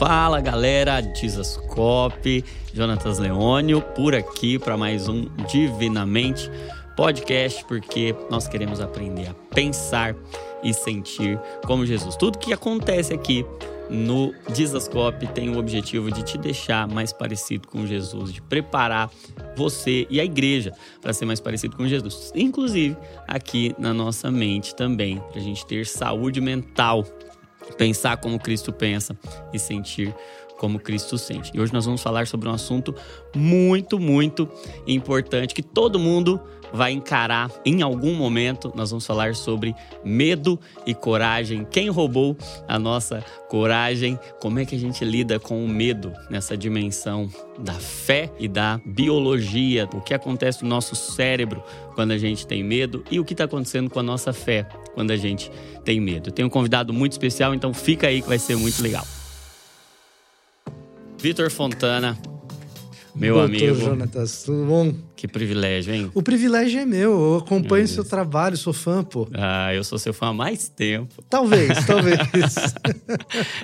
Fala 0.00 0.40
galera, 0.40 1.02
Dizascope, 1.02 2.42
Jonatas 2.72 3.18
Leônio 3.18 3.82
por 3.82 4.14
aqui 4.14 4.58
para 4.58 4.74
mais 4.74 5.08
um 5.08 5.26
Divinamente 5.46 6.50
podcast, 6.96 7.62
porque 7.66 8.16
nós 8.30 8.48
queremos 8.48 8.80
aprender 8.80 9.28
a 9.28 9.34
pensar 9.54 10.16
e 10.62 10.72
sentir 10.72 11.38
como 11.66 11.84
Jesus. 11.84 12.16
Tudo 12.16 12.38
que 12.38 12.50
acontece 12.50 13.12
aqui 13.12 13.44
no 13.90 14.32
Dizascope 14.54 15.26
tem 15.26 15.50
o 15.50 15.58
objetivo 15.58 16.10
de 16.10 16.22
te 16.22 16.38
deixar 16.38 16.88
mais 16.88 17.12
parecido 17.12 17.68
com 17.68 17.86
Jesus, 17.86 18.32
de 18.32 18.40
preparar 18.40 19.10
você 19.54 20.06
e 20.08 20.18
a 20.18 20.24
igreja 20.24 20.72
para 21.02 21.12
ser 21.12 21.26
mais 21.26 21.40
parecido 21.40 21.76
com 21.76 21.86
Jesus. 21.86 22.32
Inclusive 22.34 22.96
aqui 23.28 23.74
na 23.78 23.92
nossa 23.92 24.30
mente 24.30 24.74
também, 24.74 25.22
para 25.30 25.40
a 25.40 25.44
gente 25.44 25.66
ter 25.66 25.86
saúde 25.86 26.40
mental 26.40 27.04
pensar 27.76 28.16
como 28.18 28.38
Cristo 28.38 28.72
pensa 28.72 29.16
e 29.52 29.58
sentir 29.58 30.14
como 30.58 30.78
Cristo 30.78 31.16
sente. 31.16 31.50
E 31.54 31.60
hoje 31.60 31.72
nós 31.72 31.86
vamos 31.86 32.02
falar 32.02 32.26
sobre 32.26 32.46
um 32.46 32.52
assunto 32.52 32.94
muito, 33.34 33.98
muito 33.98 34.46
importante 34.86 35.54
que 35.54 35.62
todo 35.62 35.98
mundo 35.98 36.38
vai 36.72 36.92
encarar 36.92 37.50
em 37.64 37.82
algum 37.82 38.14
momento. 38.14 38.72
Nós 38.74 38.90
vamos 38.90 39.06
falar 39.06 39.34
sobre 39.34 39.74
medo 40.04 40.58
e 40.86 40.94
coragem. 40.94 41.66
Quem 41.70 41.88
roubou 41.88 42.36
a 42.66 42.78
nossa 42.78 43.24
coragem? 43.48 44.18
Como 44.40 44.58
é 44.58 44.64
que 44.64 44.74
a 44.74 44.78
gente 44.78 45.04
lida 45.04 45.38
com 45.38 45.64
o 45.64 45.68
medo 45.68 46.12
nessa 46.28 46.56
dimensão 46.56 47.30
da 47.58 47.74
fé 47.74 48.30
e 48.38 48.48
da 48.48 48.80
biologia? 48.84 49.88
O 49.92 50.00
que 50.00 50.14
acontece 50.14 50.62
no 50.62 50.68
nosso 50.68 50.94
cérebro 50.94 51.62
quando 51.94 52.12
a 52.12 52.18
gente 52.18 52.46
tem 52.46 52.62
medo 52.62 53.04
e 53.10 53.20
o 53.20 53.24
que 53.24 53.34
está 53.34 53.44
acontecendo 53.44 53.90
com 53.90 53.98
a 53.98 54.02
nossa 54.02 54.32
fé 54.32 54.66
quando 54.94 55.10
a 55.10 55.16
gente 55.16 55.50
tem 55.84 56.00
medo. 56.00 56.28
Eu 56.28 56.32
tenho 56.32 56.48
um 56.48 56.50
convidado 56.50 56.92
muito 56.92 57.12
especial, 57.12 57.54
então 57.54 57.74
fica 57.74 58.06
aí 58.06 58.22
que 58.22 58.28
vai 58.28 58.38
ser 58.38 58.56
muito 58.56 58.82
legal. 58.82 59.06
Vitor 61.18 61.50
Fontana, 61.50 62.16
meu 63.14 63.34
Doutor 63.34 63.54
amigo. 63.54 63.74
Jonatas, 63.74 64.42
tudo 64.44 64.64
bom? 64.66 64.94
Que 65.16 65.28
privilégio, 65.28 65.94
hein? 65.94 66.10
O 66.14 66.22
privilégio 66.22 66.80
é 66.80 66.86
meu, 66.86 67.10
eu 67.12 67.36
acompanho 67.38 67.86
seu 67.86 68.04
trabalho, 68.04 68.56
sou 68.56 68.72
fã, 68.72 69.02
pô. 69.04 69.28
Ah, 69.34 69.74
eu 69.74 69.84
sou 69.84 69.98
seu 69.98 70.14
fã 70.14 70.28
há 70.28 70.32
mais 70.32 70.68
tempo. 70.68 71.22
Talvez, 71.28 71.68
talvez. 71.86 72.18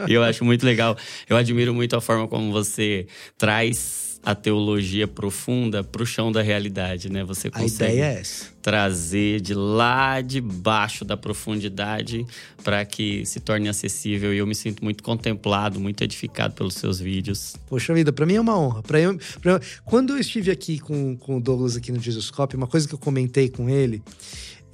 Eu 0.09 0.23
acho 0.23 0.45
muito 0.45 0.65
legal. 0.65 0.97
Eu 1.29 1.37
admiro 1.37 1.73
muito 1.75 1.97
a 1.97 2.01
forma 2.01 2.29
como 2.29 2.53
você 2.53 3.07
traz 3.39 4.06
a 4.27 4.35
teologia 4.35 5.07
profunda 5.07 5.85
para 5.85 6.03
o 6.03 6.05
chão 6.07 6.33
da 6.33 6.43
realidade, 6.43 7.09
né? 7.09 7.23
Você 7.23 7.49
consegue 7.49 8.01
é 8.01 8.23
trazer 8.61 9.41
de 9.41 9.55
lá 9.55 10.21
de 10.21 10.41
baixo 10.41 11.05
da 11.05 11.17
profundidade 11.17 12.27
para 12.65 12.85
que 12.85 13.25
se 13.25 13.39
torne 13.39 13.69
acessível. 13.69 14.35
E 14.35 14.39
eu 14.39 14.47
me 14.47 14.57
sinto 14.57 14.83
muito 14.83 15.05
contemplado, 15.05 15.79
muito 15.79 16.03
edificado 16.03 16.55
pelos 16.55 16.75
seus 16.75 16.99
vídeos. 16.99 17.55
Poxa 17.69 17.95
vida, 17.95 18.13
pra 18.13 18.27
mim 18.27 18.35
é 18.35 18.41
uma 18.41 18.59
honra. 18.59 18.83
Pra 18.83 18.99
eu, 19.01 19.17
pra 19.41 19.53
eu- 19.53 19.61
quando 19.85 20.15
eu 20.15 20.19
estive 20.19 20.51
aqui 20.51 20.81
com, 20.81 21.17
com 21.17 21.37
o 21.37 21.41
Douglas 21.41 21.77
aqui 21.77 21.93
no 21.93 22.01
Jesuscope, 22.01 22.57
uma 22.57 22.67
coisa 22.67 22.89
que 22.89 22.95
eu 22.95 22.99
comentei 22.99 23.49
com 23.49 23.71
ele 23.71 24.03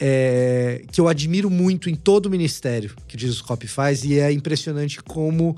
é 0.00 0.82
que 0.90 0.98
eu 0.98 1.08
admiro 1.08 1.50
muito 1.50 1.90
em 1.90 1.94
todo 1.94 2.24
o 2.24 2.30
ministério 2.30 2.94
que 3.06 3.16
o 3.16 3.18
Jesuscope 3.18 3.66
faz 3.66 4.02
e 4.02 4.18
é 4.18 4.32
impressionante 4.32 5.02
como 5.02 5.54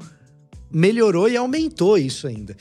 melhorou 0.68 1.28
e 1.28 1.36
aumentou 1.36 1.96
isso 1.96 2.26
ainda. 2.26 2.56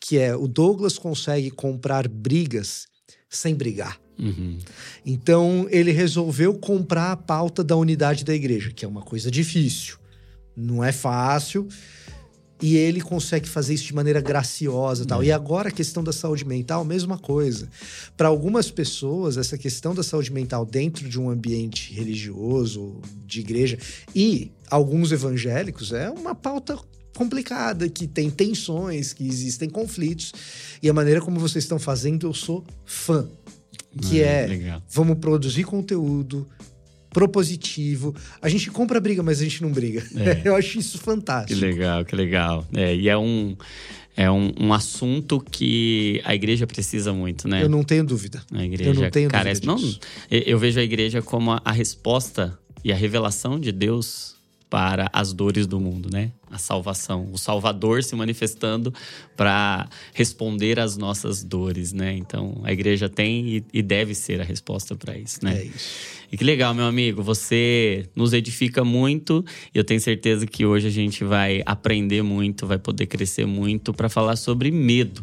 Que 0.00 0.18
é 0.18 0.34
o 0.34 0.46
Douglas 0.46 0.98
consegue 0.98 1.50
comprar 1.50 2.08
brigas 2.08 2.86
sem 3.28 3.54
brigar. 3.54 4.00
Uhum. 4.18 4.58
Então 5.06 5.66
ele 5.70 5.92
resolveu 5.92 6.54
comprar 6.54 7.12
a 7.12 7.16
pauta 7.16 7.62
da 7.62 7.76
unidade 7.76 8.24
da 8.24 8.34
igreja, 8.34 8.72
que 8.72 8.84
é 8.84 8.88
uma 8.88 9.02
coisa 9.02 9.30
difícil, 9.30 9.96
não 10.56 10.82
é 10.82 10.92
fácil. 10.92 11.68
E 12.60 12.76
ele 12.76 13.00
consegue 13.00 13.48
fazer 13.48 13.74
isso 13.74 13.84
de 13.84 13.94
maneira 13.94 14.20
graciosa 14.20 15.06
tal. 15.06 15.22
E 15.22 15.30
agora 15.30 15.68
a 15.68 15.72
questão 15.72 16.02
da 16.02 16.12
saúde 16.12 16.44
mental, 16.44 16.84
mesma 16.84 17.16
coisa. 17.16 17.68
Para 18.16 18.26
algumas 18.26 18.68
pessoas, 18.68 19.36
essa 19.36 19.56
questão 19.56 19.94
da 19.94 20.02
saúde 20.02 20.32
mental 20.32 20.66
dentro 20.66 21.08
de 21.08 21.20
um 21.20 21.30
ambiente 21.30 21.94
religioso, 21.94 23.00
de 23.24 23.38
igreja, 23.38 23.78
e 24.12 24.50
alguns 24.68 25.12
evangélicos, 25.12 25.92
é 25.92 26.10
uma 26.10 26.34
pauta 26.34 26.76
complicada, 27.18 27.88
que 27.88 28.06
tem 28.06 28.30
tensões, 28.30 29.12
que 29.12 29.26
existem 29.26 29.68
conflitos. 29.68 30.32
E 30.82 30.88
a 30.88 30.92
maneira 30.94 31.20
como 31.20 31.40
vocês 31.40 31.64
estão 31.64 31.78
fazendo, 31.78 32.26
eu 32.28 32.32
sou 32.32 32.64
fã. 32.86 33.28
Que 34.08 34.22
Ah, 34.22 34.26
é 34.26 34.46
Legal. 34.46 34.82
vamos 34.88 35.18
produzir 35.18 35.64
conteúdo 35.64 36.46
propositivo. 37.10 38.14
A 38.40 38.48
gente 38.48 38.70
compra 38.70 39.00
briga, 39.00 39.22
mas 39.22 39.40
a 39.40 39.44
gente 39.44 39.62
não 39.62 39.72
briga. 39.72 40.04
É. 40.16 40.42
Eu 40.48 40.54
acho 40.54 40.78
isso 40.78 40.98
Que 40.98 41.04
fantástico. 41.04 41.60
legal, 41.60 42.04
que 42.04 42.14
legal. 42.14 42.66
É, 42.74 42.94
e 42.94 43.08
é 43.08 43.16
um, 43.18 43.56
é 44.16 44.30
um, 44.30 44.52
um 44.60 44.72
assunto 44.72 45.40
que 45.40 46.20
a 46.24 46.34
igreja 46.34 46.66
precisa 46.66 47.12
muito, 47.12 47.48
né? 47.48 47.62
Eu 47.64 47.68
não 47.68 47.82
tenho 47.82 48.04
dúvida. 48.04 48.40
A 48.52 48.62
igreja 48.64 48.90
Eu 48.90 48.94
não 48.94 49.10
tenho 49.10 49.30
carece. 49.30 49.62
dúvida 49.62 49.88
Não, 49.90 49.98
eu 50.30 50.42
eu 50.42 50.58
vejo 50.58 50.78
a 50.78 50.82
igreja 50.82 51.20
como 51.22 51.50
a, 51.52 51.60
a 51.64 51.72
resposta 51.72 52.56
e 52.84 52.92
a 52.92 52.96
revelação 52.96 53.58
de 53.58 53.72
Deus 53.72 54.36
para 54.70 55.08
as 55.12 55.32
dores 55.32 55.66
do 55.66 55.80
mundo, 55.80 56.10
né? 56.12 56.30
A 56.50 56.58
salvação, 56.58 57.28
o 57.32 57.38
Salvador 57.38 58.02
se 58.02 58.14
manifestando 58.14 58.92
para 59.36 59.88
responder 60.12 60.78
às 60.78 60.96
nossas 60.96 61.42
dores, 61.42 61.92
né? 61.92 62.14
Então 62.16 62.60
a 62.64 62.72
igreja 62.72 63.08
tem 63.08 63.64
e, 63.72 63.82
deve 63.82 64.14
ser 64.14 64.40
a 64.40 64.44
resposta 64.44 64.94
para 64.94 65.16
isso, 65.16 65.44
né? 65.44 65.58
É 65.58 65.64
isso. 65.64 66.18
E 66.30 66.36
que 66.36 66.44
legal, 66.44 66.74
meu 66.74 66.84
amigo. 66.84 67.22
Você 67.22 68.08
nos 68.14 68.32
edifica 68.32 68.84
muito 68.84 69.44
e 69.74 69.78
eu 69.78 69.84
tenho 69.84 70.00
certeza 70.00 70.46
que 70.46 70.66
hoje 70.66 70.86
a 70.86 70.90
gente 70.90 71.24
vai 71.24 71.62
aprender 71.64 72.22
muito, 72.22 72.66
vai 72.66 72.78
poder 72.78 73.06
crescer 73.06 73.46
muito 73.46 73.94
para 73.94 74.08
falar 74.08 74.36
sobre 74.36 74.70
medo. 74.70 75.22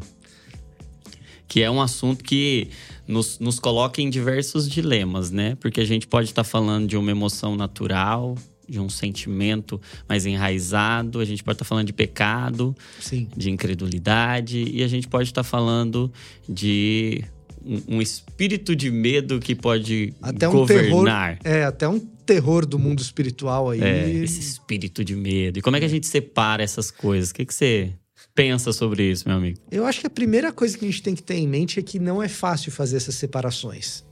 Que 1.47 1.62
é 1.62 1.69
um 1.69 1.79
assunto 1.79 2.23
que 2.23 2.69
nos, 3.07 3.38
nos 3.38 3.59
coloca 3.59 4.01
em 4.01 4.09
diversos 4.09 4.67
dilemas, 4.67 5.29
né? 5.29 5.56
Porque 5.59 5.79
a 5.79 5.85
gente 5.85 6.07
pode 6.07 6.29
estar 6.29 6.44
falando 6.44 6.88
de 6.88 6.97
uma 6.97 7.12
emoção 7.12 7.56
natural, 7.56 8.35
de 8.67 8.79
um 8.79 8.89
sentimento 8.89 9.79
mais 10.07 10.25
enraizado, 10.25 11.19
a 11.19 11.25
gente 11.25 11.43
pode 11.43 11.55
estar 11.55 11.65
falando 11.65 11.87
de 11.87 11.93
pecado, 11.93 12.75
Sim. 12.99 13.27
de 13.35 13.49
incredulidade 13.49 14.63
e 14.63 14.83
a 14.83 14.87
gente 14.87 15.07
pode 15.07 15.29
estar 15.29 15.43
falando 15.43 16.11
de 16.47 17.23
um, 17.65 17.97
um 17.97 18.01
espírito 18.01 18.75
de 18.75 18.91
medo 18.91 19.39
que 19.39 19.55
pode 19.55 20.13
Até 20.21 20.47
um 20.47 20.65
terror. 20.65 20.89
governar. 20.89 21.39
É, 21.43 21.63
até 21.63 21.87
um 21.87 21.99
terror 21.99 22.65
do 22.65 22.77
mundo 22.79 23.01
espiritual 23.01 23.69
aí. 23.69 23.81
É, 23.81 24.09
esse 24.09 24.39
espírito 24.39 25.03
de 25.03 25.15
medo. 25.15 25.59
E 25.59 25.61
como 25.61 25.75
é 25.75 25.79
que 25.79 25.85
a 25.85 25.89
gente 25.89 26.07
separa 26.07 26.63
essas 26.63 26.91
coisas? 26.91 27.31
O 27.31 27.33
que, 27.33 27.45
que 27.45 27.53
você 27.53 27.93
pensa 28.33 28.73
sobre 28.73 29.09
isso, 29.09 29.27
meu 29.27 29.37
amigo? 29.37 29.59
Eu 29.71 29.85
acho 29.85 30.01
que 30.01 30.07
a 30.07 30.09
primeira 30.09 30.51
coisa 30.51 30.77
que 30.77 30.85
a 30.85 30.87
gente 30.89 31.01
tem 31.01 31.15
que 31.15 31.23
ter 31.23 31.35
em 31.35 31.47
mente 31.47 31.79
é 31.79 31.83
que 31.83 31.99
não 31.99 32.21
é 32.21 32.27
fácil 32.27 32.71
fazer 32.71 32.97
essas 32.97 33.15
separações. 33.15 34.03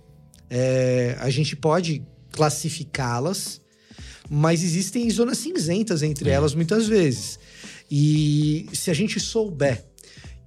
É, 0.49 1.17
a 1.19 1.29
gente 1.29 1.55
pode 1.55 2.03
classificá-las, 2.31 3.61
mas 4.29 4.63
existem 4.63 5.09
zonas 5.09 5.37
cinzentas 5.37 6.01
entre 6.03 6.29
É. 6.29 6.33
elas 6.33 6.53
muitas 6.55 6.87
vezes. 6.87 7.39
E 7.89 8.67
se 8.73 8.89
a 8.89 8.93
gente 8.93 9.19
souber 9.19 9.85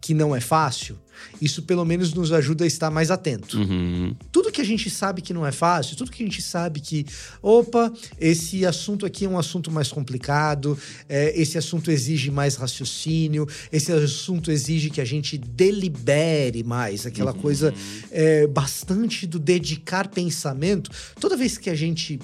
que 0.01 0.15
não 0.15 0.35
é 0.35 0.41
fácil, 0.41 0.99
isso 1.41 1.63
pelo 1.63 1.85
menos 1.85 2.13
nos 2.15 2.31
ajuda 2.33 2.65
a 2.65 2.67
estar 2.67 2.91
mais 2.91 3.11
atento. 3.11 3.59
Uhum. 3.59 4.15
tudo 4.31 4.53
que 4.53 4.61
a 4.61 4.65
gente 4.65 4.89
sabe 4.89 5.21
que 5.21 5.35
não 5.35 5.45
é 5.47 5.51
fácil, 5.51 5.97
tudo 5.97 6.11
que 6.11 6.23
a 6.23 6.27
gente 6.27 6.41
sabe 6.41 6.81
que, 6.81 7.05
opa, 7.43 7.93
esse 8.21 8.65
assunto 8.65 9.05
aqui 9.05 9.25
é 9.25 9.29
um 9.29 9.39
assunto 9.39 9.71
mais 9.71 9.89
complicado, 9.89 10.79
é, 11.09 11.33
esse 11.41 11.59
assunto 11.59 11.91
exige 11.91 12.31
mais 12.31 12.55
raciocínio, 12.55 13.47
esse 13.73 13.91
assunto 13.93 14.51
exige 14.51 14.91
que 14.91 15.01
a 15.01 15.05
gente 15.05 15.37
delibere 15.39 16.63
mais, 16.63 17.05
aquela 17.07 17.33
coisa 17.33 17.75
é, 18.11 18.47
bastante 18.47 19.27
do 19.27 19.39
dedicar 19.39 20.09
pensamento. 20.09 20.91
Toda 21.21 21.37
vez 21.37 21.59
que 21.59 21.71
a 21.71 21.75
gente. 21.75 22.21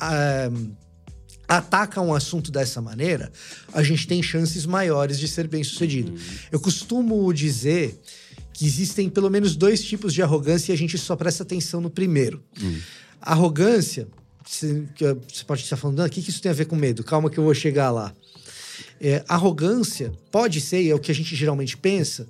ah, 0.00 0.50
Ataca 1.48 2.00
um 2.00 2.12
assunto 2.12 2.50
dessa 2.50 2.80
maneira, 2.80 3.32
a 3.72 3.82
gente 3.82 4.06
tem 4.06 4.22
chances 4.22 4.66
maiores 4.66 5.18
de 5.18 5.28
ser 5.28 5.46
bem 5.46 5.62
sucedido. 5.62 6.12
Eu 6.50 6.58
costumo 6.58 7.32
dizer 7.32 8.00
que 8.52 8.66
existem 8.66 9.08
pelo 9.08 9.30
menos 9.30 9.54
dois 9.54 9.84
tipos 9.84 10.12
de 10.12 10.22
arrogância 10.22 10.72
e 10.72 10.74
a 10.74 10.78
gente 10.78 10.98
só 10.98 11.14
presta 11.14 11.42
atenção 11.42 11.80
no 11.80 11.90
primeiro. 11.90 12.42
Arrogância, 13.20 14.08
você, 14.44 14.86
pode 15.46 15.62
estar 15.62 15.76
falando, 15.76 16.00
"Ah, 16.00 16.06
o 16.06 16.10
que, 16.10 16.22
que 16.22 16.30
isso 16.30 16.40
tem 16.40 16.50
a 16.50 16.54
ver 16.54 16.64
com 16.64 16.74
medo? 16.74 17.04
Calma 17.04 17.30
que 17.30 17.38
eu 17.38 17.44
vou 17.44 17.54
chegar 17.54 17.90
lá. 17.90 18.12
É, 19.00 19.24
arrogância 19.28 20.12
pode 20.30 20.60
ser, 20.60 20.82
e 20.82 20.90
é 20.90 20.94
o 20.94 20.98
que 20.98 21.10
a 21.10 21.14
gente 21.14 21.36
geralmente 21.36 21.76
pensa, 21.76 22.26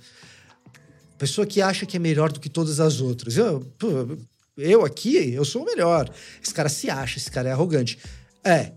pessoa 1.17 1.47
que 1.47 1.63
acha 1.63 1.87
que 1.87 1.97
é 1.97 2.01
melhor 2.01 2.33
do 2.33 2.41
que 2.41 2.49
todas 2.49 2.81
as 2.81 3.01
outras. 3.01 3.37
Eu, 3.37 3.67
eu 4.57 4.85
aqui, 4.85 5.33
eu 5.33 5.45
sou 5.45 5.63
o 5.63 5.65
melhor. 5.65 6.11
Esse 6.43 6.53
cara 6.53 6.69
se 6.69 6.91
acha, 6.91 7.19
esse 7.19 7.31
cara 7.31 7.49
é 7.49 7.53
arrogante. 7.53 7.99
É, 8.45 8.73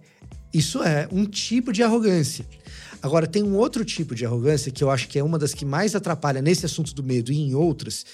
isso 0.53 0.81
é 0.83 1.07
um 1.11 1.25
tipo 1.25 1.71
de 1.71 1.83
arrogância. 1.83 2.45
Agora, 3.01 3.25
tem 3.25 3.41
um 3.41 3.55
outro 3.55 3.85
tipo 3.85 4.13
de 4.13 4.25
arrogância 4.25 4.71
que 4.71 4.83
eu 4.83 4.89
acho 4.89 5.07
que 5.07 5.17
é 5.17 5.23
uma 5.23 5.39
das 5.39 5.53
que 5.53 5.63
mais 5.63 5.95
atrapalha 5.95 6.41
nesse 6.41 6.65
assunto 6.65 6.93
do 6.93 7.01
medo 7.01 7.31
e 7.31 7.37
em 7.37 7.55
outras, 7.55 8.05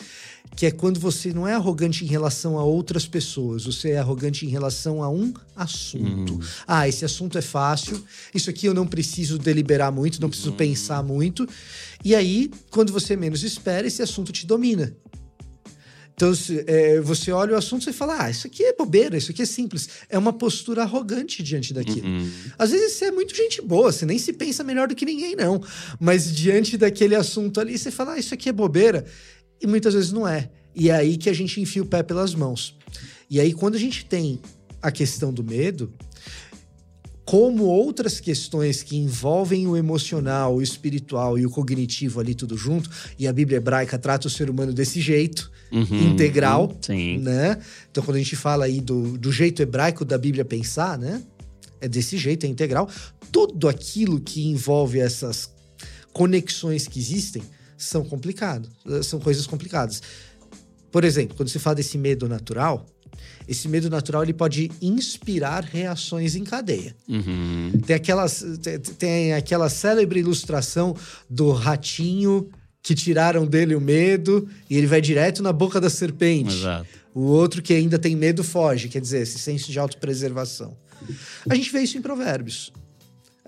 que 0.56 0.66
é 0.66 0.72
quando 0.72 1.00
você 1.00 1.34
não 1.34 1.48
é 1.48 1.56
arrogante 1.56 2.06
em 2.06 2.08
relação 2.08 2.60
a 2.60 2.64
outras 2.64 3.08
pessoas, 3.08 3.66
você 3.66 3.92
é 3.92 3.98
arrogante 3.98 4.46
em 4.46 4.50
relação 4.50 5.02
a 5.02 5.10
um 5.10 5.34
assunto. 5.56 6.40
Ah, 6.68 6.88
esse 6.88 7.04
assunto 7.04 7.36
é 7.38 7.42
fácil, 7.42 8.04
isso 8.34 8.50
aqui 8.50 8.68
eu 8.68 8.76
não 8.76 8.86
preciso 8.86 9.40
deliberar 9.40 9.92
muito, 9.92 10.22
não 10.22 10.30
preciso 10.30 10.54
pensar 10.54 11.02
muito. 11.02 11.48
E 12.04 12.14
aí, 12.14 12.52
quando 12.70 12.94
você 12.94 13.16
menos 13.16 13.44
espera, 13.44 13.88
esse 13.88 14.04
assunto 14.04 14.32
te 14.32 14.46
domina. 14.46 14.96
Então, 16.16 16.34
se, 16.34 16.64
é, 16.66 17.02
você 17.02 17.30
olha 17.32 17.54
o 17.54 17.58
assunto 17.58 17.90
e 17.90 17.94
fala: 17.94 18.24
Ah, 18.24 18.30
isso 18.30 18.48
aqui 18.48 18.64
é 18.64 18.74
bobeira, 18.74 19.18
isso 19.18 19.32
aqui 19.32 19.42
é 19.42 19.46
simples. 19.46 19.90
É 20.10 20.18
uma 20.18 20.32
postura 20.32 20.82
arrogante 20.84 21.44
diante 21.44 21.74
daquilo. 21.74 22.08
Às 22.58 22.72
vezes 22.72 22.94
você 22.94 23.06
é 23.06 23.12
muito 23.12 23.36
gente 23.36 23.62
boa, 23.62 23.92
você 23.92 24.06
nem 24.06 24.18
se 24.18 24.32
pensa 24.32 24.64
melhor 24.64 24.88
do 24.88 24.96
que 24.96 25.06
ninguém, 25.06 25.36
não. 25.36 25.62
Mas 26.00 26.34
diante 26.34 26.78
daquele 26.78 27.16
assunto 27.16 27.60
ali, 27.60 27.78
você 27.78 27.92
fala: 27.92 28.14
ah, 28.14 28.20
Isso 28.20 28.34
aqui 28.34 28.48
é 28.48 28.54
bobeira. 28.54 29.06
E 29.62 29.68
muitas 29.68 29.94
vezes 29.94 30.12
não 30.12 30.28
é. 30.28 30.50
E 30.74 30.90
é 30.90 30.96
aí 30.96 31.18
que 31.18 31.30
a 31.30 31.34
gente 31.34 31.60
enfia 31.60 31.84
o 31.84 31.86
pé 31.86 32.02
pelas 32.02 32.34
mãos. 32.34 32.76
E 33.30 33.40
aí, 33.40 33.54
quando 33.54 33.76
a 33.76 33.80
gente 33.80 34.06
tem 34.06 34.40
a 34.82 34.92
questão 34.92 35.34
do 35.34 35.44
medo, 35.44 35.92
como 37.26 37.64
outras 37.64 38.20
questões 38.20 38.84
que 38.84 38.96
envolvem 38.96 39.68
o 39.68 39.76
emocional, 39.76 40.56
o 40.56 40.62
espiritual 40.62 41.40
e 41.40 41.46
o 41.46 41.50
cognitivo 41.50 42.20
ali 42.20 42.36
tudo 42.36 42.56
junto, 42.56 42.90
e 43.18 43.28
a 43.28 43.34
Bíblia 43.34 43.58
hebraica 43.58 43.98
trata 43.98 44.28
o 44.28 44.30
ser 44.30 44.50
humano 44.50 44.72
desse 44.72 45.02
jeito, 45.02 45.52
Uhum. 45.72 46.12
integral, 46.12 46.76
Sim. 46.82 47.18
né? 47.18 47.60
Então, 47.92 48.04
quando 48.04 48.16
a 48.16 48.20
gente 48.20 48.36
fala 48.36 48.66
aí 48.66 48.80
do, 48.80 49.18
do 49.18 49.32
jeito 49.32 49.62
hebraico 49.62 50.06
da 50.06 50.18
Bíblia 50.18 50.46
pensar, 50.46 50.98
né? 50.98 51.22
É 51.82 51.88
desse 51.88 52.18
jeito, 52.18 52.46
é 52.46 52.50
integral. 52.50 52.90
Tudo 53.32 53.68
aquilo 53.68 54.20
que 54.20 54.46
envolve 54.48 55.00
essas 55.00 55.52
conexões 56.14 56.88
que 56.88 57.00
existem 57.00 57.44
são 57.78 58.04
complicados, 58.04 58.70
eh, 58.88 59.04
são 59.04 59.20
coisas 59.20 59.46
complicadas. 59.46 60.02
Por 60.92 61.04
exemplo, 61.04 61.36
quando 61.36 61.50
se 61.50 61.60
fala 61.60 61.76
desse 61.76 61.98
medo 61.98 62.30
natural, 62.30 62.86
esse 63.48 63.68
medo 63.68 63.90
natural 63.90 64.24
ele 64.24 64.34
pode 64.34 64.72
inspirar 64.82 65.64
reações 65.64 66.36
em 66.36 66.44
cadeia. 66.44 66.96
Uhum. 67.08 67.72
Tem 67.86 67.96
aquela, 67.96 68.26
tem, 68.62 68.80
tem 68.80 69.34
aquela 69.34 69.70
célebre 69.70 70.20
ilustração 70.20 70.96
do 71.30 71.52
ratinho 71.52 72.50
que 72.86 72.94
tiraram 72.94 73.48
dele 73.48 73.74
o 73.74 73.82
medo 73.82 74.48
e 74.70 74.78
ele 74.78 74.86
vai 74.86 75.02
direto 75.02 75.42
na 75.42 75.52
boca 75.52 75.82
da 75.82 75.90
serpente. 75.90 76.54
Exato. 76.56 76.88
O 77.16 77.22
outro 77.22 77.60
que 77.64 77.74
ainda 77.74 77.98
tem 77.98 78.16
medo 78.16 78.44
foge, 78.44 78.88
quer 78.90 79.02
dizer, 79.02 79.24
esse 79.24 79.40
senso 79.40 79.72
de 79.72 79.80
autopreservação. 79.80 80.78
A 81.50 81.56
gente 81.56 81.72
vê 81.72 81.82
isso 81.82 81.98
em 81.98 82.02
Provérbios, 82.02 82.72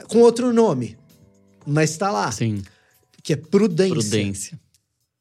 com 0.08 0.20
outro 0.22 0.52
nome, 0.52 0.98
mas 1.68 1.92
está 1.92 2.10
lá, 2.10 2.32
Sim. 2.32 2.64
que 3.24 3.34
é 3.34 3.36
prudência. 3.36 3.94
Prudência. 3.96 4.60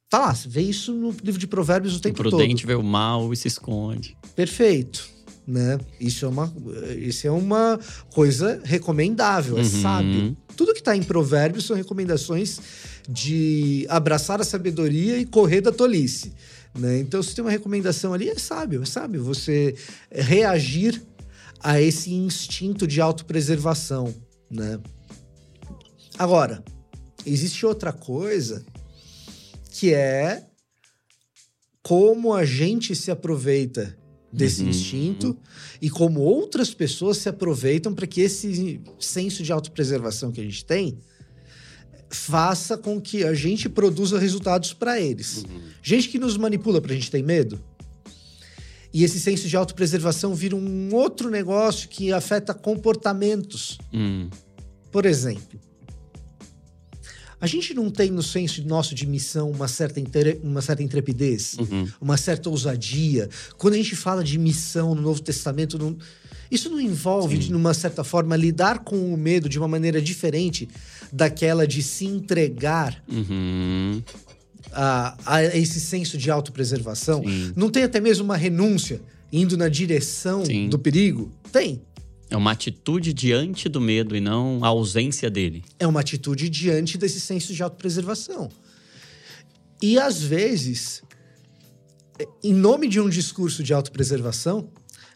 Tá 0.09 0.17
lá, 0.19 0.33
você 0.33 0.49
vê 0.49 0.61
isso 0.61 0.93
no 0.93 1.15
livro 1.23 1.39
de 1.39 1.45
Provérbios 1.45 1.93
o 1.93 1.97
O 1.97 1.99
tempo 1.99 2.17
prudente 2.23 2.63
todo. 2.63 2.67
vê 2.67 2.73
o 2.75 2.81
mal 2.83 3.31
e 3.31 3.37
se 3.37 3.47
esconde. 3.47 4.17
Perfeito. 4.35 5.07
Né? 5.45 5.77
Isso 5.99 6.25
é 6.25 6.27
uma, 6.27 6.53
isso 6.97 7.27
é 7.27 7.31
uma 7.31 7.79
coisa 8.13 8.59
recomendável, 8.65 9.57
é 9.57 9.61
Uhum. 9.61 9.81
sábio. 9.81 10.37
Tudo 10.55 10.73
que 10.73 10.79
está 10.79 10.95
em 10.97 11.03
Provérbios 11.03 11.65
são 11.65 11.75
recomendações 11.75 12.59
de 13.07 13.85
abraçar 13.89 14.41
a 14.41 14.43
sabedoria 14.43 15.17
e 15.17 15.25
correr 15.25 15.61
da 15.61 15.71
tolice. 15.71 16.33
Né? 16.77 16.99
Então, 16.99 17.23
se 17.23 17.33
tem 17.33 17.43
uma 17.43 17.51
recomendação 17.51 18.13
ali, 18.13 18.29
é 18.29 18.35
sábio, 18.35 18.83
é 18.83 18.85
sábio 18.85 19.23
você 19.23 19.75
reagir 20.11 21.01
a 21.59 21.81
esse 21.81 22.13
instinto 22.13 22.85
de 22.85 22.99
autopreservação. 22.99 24.13
Né? 24.51 24.79
Agora, 26.17 26.63
existe 27.25 27.65
outra 27.65 27.91
coisa 27.93 28.65
que 29.71 29.93
é 29.93 30.43
como 31.81 32.33
a 32.33 32.43
gente 32.43 32.93
se 32.95 33.09
aproveita 33.09 33.97
desse 34.31 34.61
Uhum. 34.61 34.69
instinto 34.69 35.37
e 35.81 35.89
como 35.89 36.19
outras 36.19 36.73
pessoas 36.73 37.17
se 37.17 37.29
aproveitam 37.29 37.93
para 37.93 38.05
que 38.05 38.19
esse 38.21 38.81
senso 38.99 39.41
de 39.41 39.51
autopreservação 39.53 40.31
que 40.31 40.41
a 40.41 40.43
gente 40.43 40.65
tem 40.65 40.99
faça 42.09 42.77
com 42.77 42.99
que 43.01 43.23
a 43.23 43.33
gente 43.33 43.67
produza 43.67 44.17
resultados 44.19 44.73
para 44.73 44.99
eles. 44.99 45.43
Gente 45.81 46.09
que 46.09 46.17
nos 46.19 46.37
manipula 46.37 46.79
para 46.81 46.91
a 46.93 46.95
gente 46.95 47.11
ter 47.11 47.21
medo. 47.23 47.59
E 48.93 49.03
esse 49.03 49.19
senso 49.19 49.47
de 49.47 49.55
autopreservação 49.57 50.33
vira 50.33 50.55
um 50.55 50.93
outro 50.95 51.29
negócio 51.29 51.89
que 51.89 52.11
afeta 52.13 52.53
comportamentos. 52.53 53.77
Hum. 53.93 54.29
Por 54.91 55.05
exemplo, 55.05 55.59
a 57.39 57.45
gente 57.45 57.73
não 57.73 57.91
tem 57.91 58.09
no 58.09 58.23
senso 58.23 58.63
nosso 58.65 58.95
de 58.95 59.05
missão 59.05 59.51
uma 59.51 59.67
certa, 59.67 59.99
intere- 59.99 60.39
uma 60.43 60.61
certa 60.61 60.81
intrepidez, 60.81 61.55
Uhum. 61.59 61.87
uma 62.01 62.17
certa 62.17 62.49
ousadia. 62.49 63.29
Quando 63.57 63.75
a 63.75 63.77
gente 63.77 63.95
fala 63.95 64.23
de 64.23 64.39
missão 64.39 64.95
no 64.95 65.01
Novo 65.03 65.21
Testamento, 65.21 65.77
não- 65.77 65.95
isso 66.49 66.67
não 66.69 66.81
envolve, 66.81 67.37
de 67.37 67.53
uma 67.53 67.75
certa 67.75 68.03
forma, 68.03 68.35
lidar 68.35 68.79
com 68.79 69.13
o 69.13 69.17
medo 69.17 69.47
de 69.47 69.59
uma 69.59 69.67
maneira 69.67 70.01
diferente 70.01 70.67
daquela 71.11 71.67
de 71.67 71.81
se 71.83 72.05
entregar 72.05 73.03
Uhum. 73.07 74.01
a, 74.71 75.17
a 75.25 75.43
esse 75.57 75.79
senso 75.79 76.17
de 76.17 76.29
autopreservação? 76.31 77.23
Sim. 77.23 77.53
Não 77.55 77.69
tem 77.69 77.83
até 77.83 77.99
mesmo 77.99 78.23
uma 78.25 78.37
renúncia 78.37 79.01
indo 79.31 79.57
na 79.57 79.67
direção 79.69 80.45
Sim. 80.45 80.69
do 80.69 80.77
perigo? 80.79 81.31
Tem. 81.51 81.81
É 82.29 82.35
uma 82.35 82.51
atitude 82.51 83.13
diante 83.13 83.69
do 83.69 83.79
medo 83.79 84.15
e 84.15 84.19
não 84.19 84.63
a 84.63 84.67
ausência 84.67 85.29
dele. 85.29 85.63
é 85.79 85.87
uma 85.87 86.01
atitude 86.01 86.49
diante 86.49 86.97
desse 86.97 87.19
senso 87.21 87.53
de 87.53 87.63
autopreservação. 87.63 88.49
E 89.81 89.97
às 89.97 90.21
vezes, 90.21 91.03
em 92.43 92.53
nome 92.53 92.87
de 92.89 92.99
um 92.99 93.07
discurso 93.09 93.63
de 93.63 93.73
autopreservação, 93.73 94.69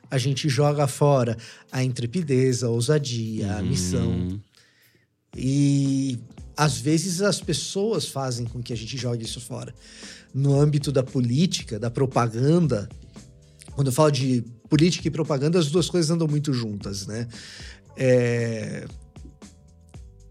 a 0.09 0.17
gente 0.17 0.47
joga 0.47 0.87
fora 0.87 1.35
a 1.71 1.83
intrepidez, 1.83 2.63
a 2.63 2.69
ousadia, 2.69 3.55
a 3.57 3.61
missão. 3.61 4.09
Hum. 4.11 4.39
E 5.35 6.19
às 6.57 6.77
vezes 6.77 7.21
as 7.21 7.39
pessoas 7.41 8.07
fazem 8.07 8.45
com 8.45 8.61
que 8.61 8.73
a 8.73 8.77
gente 8.77 8.97
jogue 8.97 9.23
isso 9.23 9.39
fora. 9.41 9.73
No 10.33 10.59
âmbito 10.59 10.91
da 10.91 11.03
política, 11.03 11.79
da 11.79 11.89
propaganda, 11.89 12.87
quando 13.73 13.87
eu 13.87 13.93
falo 13.93 14.11
de 14.11 14.43
política 14.69 15.07
e 15.07 15.11
propaganda, 15.11 15.59
as 15.59 15.67
duas 15.71 15.89
coisas 15.89 16.09
andam 16.11 16.27
muito 16.27 16.53
juntas, 16.53 17.05
né? 17.07 17.27
É, 17.97 18.85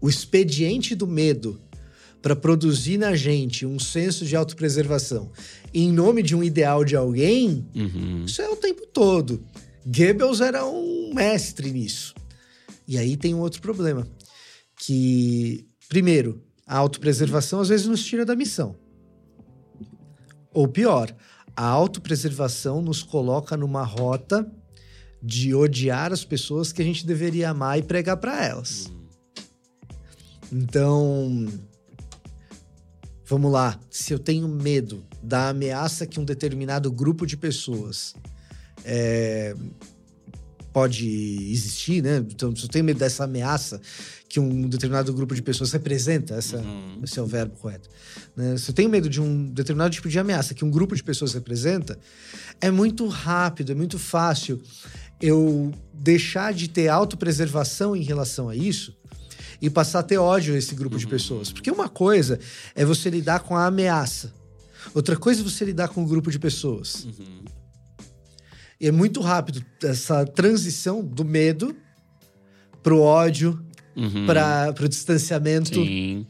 O 0.01 0.09
expediente 0.09 0.95
do 0.95 1.05
medo 1.05 1.59
para 2.21 2.35
produzir 2.35 2.97
na 2.97 3.15
gente 3.15 3.65
um 3.65 3.77
senso 3.79 4.25
de 4.25 4.35
autopreservação 4.35 5.31
em 5.73 5.91
nome 5.91 6.21
de 6.21 6.35
um 6.35 6.43
ideal 6.43 6.83
de 6.83 6.95
alguém, 6.95 7.65
Uhum. 7.75 8.25
isso 8.25 8.41
é 8.41 8.49
o 8.49 8.55
tempo 8.55 8.85
todo. 8.87 9.43
Goebbels 9.85 10.41
era 10.41 10.65
um 10.65 11.13
mestre 11.13 11.71
nisso. 11.71 12.13
E 12.87 12.97
aí 12.97 13.15
tem 13.15 13.33
um 13.33 13.39
outro 13.39 13.61
problema. 13.61 14.05
Que, 14.83 15.67
primeiro, 15.87 16.41
a 16.65 16.75
autopreservação 16.75 17.59
às 17.59 17.69
vezes 17.69 17.85
nos 17.85 18.03
tira 18.03 18.25
da 18.25 18.35
missão. 18.35 18.75
Ou 20.51 20.67
pior, 20.67 21.15
a 21.55 21.65
autopreservação 21.65 22.81
nos 22.81 23.03
coloca 23.03 23.55
numa 23.55 23.83
rota 23.83 24.51
de 25.21 25.53
odiar 25.53 26.11
as 26.11 26.25
pessoas 26.25 26.73
que 26.73 26.81
a 26.81 26.85
gente 26.85 27.05
deveria 27.05 27.51
amar 27.51 27.77
e 27.77 27.83
pregar 27.83 28.17
para 28.17 28.43
elas. 28.43 28.91
Então, 30.51 31.47
vamos 33.23 33.51
lá. 33.51 33.79
Se 33.87 34.13
eu 34.13 34.17
tenho 34.17 34.47
medo 34.47 35.05
da 35.21 35.49
ameaça 35.49 36.07
que 36.07 36.19
um 36.19 36.25
determinado 36.25 36.91
grupo 36.91 37.27
de 37.27 37.37
pessoas 37.37 38.15
é, 38.83 39.55
pode 40.73 41.07
existir, 41.51 42.01
né? 42.01 42.17
Então, 42.17 42.55
se 42.55 42.63
eu 42.63 42.69
tenho 42.69 42.83
medo 42.83 42.97
dessa 42.97 43.25
ameaça 43.25 43.79
que 44.31 44.39
um 44.39 44.67
determinado 44.69 45.11
grupo 45.13 45.35
de 45.35 45.41
pessoas 45.41 45.71
representa, 45.73 46.35
essa, 46.35 46.57
Uhum. 46.57 47.01
esse 47.03 47.19
é 47.19 47.21
o 47.21 47.25
verbo 47.25 47.55
correto. 47.57 47.89
né? 48.35 48.55
Se 48.55 48.71
eu 48.71 48.73
tenho 48.73 48.89
medo 48.89 49.09
de 49.09 49.19
um 49.19 49.45
determinado 49.47 49.93
tipo 49.93 50.07
de 50.07 50.17
ameaça 50.17 50.53
que 50.53 50.63
um 50.63 50.71
grupo 50.71 50.95
de 50.95 51.03
pessoas 51.03 51.33
representa, 51.33 51.99
é 52.61 52.71
muito 52.71 53.05
rápido, 53.07 53.73
é 53.73 53.75
muito 53.75 53.99
fácil 53.99 54.61
eu 55.21 55.73
deixar 55.93 56.53
de 56.53 56.69
ter 56.69 56.87
autopreservação 56.87 57.93
em 57.95 58.03
relação 58.03 58.47
a 58.47 58.55
isso 58.55 58.95
e 59.61 59.69
passar 59.69 59.99
a 59.99 60.03
ter 60.03 60.17
ódio 60.17 60.55
a 60.55 60.57
esse 60.57 60.73
grupo 60.75 60.97
de 60.97 61.05
pessoas. 61.07 61.51
Porque 61.51 61.69
uma 61.69 61.89
coisa 61.89 62.39
é 62.73 62.85
você 62.85 63.09
lidar 63.09 63.41
com 63.41 63.55
a 63.57 63.65
ameaça, 63.65 64.33
outra 64.93 65.17
coisa 65.17 65.41
é 65.41 65.43
você 65.43 65.65
lidar 65.65 65.89
com 65.89 66.01
um 66.03 66.07
grupo 66.07 66.31
de 66.31 66.39
pessoas. 66.39 67.03
Uhum. 67.03 67.43
E 68.79 68.87
é 68.87 68.91
muito 68.91 69.19
rápido 69.19 69.63
essa 69.83 70.25
transição 70.25 71.03
do 71.03 71.23
medo 71.25 71.75
pro 72.81 72.99
ódio, 72.99 73.63
Uhum. 73.95 74.25
para 74.25 74.71
pro 74.73 74.87
distanciamento. 74.87 75.73
Sim. 75.75 76.25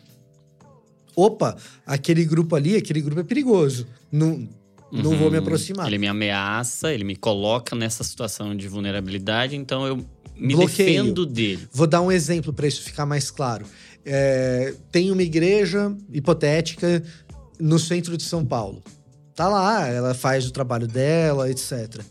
Opa, 1.15 1.55
aquele 1.85 2.23
grupo 2.25 2.55
ali, 2.55 2.75
aquele 2.75 3.01
grupo 3.01 3.19
é 3.19 3.23
perigoso. 3.23 3.85
Não, 4.11 4.47
não 4.91 5.11
vou 5.17 5.29
me 5.29 5.37
Uhum. 5.37 5.43
aproximar. 5.43 5.87
Ele 5.87 5.97
me 5.97 6.07
ameaça, 6.07 6.93
ele 6.93 7.03
me 7.03 7.15
coloca 7.15 7.75
nessa 7.75 8.03
situação 8.03 8.55
de 8.55 8.67
vulnerabilidade, 8.67 9.55
então 9.55 9.85
eu 9.85 9.97
me 10.37 10.55
Bloqueio. 10.55 10.87
defendo 11.03 11.25
dele. 11.25 11.67
Vou 11.71 11.85
dar 11.85 12.01
um 12.01 12.11
exemplo 12.11 12.53
para 12.53 12.65
isso 12.67 12.81
ficar 12.81 13.05
mais 13.05 13.29
claro. 13.29 13.65
É, 14.05 14.73
tem 14.91 15.11
uma 15.11 15.21
igreja 15.21 15.95
hipotética 16.11 17.03
no 17.59 17.77
centro 17.77 18.17
de 18.17 18.23
São 18.23 18.43
Paulo. 18.45 18.81
Tá 19.35 19.47
lá, 19.47 19.87
ela 19.87 20.13
faz 20.13 20.47
o 20.47 20.51
trabalho 20.51 20.87
dela, 20.87 21.49
etc. 21.51 22.01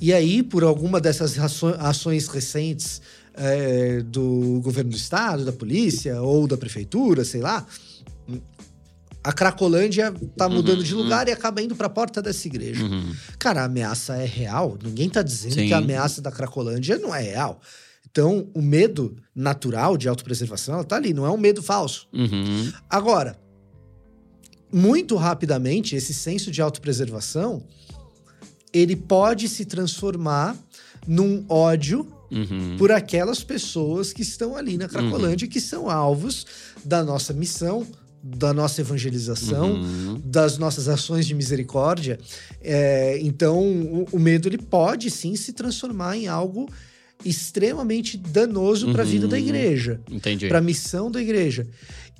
E 0.00 0.12
aí, 0.12 0.42
por 0.42 0.64
alguma 0.64 1.00
dessas 1.00 1.38
ações 1.78 2.26
recentes 2.26 3.00
é, 3.34 4.02
do 4.02 4.60
governo 4.62 4.90
do 4.90 4.96
estado, 4.96 5.44
da 5.44 5.52
polícia 5.52 6.20
ou 6.20 6.46
da 6.46 6.56
prefeitura, 6.56 7.24
sei 7.24 7.40
lá, 7.40 7.66
a 9.24 9.32
Cracolândia 9.32 10.12
tá 10.36 10.48
mudando 10.48 10.82
de 10.82 10.94
lugar 10.94 11.28
e 11.28 11.32
acaba 11.32 11.62
indo 11.62 11.76
para 11.76 11.86
a 11.86 11.90
porta 11.90 12.20
dessa 12.20 12.46
igreja. 12.48 12.84
Uhum. 12.84 13.14
Cara, 13.38 13.62
a 13.62 13.64
ameaça 13.64 14.16
é 14.16 14.24
real. 14.24 14.76
Ninguém 14.82 15.08
tá 15.08 15.22
dizendo 15.22 15.54
Sim. 15.54 15.68
que 15.68 15.74
a 15.74 15.78
ameaça 15.78 16.20
da 16.20 16.32
Cracolândia 16.32 16.98
não 16.98 17.14
é 17.14 17.20
real. 17.20 17.60
Então, 18.10 18.48
o 18.52 18.60
medo 18.60 19.16
natural 19.34 19.96
de 19.96 20.08
autopreservação, 20.08 20.74
ela 20.74 20.84
tá 20.84 20.96
ali, 20.96 21.14
não 21.14 21.24
é 21.24 21.30
um 21.30 21.36
medo 21.36 21.62
falso. 21.62 22.08
Uhum. 22.12 22.70
Agora, 22.90 23.38
muito 24.72 25.16
rapidamente, 25.16 25.94
esse 25.94 26.12
senso 26.12 26.50
de 26.50 26.60
autopreservação, 26.60 27.62
ele 28.72 28.96
pode 28.96 29.48
se 29.48 29.64
transformar 29.64 30.56
num 31.06 31.44
ódio 31.48 32.06
Uhum. 32.32 32.76
por 32.78 32.90
aquelas 32.90 33.44
pessoas 33.44 34.12
que 34.12 34.22
estão 34.22 34.56
ali 34.56 34.78
na 34.78 34.88
Cracolândia, 34.88 35.46
que 35.46 35.60
são 35.60 35.90
alvos 35.90 36.46
da 36.84 37.04
nossa 37.04 37.32
missão, 37.32 37.86
da 38.24 38.54
nossa 38.54 38.80
evangelização, 38.80 39.72
Uhum. 39.74 40.20
das 40.24 40.56
nossas 40.56 40.88
ações 40.88 41.26
de 41.26 41.34
misericórdia. 41.34 42.18
É, 42.60 43.18
então, 43.20 43.58
o, 43.60 44.06
o 44.12 44.18
medo 44.18 44.48
ele 44.48 44.58
pode 44.58 45.10
sim 45.10 45.34
se 45.36 45.52
transformar 45.52 46.16
em 46.16 46.28
algo 46.28 46.68
extremamente 47.24 48.16
danoso 48.16 48.90
para 48.92 49.02
a 49.02 49.04
vida 49.06 49.26
Uhum. 49.26 49.30
da 49.30 49.38
igreja, 49.38 50.00
Entendi. 50.10 50.48
para 50.48 50.58
a 50.58 50.62
missão 50.62 51.10
da 51.10 51.20
igreja. 51.20 51.66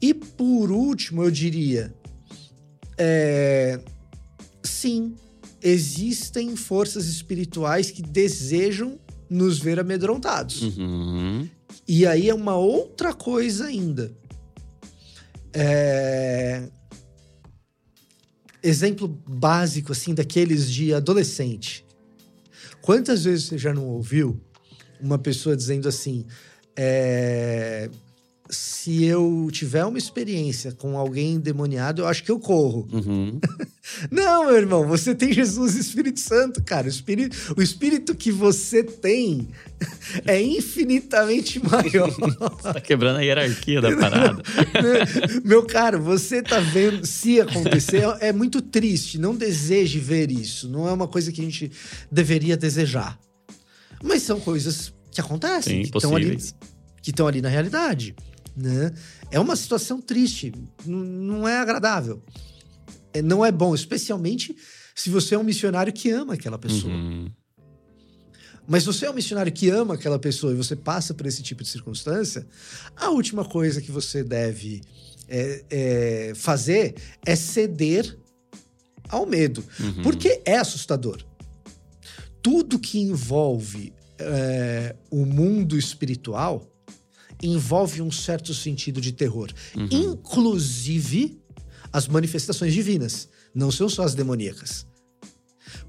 E 0.00 0.12
por 0.12 0.70
último, 0.70 1.22
eu 1.22 1.30
diria, 1.30 1.92
é, 2.98 3.80
sim, 4.62 5.14
existem 5.62 6.56
forças 6.56 7.06
espirituais 7.06 7.90
que 7.90 8.02
desejam 8.02 8.98
nos 9.32 9.58
ver 9.58 9.80
amedrontados. 9.80 10.62
Uhum. 10.76 11.48
E 11.88 12.06
aí 12.06 12.28
é 12.28 12.34
uma 12.34 12.56
outra 12.56 13.12
coisa 13.14 13.66
ainda. 13.66 14.12
É, 15.52 16.68
Exemplo 18.62 19.08
básico, 19.08 19.90
assim, 19.90 20.14
daqueles 20.14 20.70
de 20.70 20.94
adolescente. 20.94 21.84
Quantas 22.80 23.24
vezes 23.24 23.46
você 23.46 23.58
já 23.58 23.74
não 23.74 23.86
ouviu 23.88 24.40
uma 25.00 25.18
pessoa 25.18 25.56
dizendo 25.56 25.88
assim: 25.88 26.24
é, 26.76 27.90
se 28.54 29.04
eu 29.04 29.48
tiver 29.50 29.84
uma 29.84 29.96
experiência 29.96 30.72
com 30.72 30.98
alguém 30.98 31.34
endemoniado, 31.34 32.02
eu 32.02 32.06
acho 32.06 32.22
que 32.22 32.30
eu 32.30 32.38
corro. 32.38 32.86
Uhum. 32.92 33.40
Não, 34.10 34.46
meu 34.46 34.56
irmão, 34.56 34.86
você 34.86 35.14
tem 35.14 35.32
Jesus 35.32 35.74
e 35.74 35.80
Espírito 35.80 36.20
Santo, 36.20 36.62
cara. 36.62 36.86
O 36.86 36.90
espírito, 36.90 37.36
o 37.56 37.62
espírito 37.62 38.14
que 38.14 38.30
você 38.30 38.82
tem 38.84 39.48
é 40.26 40.40
infinitamente 40.40 41.60
maior. 41.64 42.10
Tá 42.62 42.80
quebrando 42.80 43.18
a 43.18 43.22
hierarquia 43.22 43.80
da 43.80 43.96
parada. 43.96 44.42
meu 45.44 45.64
caro, 45.64 46.00
você 46.00 46.42
tá 46.42 46.60
vendo, 46.60 47.06
se 47.06 47.40
acontecer, 47.40 48.02
é 48.20 48.32
muito 48.32 48.60
triste. 48.60 49.18
Não 49.18 49.34
deseje 49.34 49.98
ver 49.98 50.30
isso. 50.30 50.68
Não 50.68 50.86
é 50.86 50.92
uma 50.92 51.08
coisa 51.08 51.32
que 51.32 51.40
a 51.40 51.44
gente 51.44 51.72
deveria 52.10 52.56
desejar. 52.56 53.18
Mas 54.02 54.22
são 54.22 54.38
coisas 54.40 54.92
que 55.10 55.20
acontecem, 55.20 55.84
Sim, 55.84 55.90
que 55.90 55.96
estão 55.96 56.14
ali, 56.16 56.32
possíveis. 56.32 56.54
que 57.02 57.10
estão 57.10 57.26
ali 57.26 57.40
na 57.40 57.48
realidade. 57.48 58.14
Né? 58.56 58.92
É 59.30 59.40
uma 59.40 59.56
situação 59.56 60.00
triste, 60.00 60.52
não 60.84 61.48
é 61.48 61.58
agradável. 61.58 62.22
É, 63.14 63.22
não 63.22 63.44
é 63.44 63.50
bom, 63.52 63.74
especialmente 63.74 64.54
se 64.94 65.10
você 65.10 65.34
é 65.34 65.38
um 65.38 65.42
missionário 65.42 65.92
que 65.92 66.10
ama 66.10 66.34
aquela 66.34 66.58
pessoa. 66.58 66.92
Uhum. 66.92 67.30
Mas 68.66 68.84
você 68.84 69.06
é 69.06 69.10
um 69.10 69.14
missionário 69.14 69.52
que 69.52 69.68
ama 69.70 69.94
aquela 69.94 70.18
pessoa 70.18 70.52
e 70.52 70.56
você 70.56 70.76
passa 70.76 71.12
por 71.12 71.26
esse 71.26 71.42
tipo 71.42 71.62
de 71.62 71.68
circunstância, 71.68 72.46
a 72.96 73.10
última 73.10 73.44
coisa 73.44 73.80
que 73.80 73.90
você 73.90 74.22
deve 74.22 74.82
é, 75.28 75.64
é, 75.70 76.32
fazer 76.34 76.94
é 77.26 77.34
ceder 77.34 78.18
ao 79.08 79.26
medo. 79.26 79.64
Uhum. 79.80 80.02
Porque 80.02 80.42
é 80.44 80.56
assustador. 80.56 81.22
Tudo 82.40 82.78
que 82.78 83.00
envolve 83.00 83.92
é, 84.18 84.94
o 85.10 85.24
mundo 85.24 85.76
espiritual 85.76 86.71
envolve 87.42 88.00
um 88.00 88.10
certo 88.10 88.54
sentido 88.54 89.00
de 89.00 89.12
terror. 89.12 89.50
Uhum. 89.76 89.88
Inclusive 89.90 91.38
as 91.92 92.08
manifestações 92.08 92.72
divinas. 92.72 93.28
Não 93.54 93.70
são 93.70 93.88
só 93.88 94.02
as 94.04 94.14
demoníacas. 94.14 94.86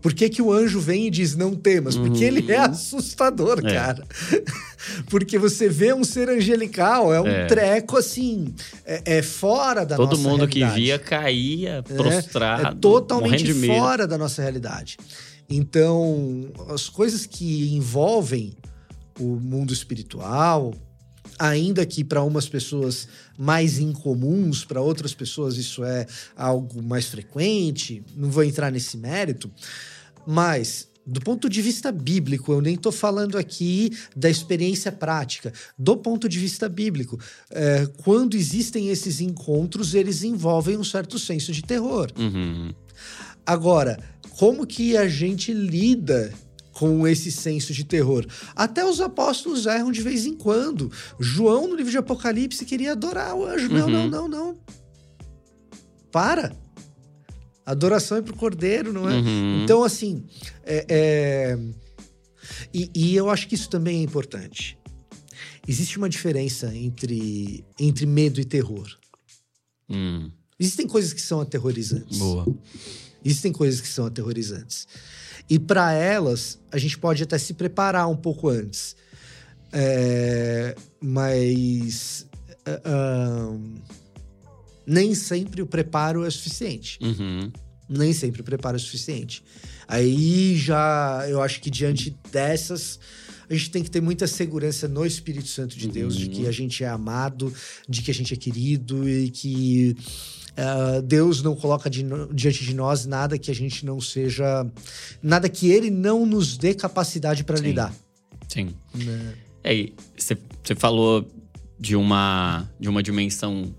Por 0.02 0.14
que, 0.14 0.30
que 0.30 0.42
o 0.42 0.52
anjo 0.52 0.80
vem 0.82 1.08
e 1.08 1.10
diz 1.10 1.36
não 1.36 1.56
temas? 1.56 1.96
Porque 1.96 2.24
ele 2.24 2.52
é 2.52 2.58
assustador, 2.58 3.60
Uhum. 3.60 3.68
É. 3.70 3.74
cara. 3.74 4.08
Porque 5.10 5.38
você 5.40 5.70
vê 5.70 5.94
um 5.94 6.04
ser 6.04 6.30
angelical, 6.30 7.14
é 7.14 7.22
um 7.22 7.28
É. 7.28 7.46
treco 7.48 7.98
assim, 7.98 8.54
é, 8.86 9.18
é 9.18 9.22
fora 9.22 9.86
da 9.86 9.96
Todo 9.96 10.18
nossa 10.18 10.28
mundo 10.30 10.48
que 10.48 10.60
realidade. 10.60 10.82
via 10.84 11.00
caía 11.00 11.84
prostrado. 11.84 12.68
É 12.68 12.80
totalmente 12.82 13.32
morrendo 13.32 13.46
de 13.46 13.54
medo. 13.54 13.74
fora 13.80 14.06
da 14.08 14.18
nossa 14.18 14.42
realidade. 14.42 14.98
Então, 15.50 16.52
as 16.70 16.90
coisas 16.90 17.26
que 17.26 17.74
envolvem 17.74 18.54
o 19.20 19.36
mundo 19.40 19.72
espiritual, 19.72 20.74
ainda 21.40 21.86
que 21.86 22.04
para 22.04 22.24
umas 22.24 22.48
pessoas 22.48 23.08
mais 23.38 23.80
incomuns, 23.80 24.64
para 24.66 24.82
outras 24.82 25.14
pessoas 25.14 25.58
isso 25.58 25.84
é 25.84 26.06
algo 26.36 26.82
mais 26.82 27.08
frequente, 27.08 28.04
não 28.16 28.30
vou 28.30 28.44
entrar 28.44 28.72
nesse 28.72 28.98
mérito, 28.98 29.52
mas 30.26 30.88
do 31.06 31.20
ponto 31.20 31.50
de 31.50 31.62
vista 31.62 31.92
bíblico, 31.92 32.54
eu 32.54 32.62
nem 32.62 32.76
estou 32.76 32.92
falando 32.92 33.38
aqui 33.38 33.92
da 34.16 34.30
experiência 34.30 34.92
prática. 34.92 35.52
Do 35.78 35.98
ponto 35.98 36.30
de 36.30 36.40
vista 36.40 36.70
bíblico, 36.70 37.20
é, 37.52 37.86
quando 38.04 38.36
existem 38.36 38.90
esses 38.90 39.20
encontros, 39.20 39.94
eles 39.94 40.24
envolvem 40.24 40.78
um 40.78 40.84
certo 40.84 41.20
senso 41.20 41.52
de 41.52 41.62
terror. 41.62 42.10
Uhum. 42.18 42.74
Agora, 43.46 44.00
como 44.38 44.66
que 44.66 44.96
a 44.96 45.08
gente 45.08 45.52
lida 45.52 46.34
com 46.74 47.08
esse 47.08 47.32
senso 47.32 47.72
de 47.74 47.84
terror? 47.86 48.26
Até 48.56 48.84
os 48.86 49.00
apóstolos 49.00 49.66
erram 49.66 49.92
de 49.92 50.02
vez 50.02 50.26
em 50.26 50.34
quando. 50.34 50.92
João, 51.20 51.68
no 51.68 51.76
livro 51.76 51.92
de 51.92 51.98
Apocalipse, 51.98 52.66
queria 52.66 52.92
adorar 52.92 53.34
o 53.36 53.46
anjo. 53.46 53.70
Não, 53.70 53.86
Uhum. 53.86 53.92
não, 53.92 54.10
não, 54.10 54.28
não. 54.28 54.58
Para. 56.12 56.56
Adoração 57.66 58.18
é 58.18 58.22
pro 58.22 58.36
cordeiro, 58.36 58.92
não 58.92 59.10
é? 59.10 59.14
Uhum. 59.16 59.64
Então, 59.64 59.84
assim, 59.84 60.26
é, 60.66 60.86
é- 60.90 61.60
E, 62.74 62.90
e 62.94 63.16
eu 63.16 63.30
acho 63.30 63.48
que 63.48 63.56
isso 63.56 63.70
também 63.70 64.00
é 64.00 64.04
importante. 64.04 64.78
Existe 65.66 65.98
uma 65.98 66.10
diferença 66.10 66.76
entre, 66.76 67.64
entre 67.80 68.06
medo 68.06 68.42
e 68.42 68.46
terror. 68.46 68.86
Hum, 69.90 70.30
Existem 70.60 70.86
coisas 70.88 71.14
que 71.14 71.22
são 71.22 71.40
aterrorizantes. 71.40 72.18
boa. 72.20 72.46
Existem 73.24 73.52
coisas 73.54 73.80
que 73.80 73.88
são 73.88 74.06
aterrorizantes. 74.06 74.88
E 75.50 75.60
para 75.60 75.94
elas, 75.94 76.60
a 76.72 76.78
gente 76.78 76.98
pode 76.98 77.24
até 77.24 77.38
se 77.38 77.54
preparar 77.54 78.10
um 78.10 78.16
pouco 78.16 78.50
antes. 78.50 78.96
É, 79.72 80.76
mas. 81.02 82.26
ah, 82.66 83.58
nem 84.86 85.16
sempre 85.16 85.62
o 85.62 85.66
preparo 85.66 86.26
é 86.26 86.30
suficiente. 86.30 87.00
Uhum. 87.02 87.52
Nem 87.88 88.14
sempre 88.14 88.42
o 88.42 88.44
preparo 88.44 88.76
é 88.76 88.80
suficiente. 88.80 89.44
Aí 89.88 90.56
já, 90.58 91.26
eu 91.30 91.42
acho 91.42 91.62
que 91.62 91.70
diante 91.70 92.18
dessas, 92.32 93.00
a 93.50 93.54
gente 93.54 93.72
tem 93.72 93.84
que 93.84 93.92
ter 93.92 94.02
muita 94.02 94.28
segurança 94.28 94.88
no 94.88 95.06
Espírito 95.06 95.48
Santo 95.48 95.78
de 95.78 95.88
Deus, 95.88 96.16
de 96.16 96.30
que 96.30 96.48
a 96.48 96.52
gente 96.52 96.84
é 96.84 96.88
amado, 96.88 97.54
de 97.88 98.02
que 98.02 98.12
a 98.12 98.14
gente 98.14 98.34
é 98.34 98.38
querido 98.38 99.08
e 99.08 99.30
que 99.30 99.96
ah, 100.56 101.02
Deus 101.04 101.42
não 101.42 101.56
coloca 101.56 101.90
diante 101.90 102.64
de 102.64 102.74
nós 102.74 103.06
nada 103.06 103.38
que 103.38 103.50
a 103.50 103.56
gente 103.56 103.86
não 103.86 104.00
seja. 104.00 104.66
Nada 105.22 105.50
que 105.50 105.70
Ele 105.70 105.90
não 105.90 106.26
nos 106.26 106.58
dê 106.58 106.74
capacidade 106.74 107.44
para 107.44 107.58
Sim. 107.58 107.64
lidar. 107.64 107.94
Sim. 108.48 108.74
né? 108.94 109.34
É, 109.64 109.90
você 110.18 110.76
falou 110.76 111.26
de 111.80 111.96
uma, 111.96 112.70
de 112.80 112.88
uma 112.90 113.02
dimensão 113.02 113.74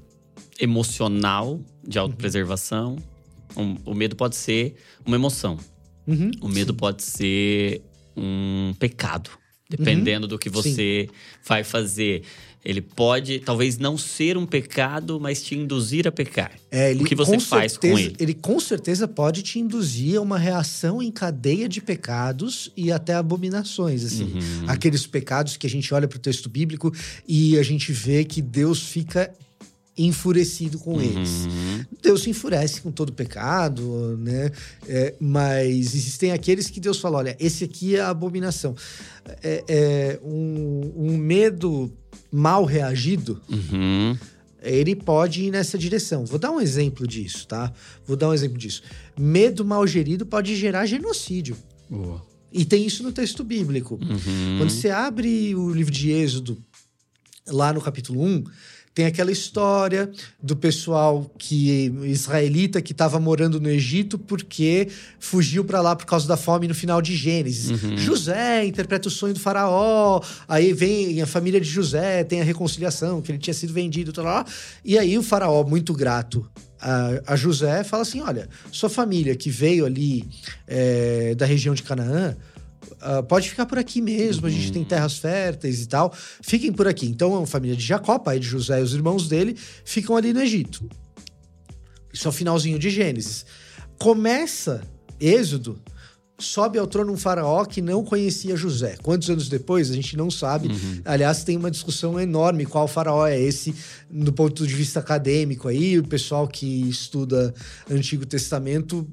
emocional 0.61 1.61
de 1.87 1.99
autopreservação. 1.99 2.97
Um- 3.57 3.77
o 3.85 3.95
medo 3.95 4.17
pode 4.17 4.35
ser 4.37 4.75
uma 5.07 5.17
emoção. 5.17 5.59
Uhum. 6.07 6.31
O 6.41 6.49
medo 6.49 6.75
pode 6.75 7.03
ser 7.03 7.83
um 8.17 8.75
pecado. 8.79 9.31
Dependendo 9.69 10.29
do 10.29 10.39
que 10.39 10.51
você 10.51 11.09
vai 11.47 11.65
fazer. 11.65 12.23
Ele 12.65 12.81
pode, 12.81 13.41
talvez, 13.41 13.77
não 13.77 13.99
ser 13.99 14.39
um 14.39 14.47
pecado, 14.47 15.21
mas 15.21 15.43
te 15.43 15.55
induzir 15.55 16.09
a 16.09 16.13
pecar. 16.13 16.53
É, 16.71 16.91
ele, 16.91 17.03
o 17.03 17.07
que 17.07 17.15
você 17.15 17.35
com 17.35 17.41
faz 17.41 17.73
certeza, 17.73 17.93
com 17.93 17.99
ele? 17.99 18.17
Ele 18.19 18.35
com 18.35 18.59
certeza 18.59 19.07
pode 19.07 19.43
te 19.43 19.59
induzir 19.59 20.17
a 20.17 20.23
uma 20.23 20.39
reação 20.39 21.03
em 21.03 21.11
cadeia 21.11 21.69
de 21.69 21.83
pecados 21.83 22.73
e 22.75 22.91
até 22.91 23.15
abominações, 23.15 24.03
assim. 24.03 24.33
Uhum. 24.33 24.65
Aqueles 24.67 25.07
pecados 25.07 25.59
que 25.59 25.67
a 25.67 25.71
gente 25.71 25.93
olha 25.93 26.09
para 26.09 26.17
o 26.17 26.21
texto 26.21 26.49
bíblico 26.49 26.91
e 27.29 27.59
a 27.59 27.63
gente 27.63 27.93
vê 27.93 28.25
que 28.25 28.41
Deus 28.41 28.81
fica 28.83 29.31
enfurecido 29.97 30.79
com 30.79 31.01
eles. 31.01 31.47
Uhum. 31.47 31.85
Deus 32.03 32.23
se 32.23 32.31
enfurece 32.31 32.81
com 32.81 32.91
todo 32.91 33.13
pecado, 33.13 34.17
né? 34.19 34.51
É, 34.89 35.15
mas 35.21 35.95
existem 35.95 36.33
aqueles 36.33 36.69
que 36.69 36.81
Deus 36.81 36.99
fala: 36.99 37.19
olha, 37.19 37.37
esse 37.39 37.65
aqui 37.65 37.97
é 37.97 38.01
a 38.01 38.09
abominação. 38.09 38.75
É, 39.43 39.65
é 39.69 40.21
um, 40.23 40.93
um 40.97 41.17
medo 41.17 41.93
mal 42.37 42.65
reagido, 42.65 43.41
Uhum. 43.49 44.17
ele 44.61 44.97
pode 44.97 45.45
ir 45.45 45.51
nessa 45.53 45.79
direção. 45.79 46.25
Vou 46.25 46.39
dar 46.39 46.51
um 46.51 46.61
exemplo 46.61 47.07
disso, 47.07 47.47
tá? 47.47 47.73
Vou 48.05 48.17
dar 48.17 48.29
um 48.31 48.35
exemplo 48.35 48.59
disso. 48.59 48.83
Medo 49.17 49.65
mal 49.65 49.87
gerido 49.87 50.27
pode 50.27 50.57
gerar 50.57 50.85
genocídio. 50.87 51.57
Boa. 51.89 52.21
E 52.53 52.65
tem 52.65 52.85
isso 52.85 53.03
no 53.05 53.13
texto 53.13 53.45
bíblico. 53.45 53.95
Uhum. 54.03 54.59
Quando 54.59 54.71
você 54.71 54.91
abre 54.91 55.55
o 55.55 55.71
livro 55.71 55.93
de 55.93 56.11
Êxodo, 56.11 56.59
lá 57.47 57.73
no 57.73 57.81
capítulo 57.81 58.21
1, 58.23 58.45
tem 58.95 59.07
aquela 59.07 59.33
história 59.33 60.11
do 60.41 60.55
pessoal 60.55 61.29
que 61.37 61.93
israelita 62.05 62.81
que 62.81 62.93
estava 62.93 63.19
morando 63.19 63.61
no 63.61 63.69
Egito 63.69 64.17
porque 64.17 64.89
fugiu 65.19 65.65
para 65.65 65.81
lá 65.81 65.97
por 65.97 66.07
causa 66.07 66.29
da 66.29 66.37
fome 66.37 66.69
no 66.69 66.75
final 66.75 67.03
de 67.03 67.17
Gênesis. 67.17 67.83
Uhum. 67.83 67.99
José 67.99 68.65
interpreta 68.65 69.09
o 69.09 69.11
sonho 69.11 69.35
do 69.35 69.41
faraó, 69.41 70.21
aí 70.47 70.73
vem 70.73 71.21
a 71.21 71.27
família 71.27 71.61
de 71.61 71.69
José, 71.69 72.23
tem 72.23 72.41
a 72.41 72.45
reconciliação, 72.45 73.21
que 73.21 73.33
ele 73.33 73.39
tinha 73.39 73.55
sido 73.55 73.73
vendido, 73.73 74.13
tal, 74.13 74.25
lá. 74.25 74.47
e 74.85 74.97
aí 74.97 75.19
o 75.19 75.23
faraó, 75.23 75.65
muito 75.65 75.93
grato 75.93 76.49
a, 76.81 77.33
a 77.33 77.37
José, 77.37 77.83
fala 77.83 78.03
assim: 78.03 78.21
olha, 78.21 78.49
sua 78.71 78.91
família 78.91 79.35
que 79.35 79.51
veio 79.51 79.87
ali 79.87 80.29
é, 80.67 81.35
da 81.35 81.47
região 81.47 81.75
de 81.75 81.83
Canaã, 81.83 82.37
ah, 83.05 83.23
pode 83.23 83.51
ficar 83.51 83.67
por 83.67 83.79
aqui 83.79 84.01
mesmo, 84.01 84.47
a 84.47 84.51
gente 84.51 84.73
tem 84.73 84.83
terras 84.83 85.19
férteis 85.19 85.83
e 85.83 85.87
tal. 85.87 86.13
Fiquem 86.43 86.73
por 86.73 86.89
aqui. 86.89 87.05
Então, 87.07 87.43
a 87.43 87.47
família 87.47 87.77
de 87.77 87.85
Jacó, 87.85 88.19
pai 88.19 88.39
de 88.39 88.47
José 88.47 88.81
e 88.81 88.83
os 88.83 88.95
irmãos 88.95 89.29
dele, 89.29 89.55
ficam 89.85 90.17
ali 90.17 90.33
no 90.33 90.41
Egito. 90.41 90.89
Isso 92.11 92.27
é 92.27 92.31
o 92.31 92.33
finalzinho 92.33 92.79
de 92.79 92.89
Gênesis. 92.89 93.45
Começa 93.99 94.83
Êxodo, 95.21 95.79
sobe 96.39 96.79
ao 96.79 96.87
trono 96.87 97.13
um 97.13 97.17
faraó 97.17 97.65
que 97.67 97.83
não 97.83 98.03
conhecia 98.03 98.57
José. 98.57 98.97
Quantos 99.03 99.29
anos 99.29 99.51
depois? 99.51 99.91
A 99.91 99.95
gente 99.95 100.17
não 100.17 100.31
sabe. 100.31 100.69
Aliás, 101.05 101.45
tem 101.45 101.59
uma 101.59 101.71
discussão 101.71 102.19
enorme 102.19 102.65
qual 102.65 102.89
faraó 102.89 103.27
é 103.27 103.39
esse, 103.39 103.75
do 104.11 104.33
ponto 104.33 104.67
de 104.67 104.75
vista 104.75 105.01
acadêmico 105.01 105.69
aí. 105.69 105.99
O 105.99 106.09
pessoal 106.09 106.49
que 106.49 106.89
estuda 106.89 107.53
Antigo 107.91 108.25
Testamento 108.25 109.07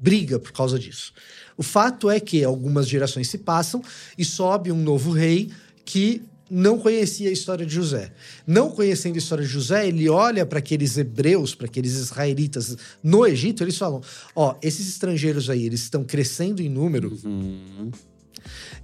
briga 0.00 0.38
por 0.38 0.52
causa 0.52 0.78
disso. 0.78 1.14
O 1.56 1.62
fato 1.62 2.10
é 2.10 2.18
que 2.18 2.42
algumas 2.42 2.88
gerações 2.88 3.28
se 3.28 3.38
passam 3.38 3.82
e 4.18 4.24
sobe 4.24 4.72
um 4.72 4.82
novo 4.82 5.12
rei 5.12 5.50
que 5.84 6.22
não 6.50 6.78
conhecia 6.78 7.28
a 7.30 7.32
história 7.32 7.64
de 7.64 7.74
José. 7.74 8.12
Não 8.46 8.70
conhecendo 8.70 9.14
a 9.14 9.18
história 9.18 9.44
de 9.44 9.50
José, 9.50 9.88
ele 9.88 10.08
olha 10.08 10.44
para 10.44 10.58
aqueles 10.58 10.96
hebreus, 10.96 11.54
para 11.54 11.66
aqueles 11.66 11.94
israelitas 11.94 12.76
no 13.02 13.26
Egito, 13.26 13.62
eles 13.62 13.78
falam: 13.78 14.02
ó, 14.34 14.56
esses 14.62 14.88
estrangeiros 14.88 15.48
aí, 15.48 15.64
eles 15.64 15.82
estão 15.82 16.04
crescendo 16.04 16.60
em 16.60 16.68
número. 16.68 17.16
Uhum. 17.24 17.90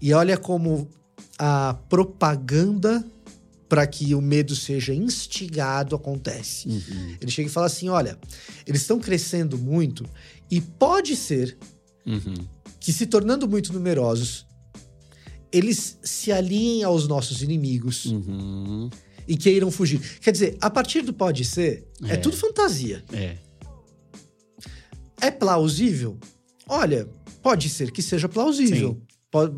E 0.01 0.13
olha 0.15 0.37
como 0.39 0.89
a 1.39 1.75
propaganda 1.89 3.05
para 3.69 3.87
que 3.87 4.15
o 4.15 4.21
medo 4.21 4.57
seja 4.57 4.95
instigado 4.95 5.95
acontece. 5.95 6.69
Uhum. 6.69 7.17
Ele 7.21 7.31
chega 7.31 7.49
e 7.49 7.53
fala 7.53 7.67
assim: 7.67 7.89
olha, 7.89 8.19
eles 8.67 8.81
estão 8.81 8.99
crescendo 8.99 9.59
muito 9.59 10.05
e 10.51 10.61
pode 10.61 11.15
ser 11.15 11.57
Uhum. 12.07 12.35
Que 12.81 12.93
se 12.93 13.07
tornando 13.07 13.47
muito 13.49 13.73
numerosos, 13.73 14.47
eles 15.53 15.99
se 16.03 16.33
alinhem 16.33 16.83
aos 16.83 17.07
nossos 17.07 17.43
inimigos 17.43 18.07
Uhum. 18.07 18.89
e 19.29 19.37
queiram 19.37 19.71
fugir. 19.71 20.01
Quer 20.21 20.33
dizer, 20.33 20.57
a 20.61 20.71
partir 20.71 21.03
do 21.03 21.13
pode 21.13 21.45
ser, 21.45 21.87
é, 22.05 22.15
É. 22.15 22.17
tudo 22.17 22.37
fantasia. 22.37 23.05
É. 23.13 23.37
É 25.21 25.31
plausível? 25.31 26.19
Olha, 26.69 27.09
pode 27.43 27.69
ser 27.69 27.91
que 27.91 28.03
seja 28.03 28.29
plausível. 28.29 28.91
Sim. 29.01 29.03
Pode- 29.31 29.57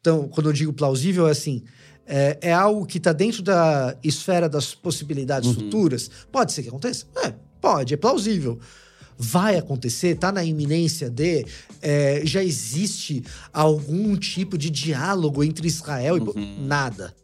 Então, 0.00 0.28
quando 0.28 0.48
eu 0.48 0.52
digo 0.52 0.72
plausível, 0.72 1.26
é 1.28 1.32
assim. 1.32 1.62
É, 2.06 2.38
é 2.42 2.52
algo 2.52 2.84
que 2.86 2.98
está 2.98 3.12
dentro 3.12 3.42
da 3.42 3.96
esfera 4.02 4.48
das 4.48 4.74
possibilidades 4.74 5.48
Uhum. 5.50 5.54
futuras? 5.54 6.10
Pode 6.30 6.52
ser 6.52 6.62
que 6.62 6.68
aconteça? 6.68 7.06
É, 7.24 7.32
pode, 7.60 7.94
é 7.94 7.96
plausível. 7.96 8.58
Vai 9.24 9.56
acontecer? 9.56 10.16
Tá 10.16 10.32
na 10.32 10.44
iminência 10.44 11.08
de. 11.08 11.46
é, 11.80 12.22
já 12.24 12.42
existe 12.42 13.22
algum 13.52 14.16
tipo 14.16 14.58
de 14.58 14.68
diálogo 14.68 15.44
entre 15.44 15.66
Israel 15.68 16.16
e. 16.18 16.20
Uhum. 16.20 16.66
Nada. 16.66 17.14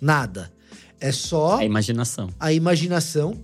Nada. 0.00 0.52
É 1.00 1.12
só 1.12 1.58
A 1.58 1.64
imaginação. 1.64 2.30
a 2.38 2.52
imaginação 2.52 3.40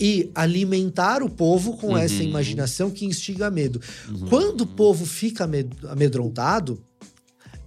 e 0.00 0.30
alimentar 0.34 1.22
o 1.22 1.28
povo 1.28 1.76
com 1.76 1.88
Uhum. 1.88 1.96
essa 1.98 2.22
imaginação 2.22 2.90
que 2.90 3.04
instiga 3.04 3.50
medo. 3.50 3.80
Quando 4.28 4.62
o 4.62 4.66
povo 4.66 5.04
fica 5.04 5.44
amed- 5.44 5.84
amedrontado, 5.86 6.82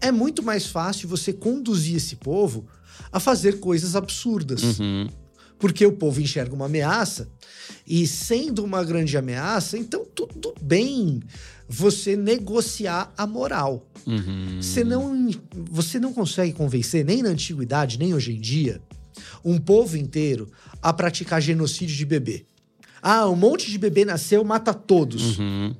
é 0.01 0.11
muito 0.11 0.41
mais 0.41 0.65
fácil 0.65 1.07
você 1.07 1.31
conduzir 1.31 1.95
esse 1.97 2.15
povo 2.15 2.65
a 3.11 3.19
fazer 3.19 3.59
coisas 3.59 3.95
absurdas. 3.95 4.79
Uhum. 4.79 5.07
Porque 5.59 5.85
o 5.85 5.93
povo 5.93 6.19
enxerga 6.19 6.53
uma 6.55 6.65
ameaça 6.65 7.29
e, 7.87 8.05
sendo 8.07 8.63
uma 8.63 8.83
grande 8.83 9.17
ameaça, 9.17 9.77
então 9.77 10.05
tudo 10.13 10.53
bem 10.61 11.21
você 11.67 12.15
negociar 12.15 13.11
a 13.17 13.25
moral. 13.25 13.87
Uhum. 14.05 14.59
Você 14.61 14.83
não, 14.83 15.29
você 15.71 15.99
não 15.99 16.13
consegue 16.13 16.53
convencer, 16.53 17.03
nem 17.05 17.21
na 17.23 17.29
antiguidade, 17.29 17.97
nem 17.97 18.13
hoje 18.13 18.33
em 18.33 18.39
dia, 18.39 18.81
um 19.43 19.57
povo 19.57 19.97
inteiro 19.97 20.51
a 20.81 20.91
praticar 20.93 21.41
genocídio 21.41 21.95
de 21.95 22.05
bebê. 22.05 22.45
Ah, 23.01 23.27
um 23.29 23.35
monte 23.35 23.69
de 23.69 23.77
bebê 23.77 24.05
nasceu, 24.05 24.43
mata 24.43 24.73
todos. 24.73 25.37
Uhum. 25.39 25.75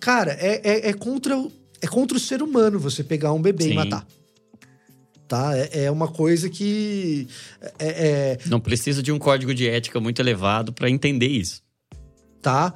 Cara, 0.00 0.32
é, 0.32 0.60
é, 0.64 0.88
é 0.88 0.92
contra, 0.92 1.38
o- 1.38 1.50
é 1.80 1.86
contra 1.86 2.16
o 2.16 2.20
ser 2.20 2.42
humano 2.42 2.78
você 2.78 3.04
pegar 3.04 3.32
um 3.32 3.40
bebê 3.40 3.64
e 3.66 3.68
Sim. 3.68 3.74
matar. 3.74 4.06
Tá? 5.32 5.56
É, 5.56 5.84
é 5.84 5.90
uma 5.90 6.08
coisa 6.08 6.50
que. 6.50 7.26
É, 7.78 7.88
é- 7.88 8.38
Não 8.50 8.60
precisa 8.60 9.02
de 9.02 9.10
um 9.10 9.18
código 9.18 9.54
de 9.54 9.66
ética 9.66 9.98
muito 9.98 10.20
elevado 10.20 10.74
para 10.74 10.90
entender 10.90 11.28
isso. 11.28 11.62
tá? 12.42 12.74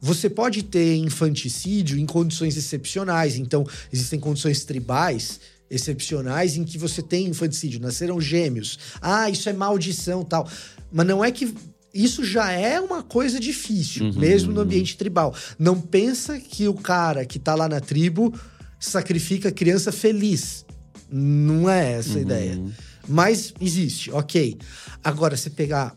Você 0.00 0.30
pode 0.30 0.62
ter 0.62 0.94
infanticídio 0.96 1.98
em 1.98 2.06
condições 2.06 2.56
excepcionais. 2.56 3.36
Então, 3.36 3.66
existem 3.92 4.18
condições 4.18 4.64
tribais 4.64 5.38
excepcionais 5.70 6.56
em 6.56 6.64
que 6.64 6.78
você 6.78 7.02
tem 7.02 7.26
infanticídio. 7.26 7.78
Nasceram 7.78 8.18
gêmeos. 8.18 8.78
Ah, 9.00 9.28
isso 9.28 9.50
é 9.50 9.52
maldição 9.52 10.24
tal. 10.24 10.48
Mas 10.90 11.06
não 11.06 11.22
é 11.22 11.30
que. 11.30 11.52
Isso 11.92 12.24
já 12.24 12.50
é 12.52 12.80
uma 12.80 13.02
coisa 13.02 13.38
difícil, 13.38 14.06
Uhum. 14.06 14.18
mesmo 14.18 14.50
no 14.50 14.62
ambiente 14.62 14.96
tribal. 14.96 15.34
Não 15.58 15.78
pensa 15.78 16.40
que 16.40 16.66
o 16.66 16.72
cara 16.74 17.26
que 17.26 17.38
tá 17.38 17.54
lá 17.54 17.68
na 17.68 17.80
tribo 17.80 18.32
sacrifica 18.80 19.52
criança 19.52 19.92
feliz. 19.92 20.64
Não 21.12 21.68
é 21.68 21.92
essa 21.92 22.12
a 22.12 22.14
Uhum. 22.16 22.22
ideia. 22.22 22.62
Mas 23.08 23.52
existe, 23.60 24.10
ok. 24.10 24.56
Agora, 25.04 25.36
você 25.36 25.50
pegar 25.50 25.94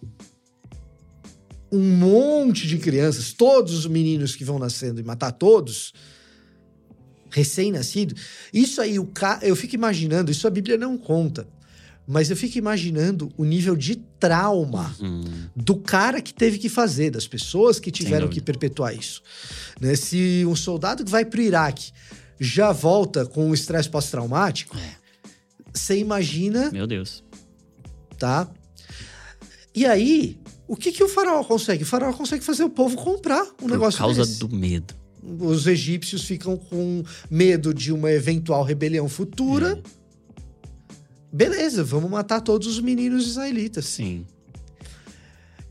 um 1.71 1.79
monte 1.97 2.67
de 2.67 2.77
crianças, 2.77 3.33
todos 3.33 3.73
os 3.73 3.85
meninos 3.87 4.35
que 4.35 4.43
vão 4.43 4.57
nascendo 4.59 4.99
e 4.99 5.03
matar 5.03 5.31
todos, 5.31 5.93
recém-nascido, 7.29 8.15
isso 8.53 8.79
aí, 8.81 8.97
o 8.99 9.05
ca... 9.05 9.39
eu 9.41 9.55
fico 9.55 9.75
imaginando, 9.75 10.31
isso 10.31 10.47
a 10.47 10.49
Bíblia 10.49 10.77
não 10.77 10.97
conta, 10.97 11.47
mas 12.07 12.29
eu 12.29 12.37
fico 12.37 12.57
imaginando 12.57 13.31
o 13.37 13.43
nível 13.43 13.75
de 13.75 13.95
trauma 14.19 14.95
Uhum. 15.01 15.49
do 15.55 15.75
cara 15.75 16.21
que 16.21 16.33
teve 16.33 16.57
que 16.57 16.69
fazer, 16.69 17.09
das 17.11 17.27
pessoas 17.27 17.79
que 17.79 17.91
tiveram 17.91 18.27
que 18.29 18.39
perpetuar 18.39 18.95
isso. 18.95 19.21
Né? 19.81 19.95
Se 19.95 20.45
um 20.47 20.55
soldado 20.55 21.03
que 21.03 21.11
vai 21.11 21.25
pro 21.25 21.41
Iraque 21.41 21.91
já 22.39 22.71
volta 22.71 23.25
com 23.25 23.49
um 23.49 23.53
estresse 23.53 23.89
pós-traumático, 23.89 24.77
você 25.75 25.97
imagina 25.97 26.71
Meu 26.71 26.87
Deus. 26.87 27.23
tá? 28.17 28.49
E 29.73 29.85
aí, 29.85 30.39
o 30.67 30.75
que, 30.75 30.91
que 30.91 31.03
o 31.03 31.09
faraó 31.09 31.43
consegue? 31.43 31.83
O 31.83 31.85
faraó 31.85 32.13
consegue 32.13 32.43
fazer 32.43 32.63
o 32.63 32.69
povo 32.69 32.95
comprar 32.95 33.43
um 33.43 33.53
Por 33.55 33.69
negócio 33.69 33.97
causa 33.99 34.25
desse. 34.25 34.39
do 34.39 34.49
medo. 34.49 34.93
Os 35.39 35.67
egípcios 35.67 36.23
ficam 36.23 36.55
com 36.55 37.03
medo 37.29 37.73
de 37.73 37.91
uma 37.91 38.11
eventual 38.11 38.63
rebelião 38.63 39.09
futura. 39.09 39.81
Beleza, 41.31 41.83
vamos 41.83 42.09
matar 42.09 42.39
todos 42.41 42.67
os 42.67 42.79
meninos 42.79 43.27
israelitas. 43.27 43.85
Sim, 43.85 44.25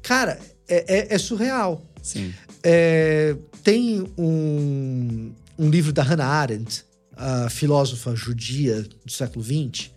Cara, 0.03 0.39
é, 0.69 1.13
é- 1.13 1.15
é 1.15 1.19
surreal. 1.19 1.83
sim. 2.03 2.33
É, 2.67 3.37
tem 3.63 4.07
um, 4.19 5.31
um 5.59 5.69
livro 5.71 5.93
da 5.93 6.03
Hannah 6.03 6.27
Arendt, 6.27 6.85
a 7.15 7.49
filósofa 7.51 8.15
judia 8.17 8.83
do 9.05 9.13
século 9.13 9.45
XX, 9.45 9.91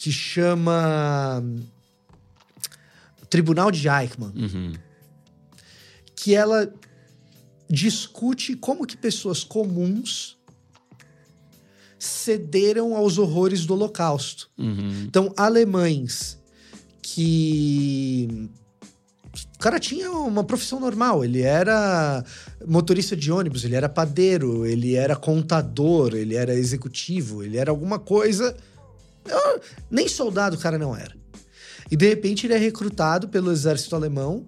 que 0.00 0.10
chama 0.10 1.44
Tribunal 3.28 3.70
de 3.70 3.86
Eichmann, 3.86 4.32
Uhum. 4.34 4.72
que 6.16 6.34
ela 6.34 6.72
discute 7.68 8.56
como 8.56 8.86
que 8.86 8.96
pessoas 8.96 9.44
comuns 9.44 10.38
cederam 11.98 12.96
aos 12.96 13.18
horrores 13.18 13.66
do 13.66 13.74
Holocausto. 13.74 14.48
Uhum. 14.56 15.04
Então, 15.06 15.34
alemães 15.36 16.38
que. 17.02 18.48
O 19.54 19.58
cara 19.58 19.78
tinha 19.78 20.10
uma 20.10 20.42
profissão 20.42 20.80
normal, 20.80 21.22
ele 21.22 21.42
era 21.42 22.24
motorista 22.66 23.14
de 23.14 23.30
ônibus, 23.30 23.64
ele 23.64 23.74
era 23.74 23.88
padeiro, 23.90 24.64
ele 24.64 24.94
era 24.94 25.14
contador, 25.14 26.14
ele 26.14 26.34
era 26.34 26.54
executivo, 26.54 27.42
ele 27.44 27.58
era 27.58 27.70
alguma 27.70 27.98
coisa. 27.98 28.56
Eu- 29.26 29.60
nem 29.90 30.08
soldado 30.08 30.56
o 30.56 30.58
cara 30.58 30.78
não 30.78 30.96
era. 30.96 31.14
E 31.90 31.96
de 31.96 32.08
repente 32.08 32.46
ele 32.46 32.54
é 32.54 32.58
recrutado 32.58 33.28
pelo 33.28 33.50
exército 33.50 33.96
alemão 33.96 34.44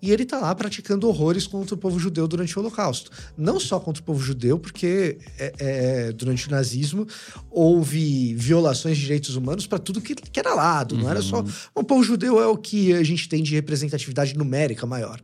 e 0.00 0.10
ele 0.12 0.24
tá 0.24 0.38
lá 0.38 0.54
praticando 0.54 1.08
horrores 1.08 1.46
contra 1.46 1.74
o 1.74 1.78
povo 1.78 1.98
judeu 1.98 2.26
durante 2.28 2.56
o 2.56 2.60
Holocausto. 2.60 3.10
Não 3.36 3.58
só 3.58 3.78
contra 3.80 4.02
o 4.02 4.04
povo 4.04 4.20
judeu, 4.22 4.58
porque 4.58 5.18
é, 5.38 5.52
é, 5.58 6.12
durante 6.12 6.48
o 6.48 6.50
nazismo 6.50 7.06
houve 7.50 8.34
violações 8.34 8.96
de 8.96 9.02
direitos 9.04 9.36
humanos 9.36 9.66
para 9.66 9.78
tudo 9.78 10.00
que, 10.00 10.14
que 10.14 10.38
era 10.40 10.54
lado. 10.54 10.96
Não 10.96 11.10
era 11.10 11.20
só. 11.22 11.44
O 11.74 11.82
povo 11.82 12.02
judeu 12.02 12.40
é 12.40 12.46
o 12.46 12.56
que 12.56 12.92
a 12.92 13.02
gente 13.02 13.28
tem 13.28 13.42
de 13.42 13.54
representatividade 13.54 14.36
numérica 14.36 14.86
maior. 14.86 15.20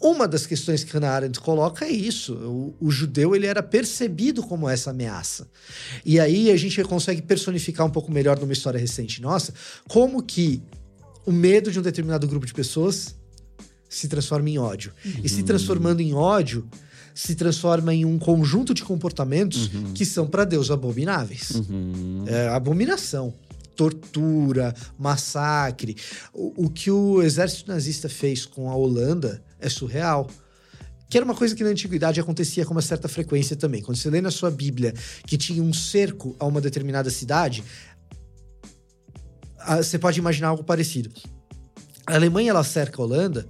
Uma 0.00 0.28
das 0.28 0.46
questões 0.46 0.84
que 0.84 0.92
Hannah 0.92 1.10
Arendt 1.10 1.40
coloca 1.40 1.84
é 1.84 1.90
isso. 1.90 2.34
O, 2.34 2.74
o 2.80 2.90
judeu 2.90 3.34
ele 3.34 3.46
era 3.46 3.62
percebido 3.62 4.42
como 4.42 4.68
essa 4.68 4.90
ameaça. 4.90 5.48
E 6.04 6.20
aí 6.20 6.50
a 6.50 6.56
gente 6.56 6.82
consegue 6.84 7.22
personificar 7.22 7.86
um 7.86 7.90
pouco 7.90 8.12
melhor 8.12 8.38
numa 8.38 8.52
história 8.52 8.78
recente 8.78 9.22
nossa, 9.22 9.54
como 9.88 10.22
que 10.22 10.62
o 11.24 11.32
medo 11.32 11.72
de 11.72 11.78
um 11.78 11.82
determinado 11.82 12.28
grupo 12.28 12.46
de 12.46 12.52
pessoas 12.52 13.16
se 13.88 14.06
transforma 14.06 14.50
em 14.50 14.58
ódio. 14.58 14.92
E 15.24 15.28
se 15.28 15.42
transformando 15.42 16.00
em 16.00 16.12
ódio, 16.12 16.68
se 17.14 17.34
transforma 17.34 17.94
em 17.94 18.04
um 18.04 18.18
conjunto 18.18 18.74
de 18.74 18.84
comportamentos 18.84 19.70
que 19.94 20.04
são 20.04 20.26
para 20.26 20.44
Deus 20.44 20.70
abomináveis. 20.70 21.50
Uhum. 21.50 22.24
É, 22.26 22.48
abominação. 22.48 23.32
Tortura, 23.76 24.74
massacre. 24.98 25.96
O, 26.32 26.66
o 26.66 26.70
que 26.70 26.90
o 26.90 27.22
exército 27.22 27.70
nazista 27.70 28.08
fez 28.08 28.46
com 28.46 28.70
a 28.70 28.74
Holanda 28.74 29.42
é 29.60 29.68
surreal. 29.68 30.28
Que 31.08 31.16
era 31.18 31.24
uma 31.24 31.34
coisa 31.34 31.54
que 31.54 31.62
na 31.62 31.70
antiguidade 31.70 32.18
acontecia 32.18 32.64
com 32.64 32.72
uma 32.72 32.82
certa 32.82 33.08
frequência 33.08 33.54
também. 33.54 33.82
Quando 33.82 33.96
você 33.96 34.10
lê 34.10 34.20
na 34.20 34.30
sua 34.30 34.50
Bíblia 34.50 34.92
que 35.26 35.36
tinha 35.36 35.62
um 35.62 35.72
cerco 35.72 36.34
a 36.38 36.46
uma 36.46 36.60
determinada 36.60 37.10
cidade, 37.10 37.62
você 39.76 39.98
pode 39.98 40.18
imaginar 40.18 40.48
algo 40.48 40.64
parecido. 40.64 41.10
A 42.06 42.14
Alemanha 42.14 42.50
ela 42.50 42.64
cerca 42.64 43.00
a 43.00 43.04
Holanda 43.04 43.46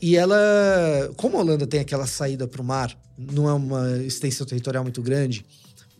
e 0.00 0.16
ela, 0.16 0.36
como 1.16 1.36
a 1.36 1.40
Holanda 1.40 1.66
tem 1.66 1.80
aquela 1.80 2.06
saída 2.06 2.48
para 2.48 2.60
o 2.60 2.64
mar, 2.64 2.96
não 3.16 3.48
é 3.48 3.52
uma 3.52 3.98
extensão 3.98 4.46
territorial 4.46 4.82
muito 4.82 5.00
grande. 5.00 5.46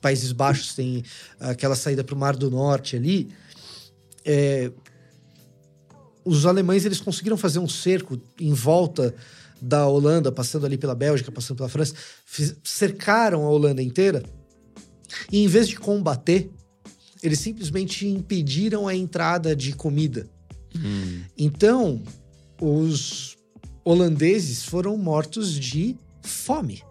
Países 0.03 0.33
Baixos 0.33 0.75
tem 0.75 1.03
aquela 1.41 1.75
saída 1.75 2.05
para 2.05 2.15
o 2.15 2.19
Mar 2.19 2.37
do 2.37 2.51
Norte 2.51 2.97
ali. 2.97 3.31
é, 4.25 4.71
os 6.25 6.47
alemães 6.47 6.85
eles 6.85 7.01
conseguiram 7.01 7.37
fazer 7.37 7.59
um 7.59 7.69
cerco 7.69 8.21
em 8.41 8.53
volta 8.53 9.15
da 9.61 9.87
Holanda, 9.87 10.33
passando 10.33 10.67
ali 10.67 10.77
pela 10.77 10.95
Bélgica, 10.95 11.31
passando 11.31 11.57
pela 11.59 11.69
França, 11.69 11.95
cercaram 12.65 13.45
a 13.45 13.49
Holanda 13.49 13.83
inteira. 13.83 14.23
E 15.31 15.45
em 15.45 15.47
vez 15.47 15.69
de 15.69 15.77
combater, 15.77 16.51
eles 17.23 17.39
simplesmente 17.39 18.07
impediram 18.07 18.89
a 18.89 18.95
entrada 18.95 19.55
de 19.55 19.73
comida. 19.73 20.29
Hum. 20.77 21.23
Então, 21.39 22.03
os 22.61 23.37
holandeses 23.85 24.65
foram 24.65 24.97
mortos 24.97 25.55
de 25.55 25.97
fome. 26.23 26.83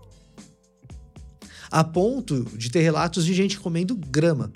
A 1.71 1.83
ponto 1.83 2.43
de 2.57 2.69
ter 2.69 2.81
relatos 2.81 3.25
de 3.25 3.33
gente 3.33 3.57
comendo 3.59 3.95
grama. 3.95 4.51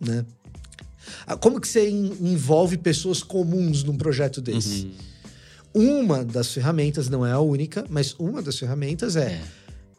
Né? 0.00 0.24
Ah, 1.26 1.36
Como 1.36 1.60
que 1.60 1.68
você 1.68 1.88
en- 1.90 2.16
envolve 2.20 2.78
pessoas 2.78 3.22
comuns 3.22 3.82
num 3.82 3.96
projeto 3.96 4.40
desse? 4.40 4.92
Uhum. 5.74 6.00
Uma 6.00 6.24
das 6.24 6.52
ferramentas, 6.52 7.08
não 7.08 7.24
é 7.26 7.32
a 7.32 7.40
única, 7.40 7.84
mas 7.88 8.14
uma 8.18 8.42
das 8.42 8.58
ferramentas 8.58 9.14
é, 9.16 9.32
É. 9.34 9.42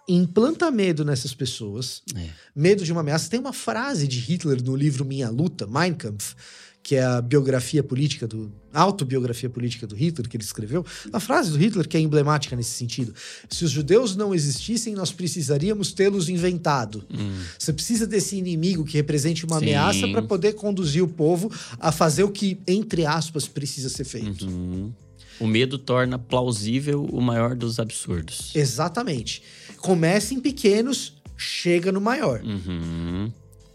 implanta 0.08 0.69
medo 0.71 1.06
nessas 1.06 1.34
pessoas, 1.34 2.02
É. 2.15 2.28
medo 2.56 2.84
de 2.84 2.91
uma 2.91 3.02
ameaça. 3.02 3.30
Tem 3.30 3.39
uma 3.39 3.54
frase 3.54 4.08
de 4.08 4.19
Hitler 4.19 4.62
no 4.63 4.76
livro 4.76 5.06
Minha 5.06 5.30
Luta, 5.30 5.67
Mein 5.67 5.93
Kampf, 5.93 6.36
que 6.84 6.96
é 6.96 7.04
a 7.04 7.22
biografia 7.22 7.84
política 7.84 8.28
do 8.28 8.52
a 8.74 8.82
autobiografia 8.82 9.50
política 9.50 9.86
do 9.86 9.96
Hitler 9.96 10.30
que 10.30 10.38
ele 10.38 10.44
escreveu. 10.44 10.86
A 11.12 11.20
frase 11.20 11.52
do 11.52 11.58
Hitler 11.58 11.86
que 11.88 11.98
é 11.98 12.00
emblemática 12.00 12.56
nesse 12.56 12.72
sentido. 12.72 13.13
Se 13.50 13.65
os 13.65 13.72
judeus 13.72 14.15
não 14.15 14.34
existissem, 14.34 14.96
nós 14.96 15.12
precisaríamos 15.12 15.91
tê-los 15.91 16.30
inventado. 16.30 17.04
Hum. 17.13 17.44
Você 17.60 17.74
precisa 17.74 18.08
desse 18.08 18.38
inimigo 18.38 18.86
que 18.86 18.96
represente 18.96 19.46
uma 19.46 19.60
Sim. 19.60 19.65
ameaça 19.65 20.08
para 20.08 20.22
poder 20.22 20.54
conduzir 20.54 21.04
o 21.04 21.08
povo 21.08 21.52
a 21.80 21.91
fazer 21.91 22.24
o 22.24 22.32
que 22.32 22.60
entre 22.65 23.06
aspas 23.06 23.46
precisa 23.46 23.89
ser 23.89 24.06
feito. 24.06 24.48
Uhum. 24.48 24.94
O 25.39 25.48
medo 25.48 25.78
torna 25.78 26.17
plausível 26.17 27.04
o 27.04 27.20
maior 27.20 27.56
dos 27.56 27.80
absurdos. 27.80 28.56
Exatamente. 28.56 29.41
Começa 29.78 30.34
em 30.34 30.39
pequenos, 30.39 31.15
chega 31.36 31.91
no 31.91 32.00
maior. 32.00 32.41
Uhum. 32.41 33.32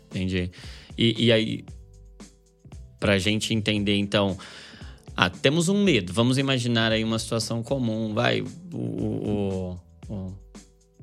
Entendi. 0.09 0.51
E, 0.97 1.27
e 1.27 1.33
aí, 1.33 1.64
pra 2.99 3.19
gente 3.19 3.53
entender, 3.55 3.97
então. 3.97 4.37
Ah, 5.17 5.31
temos 5.31 5.69
um 5.69 5.83
medo. 5.83 6.13
Vamos 6.13 6.37
imaginar 6.39 6.93
aí 6.93 7.03
uma 7.03 7.19
situação 7.19 7.63
comum. 7.63 8.13
Vai, 8.13 8.43
o, 8.73 8.77
o, 8.77 9.77
o- 10.09 10.33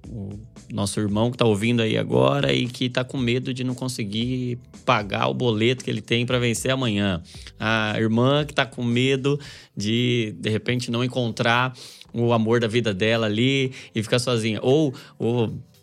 o 0.06 0.40
nosso 0.72 1.00
irmão 1.00 1.32
que 1.32 1.38
tá 1.38 1.46
ouvindo 1.46 1.82
aí 1.82 1.98
agora 1.98 2.52
e 2.54 2.68
que 2.68 2.90
tá 2.90 3.04
com 3.06 3.18
medo 3.18 3.54
de 3.54 3.64
não 3.64 3.74
conseguir 3.74 4.60
pagar 4.86 5.28
o 5.30 5.34
boleto 5.34 5.84
que 5.84 5.90
ele 5.90 6.02
tem 6.02 6.26
para 6.26 6.38
vencer 6.38 6.72
amanhã. 6.72 7.24
A 7.60 7.96
irmã 7.98 8.44
que 8.46 8.54
tá 8.54 8.66
com 8.66 8.84
medo 8.84 9.40
de, 9.76 10.36
de 10.40 10.50
repente, 10.50 10.92
não 10.92 11.04
encontrar 11.04 11.74
o 12.14 12.34
amor 12.34 12.60
da 12.60 12.68
vida 12.68 12.94
dela 12.94 13.26
ali 13.28 13.72
e 13.96 14.04
ficar 14.04 14.20
sozinha. 14.20 14.60
Ou 14.62 14.94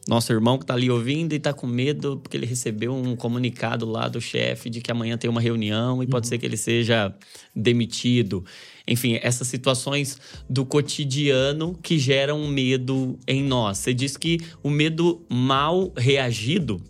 nosso 0.08 0.32
irmão 0.32 0.58
que 0.58 0.66
tá 0.66 0.74
ali 0.74 0.90
ouvindo 0.90 1.34
e 1.34 1.38
tá 1.38 1.52
com 1.52 1.66
medo 1.66 2.18
porque 2.18 2.36
ele 2.36 2.46
recebeu 2.46 2.94
um 2.94 3.14
comunicado 3.14 3.84
lá 3.84 4.08
do 4.08 4.20
chefe 4.20 4.70
de 4.70 4.80
que 4.80 4.90
amanhã 4.90 5.16
tem 5.16 5.28
uma 5.28 5.40
reunião 5.40 6.02
e 6.02 6.06
pode 6.06 6.26
ser 6.26 6.38
que 6.38 6.46
ele 6.46 6.56
seja 6.56 7.14
demitido. 7.54 8.44
Enfim, 8.88 9.18
essas 9.22 9.46
situações 9.46 10.18
do 10.48 10.64
cotidiano 10.64 11.78
que 11.82 11.98
geram 11.98 12.46
medo 12.48 13.18
em 13.26 13.42
nós. 13.42 13.78
Você 13.78 13.94
diz 13.94 14.16
que 14.16 14.38
o 14.62 14.70
medo 14.70 15.24
mal 15.28 15.92
reagido 15.96 16.82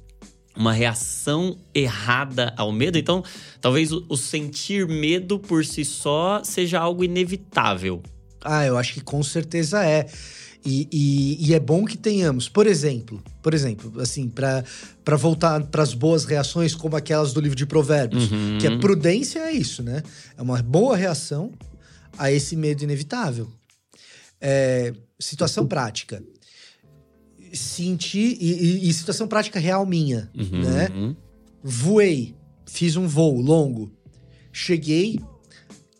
uma 0.57 0.73
reação 0.73 1.57
errada 1.75 2.53
ao 2.57 2.71
medo. 2.71 2.99
Então, 2.99 3.25
talvez 3.61 3.93
o, 3.93 4.05
o 4.09 4.17
sentir 4.17 4.87
medo 4.87 5.39
por 5.39 5.65
si 5.65 5.85
só 5.85 6.43
seja 6.45 6.79
algo 6.79 7.03
inevitável. 7.03 8.03
Ah, 8.43 8.67
eu 8.67 8.77
acho 8.77 8.95
que 8.95 9.01
com 9.01 9.23
certeza 9.23 9.85
é. 9.85 10.07
E, 10.65 10.87
e- 10.93 11.49
e 11.49 11.55
é 11.55 11.59
bom 11.61 11.85
que 11.87 11.97
tenhamos, 11.97 12.47
por 12.49 12.67
exemplo, 12.67 13.23
por 13.43 13.55
exemplo, 13.55 13.99
assim, 14.01 14.29
para 14.29 15.17
voltar 15.17 15.65
para 15.67 15.83
as 15.83 15.95
boas 15.95 16.25
reações 16.27 16.75
como 16.75 16.97
aquelas 16.97 17.33
do 17.33 17.41
livro 17.41 17.57
de 17.57 17.65
Provérbios, 17.65 18.31
Uhum. 18.31 18.59
que 18.61 18.67
a 18.67 18.79
prudência 18.79 19.39
é 19.39 19.53
isso, 19.53 19.83
né? 19.83 20.03
É 20.37 20.43
uma 20.43 20.63
boa 20.63 20.97
reação 20.97 21.51
a 22.19 22.31
esse 22.31 22.57
medo 22.57 22.85
inevitável. 22.85 23.51
É, 24.39 24.93
situação 25.19 25.67
prática. 25.67 26.23
Sentir 27.53 28.37
e, 28.41 28.53
e- 28.53 28.89
e 28.89 28.93
situação 28.93 29.27
prática 29.27 29.59
real 29.59 29.85
minha, 29.87 30.31
Uhum. 30.37 30.61
né? 30.61 30.89
Voei, 31.63 32.35
fiz 32.67 32.97
um 32.97 33.09
voo 33.09 33.41
longo, 33.41 33.91
cheguei, 34.53 35.19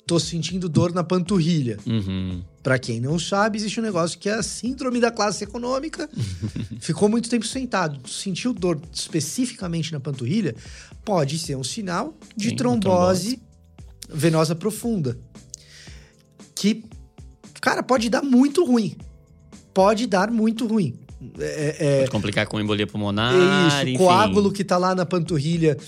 tô 0.07 0.19
sentindo 0.21 0.69
dor 0.69 0.93
na 0.93 1.03
panturrilha. 1.03 1.79
Uhum. 1.87 2.43
Pra 2.63 2.79
quem 2.79 3.01
não 3.01 3.19
sabe, 3.19 3.57
existe 3.57 3.81
um 3.81 3.83
negócio 3.83 4.19
que 4.19 4.29
é 4.29 4.35
a 4.35 4.43
síndrome 4.43 5.01
da 5.01 5.11
classe 5.11 5.45
econômica. 5.45 6.09
Ficou 6.79 7.09
muito 7.09 7.29
tempo 7.31 7.47
sentado, 7.47 8.07
sentiu 8.09 8.53
dor 8.53 8.81
especificamente 8.93 9.93
na 9.93 10.01
panturrilha, 10.01 10.55
pode 11.05 11.39
ser 11.39 11.57
um 11.57 11.65
sinal 11.65 12.15
de 12.37 12.51
Sim, 12.51 12.57
trombose, 12.57 13.41
venosa 14.13 14.55
profunda. 14.55 15.17
Que, 16.55 16.85
cara, 17.61 17.83
pode 17.83 18.11
dar 18.11 18.23
muito 18.23 18.65
ruim. 18.65 18.95
Pode 19.73 20.07
dar 20.07 20.31
muito 20.31 20.67
ruim. 20.67 20.95
É, 21.39 21.77
é- 21.79 21.99
Pode 22.01 22.11
complicar 22.11 22.47
com 22.47 22.61
embolia 22.61 22.87
pulmonar. 22.87 23.33
é 23.35 23.69
isso, 23.69 23.83
enfim. 23.83 23.95
o 23.95 23.99
coágulo 23.99 24.53
que 24.53 24.65
tá 24.65 24.77
lá 24.77 24.95
na 24.95 25.07
panturrilha, 25.07 25.79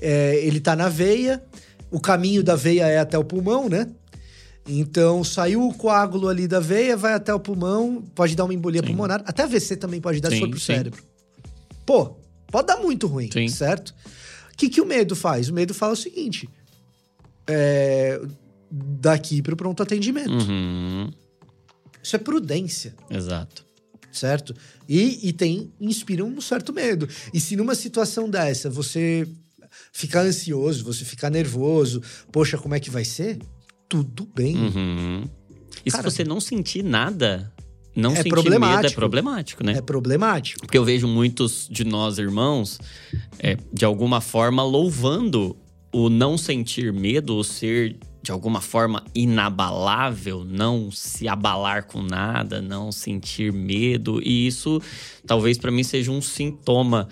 é, 0.00 0.40
ele 0.44 0.58
tá 0.60 0.74
na 0.74 0.88
veia, 0.88 1.42
o 1.90 2.00
caminho 2.00 2.42
da 2.42 2.56
veia 2.56 2.86
é 2.86 2.98
até 2.98 3.16
o 3.18 3.24
pulmão, 3.24 3.68
né? 3.68 3.86
Então, 4.68 5.22
saiu 5.22 5.66
o 5.66 5.72
coágulo 5.74 6.28
ali 6.28 6.48
da 6.48 6.58
veia, 6.58 6.96
vai 6.96 7.14
até 7.14 7.32
o 7.32 7.38
pulmão, 7.38 8.02
pode 8.14 8.34
dar 8.34 8.44
uma 8.44 8.54
embolia 8.54 8.80
Sim. 8.80 8.88
pulmonar. 8.88 9.22
Até 9.24 9.44
AVC 9.44 9.76
também 9.76 10.00
pode 10.00 10.20
dar 10.20 10.30
se 10.30 10.36
Sim, 10.36 10.40
for 10.42 10.50
pro 10.50 10.58
sim. 10.58 10.66
cérebro. 10.66 11.02
Pô, 11.84 12.16
pode 12.50 12.66
dar 12.66 12.78
muito 12.78 13.06
ruim, 13.06 13.30
Sim. 13.30 13.48
certo? 13.48 13.94
O 14.52 14.56
que, 14.56 14.68
que 14.68 14.80
o 14.80 14.86
medo 14.86 15.14
faz? 15.14 15.48
O 15.48 15.54
medo 15.54 15.72
fala 15.72 15.92
o 15.92 15.96
seguinte: 15.96 16.48
é, 17.46 18.20
daqui 18.70 19.40
pro 19.42 19.56
pronto 19.56 19.82
atendimento. 19.82 20.30
Uhum. 20.30 21.12
Isso 22.02 22.16
é 22.16 22.18
prudência. 22.18 22.94
Exato. 23.10 23.64
certo? 24.12 24.54
E, 24.88 25.28
e 25.28 25.32
tem, 25.32 25.72
inspira 25.80 26.24
um 26.24 26.40
certo 26.40 26.72
medo. 26.72 27.08
E 27.32 27.38
se 27.40 27.54
numa 27.54 27.74
situação 27.74 28.28
dessa 28.30 28.70
você 28.70 29.28
ficar 29.92 30.22
ansioso, 30.22 30.84
você 30.84 31.04
ficar 31.04 31.30
nervoso, 31.30 32.02
poxa, 32.32 32.56
como 32.56 32.74
é 32.74 32.80
que 32.80 32.90
vai 32.90 33.04
ser? 33.04 33.38
Tudo 33.88 34.28
bem. 34.34 34.56
Uhum. 34.56 35.24
E 35.84 35.90
Cara, 35.90 36.10
se 36.10 36.16
você 36.16 36.24
não 36.24 36.40
sentir 36.40 36.82
nada, 36.82 37.52
não 37.94 38.12
é 38.12 38.16
sentir 38.16 38.30
medo 38.30 38.40
é 38.40 38.42
problemático. 38.42 38.94
problemático, 38.94 39.64
né? 39.64 39.72
É 39.72 39.80
problemático. 39.80 40.60
Porque 40.60 40.76
eu 40.76 40.84
vejo 40.84 41.06
muitos 41.08 41.68
de 41.70 41.84
nós 41.84 42.18
irmãos, 42.18 42.78
é, 43.38 43.56
de 43.72 43.84
alguma 43.84 44.20
forma, 44.20 44.62
louvando 44.62 45.56
o 45.92 46.10
não 46.10 46.36
sentir 46.36 46.92
medo, 46.92 47.36
o 47.36 47.44
ser 47.44 47.96
de 48.22 48.32
alguma 48.32 48.60
forma 48.60 49.04
inabalável, 49.14 50.44
não 50.44 50.90
se 50.90 51.28
abalar 51.28 51.86
com 51.86 52.02
nada, 52.02 52.60
não 52.60 52.90
sentir 52.90 53.52
medo. 53.52 54.20
E 54.20 54.48
isso 54.48 54.82
talvez 55.24 55.56
pra 55.56 55.70
mim 55.70 55.84
seja 55.84 56.10
um 56.10 56.20
sintoma 56.20 57.08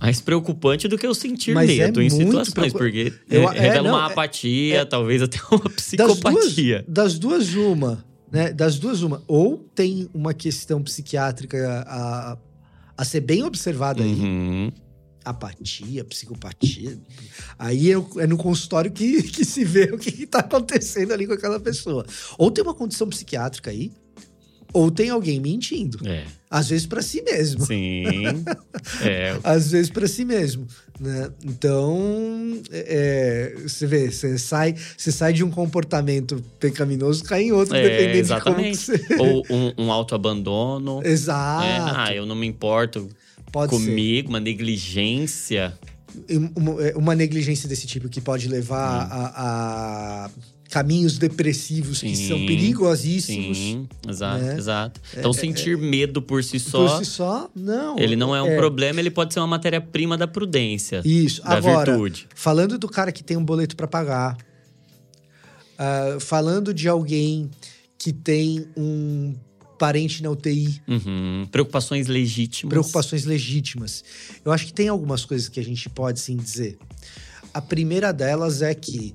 mais 0.00 0.20
preocupante 0.20 0.88
do 0.88 0.96
que 0.96 1.06
eu 1.06 1.14
sentir 1.14 1.52
Mas 1.54 1.68
é 1.70 1.86
medo 1.86 2.00
em 2.00 2.08
muito 2.08 2.24
situações, 2.44 2.52
preocup- 2.72 2.78
porque 2.78 3.12
Eu- 3.28 3.50
é, 3.50 3.56
é, 3.56 3.60
revela 3.60 3.88
não, 3.88 3.96
uma 3.98 4.08
é- 4.08 4.12
apatia, 4.12 4.76
é- 4.78 4.84
talvez 4.84 5.20
até 5.22 5.38
uma 5.50 5.60
Das 5.60 5.62
duas, 5.62 5.74
psicopatia. 5.76 6.84
das 6.88 7.18
duas, 7.18 7.54
uma. 7.54 8.04
Né? 8.32 8.52
Das 8.52 8.78
duas, 8.78 9.02
uma. 9.02 9.22
Ou 9.28 9.58
tem 9.74 10.08
uma 10.14 10.32
questão 10.32 10.82
psiquiátrica 10.82 11.84
a, 11.86 12.38
a 12.96 13.04
ser 13.04 13.20
bem 13.20 13.42
observada 13.42 14.02
aí. 14.02 14.12
Uhum. 14.12 14.72
Apatia, 15.24 16.02
psicopatia. 16.04 16.98
Aí 17.58 17.92
é, 17.92 17.96
é 18.18 18.26
no 18.26 18.36
consultório 18.38 18.90
que, 18.90 19.22
que 19.30 19.44
se 19.44 19.64
vê 19.64 19.90
o 19.92 19.98
que, 19.98 20.10
que 20.10 20.26
tá 20.26 20.38
acontecendo 20.40 21.12
ali 21.12 21.26
com 21.26 21.34
aquela 21.34 21.60
pessoa. 21.60 22.06
Ou 22.38 22.50
tem 22.50 22.64
uma 22.64 22.74
condição 22.74 23.06
psiquiátrica 23.08 23.70
aí, 23.70 23.92
ou 24.72 24.90
tem 24.90 25.10
alguém 25.10 25.40
mentindo. 25.40 25.98
É, 26.06 26.24
Às 26.50 26.68
vezes 26.68 26.86
pra 26.86 27.02
si 27.02 27.22
mesmo. 27.22 27.64
sim. 27.66 28.24
é, 29.02 29.38
Às 29.42 29.70
vezes 29.72 29.90
pra 29.90 30.06
si 30.06 30.24
mesmo. 30.24 30.66
Né? 30.98 31.30
Então, 31.44 32.60
é, 32.70 33.54
você 33.62 33.86
vê, 33.86 34.10
você 34.10 34.36
sai, 34.38 34.74
você 34.96 35.10
sai 35.10 35.32
de 35.32 35.42
um 35.42 35.50
comportamento 35.50 36.42
pecaminoso, 36.58 37.24
cai 37.24 37.44
em 37.44 37.52
outro, 37.52 37.74
É, 37.74 37.82
dependendo 37.82 38.18
exatamente. 38.18 38.78
de 38.78 38.86
como 38.86 39.00
que 39.02 39.08
você... 39.08 39.16
Ou 39.50 39.74
um, 39.78 39.84
um 39.86 39.92
autoabandono. 39.92 41.00
Exato. 41.04 41.64
É, 41.64 41.78
ah, 41.96 42.14
eu 42.14 42.26
não 42.26 42.36
me 42.36 42.46
importo 42.46 43.08
pode 43.50 43.70
comigo, 43.70 44.28
uma 44.28 44.40
negligência. 44.40 45.72
ser. 46.28 46.36
Uma, 46.56 46.82
é, 46.82 46.96
uma 46.96 47.14
negligência 47.14 47.68
desse 47.68 47.86
tipo 47.86 48.08
que 48.08 48.20
pode 48.20 48.48
levar 48.48 49.08
a, 49.10 50.24
a 50.26 50.30
caminhos 50.70 51.18
depressivos 51.18 52.00
que 52.00 52.14
Sim, 52.14 52.28
são 52.28 52.38
perigosíssimos. 52.46 53.58
Sim, 53.58 53.88
exato, 54.08 54.42
né? 54.44 54.56
exato. 54.56 55.00
Então, 55.16 55.32
sentir 55.32 55.76
medo 55.76 56.22
por 56.22 56.42
si 56.44 56.60
Por 56.60 56.70
só, 56.70 56.98
si 57.00 57.04
só, 57.04 57.50
não. 57.54 57.98
ele 57.98 58.14
não 58.16 58.34
é 58.34 58.40
um 58.40 58.56
problema, 58.56 59.00
ele 59.00 59.10
pode 59.10 59.34
ser 59.34 59.40
uma 59.40 59.46
matéria-prima 59.48 60.16
da 60.16 60.28
prudência, 60.28 61.02
Isso. 61.04 61.42
da 61.42 61.56
Agora, 61.56 61.92
virtude. 61.92 62.28
falando 62.34 62.78
do 62.78 62.88
cara 62.88 63.10
que 63.10 63.22
tem 63.24 63.36
um 63.36 63.44
boleto 63.44 63.74
para 63.76 63.88
pagar, 63.88 64.36
ah, 65.78 66.16
falando 66.20 66.72
de 66.72 66.88
alguém 66.88 67.50
que 67.98 68.12
tem 68.12 68.66
um 68.76 69.34
parente 69.78 70.22
na 70.22 70.30
UTI, 70.30 70.80
Uhum. 70.86 71.48
Preocupações 71.50 72.06
legítimas. 72.06 72.70
preocupações 72.70 73.24
legítimas. 73.24 74.04
Eu 74.44 74.52
acho 74.52 74.66
que 74.66 74.72
tem 74.74 74.88
algumas 74.88 75.24
coisas 75.24 75.48
que 75.48 75.58
a 75.58 75.64
gente 75.64 75.88
pode 75.88 76.20
sim 76.20 76.36
dizer. 76.36 76.78
A 77.52 77.60
primeira 77.62 78.12
delas 78.12 78.60
é 78.62 78.74
que 78.74 79.14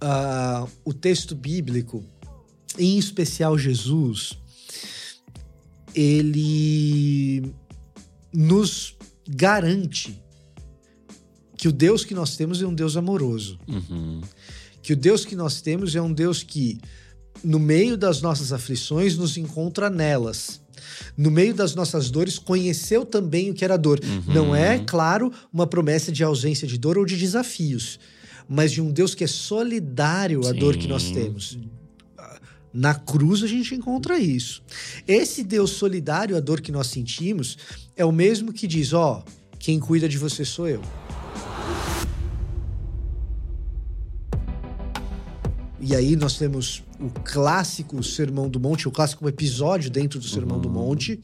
ah, 0.00 0.66
o 0.84 0.92
texto 0.92 1.34
bíblico, 1.34 2.04
em 2.78 2.98
especial 2.98 3.58
Jesus, 3.58 4.38
ele 5.94 7.52
nos 8.32 8.96
garante 9.28 10.22
que 11.56 11.68
o 11.68 11.72
Deus 11.72 12.04
que 12.04 12.14
nós 12.14 12.36
temos 12.36 12.62
é 12.62 12.66
um 12.66 12.74
Deus 12.74 12.96
amoroso. 12.96 13.58
Uhum. 13.68 14.22
Que 14.82 14.94
o 14.94 14.96
Deus 14.96 15.26
que 15.26 15.36
nós 15.36 15.60
temos 15.60 15.94
é 15.94 16.00
um 16.00 16.12
Deus 16.12 16.42
que, 16.42 16.80
no 17.44 17.58
meio 17.58 17.98
das 17.98 18.22
nossas 18.22 18.52
aflições, 18.52 19.16
nos 19.16 19.36
encontra 19.36 19.90
nelas. 19.90 20.60
No 21.16 21.30
meio 21.30 21.54
das 21.54 21.74
nossas 21.74 22.10
dores, 22.10 22.38
conheceu 22.38 23.04
também 23.04 23.50
o 23.50 23.54
que 23.54 23.64
era 23.64 23.76
dor. 23.76 24.00
Uhum. 24.02 24.34
Não 24.34 24.56
é, 24.56 24.78
claro, 24.78 25.30
uma 25.52 25.66
promessa 25.66 26.10
de 26.10 26.24
ausência 26.24 26.66
de 26.66 26.78
dor 26.78 26.96
ou 26.96 27.04
de 27.04 27.16
desafios, 27.16 28.00
mas 28.52 28.72
de 28.72 28.82
um 28.82 28.90
Deus 28.90 29.14
que 29.14 29.22
é 29.22 29.28
solidário 29.28 30.44
à 30.44 30.50
dor 30.50 30.76
que 30.76 30.88
nós 30.88 31.04
Sim. 31.04 31.14
temos. 31.14 31.56
Na 32.74 32.96
cruz 32.96 33.44
a 33.44 33.46
gente 33.46 33.76
encontra 33.76 34.18
isso. 34.18 34.60
Esse 35.06 35.44
Deus 35.44 35.70
solidário 35.70 36.36
à 36.36 36.40
dor 36.40 36.60
que 36.60 36.72
nós 36.72 36.88
sentimos 36.88 37.56
é 37.96 38.04
o 38.04 38.10
mesmo 38.10 38.52
que 38.52 38.66
diz: 38.66 38.92
ó, 38.92 39.24
quem 39.56 39.78
cuida 39.78 40.08
de 40.08 40.18
você 40.18 40.44
sou 40.44 40.68
eu. 40.68 40.82
E 45.82 45.96
aí 45.96 46.14
nós 46.14 46.36
temos 46.36 46.84
o 47.00 47.08
clássico 47.08 48.02
Sermão 48.02 48.50
do 48.50 48.60
Monte, 48.60 48.86
o 48.86 48.90
clássico 48.90 49.26
episódio 49.26 49.90
dentro 49.90 50.18
do 50.20 50.28
Sermão 50.28 50.60
do 50.60 50.68
Monte, 50.68 51.18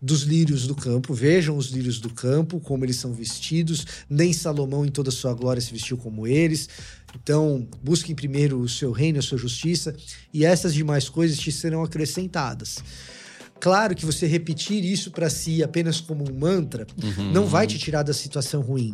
dos 0.00 0.22
lírios 0.22 0.66
do 0.66 0.74
campo. 0.74 1.14
Vejam 1.14 1.56
os 1.56 1.68
lírios 1.70 1.98
do 1.98 2.10
campo, 2.10 2.60
como 2.60 2.84
eles 2.84 2.96
são 2.96 3.14
vestidos. 3.14 3.86
Nem 4.08 4.34
Salomão, 4.34 4.84
em 4.84 4.90
toda 4.90 5.08
a 5.08 5.12
sua 5.12 5.32
glória, 5.32 5.62
se 5.62 5.72
vestiu 5.72 5.96
como 5.96 6.26
eles. 6.26 6.68
Então, 7.14 7.66
busquem 7.82 8.14
primeiro 8.14 8.60
o 8.60 8.68
seu 8.68 8.92
reino, 8.92 9.18
a 9.18 9.22
sua 9.22 9.38
justiça, 9.38 9.96
e 10.32 10.44
essas 10.44 10.74
demais 10.74 11.08
coisas 11.08 11.38
te 11.38 11.50
serão 11.50 11.82
acrescentadas. 11.82 12.78
Claro 13.58 13.94
que 13.94 14.04
você 14.04 14.26
repetir 14.26 14.84
isso 14.84 15.10
para 15.10 15.30
si 15.30 15.62
apenas 15.62 15.98
como 15.98 16.30
um 16.30 16.38
mantra 16.38 16.86
não 17.32 17.46
vai 17.46 17.66
te 17.66 17.78
tirar 17.78 18.02
da 18.02 18.12
situação 18.12 18.60
ruim. 18.60 18.92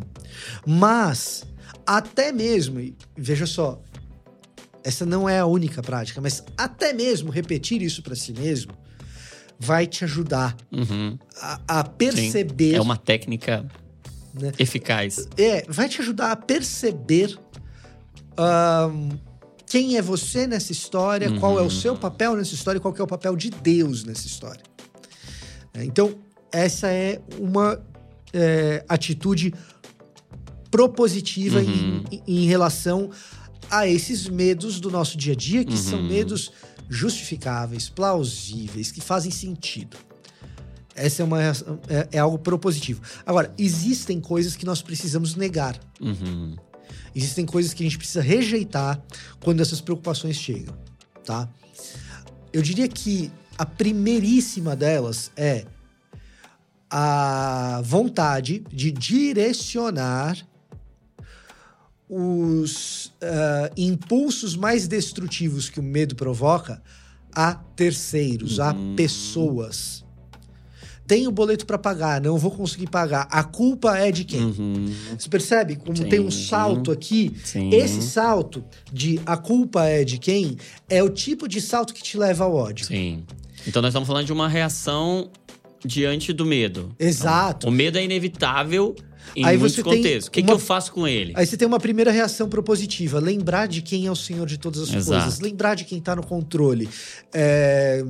Mas, 0.65 1.43
até 1.85 2.31
mesmo, 2.31 2.79
veja 3.17 3.45
só, 3.45 3.81
essa 4.83 5.05
não 5.05 5.27
é 5.29 5.39
a 5.39 5.45
única 5.45 5.81
prática, 5.81 6.19
mas 6.21 6.43
até 6.57 6.93
mesmo 6.93 7.31
repetir 7.31 7.81
isso 7.81 8.01
para 8.01 8.15
si 8.15 8.33
mesmo 8.33 8.73
vai 9.59 9.85
te 9.85 10.03
ajudar 10.03 10.55
Uhum. 10.71 11.17
a, 11.39 11.59
a 11.67 11.85
Sim. 11.85 11.91
perceber. 11.97 12.73
É 12.75 12.81
uma 12.81 12.97
técnica 12.97 13.65
Né? 14.33 14.51
eficaz. 14.57 15.27
É, 15.37 15.63
vai 15.69 15.87
te 15.87 16.01
ajudar 16.01 16.31
a 16.31 16.35
perceber 16.35 17.37
ahn, 18.37 19.09
quem 19.67 19.97
é 19.97 20.01
você 20.01 20.47
nessa 20.47 20.71
história, 20.71 21.31
qual 21.39 21.59
é 21.59 21.61
o 21.61 21.69
seu 21.69 21.95
papel 21.95 22.35
nessa 22.35 22.53
história 22.53 22.77
e 22.77 22.81
qual 22.81 22.93
é 22.97 23.03
o 23.03 23.07
papel 23.07 23.35
de 23.35 23.49
Deus 23.49 24.03
nessa 24.03 24.25
história. 24.27 24.63
É, 25.73 25.83
Então, 25.85 26.15
essa 26.51 26.87
é 26.89 27.21
uma 27.39 27.81
é, 28.33 28.83
atitude 28.89 29.53
propositiva 30.69 31.59
Uhum. 31.59 32.03
em, 32.11 32.23
em 32.27 32.45
relação 32.47 33.09
a 33.71 33.87
esses 33.87 34.27
medos 34.27 34.79
do 34.79 34.91
nosso 34.91 35.17
dia 35.17 35.33
a 35.33 35.35
dia, 35.35 35.63
que 35.63 35.77
são 35.77 35.99
Uhum. 35.99 36.07
medos 36.07 36.51
justificáveis, 36.89 37.87
plausíveis, 37.89 38.91
que 38.91 38.99
fazem 38.99 39.31
sentido. 39.31 39.95
Essa 40.93 41.21
é, 41.21 41.25
uma, 41.25 41.41
é, 41.41 41.53
é 42.11 42.19
algo 42.19 42.37
propositivo. 42.37 43.01
Agora, 43.25 43.53
existem 43.57 44.19
coisas 44.19 44.57
que 44.57 44.65
nós 44.65 44.81
precisamos 44.81 45.35
negar. 45.35 45.79
Uhum. 46.01 46.55
Existem 47.15 47.45
coisas 47.45 47.73
que 47.73 47.81
a 47.81 47.85
gente 47.85 47.97
precisa 47.97 48.21
rejeitar 48.21 49.01
quando 49.41 49.61
essas 49.61 49.79
preocupações 49.79 50.35
chegam, 50.35 50.75
tá? 51.25 51.47
Eu 52.51 52.61
diria 52.61 52.87
que 52.89 53.31
a 53.57 53.65
primeiríssima 53.65 54.75
delas 54.75 55.31
é 55.37 55.65
a 56.89 57.81
vontade 57.85 58.63
de 58.69 58.91
direcionar 58.91 60.37
os 62.13 63.13
ah, 63.21 63.71
impulsos 63.77 64.57
mais 64.57 64.85
destrutivos 64.85 65.69
que 65.69 65.79
o 65.79 65.83
medo 65.83 66.13
provoca 66.13 66.83
a 67.33 67.53
terceiros, 67.53 68.59
a 68.59 68.75
pessoas. 68.97 70.03
Tenho 71.07 71.31
boleto 71.31 71.65
para 71.65 71.77
pagar, 71.77 72.19
não 72.21 72.37
vou 72.37 72.51
conseguir 72.51 72.87
pagar. 72.87 73.27
A 73.31 73.43
culpa 73.45 73.97
é 73.97 74.11
de 74.11 74.25
quem? 74.25 74.43
Uhum. 74.43 74.93
Você 75.17 75.29
percebe 75.29 75.77
como 75.77 75.97
tem 76.05 76.19
um 76.19 76.29
Sim. 76.29 76.47
salto 76.47 76.91
aqui? 76.91 77.33
Sim. 77.45 77.69
Esse 77.73 78.01
salto 78.01 78.63
de 78.91 79.19
a 79.25 79.37
culpa 79.37 79.85
é 79.85 80.03
de 80.03 80.17
quem 80.17 80.57
é 80.89 81.01
o 81.01 81.09
tipo 81.09 81.47
de 81.47 81.61
salto 81.61 81.93
que 81.93 82.03
te 82.03 82.17
leva 82.17 82.43
ao 82.43 82.53
ódio. 82.53 82.85
Sim. 82.85 83.23
Então 83.65 83.81
nós 83.81 83.89
estamos 83.89 84.07
falando 84.07 84.25
de 84.25 84.33
uma 84.33 84.49
reação 84.49 85.31
diante 85.83 86.33
do 86.33 86.45
medo. 86.45 86.93
Exato. 86.99 87.67
O 87.67 87.71
medo 87.71 87.97
é 87.97 88.03
inevitável 88.03 88.95
Em 89.35 89.45
Aí 89.45 89.57
muitos 89.57 89.75
você 89.75 89.83
tem 89.83 89.97
contextos. 89.97 90.27
O 90.27 90.31
que, 90.31 90.41
que 90.41 90.47
uma- 90.49 90.55
eu 90.55 90.59
faço 90.59 90.91
com 90.91 91.07
ele? 91.07 91.31
Aí 91.35 91.45
você 91.45 91.55
tem 91.55 91.67
uma 91.67 91.79
primeira 91.79 92.11
reação 92.11 92.49
propositiva, 92.49 93.19
lembrar 93.19 93.67
de 93.67 93.81
quem 93.81 94.05
é 94.07 94.11
o 94.11 94.15
Senhor 94.15 94.45
de 94.45 94.57
todas 94.57 94.81
as 94.81 94.89
Exato. 94.93 95.05
coisas, 95.21 95.39
lembrar 95.39 95.75
de 95.75 95.85
quem 95.85 95.99
está 95.99 96.15
no 96.15 96.25
controle. 96.25 96.89
É, 97.33 98.03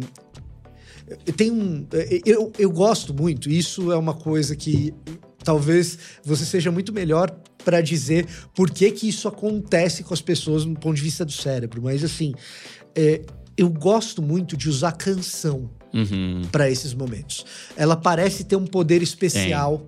Tem 1.35 1.51
um, 1.51 1.85
é, 1.93 2.21
eu, 2.25 2.51
eu 2.57 2.71
gosto 2.71 3.13
muito, 3.13 3.49
isso 3.49 3.91
é 3.91 3.97
uma 3.97 4.13
coisa 4.13 4.55
que 4.55 4.93
talvez 5.43 5.97
você 6.23 6.45
seja 6.45 6.71
muito 6.71 6.93
melhor 6.93 7.29
para 7.65 7.81
dizer 7.81 8.25
por 8.55 8.71
que, 8.71 8.89
que 8.91 9.09
isso 9.09 9.27
acontece 9.27 10.03
com 10.03 10.13
as 10.13 10.21
pessoas 10.21 10.63
no 10.65 10.73
ponto 10.73 10.95
de 10.95 11.01
vista 11.01 11.25
do 11.25 11.31
cérebro, 11.31 11.81
mas 11.83 12.03
assim, 12.03 12.33
é, 12.95 13.21
eu 13.57 13.69
gosto 13.69 14.21
muito 14.21 14.55
de 14.55 14.69
usar 14.69 14.93
canção 14.93 15.69
Uhum. 15.93 16.43
para 16.49 16.69
esses 16.71 16.93
momentos. 16.93 17.45
Ela 17.75 17.97
parece 17.97 18.45
ter 18.45 18.55
um 18.55 18.65
poder 18.65 19.01
especial. 19.03 19.85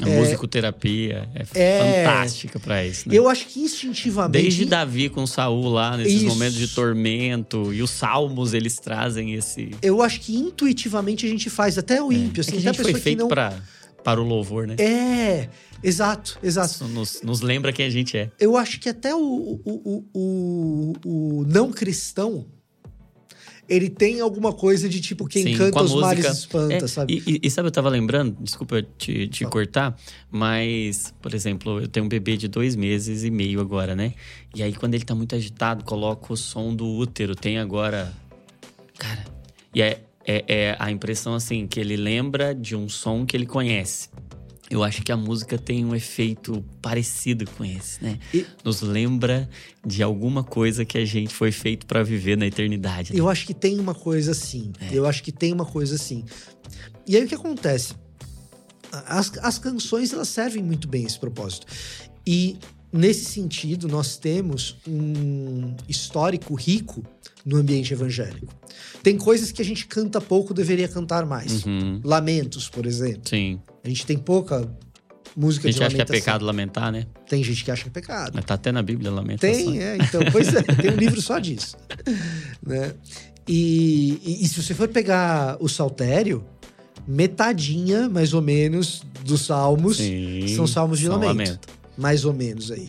A 0.00 0.06
musicoterapia 0.06 1.28
é, 1.34 1.44
É. 1.54 2.04
fantástica 2.04 2.58
pra 2.60 2.86
isso, 2.86 3.08
né? 3.08 3.16
Eu 3.16 3.28
acho 3.28 3.46
que 3.46 3.60
instintivamente. 3.60 4.42
Desde 4.42 4.64
Davi 4.64 5.08
com 5.08 5.26
Saul 5.26 5.68
lá, 5.68 5.96
nesses 5.96 6.22
Isso. 6.22 6.26
momentos 6.26 6.56
de 6.56 6.68
tormento. 6.68 7.72
E 7.72 7.82
os 7.82 7.90
salmos, 7.90 8.54
eles 8.54 8.76
trazem 8.76 9.34
esse... 9.34 9.70
Eu 9.82 10.00
acho 10.02 10.20
que 10.20 10.36
intuitivamente 10.36 11.26
a 11.26 11.28
gente 11.28 11.50
faz, 11.50 11.76
até 11.76 12.02
o 12.02 12.12
ímpio, 12.12 12.40
é 12.40 12.42
assim, 12.42 12.52
que 12.52 12.58
a 12.58 12.72
gente 12.72 12.82
foi 12.82 12.94
feito 12.94 13.20
não. 13.20 13.28
pra, 13.28 13.54
para 14.02 14.20
o 14.20 14.24
louvor, 14.24 14.66
né? 14.66 14.76
É, 14.78 15.48
exato, 15.82 16.38
exato. 16.42 16.84
Nos, 16.88 17.20
nos 17.22 17.40
lembra 17.40 17.72
quem 17.72 17.84
a 17.86 17.90
gente 17.90 18.16
é. 18.16 18.30
Eu 18.38 18.56
acho 18.56 18.80
que 18.80 18.88
até 18.88 19.14
o, 19.14 19.18
o, 19.20 19.60
o, 19.64 20.04
o, 20.14 20.92
o 21.40 21.44
não 21.46 21.70
cristão. 21.70 22.46
Ele 23.70 23.88
tem 23.88 24.20
alguma 24.20 24.52
coisa 24.52 24.88
de 24.88 25.00
tipo, 25.00 25.26
quem 25.28 25.44
Sim, 25.44 25.52
canta 25.56 25.70
com 25.70 25.78
a 25.78 25.82
os 25.84 25.94
mares 25.94 26.26
espanta, 26.26 26.74
É, 26.74 26.88
sabe? 26.88 27.22
E, 27.24 27.38
e- 27.40 27.50
sabe, 27.50 27.68
eu 27.68 27.72
tava 27.72 27.88
lembrando, 27.88 28.36
desculpa 28.40 28.84
te, 28.98 29.28
te 29.28 29.44
cortar, 29.44 29.96
mas, 30.28 31.14
por 31.22 31.32
exemplo, 31.32 31.80
eu 31.80 31.86
tenho 31.86 32.04
um 32.04 32.08
bebê 32.08 32.36
de 32.36 32.48
dois 32.48 32.74
meses 32.74 33.22
e 33.22 33.30
meio 33.30 33.60
agora, 33.60 33.94
né? 33.94 34.14
E 34.56 34.60
aí, 34.60 34.74
quando 34.74 34.94
ele 34.94 35.04
tá 35.04 35.14
muito 35.14 35.36
agitado, 35.36 35.84
coloco 35.84 36.32
o 36.32 36.36
som 36.36 36.74
do 36.74 36.84
útero. 36.84 37.36
Tem 37.36 37.58
agora. 37.58 38.12
Cara. 38.98 39.24
E 39.72 39.80
é, 39.80 40.02
é, 40.26 40.44
é 40.48 40.76
a 40.76 40.90
impressão 40.90 41.34
assim, 41.34 41.68
que 41.68 41.78
ele 41.78 41.96
lembra 41.96 42.52
de 42.52 42.74
um 42.74 42.88
som 42.88 43.24
que 43.24 43.36
ele 43.36 43.46
conhece. 43.46 44.08
Eu 44.70 44.84
acho 44.84 45.02
que 45.02 45.10
a 45.10 45.16
música 45.16 45.58
tem 45.58 45.84
um 45.84 45.94
efeito 45.96 46.64
parecido 46.80 47.44
com 47.50 47.64
esse, 47.64 48.02
né? 48.04 48.18
E- 48.32 48.46
Nos 48.64 48.80
lembra 48.82 49.50
de 49.84 50.00
alguma 50.00 50.44
coisa 50.44 50.84
que 50.84 50.96
a 50.96 51.04
gente 51.04 51.34
foi 51.34 51.50
feito 51.50 51.84
pra 51.86 52.04
viver 52.04 52.36
na 52.38 52.46
eternidade. 52.46 53.12
né? 53.12 53.18
Eu 53.18 53.28
acho 53.28 53.44
que 53.46 53.52
tem 53.52 53.80
uma 53.80 53.94
coisa 53.94 54.30
assim. 54.30 54.72
É. 54.80 54.88
Eu 54.92 55.06
acho 55.06 55.22
que 55.24 55.32
tem 55.32 55.52
uma 55.52 55.66
coisa 55.66 55.96
assim. 55.96 56.24
E 57.06 57.16
aí 57.16 57.24
o 57.24 57.28
que 57.28 57.34
acontece? 57.34 57.94
As, 58.92 59.32
as 59.38 59.58
canções 59.58 60.12
elas 60.12 60.28
servem 60.28 60.62
muito 60.62 60.86
bem 60.88 61.04
esse 61.04 61.18
propósito. 61.18 61.66
E 62.26 62.56
nesse 62.92 63.24
sentido, 63.24 63.88
nós 63.88 64.16
temos 64.16 64.76
um 64.86 65.74
histórico 65.88 66.54
rico 66.54 67.02
no 67.44 67.56
ambiente 67.56 67.92
evangélico. 67.92 68.54
Tem 69.02 69.16
coisas 69.16 69.50
que 69.50 69.62
a 69.62 69.64
gente 69.64 69.86
canta 69.86 70.20
pouco, 70.20 70.52
deveria 70.54 70.86
cantar 70.88 71.24
mais. 71.26 71.64
Uhum, 71.64 72.00
Lamentos, 72.04 72.68
por 72.68 72.86
exemplo. 72.86 73.22
sim. 73.28 73.60
A 73.84 73.88
gente 73.88 74.04
tem 74.06 74.18
pouca 74.18 74.68
música 75.36 75.68
A 75.68 75.70
gente 75.70 75.78
de 75.80 75.84
acha 75.84 75.94
que 75.96 76.00
é 76.00 76.04
lamentação. 76.04 76.20
pecado 76.20 76.44
lamentar, 76.44 76.92
né? 76.92 77.06
Tem 77.28 77.42
gente 77.42 77.64
que 77.64 77.70
acha 77.70 77.82
que 77.84 77.88
é 77.88 77.92
pecado. 77.92 78.32
Mas 78.34 78.44
tá 78.44 78.54
até 78.54 78.70
na 78.72 78.82
Bíblia 78.82 79.10
lamentação. 79.10 79.54
Tem, 79.56 79.82
é, 79.82 79.96
então, 79.96 80.20
pois 80.32 80.52
é, 80.54 80.62
tem 80.80 80.90
um 80.92 80.96
livro 80.96 81.20
só 81.22 81.38
disso. 81.38 81.76
Né? 82.62 82.92
E, 83.48 84.20
e- 84.24 84.44
e 84.44 84.48
se 84.48 84.62
você 84.62 84.74
for 84.74 84.88
pegar 84.88 85.56
o 85.60 85.68
Saltério, 85.68 86.44
metadinha, 87.06 88.08
mais 88.08 88.32
ou 88.34 88.42
menos, 88.42 89.02
dos 89.24 89.46
salmos 89.46 89.96
Sim, 89.98 90.46
são 90.54 90.66
salmos 90.66 90.98
de 90.98 91.06
são 91.06 91.14
lamento. 91.14 91.28
lamento. 91.38 91.68
Mais 91.96 92.24
ou 92.24 92.32
menos 92.32 92.70
aí. 92.70 92.88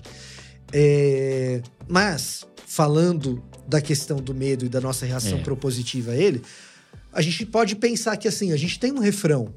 É, 0.73 1.61
mas, 1.87 2.45
falando 2.65 3.41
da 3.67 3.81
questão 3.81 4.17
do 4.17 4.33
medo 4.33 4.65
e 4.65 4.69
da 4.69 4.79
nossa 4.81 5.05
reação 5.05 5.39
É. 5.39 5.41
propositiva 5.41 6.11
a 6.11 6.15
ele, 6.15 6.41
a 7.11 7.21
gente 7.21 7.45
pode 7.45 7.75
pensar 7.75 8.15
que 8.17 8.27
assim, 8.27 8.51
a 8.51 8.57
gente 8.57 8.79
tem 8.79 8.91
um 8.91 8.99
refrão. 8.99 9.53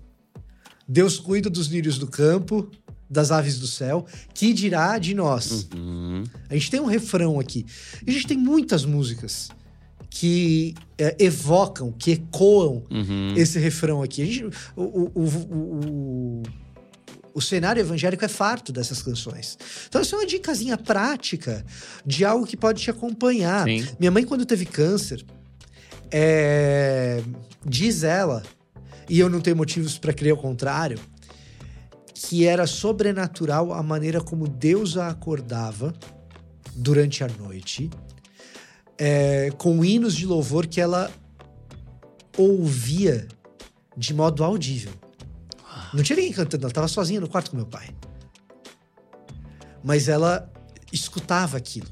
Deus 0.86 1.18
cuida 1.18 1.48
dos 1.50 1.66
lírios 1.68 1.98
do 1.98 2.06
campo, 2.06 2.68
das 3.08 3.30
aves 3.30 3.58
do 3.58 3.66
céu, 3.66 4.06
que 4.34 4.52
dirá 4.52 4.98
de 4.98 5.14
nós? 5.14 5.68
Uhum. 5.74 6.24
A 6.48 6.54
gente 6.54 6.70
tem 6.70 6.80
um 6.80 6.86
refrão 6.86 7.38
aqui. 7.40 7.64
A 8.06 8.10
gente 8.10 8.26
tem 8.26 8.36
muitas 8.36 8.84
músicas 8.84 9.48
que 10.10 10.74
é, 10.96 11.16
evocam, 11.18 11.90
que 11.92 12.12
ecoam 12.12 12.84
Uhum. 12.90 13.34
esse 13.36 13.58
refrão 13.58 14.02
aqui. 14.02 14.22
A 14.22 14.26
gente- 14.26 14.44
o, 14.76 14.82
o, 14.82 15.12
o, 15.24 16.42
o- 17.34 17.40
cenário 17.42 17.80
evangélico 17.80 18.24
é 18.24 18.28
farto 18.28 18.72
dessas 18.72 19.02
canções. 19.02 19.58
Então, 19.88 20.00
isso 20.00 20.14
é 20.14 20.18
uma 20.18 20.26
dicasinha 20.26 20.76
prática 20.78 21.64
de 22.06 22.24
algo 22.24 22.46
que 22.46 22.56
pode 22.56 22.80
te 22.80 22.90
acompanhar. 22.90 23.64
Sim. 23.64 23.84
Minha 23.98 24.10
mãe, 24.12 24.24
quando 24.24 24.46
teve 24.46 24.64
câncer, 24.64 25.24
é, 26.10 27.22
diz 27.66 28.04
ela, 28.04 28.42
e 29.08 29.18
eu 29.18 29.28
não 29.28 29.40
tenho 29.40 29.56
motivos 29.56 29.98
para 29.98 30.12
crer 30.12 30.32
o 30.32 30.36
contrário, 30.36 30.98
que 32.14 32.46
era 32.46 32.66
sobrenatural 32.66 33.72
a 33.72 33.82
maneira 33.82 34.20
como 34.20 34.48
Deus 34.48 34.96
a 34.96 35.08
acordava 35.08 35.92
durante 36.74 37.22
a 37.22 37.28
noite, 37.28 37.90
é, 38.98 39.50
com 39.58 39.84
hinos 39.84 40.14
de 40.14 40.26
louvor 40.26 40.66
que 40.66 40.80
ela 40.80 41.10
ouvia 42.36 43.28
de 43.96 44.14
modo 44.14 44.42
audível. 44.42 44.92
Não 45.92 46.02
tinha 46.02 46.16
ninguém 46.16 46.32
cantando, 46.32 46.64
ela 46.64 46.70
estava 46.70 46.88
sozinha 46.88 47.20
no 47.20 47.28
quarto 47.28 47.50
com 47.50 47.56
meu 47.56 47.66
pai. 47.66 47.88
Mas 49.82 50.08
ela 50.08 50.50
escutava 50.92 51.56
aquilo. 51.56 51.88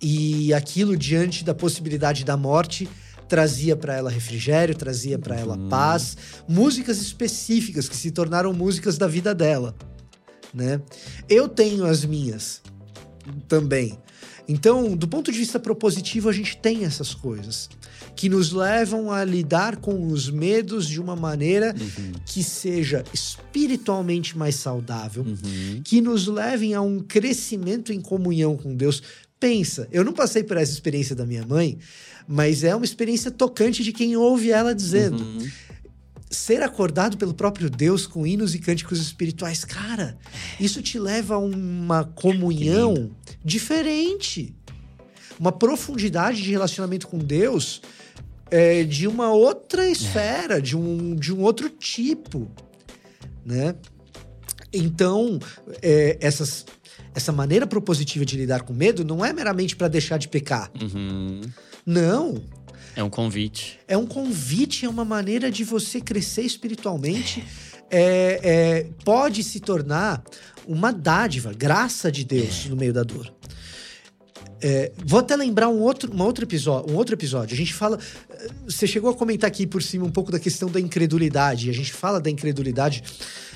E 0.00 0.54
aquilo, 0.54 0.96
diante 0.96 1.44
da 1.44 1.54
possibilidade 1.54 2.24
da 2.24 2.36
morte, 2.36 2.88
trazia 3.28 3.74
para 3.76 3.94
ela 3.96 4.10
refrigério, 4.10 4.74
trazia 4.74 5.18
para 5.18 5.36
ela 5.36 5.56
Uhum. 5.56 5.68
paz, 5.68 6.16
músicas 6.48 6.98
específicas 7.00 7.88
que 7.88 7.96
se 7.96 8.10
tornaram 8.10 8.52
músicas 8.52 8.96
da 8.98 9.06
vida 9.08 9.34
dela, 9.34 9.74
né? 10.54 10.80
Eu 11.28 11.48
tenho 11.48 11.84
as 11.84 12.04
minhas 12.04 12.62
também. 13.48 13.98
Então, 14.48 14.96
do 14.96 15.08
ponto 15.08 15.32
de 15.32 15.38
vista 15.38 15.58
propositivo, 15.58 16.28
a 16.28 16.32
gente 16.32 16.56
tem 16.58 16.84
essas 16.84 17.12
coisas 17.12 17.68
que 18.14 18.28
nos 18.28 18.52
levam 18.52 19.10
a 19.10 19.24
lidar 19.24 19.76
com 19.76 20.06
os 20.06 20.30
medos 20.30 20.86
de 20.88 21.00
uma 21.00 21.16
maneira 21.16 21.74
Uhum. 21.78 22.12
que 22.24 22.44
seja 22.44 23.02
espiritualmente 23.12 24.38
mais 24.38 24.54
saudável, 24.54 25.24
Uhum. 25.24 25.80
que 25.84 26.00
nos 26.00 26.26
levem 26.28 26.74
a 26.74 26.80
um 26.80 27.00
crescimento 27.00 27.92
em 27.92 28.00
comunhão 28.00 28.56
com 28.56 28.74
Deus. 28.74 29.02
Pensa, 29.38 29.86
eu 29.92 30.02
não 30.04 30.12
passei 30.12 30.42
por 30.42 30.56
essa 30.56 30.72
experiência 30.72 31.14
da 31.14 31.26
minha 31.26 31.44
mãe, 31.44 31.78
mas 32.26 32.64
é 32.64 32.74
uma 32.74 32.84
experiência 32.84 33.30
tocante 33.30 33.82
de 33.82 33.92
quem 33.92 34.16
ouve 34.16 34.50
ela 34.50 34.74
dizendo. 34.74 35.22
Uhum. 35.22 35.48
Ser 36.28 36.62
acordado 36.62 37.16
pelo 37.16 37.32
próprio 37.32 37.70
Deus 37.70 38.06
com 38.06 38.26
hinos 38.26 38.54
e 38.54 38.58
cânticos 38.58 39.00
espirituais, 39.00 39.64
cara, 39.64 40.18
isso 40.58 40.82
te 40.82 40.98
leva 40.98 41.36
a 41.36 41.38
uma 41.38 42.04
comunhão 42.04 43.10
diferente. 43.44 44.54
Uma 45.38 45.52
profundidade 45.52 46.42
de 46.42 46.50
relacionamento 46.50 47.06
com 47.06 47.18
Deus 47.18 47.80
é, 48.50 48.84
de 48.84 49.06
uma 49.06 49.32
outra 49.32 49.88
esfera, 49.88 50.60
de, 50.60 50.76
um, 50.76 51.14
de 51.14 51.32
um 51.32 51.42
outro 51.42 51.68
tipo, 51.68 52.50
né? 53.44 53.74
Então, 54.72 55.38
é, 55.80 56.18
essas, 56.20 56.66
essa 57.14 57.32
maneira 57.32 57.66
propositiva 57.66 58.24
de 58.24 58.36
lidar 58.36 58.62
com 58.62 58.72
medo 58.72 59.04
não 59.04 59.24
é 59.24 59.32
meramente 59.32 59.76
para 59.76 59.88
deixar 59.88 60.18
de 60.18 60.28
pecar. 60.28 60.70
Uhum. 60.80 61.40
Não. 61.86 62.42
É 62.96 63.02
um 63.02 63.10
convite. 63.10 63.78
É 63.86 63.96
um 63.96 64.06
convite, 64.06 64.84
é 64.84 64.88
uma 64.88 65.04
maneira 65.04 65.50
de 65.50 65.62
você 65.62 66.00
crescer 66.00 66.42
espiritualmente. 66.42 67.44
É, 67.88 68.40
é, 68.42 68.86
pode 69.04 69.44
se 69.44 69.60
tornar 69.60 70.24
uma 70.66 70.92
dádiva, 70.92 71.52
graça 71.52 72.10
de 72.10 72.24
Deus 72.24 72.66
no 72.66 72.74
meio 72.74 72.92
da 72.92 73.04
dor. 73.04 73.32
É, 74.60 74.90
vou 75.04 75.20
até 75.20 75.36
lembrar 75.36 75.68
um 75.68 75.80
outro, 75.80 76.10
uma 76.10 76.24
outro 76.24 76.44
episódio, 76.44 76.92
um 76.92 76.96
outro 76.96 77.14
episódio. 77.14 77.54
A 77.54 77.56
gente 77.56 77.74
fala. 77.74 77.98
Você 78.64 78.86
chegou 78.86 79.10
a 79.10 79.14
comentar 79.14 79.46
aqui 79.48 79.66
por 79.66 79.82
cima 79.82 80.04
um 80.04 80.10
pouco 80.10 80.32
da 80.32 80.40
questão 80.40 80.70
da 80.70 80.80
incredulidade. 80.80 81.70
A 81.70 81.72
gente 81.72 81.92
fala 81.92 82.20
da 82.20 82.30
incredulidade 82.30 83.04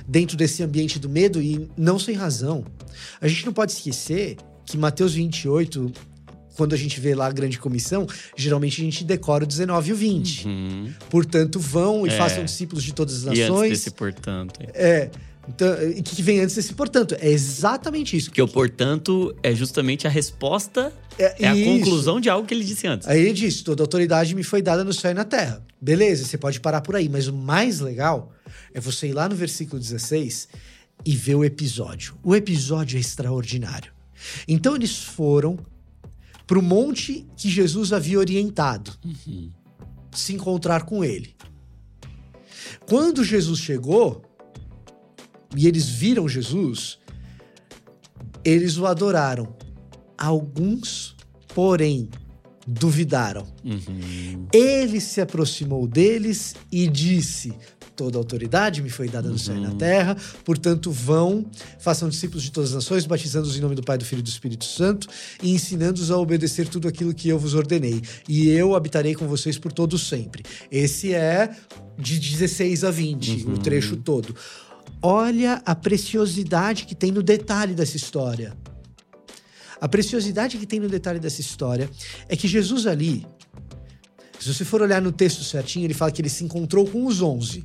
dentro 0.07 0.37
desse 0.37 0.63
ambiente 0.63 0.99
do 0.99 1.09
medo 1.09 1.41
e 1.43 1.69
não 1.77 1.99
sem 1.99 2.15
razão. 2.15 2.65
A 3.21 3.27
gente 3.27 3.47
não 3.47 3.53
pode 3.53 3.73
esquecer 3.73 4.37
que 4.67 4.77
Mateus 4.77 5.15
28, 5.15 5.91
quando 6.61 6.75
a 6.75 6.77
gente 6.77 7.01
vê 7.01 7.15
lá 7.15 7.27
a 7.27 7.33
grande 7.33 7.59
comissão, 7.59 8.07
geralmente 8.37 8.83
a 8.83 8.85
gente 8.85 9.03
decora 9.03 9.45
o 9.45 9.47
19 9.47 9.89
e 9.89 9.93
o 9.95 9.97
20. 9.97 10.47
Uhum. 10.47 10.93
Portanto, 11.09 11.59
vão 11.59 12.07
e 12.07 12.11
É. 12.11 12.17
façam 12.19 12.45
discípulos 12.45 12.85
de 12.85 12.93
todas 12.93 13.15
as 13.15 13.23
E 13.23 13.27
antes 13.29 13.39
nações. 13.49 13.71
desse 13.71 13.91
portanto. 13.93 14.61
É. 14.75 15.09
Então, 15.49 15.69
e 15.89 16.03
que 16.03 16.21
vem 16.21 16.41
antes 16.41 16.55
desse 16.55 16.75
portanto. 16.75 17.17
É 17.19 17.31
exatamente 17.31 18.15
isso. 18.15 18.29
Porque 18.29 18.43
o 18.43 18.47
portanto 18.47 19.35
é 19.43 19.55
justamente 19.55 20.07
a 20.07 20.11
resposta, 20.11 20.93
é 21.19 21.49
a 21.49 21.57
isso. 21.57 21.65
conclusão 21.65 22.21
de 22.21 22.29
algo 22.29 22.47
que 22.47 22.53
ele 22.53 22.63
disse 22.63 22.87
antes. 22.87 23.09
Aí 23.09 23.21
ele 23.23 23.33
disse: 23.33 23.65
toda 23.65 23.83
autoridade 23.83 24.35
me 24.35 24.43
foi 24.43 24.61
dada 24.61 24.85
no 24.85 24.93
céu 24.93 25.13
e 25.13 25.15
na 25.15 25.25
terra. 25.25 25.65
Beleza, 25.81 26.27
você 26.27 26.37
pode 26.37 26.61
parar 26.61 26.83
por 26.83 26.95
aí, 26.95 27.09
mas 27.09 27.27
o 27.27 27.33
mais 27.33 27.81
legal 27.81 28.35
é 28.75 28.79
você 28.81 29.09
ir 29.09 29.15
lá 29.15 29.31
no 29.31 29.35
versículo 29.35 29.81
16 29.81 30.47
e 31.07 31.17
ver 31.17 31.37
o 31.37 31.43
episódio. 31.43 32.15
O 32.23 32.37
episódio 32.37 32.99
é 32.99 33.01
extraordinário. 33.01 33.91
Então 34.47 34.77
eles 34.77 34.99
foram 35.03 35.59
para 36.51 36.59
o 36.59 36.63
monte 36.63 37.29
que 37.37 37.49
Jesus 37.49 37.93
havia 37.93 38.19
orientado 38.19 38.99
Uhum. 39.05 39.53
se 40.11 40.33
encontrar 40.35 40.83
com 40.85 41.05
ele. 41.05 41.37
Quando 42.89 43.23
Jesus 43.23 43.61
chegou 43.61 44.21
e 45.57 45.69
eles 45.69 45.89
viram 45.89 46.29
Jesus, 46.29 46.99
eles 48.45 48.79
o 48.79 48.87
adoraram. 48.87 49.55
Alguns, 50.19 51.15
porém, 51.55 52.09
duvidaram. 52.67 53.47
Uhum. 53.65 54.49
Ele 54.53 55.01
se 55.01 55.21
aproximou 55.21 55.87
deles 55.87 56.57
e 56.73 56.89
disse: 56.89 57.55
Toda 58.01 58.17
autoridade 58.17 58.81
me 58.81 58.89
foi 58.89 59.11
dada 59.11 59.29
no 59.29 59.39
céu 59.39 59.59
e 59.59 59.61
na 59.61 59.73
terra, 59.73 60.17
portanto, 60.43 60.91
vão, 60.91 61.45
façam 61.79 62.09
discípulos 62.09 62.43
de 62.43 62.51
todas 62.51 62.71
as 62.71 62.77
nações, 62.77 63.05
batizando-os 63.05 63.55
em 63.59 63.61
nome 63.61 63.75
do 63.75 63.83
Pai, 63.83 63.99
do 63.99 64.07
Filho 64.07 64.21
e 64.21 64.23
do 64.23 64.29
Espírito 64.31 64.65
Santo, 64.65 65.07
e 65.43 65.53
ensinando-os 65.53 66.11
a 66.11 66.17
obedecer 66.17 66.67
tudo 66.67 66.89
aquilo 66.89 67.13
que 67.13 67.29
eu 67.29 67.39
vos 67.39 67.53
ordenei. 67.53 68.01
E 68.27 68.49
eu 68.49 68.75
habitarei 68.75 69.15
com 69.15 69.29
vocês 69.29 69.59
por 69.59 69.71
todo 69.71 69.99
sempre. 69.99 70.43
Esse 70.73 71.13
é 71.13 71.55
de 71.99 72.19
16 72.19 72.85
a 72.85 72.91
20, 72.91 73.49
o 73.49 73.59
trecho 73.59 73.99
todo. 73.99 74.35
Olha 75.03 75.61
a 75.67 75.75
preciosidade 75.75 76.87
que 76.87 76.95
tem 76.95 77.13
no 77.13 77.23
detalhe 77.23 77.75
dessa 77.75 77.99
história. 77.99 78.57
A 79.79 79.87
preciosidade 79.87 80.57
que 80.57 80.65
tem 80.65 80.81
no 80.81 80.89
detalhe 80.89 81.21
dessa 81.21 81.43
história 81.43 81.91
é 82.31 82.35
que 82.35 82.49
Jesus 82.49 82.87
ali, 82.87 83.27
se 84.39 84.55
você 84.55 84.65
for 84.65 84.81
olhar 84.81 85.03
no 85.03 85.13
texto 85.13 85.45
certinho, 85.45 85.85
ele 85.85 85.93
fala 85.93 86.11
que 86.11 86.23
ele 86.23 86.31
se 86.31 86.43
encontrou 86.43 86.87
com 86.87 87.05
os 87.05 87.21
11. 87.21 87.63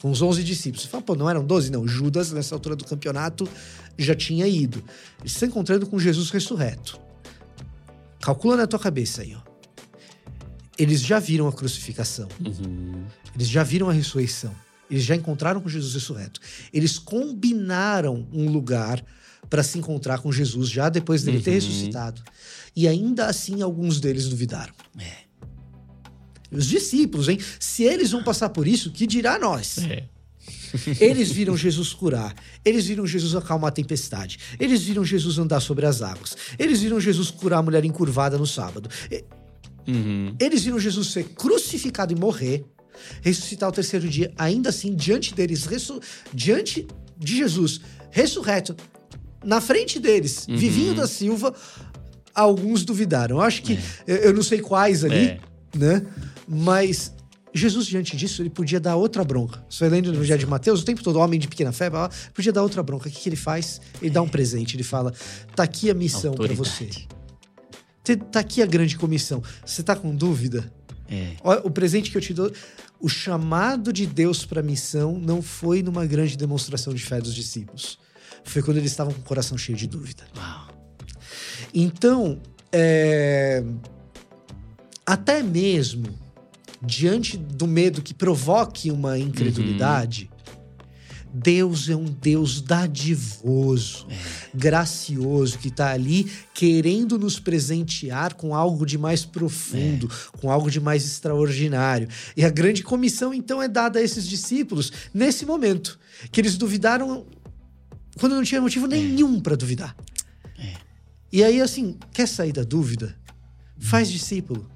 Com 0.00 0.10
os 0.10 0.20
11 0.20 0.44
discípulos. 0.44 0.82
Você 0.84 0.88
fala, 0.88 1.02
pô, 1.02 1.14
não 1.14 1.28
eram 1.30 1.44
12? 1.44 1.70
Não, 1.70 1.86
Judas, 1.88 2.30
nessa 2.32 2.54
altura 2.54 2.76
do 2.76 2.84
campeonato, 2.84 3.48
já 3.98 4.14
tinha 4.14 4.46
ido. 4.46 4.82
Ele 5.20 5.28
se 5.30 5.46
encontrando 5.46 5.86
com 5.86 5.98
Jesus 5.98 6.30
ressurreto. 6.30 7.00
Calcula 8.20 8.56
na 8.56 8.66
tua 8.66 8.78
cabeça 8.78 9.22
aí, 9.22 9.34
ó. 9.34 9.40
Eles 10.78 11.00
já 11.02 11.18
viram 11.18 11.46
a 11.46 11.52
crucificação. 11.52 12.28
Uhum. 12.44 13.04
Eles 13.34 13.48
já 13.48 13.62
viram 13.62 13.88
a 13.88 13.92
ressurreição. 13.92 14.54
Eles 14.90 15.04
já 15.04 15.14
encontraram 15.14 15.60
com 15.60 15.68
Jesus 15.68 15.94
ressurreto. 15.94 16.40
Eles 16.72 16.98
combinaram 16.98 18.26
um 18.32 18.50
lugar 18.50 19.02
para 19.48 19.62
se 19.62 19.78
encontrar 19.78 20.18
com 20.18 20.32
Jesus 20.32 20.68
já 20.68 20.88
depois 20.88 21.22
dele 21.22 21.40
ter 21.40 21.50
Uhum. 21.50 21.56
ressuscitado. 21.56 22.22
E 22.74 22.88
ainda 22.88 23.26
assim, 23.26 23.62
alguns 23.62 24.00
deles 24.00 24.28
duvidaram. 24.28 24.74
É. 24.98 25.24
Os 26.50 26.66
discípulos, 26.66 27.28
hein? 27.28 27.38
Se 27.58 27.82
eles 27.82 28.10
vão 28.12 28.22
passar 28.22 28.48
por 28.50 28.66
isso, 28.68 28.90
que 28.90 29.06
dirá 29.06 29.38
nós? 29.38 29.78
É. 29.78 30.04
Eles 31.00 31.30
viram 31.30 31.56
Jesus 31.56 31.92
curar, 31.92 32.34
eles 32.64 32.86
viram 32.86 33.06
Jesus 33.06 33.34
acalmar 33.34 33.68
a 33.68 33.72
tempestade, 33.72 34.38
eles 34.58 34.82
viram 34.82 35.04
Jesus 35.04 35.38
andar 35.38 35.60
sobre 35.60 35.86
as 35.86 36.02
águas, 36.02 36.36
eles 36.58 36.80
viram 36.82 37.00
Jesus 37.00 37.30
curar 37.30 37.58
a 37.58 37.62
mulher 37.62 37.84
encurvada 37.84 38.36
no 38.36 38.46
sábado, 38.46 38.90
Uhum. 39.86 40.34
eles 40.40 40.64
viram 40.64 40.78
Jesus 40.80 41.12
ser 41.12 41.24
crucificado 41.30 42.12
e 42.12 42.16
morrer, 42.16 42.64
ressuscitar 43.22 43.68
ao 43.68 43.72
terceiro 43.72 44.08
dia, 44.08 44.32
ainda 44.36 44.70
assim, 44.70 44.94
diante 44.94 45.32
deles, 45.34 45.66
diante 46.32 46.86
de 47.16 47.36
Jesus, 47.36 47.80
ressurreto, 48.10 48.74
na 49.44 49.60
frente 49.60 50.00
deles, 50.00 50.46
Uhum. 50.48 50.56
Vivinho 50.56 50.94
da 50.94 51.06
Silva, 51.06 51.54
alguns 52.34 52.84
duvidaram. 52.84 53.36
Eu 53.36 53.42
acho 53.42 53.62
que, 53.62 53.78
eu, 54.06 54.16
eu 54.16 54.32
não 54.34 54.42
sei 54.42 54.60
quais 54.60 55.04
ali, 55.04 55.14
É. 55.28 55.40
né? 55.76 56.04
Mas 56.46 57.12
Jesus, 57.54 57.86
diante 57.86 58.16
disso, 58.16 58.42
ele 58.42 58.50
podia 58.50 58.80
dar 58.80 58.96
outra 58.96 59.22
bronca. 59.22 59.64
Você 59.70 59.88
lendo 59.88 60.10
no 60.10 60.18
Evangelho 60.18 60.40
de 60.40 60.46
Mateus, 60.46 60.82
o 60.82 60.84
tempo 60.84 61.02
todo, 61.04 61.20
homem 61.20 61.38
de 61.38 61.46
pequena 61.46 61.70
fé, 61.70 61.88
podia 62.34 62.52
dar 62.52 62.64
outra 62.64 62.82
bronca. 62.82 63.08
O 63.08 63.12
que, 63.12 63.20
que 63.20 63.28
ele 63.28 63.36
faz? 63.36 63.80
Ele 64.02 64.10
dá 64.10 64.20
um 64.20 64.28
presente, 64.28 64.74
ele 64.76 64.82
fala: 64.82 65.14
tá 65.54 65.62
aqui 65.62 65.88
a 65.88 65.94
missão 65.94 66.34
para 66.34 66.52
você. 66.52 66.90
Tá 68.32 68.40
aqui 68.40 68.60
a 68.60 68.66
grande 68.66 68.98
comissão. 68.98 69.40
Você 69.64 69.84
tá 69.84 69.94
com 69.94 70.14
dúvida? 70.14 70.70
É. 71.08 71.36
O 71.62 71.70
presente 71.70 72.10
que 72.10 72.16
eu 72.16 72.20
te 72.20 72.34
dou. 72.34 72.50
O 73.00 73.08
chamado 73.08 73.92
de 73.92 74.06
Deus 74.06 74.44
para 74.44 74.60
a 74.60 74.62
missão 74.62 75.18
não 75.18 75.42
foi 75.42 75.82
numa 75.82 76.06
grande 76.06 76.36
demonstração 76.36 76.92
de 76.92 77.02
fé 77.02 77.20
dos 77.20 77.34
discípulos. 77.34 77.98
Foi 78.44 78.62
quando 78.62 78.78
eles 78.78 78.90
estavam 78.90 79.12
com 79.12 79.20
o 79.20 79.24
coração 79.24 79.56
cheio 79.56 79.76
de 79.76 79.86
dúvida. 79.86 80.24
Uau. 80.36 80.68
Então, 81.72 82.40
é, 82.72 83.62
até 85.04 85.42
mesmo 85.42 86.23
diante 86.86 87.36
do 87.36 87.66
medo 87.66 88.02
que 88.02 88.14
provoque 88.14 88.90
uma 88.90 89.18
incredulidade, 89.18 90.30
Deus 91.34 91.88
é 91.88 91.96
um 91.96 92.04
Deus 92.04 92.60
dadivoso, 92.60 94.06
gracioso, 94.54 95.58
que 95.58 95.66
está 95.66 95.90
ali 95.90 96.30
querendo 96.54 97.18
nos 97.18 97.40
presentear 97.40 98.34
com 98.34 98.54
algo 98.54 98.86
de 98.86 98.96
mais 98.96 99.24
profundo, 99.24 100.08
com 100.40 100.48
algo 100.48 100.70
de 100.70 100.78
mais 100.78 101.04
extraordinário. 101.04 102.08
E 102.36 102.44
a 102.44 102.50
grande 102.50 102.84
comissão, 102.84 103.34
então, 103.34 103.60
é 103.60 103.66
dada 103.66 103.98
a 103.98 104.02
esses 104.02 104.28
discípulos 104.28 104.92
nesse 105.12 105.44
momento, 105.44 105.98
que 106.30 106.40
eles 106.40 106.56
duvidaram 106.56 107.26
quando 108.20 108.36
não 108.36 108.44
tinha 108.44 108.60
motivo 108.60 108.86
nenhum 108.86 109.40
para 109.40 109.56
duvidar. 109.56 109.96
E 111.32 111.42
aí, 111.42 111.60
assim, 111.60 111.98
quer 112.12 112.28
sair 112.28 112.52
da 112.52 112.62
dúvida? 112.62 113.16
Faz 113.76 114.08
discípulo. 114.08 114.70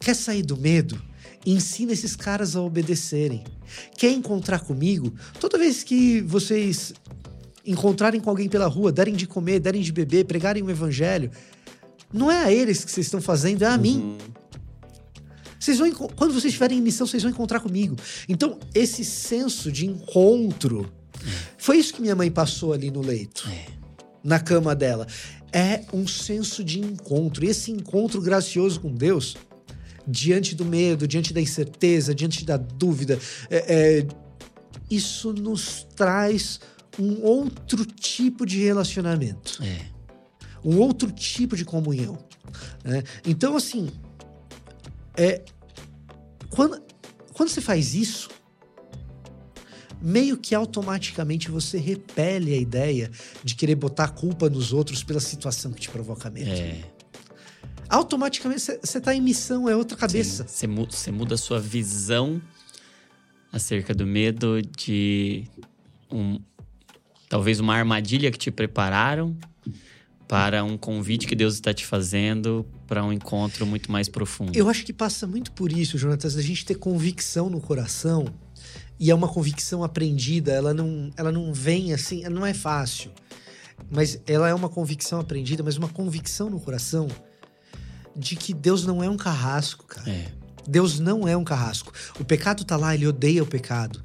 Quer 0.00 0.16
sair 0.16 0.42
do 0.42 0.56
medo? 0.56 0.98
Ensina 1.46 1.92
esses 1.92 2.16
caras 2.16 2.56
a 2.56 2.62
obedecerem. 2.62 3.44
Quer 3.96 4.12
encontrar 4.12 4.60
comigo? 4.60 5.12
Toda 5.40 5.58
vez 5.58 5.82
que 5.82 6.20
vocês 6.22 6.94
encontrarem 7.66 8.20
com 8.20 8.30
alguém 8.30 8.48
pela 8.48 8.66
rua, 8.66 8.92
derem 8.92 9.14
de 9.14 9.26
comer, 9.26 9.60
derem 9.60 9.82
de 9.82 9.92
beber, 9.92 10.24
pregarem 10.24 10.62
o 10.62 10.70
evangelho, 10.70 11.30
não 12.12 12.30
é 12.30 12.44
a 12.44 12.52
eles 12.52 12.84
que 12.84 12.90
vocês 12.90 13.06
estão 13.06 13.20
fazendo, 13.20 13.62
é 13.62 13.66
a 13.66 13.76
mim. 13.76 14.16
Vocês 15.58 15.78
vão, 15.78 15.90
quando 15.92 16.32
vocês 16.32 16.52
estiverem 16.52 16.78
em 16.78 16.82
missão, 16.82 17.06
vocês 17.06 17.22
vão 17.22 17.32
encontrar 17.32 17.60
comigo. 17.60 17.96
Então, 18.28 18.58
esse 18.74 19.04
senso 19.04 19.72
de 19.72 19.86
encontro, 19.86 20.92
foi 21.56 21.78
isso 21.78 21.94
que 21.94 22.02
minha 22.02 22.14
mãe 22.14 22.30
passou 22.30 22.72
ali 22.72 22.90
no 22.90 23.00
leito 23.00 23.48
na 24.24 24.40
cama 24.40 24.74
dela. 24.74 25.06
É 25.52 25.82
um 25.92 26.06
senso 26.06 26.64
de 26.64 26.80
encontro. 26.80 27.44
E 27.44 27.48
esse 27.48 27.70
encontro 27.70 28.20
gracioso 28.20 28.80
com 28.80 28.92
Deus, 28.92 29.36
diante 30.06 30.54
do 30.54 30.64
medo, 30.64 31.06
diante 31.08 31.32
da 31.32 31.40
incerteza, 31.40 32.14
diante 32.14 32.44
da 32.44 32.56
dúvida, 32.56 33.18
é- 33.50 34.00
é, 34.00 34.06
isso 34.90 35.32
nos 35.32 35.86
traz 35.96 36.60
um 36.98 37.22
outro 37.22 37.84
tipo 37.86 38.44
de 38.46 38.62
relacionamento, 38.62 39.62
É. 39.62 39.86
um 40.64 40.78
outro 40.78 41.10
tipo 41.10 41.56
de 41.56 41.64
comunhão. 41.64 42.18
né? 42.84 43.02
Então, 43.26 43.56
assim, 43.56 43.88
é, 45.16 45.42
quando, 46.50 46.80
quando 47.32 47.48
você 47.48 47.60
faz 47.60 47.94
isso, 47.94 48.28
meio 50.00 50.36
que 50.36 50.54
automaticamente 50.54 51.50
você 51.50 51.78
repele 51.78 52.52
a 52.52 52.56
ideia 52.58 53.10
de 53.42 53.54
querer 53.54 53.74
botar 53.74 54.04
a 54.04 54.08
culpa 54.08 54.48
nos 54.50 54.72
outros 54.72 55.02
pela 55.02 55.18
situação 55.20 55.72
que 55.72 55.80
te 55.80 55.90
provoca 55.90 56.30
medo. 56.30 56.50
É. 56.50 56.84
Automaticamente 57.88 58.60
você 58.60 58.98
está 58.98 59.14
em 59.14 59.20
missão, 59.20 59.68
é 59.68 59.76
outra 59.76 59.96
cabeça. 59.96 60.46
Você 60.46 60.66
mu- 60.66 60.86
você 60.90 61.10
muda 61.10 61.34
a 61.34 61.38
sua 61.38 61.60
visão 61.60 62.40
acerca 63.52 63.94
do 63.94 64.06
medo 64.06 64.60
de 64.76 65.44
um, 66.10 66.40
talvez 67.28 67.60
uma 67.60 67.74
armadilha 67.74 68.30
que 68.30 68.38
te 68.38 68.50
prepararam 68.50 69.36
para 70.26 70.64
um 70.64 70.76
convite 70.76 71.26
que 71.26 71.34
Deus 71.36 71.54
está 71.54 71.72
te 71.72 71.86
fazendo 71.86 72.66
para 72.86 73.04
um 73.04 73.12
encontro 73.12 73.66
muito 73.66 73.92
mais 73.92 74.08
profundo. 74.08 74.56
Eu 74.56 74.68
acho 74.68 74.84
que 74.84 74.92
passa 74.92 75.26
muito 75.26 75.52
por 75.52 75.70
isso, 75.70 75.96
Jonatas, 75.98 76.34
da 76.34 76.42
gente 76.42 76.64
ter 76.64 76.74
convicção 76.76 77.48
no 77.50 77.60
coração. 77.60 78.26
E 78.98 79.10
é 79.10 79.14
uma 79.14 79.28
convicção 79.28 79.82
aprendida, 79.84 80.52
ela 80.52 80.72
não, 80.72 81.10
ela 81.16 81.30
não 81.32 81.52
vem 81.52 81.92
assim, 81.92 82.22
não 82.28 82.46
é 82.46 82.54
fácil. 82.54 83.10
Mas 83.90 84.18
ela 84.26 84.48
é 84.48 84.54
uma 84.54 84.68
convicção 84.68 85.20
aprendida, 85.20 85.62
mas 85.62 85.76
uma 85.76 85.88
convicção 85.88 86.48
no 86.48 86.58
coração 86.60 87.08
de 88.16 88.36
que 88.36 88.54
Deus 88.54 88.84
não 88.84 89.02
é 89.02 89.08
um 89.08 89.16
carrasco, 89.16 89.86
cara. 89.86 90.10
É. 90.10 90.32
Deus 90.66 90.98
não 90.98 91.28
é 91.28 91.36
um 91.36 91.44
carrasco. 91.44 91.92
O 92.18 92.24
pecado 92.24 92.64
tá 92.64 92.76
lá, 92.76 92.94
ele 92.94 93.06
odeia 93.06 93.42
o 93.42 93.46
pecado. 93.46 94.00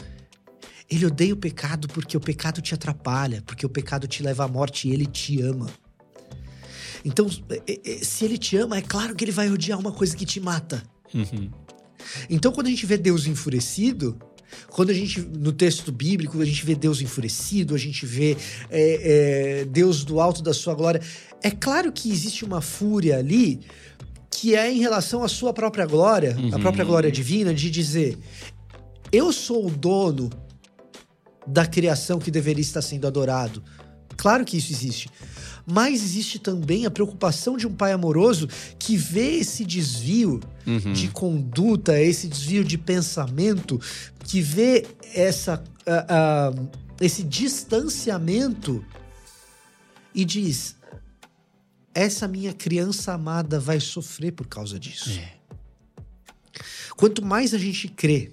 Ele 0.90 1.06
odeia 1.06 1.34
o 1.34 1.38
pecado 1.38 1.88
porque 1.88 2.18
o 2.18 2.20
pecado 2.20 2.62
te 2.62 2.74
atrapalha, 2.74 3.44
porque 3.46 3.66
o 3.66 3.70
pecado 3.70 4.08
te 4.08 4.24
leva 4.24 4.44
à 4.44 4.48
morte 4.48 4.88
e 4.88 4.92
ele 4.92 5.06
te 5.06 5.42
ama. 5.42 5.68
Então, 7.06 7.30
é- 7.68 7.80
é- 7.86 8.04
se 8.04 8.26
ele 8.26 8.38
te 8.38 8.58
ama, 8.58 8.78
é 8.78 8.82
claro 8.82 9.16
que 9.16 9.24
ele 9.24 9.32
vai 9.32 9.50
odiar 9.50 9.80
uma 9.80 9.92
coisa 9.92 10.16
que 10.16 10.26
te 10.26 10.40
mata. 10.40 10.84
Uhum. 11.14 11.50
Então, 12.30 12.52
quando 12.52 12.68
a 12.68 12.70
gente 12.70 12.86
vê 12.86 12.98
Deus 12.98 13.28
enfurecido, 13.28 14.18
quando 14.70 14.90
a 14.90 14.94
gente, 14.94 15.22
no 15.22 15.52
texto 15.52 15.92
bíblico, 15.92 16.42
a 16.42 16.46
gente 16.46 16.66
vê 16.66 16.76
Deus 16.76 17.02
enfurecido, 17.02 17.76
a 17.76 17.78
gente 17.78 18.06
vê 18.06 18.36
é, 18.70 19.62
é, 19.62 19.66
Deus 19.66 20.04
do 20.04 20.20
alto 20.20 20.42
da 20.42 20.54
sua 20.54 20.74
glória, 20.74 21.02
é 21.42 21.52
claro 21.52 21.92
que 21.92 22.12
existe 22.12 22.44
uma 22.44 22.62
fúria 22.62 23.18
ali 23.18 23.62
que 24.40 24.56
é 24.56 24.72
em 24.72 24.80
relação 24.80 25.22
à 25.24 25.28
sua 25.28 25.52
própria 25.54 25.86
glória, 25.86 26.34
a 26.36 26.40
Uhum. 26.56 26.62
própria 26.62 26.86
glória 26.86 27.12
divina, 27.12 27.54
de 27.54 27.70
dizer: 27.70 28.18
eu 29.12 29.34
sou 29.34 29.68
o 29.68 29.70
dono 29.70 30.30
da 31.46 31.66
criação 31.66 32.20
que 32.20 32.32
deveria 32.32 32.62
estar 32.62 32.82
sendo 32.82 33.06
adorado. 33.06 33.62
Claro 34.16 34.46
que 34.46 34.56
isso 34.58 34.72
existe. 34.72 35.10
Mas 35.66 36.02
existe 36.04 36.40
também 36.40 36.86
a 36.86 36.92
preocupação 36.92 37.58
de 37.58 37.68
um 37.68 37.74
pai 37.74 37.92
amoroso 37.92 38.48
que 38.80 38.96
vê 38.98 39.38
esse 39.38 39.66
desvio 39.66 40.40
Uhum. 40.66 40.94
de 40.94 41.10
conduta, 41.10 42.00
esse 42.00 42.28
desvio 42.28 42.64
de 42.64 42.78
pensamento, 42.78 43.80
que 44.26 44.40
vê 44.42 44.86
essa, 45.14 45.62
ah, 45.86 46.06
ah, 46.10 46.54
esse 47.02 47.24
distanciamento 47.24 48.84
e 50.16 50.24
diz: 50.24 50.76
essa 52.00 52.28
minha 52.28 52.54
criança 52.54 53.14
amada 53.14 53.60
vai 53.60 53.80
sofrer 53.80 54.32
por 54.32 54.48
causa 54.48 54.80
disso. 54.80 55.10
É. 55.12 55.34
Quanto 56.96 57.24
mais 57.26 57.54
a 57.54 57.58
gente 57.58 57.88
crê 57.88 58.32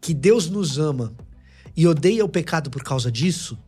que 0.00 0.12
Deus 0.14 0.48
nos 0.48 0.78
ama 0.78 1.14
e 1.76 1.86
odeia 1.86 2.24
o 2.24 2.28
pecado 2.28 2.70
por 2.70 2.82
causa 2.82 3.10
disso, 3.10 3.58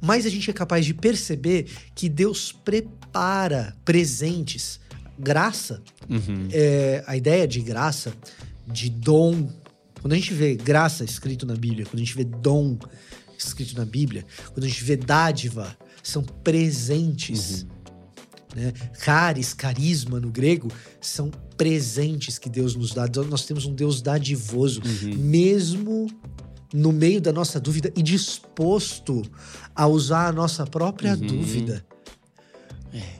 mais 0.00 0.26
a 0.26 0.28
gente 0.28 0.50
é 0.50 0.52
capaz 0.52 0.84
de 0.84 0.92
perceber 0.94 1.66
que 1.94 2.08
Deus 2.08 2.52
prepara 2.52 3.76
presentes. 3.84 4.78
Graça, 5.18 5.82
Uhum. 6.10 6.48
é, 6.52 7.02
a 7.06 7.16
ideia 7.16 7.48
de 7.48 7.60
graça, 7.62 8.12
de 8.66 8.90
dom. 8.90 9.50
Quando 10.02 10.12
a 10.12 10.16
gente 10.16 10.34
vê 10.34 10.54
graça 10.54 11.04
escrito 11.04 11.46
na 11.46 11.54
Bíblia, 11.54 11.86
quando 11.86 11.96
a 11.96 12.04
gente 12.04 12.14
vê 12.14 12.22
dom 12.24 12.78
escrito 13.38 13.74
na 13.76 13.86
Bíblia, 13.86 14.26
quando 14.52 14.64
a 14.64 14.68
gente 14.68 14.84
vê 14.84 14.94
dádiva, 14.94 15.74
são 16.06 16.22
presentes. 16.22 17.66
Né? 18.54 18.72
Caris, 19.00 19.52
carisma 19.52 20.20
no 20.20 20.30
grego, 20.30 20.68
são 21.00 21.30
presentes 21.56 22.38
que 22.38 22.48
Deus 22.48 22.74
nos 22.74 22.94
dá. 22.94 23.06
Então, 23.06 23.24
nós 23.24 23.44
temos 23.44 23.66
um 23.66 23.74
Deus 23.74 24.00
dadivoso, 24.00 24.80
mesmo 25.16 26.06
no 26.72 26.92
meio 26.92 27.20
da 27.20 27.32
nossa 27.32 27.58
dúvida 27.58 27.92
e 27.96 28.02
disposto 28.02 29.22
a 29.74 29.86
usar 29.86 30.28
a 30.28 30.32
nossa 30.32 30.66
própria 30.66 31.12
Uhum. 31.14 31.26
dúvida 31.26 31.84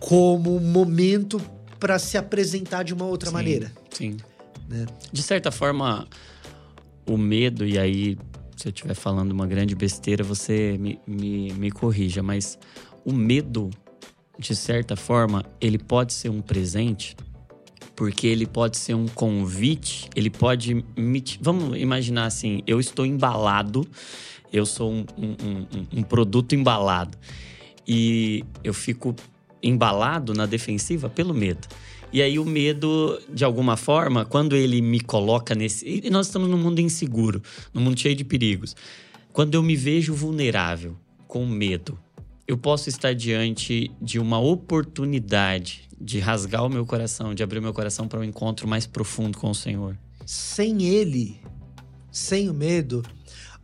como 0.00 0.56
um 0.56 0.60
momento 0.60 1.40
para 1.78 1.98
se 1.98 2.16
apresentar 2.16 2.82
de 2.82 2.94
uma 2.94 3.04
outra 3.04 3.28
Sim, 3.28 3.34
maneira. 3.34 3.72
Sim. 3.90 4.16
Né? 4.68 4.86
De 5.12 5.22
certa 5.22 5.50
forma, 5.50 6.08
o 7.06 7.16
medo, 7.18 7.66
e 7.66 7.78
aí, 7.78 8.16
se 8.56 8.68
eu 8.68 8.70
estiver 8.70 8.94
falando 8.94 9.30
uma 9.32 9.46
grande 9.46 9.74
besteira, 9.74 10.24
você 10.24 10.76
me, 10.78 10.98
me, 11.06 11.52
me 11.52 11.70
corrija, 11.70 12.22
mas 12.22 12.58
o 13.04 13.12
medo, 13.12 13.70
de 14.38 14.56
certa 14.56 14.96
forma, 14.96 15.44
ele 15.60 15.78
pode 15.78 16.12
ser 16.12 16.30
um 16.30 16.40
presente, 16.40 17.16
porque 17.94 18.26
ele 18.26 18.46
pode 18.46 18.76
ser 18.78 18.94
um 18.94 19.06
convite, 19.06 20.08
ele 20.16 20.30
pode. 20.30 20.84
Me, 20.96 21.22
vamos 21.40 21.78
imaginar 21.78 22.26
assim: 22.26 22.62
eu 22.66 22.80
estou 22.80 23.04
embalado, 23.06 23.86
eu 24.52 24.64
sou 24.66 24.90
um, 24.90 25.04
um, 25.18 25.30
um- 25.78 25.98
um 25.98 26.02
produto 26.02 26.54
embalado, 26.54 27.16
e 27.86 28.44
eu 28.64 28.74
fico 28.74 29.14
embalado 29.62 30.32
na 30.34 30.46
defensiva 30.46 31.08
pelo 31.08 31.34
medo. 31.34 31.66
E 32.12 32.22
aí 32.22 32.38
o 32.38 32.44
medo, 32.44 33.20
de 33.32 33.44
alguma 33.44 33.76
forma, 33.76 34.24
quando 34.24 34.56
ele 34.56 34.80
me 34.80 35.00
coloca 35.00 35.54
nesse. 35.54 36.02
E 36.04 36.10
nós 36.10 36.26
estamos 36.26 36.48
num 36.48 36.58
mundo 36.58 36.80
inseguro, 36.80 37.42
num 37.74 37.80
mundo 37.80 37.98
cheio 37.98 38.14
de 38.14 38.24
perigos. 38.24 38.74
Quando 39.32 39.54
eu 39.54 39.62
me 39.62 39.76
vejo 39.76 40.14
vulnerável, 40.14 40.96
com 41.26 41.44
medo, 41.44 41.98
eu 42.46 42.56
posso 42.56 42.88
estar 42.88 43.12
diante 43.12 43.90
de 44.00 44.18
uma 44.18 44.38
oportunidade 44.38 45.82
de 46.00 46.18
rasgar 46.18 46.64
o 46.64 46.68
meu 46.68 46.86
coração, 46.86 47.34
de 47.34 47.42
abrir 47.42 47.58
o 47.58 47.62
meu 47.62 47.74
coração 47.74 48.06
para 48.06 48.20
um 48.20 48.24
encontro 48.24 48.68
mais 48.68 48.86
profundo 48.86 49.36
com 49.36 49.50
o 49.50 49.54
Senhor. 49.54 49.98
Sem 50.24 50.84
ele, 50.84 51.40
sem 52.10 52.48
o 52.48 52.54
medo, 52.54 53.02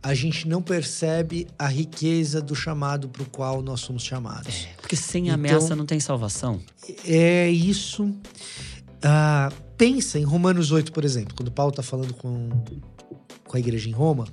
a 0.03 0.13
gente 0.13 0.47
não 0.47 0.61
percebe 0.61 1.47
a 1.57 1.67
riqueza 1.67 2.41
do 2.41 2.53
chamado 2.53 3.07
para 3.07 3.23
o 3.23 3.25
qual 3.25 3.61
nós 3.61 3.79
somos 3.79 4.03
chamados. 4.03 4.67
Porque 4.81 4.95
sem 4.97 5.23
Então- 5.23 5.35
ameaça 5.35 5.75
não 5.75 5.85
tem 5.85 5.99
salvação. 5.99 6.59
É 7.05 7.49
isso. 7.49 8.13
Ah, 9.01 9.49
pensa 9.77 10.19
em 10.19 10.23
Romanos 10.23 10.71
8, 10.71 10.91
por 10.91 11.05
exemplo, 11.05 11.33
quando 11.35 11.51
Paulo 11.51 11.69
está 11.71 11.81
falando 11.81 12.13
com, 12.13 12.49
com 13.47 13.57
a 13.57 13.59
igreja 13.59 13.87
em 13.89 13.93
Roma. 13.93 14.27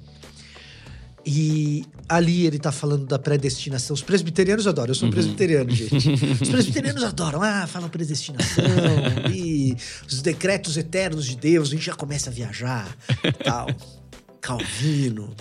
E 1.25 1.85
ali 2.09 2.47
ele 2.47 2.59
tá 2.59 2.73
falando 2.73 3.05
da 3.07 3.19
predestinação. 3.19 3.93
Os 3.95 4.03
presbiterianos 4.03 4.67
adoram. 4.67 4.91
Eu 4.91 4.95
sou 4.95 5.07
um 5.07 5.11
presbiteriano, 5.13 5.71
gente. 5.71 5.95
Os 6.43 6.49
presbiterianos 6.49 7.05
adoram. 7.05 7.43
Ah, 7.43 7.67
falam 7.67 7.91
predestinação 7.91 8.65
e 9.31 9.77
os 10.09 10.23
decretos 10.23 10.79
eternos 10.79 11.27
de 11.27 11.37
Deus. 11.37 11.69
A 11.69 11.73
gente 11.73 11.85
já 11.85 11.95
começa 11.95 12.31
a 12.31 12.33
viajar 12.33 12.97
tal. 13.45 13.67
Calvino. 14.41 15.35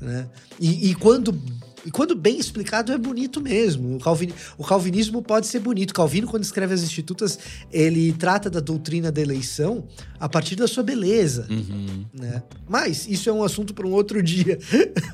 Né? 0.00 0.28
E, 0.60 0.90
e 0.90 0.94
quando, 0.94 1.38
e 1.84 1.90
quando 1.90 2.14
bem 2.16 2.38
explicado, 2.38 2.92
é 2.92 2.98
bonito 2.98 3.40
mesmo. 3.40 3.96
O, 3.96 4.00
calvini, 4.00 4.34
o 4.58 4.64
calvinismo 4.64 5.22
pode 5.22 5.46
ser 5.46 5.60
bonito. 5.60 5.94
Calvino, 5.94 6.26
quando 6.26 6.42
escreve 6.42 6.74
as 6.74 6.82
Institutas, 6.82 7.38
ele 7.72 8.12
trata 8.12 8.50
da 8.50 8.60
doutrina 8.60 9.10
da 9.12 9.20
eleição 9.20 9.86
a 10.18 10.28
partir 10.28 10.56
da 10.56 10.66
sua 10.66 10.82
beleza. 10.82 11.46
Uhum. 11.48 12.04
Né? 12.12 12.42
Mas 12.68 13.06
isso 13.08 13.30
é 13.30 13.32
um 13.32 13.42
assunto 13.42 13.72
para 13.72 13.86
um 13.86 13.92
outro 13.92 14.22
dia. 14.22 14.58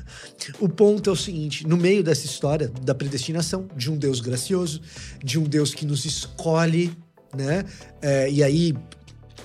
o 0.59 0.67
ponto 0.67 1.09
é 1.09 1.13
o 1.13 1.15
seguinte: 1.15 1.67
no 1.67 1.77
meio 1.77 2.03
dessa 2.03 2.25
história 2.25 2.71
da 2.81 2.95
predestinação, 2.95 3.67
de 3.77 3.91
um 3.91 3.97
Deus 3.97 4.19
gracioso, 4.19 4.81
de 5.23 5.39
um 5.39 5.43
Deus 5.43 5.73
que 5.73 5.85
nos 5.85 6.05
escolhe, 6.05 6.91
né? 7.35 7.65
É, 8.01 8.31
e 8.31 8.43
aí 8.43 8.73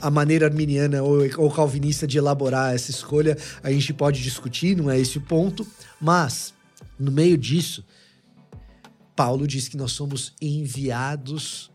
a 0.00 0.10
maneira 0.10 0.46
arminiana 0.46 1.02
ou, 1.02 1.18
ou 1.38 1.50
calvinista 1.50 2.06
de 2.06 2.18
elaborar 2.18 2.74
essa 2.74 2.90
escolha 2.90 3.36
a 3.62 3.70
gente 3.72 3.92
pode 3.92 4.22
discutir, 4.22 4.76
não 4.76 4.90
é 4.90 4.98
esse 4.98 5.18
o 5.18 5.20
ponto. 5.20 5.66
Mas 6.00 6.54
no 6.98 7.10
meio 7.10 7.36
disso, 7.36 7.84
Paulo 9.16 9.46
diz 9.46 9.68
que 9.68 9.76
nós 9.76 9.92
somos 9.92 10.32
enviados 10.40 11.70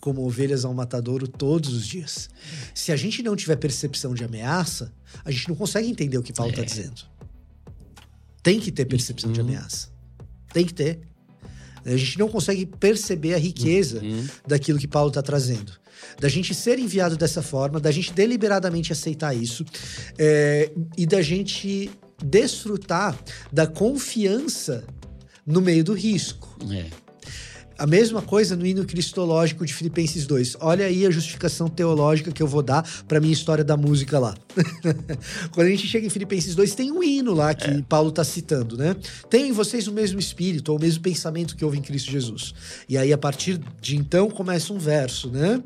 como 0.00 0.22
ovelhas 0.24 0.64
ao 0.64 0.74
matadouro 0.74 1.26
todos 1.26 1.72
os 1.72 1.86
dias. 1.86 2.28
Se 2.74 2.92
a 2.92 2.96
gente 2.96 3.22
não 3.22 3.34
tiver 3.34 3.56
percepção 3.56 4.14
de 4.14 4.22
ameaça, 4.22 4.92
a 5.24 5.30
gente 5.30 5.48
não 5.48 5.56
consegue 5.56 5.88
entender 5.88 6.18
o 6.18 6.22
que 6.22 6.32
Paulo 6.32 6.50
está 6.50 6.62
É. 6.62 6.64
dizendo. 6.66 7.02
Tem 8.42 8.60
que 8.60 8.70
ter 8.70 8.84
percepção 8.84 9.32
de 9.32 9.40
Uhum. 9.40 9.46
ameaça. 9.46 9.88
Tem 10.52 10.64
que 10.66 10.74
ter. 10.74 11.00
A 11.84 11.96
gente 11.96 12.18
não 12.18 12.28
consegue 12.28 12.66
perceber 12.66 13.34
a 13.34 13.38
riqueza 13.38 14.00
Uhum. 14.02 14.26
daquilo 14.46 14.78
que 14.78 14.86
Paulo 14.86 15.08
está 15.08 15.22
trazendo. 15.22 15.72
Da 16.20 16.28
gente 16.28 16.54
ser 16.54 16.78
enviado 16.78 17.16
dessa 17.16 17.42
forma, 17.42 17.80
da 17.80 17.90
gente 17.90 18.12
deliberadamente 18.12 18.92
aceitar 18.92 19.34
isso 19.34 19.64
é, 20.18 20.70
e 20.96 21.06
da 21.06 21.22
gente 21.22 21.90
desfrutar 22.22 23.18
da 23.52 23.66
confiança 23.66 24.84
no 25.46 25.60
meio 25.60 25.84
do 25.84 25.92
risco. 25.92 26.56
É. 26.70 27.03
A 27.76 27.86
mesma 27.88 28.22
coisa 28.22 28.54
no 28.54 28.64
hino 28.64 28.84
cristológico 28.84 29.66
de 29.66 29.74
Filipenses 29.74 30.26
2. 30.26 30.58
Olha 30.60 30.86
aí 30.86 31.04
a 31.04 31.10
justificação 31.10 31.68
teológica 31.68 32.30
que 32.30 32.40
eu 32.42 32.46
vou 32.46 32.62
dar 32.62 32.88
para 33.08 33.20
minha 33.20 33.32
história 33.32 33.64
da 33.64 33.76
música 33.76 34.16
lá. 34.18 34.36
Quando 35.50 35.66
a 35.66 35.70
gente 35.70 35.86
chega 35.86 36.06
em 36.06 36.10
Filipenses 36.10 36.54
2, 36.54 36.72
tem 36.74 36.92
um 36.92 37.02
hino 37.02 37.34
lá 37.34 37.52
que 37.52 37.82
Paulo 37.82 38.10
está 38.10 38.22
citando, 38.22 38.76
né? 38.76 38.94
Tenham 39.28 39.48
em 39.48 39.52
vocês 39.52 39.88
o 39.88 39.92
mesmo 39.92 40.20
espírito, 40.20 40.70
ou 40.70 40.78
o 40.78 40.80
mesmo 40.80 41.02
pensamento 41.02 41.56
que 41.56 41.64
houve 41.64 41.78
em 41.78 41.82
Cristo 41.82 42.12
Jesus. 42.12 42.54
E 42.88 42.96
aí, 42.96 43.12
a 43.12 43.18
partir 43.18 43.60
de 43.80 43.96
então, 43.96 44.30
começa 44.30 44.72
um 44.72 44.78
verso, 44.78 45.28
né? 45.28 45.60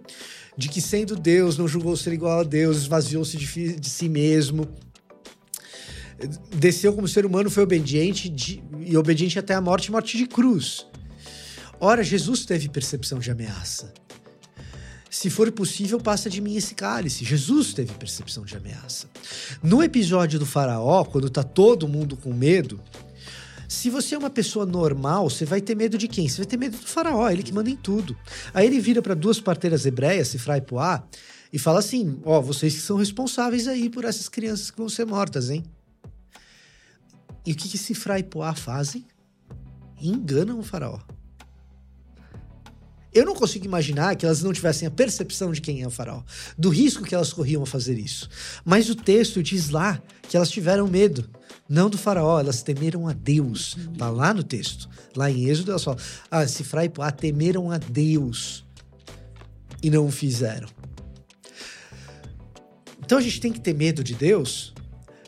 De 0.56 0.68
que 0.68 0.80
sendo 0.80 1.14
Deus, 1.14 1.58
não 1.58 1.68
julgou 1.68 1.94
ser 1.94 2.14
igual 2.14 2.40
a 2.40 2.42
Deus, 2.42 2.78
esvaziou-se 2.78 3.36
de, 3.36 3.76
de 3.78 3.88
si 3.88 4.08
mesmo, 4.08 4.66
desceu 6.56 6.92
como 6.92 7.06
ser 7.06 7.24
humano, 7.24 7.50
foi 7.50 7.62
obediente 7.62 8.28
de- 8.28 8.62
e 8.80 8.96
obediente 8.96 9.38
até 9.38 9.54
a 9.54 9.60
morte, 9.60 9.92
morte 9.92 10.16
de 10.16 10.26
cruz. 10.26 10.86
Ora, 11.80 12.02
Jesus 12.02 12.44
teve 12.44 12.68
percepção 12.68 13.18
de 13.18 13.30
ameaça. 13.30 13.92
Se 15.10 15.30
for 15.30 15.50
possível, 15.52 15.98
passa 15.98 16.28
de 16.28 16.40
mim 16.40 16.56
esse 16.56 16.74
cálice. 16.74 17.24
Jesus 17.24 17.72
teve 17.72 17.94
percepção 17.94 18.44
de 18.44 18.56
ameaça. 18.56 19.08
No 19.62 19.82
episódio 19.82 20.38
do 20.38 20.46
faraó, 20.46 21.04
quando 21.04 21.30
tá 21.30 21.42
todo 21.42 21.88
mundo 21.88 22.16
com 22.16 22.32
medo, 22.32 22.80
se 23.68 23.90
você 23.90 24.14
é 24.14 24.18
uma 24.18 24.30
pessoa 24.30 24.66
normal, 24.66 25.30
você 25.30 25.44
vai 25.44 25.60
ter 25.60 25.76
medo 25.76 25.96
de 25.96 26.08
quem? 26.08 26.28
Você 26.28 26.38
vai 26.38 26.46
ter 26.46 26.56
medo 26.56 26.76
do 26.76 26.86
faraó, 26.86 27.28
ele 27.30 27.42
que 27.42 27.52
manda 27.52 27.70
em 27.70 27.76
tudo. 27.76 28.16
Aí 28.52 28.66
ele 28.66 28.80
vira 28.80 29.00
para 29.00 29.14
duas 29.14 29.40
parteiras 29.40 29.86
hebreias, 29.86 30.28
Sifra 30.28 30.56
e 30.56 30.60
Poá, 30.60 31.04
e 31.52 31.58
fala 31.58 31.78
assim: 31.78 32.20
Ó, 32.24 32.40
vocês 32.40 32.74
que 32.74 32.80
são 32.80 32.96
responsáveis 32.96 33.68
aí 33.68 33.88
por 33.88 34.04
essas 34.04 34.28
crianças 34.28 34.70
que 34.70 34.78
vão 34.78 34.88
ser 34.88 35.06
mortas, 35.06 35.48
hein? 35.48 35.64
E 37.46 37.52
o 37.52 37.54
que, 37.54 37.68
que 37.68 37.78
Sifra 37.78 38.18
e 38.18 38.22
Poá 38.22 38.54
fazem? 38.54 39.06
Enganam 40.00 40.58
o 40.58 40.62
faraó. 40.62 40.98
Eu 43.12 43.24
não 43.24 43.34
consigo 43.34 43.64
imaginar 43.64 44.14
que 44.16 44.26
elas 44.26 44.42
não 44.42 44.52
tivessem 44.52 44.86
a 44.86 44.90
percepção 44.90 45.50
de 45.52 45.60
quem 45.60 45.82
é 45.82 45.86
o 45.86 45.90
faraó, 45.90 46.22
do 46.58 46.68
risco 46.68 47.04
que 47.04 47.14
elas 47.14 47.32
corriam 47.32 47.62
a 47.62 47.66
fazer 47.66 47.98
isso. 47.98 48.28
Mas 48.64 48.90
o 48.90 48.94
texto 48.94 49.42
diz 49.42 49.70
lá 49.70 50.00
que 50.28 50.36
elas 50.36 50.50
tiveram 50.50 50.86
medo, 50.86 51.28
não 51.68 51.88
do 51.88 51.96
faraó, 51.96 52.38
elas 52.38 52.62
temeram 52.62 53.08
a 53.08 53.12
Deus. 53.14 53.76
Tá 53.96 54.10
lá 54.10 54.34
no 54.34 54.42
texto. 54.42 54.88
Lá 55.16 55.30
em 55.30 55.46
Êxodo 55.48 55.70
elas 55.70 55.84
falam: 55.84 55.98
Ah, 56.30 56.46
Sifra 56.46 56.84
e 56.84 56.88
Poá 56.88 57.10
temeram 57.10 57.70
a 57.70 57.78
Deus 57.78 58.64
e 59.82 59.88
não 59.90 60.06
o 60.06 60.10
fizeram. 60.10 60.68
Então 63.04 63.16
a 63.18 63.20
gente 63.22 63.40
tem 63.40 63.52
que 63.52 63.60
ter 63.60 63.74
medo 63.74 64.04
de 64.04 64.14
Deus? 64.14 64.74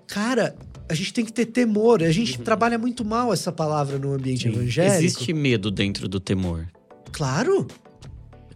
Cara, 0.07 0.55
a 0.89 0.95
gente 0.95 1.13
tem 1.15 1.25
que 1.25 1.33
ter 1.33 1.47
temor. 1.47 2.03
A 2.03 2.13
gente 2.13 2.39
trabalha 2.39 2.77
muito 2.79 3.05
mal 3.05 3.33
essa 3.33 3.51
palavra 3.51 3.99
no 3.99 4.13
ambiente 4.13 4.47
Uhum. 4.49 4.55
Sim. 4.55 4.61
evangélico. 4.61 4.97
Existe 5.05 5.33
medo 5.33 5.71
dentro 5.71 6.09
do 6.09 6.21
temor. 6.21 6.69
Claro. 7.13 7.67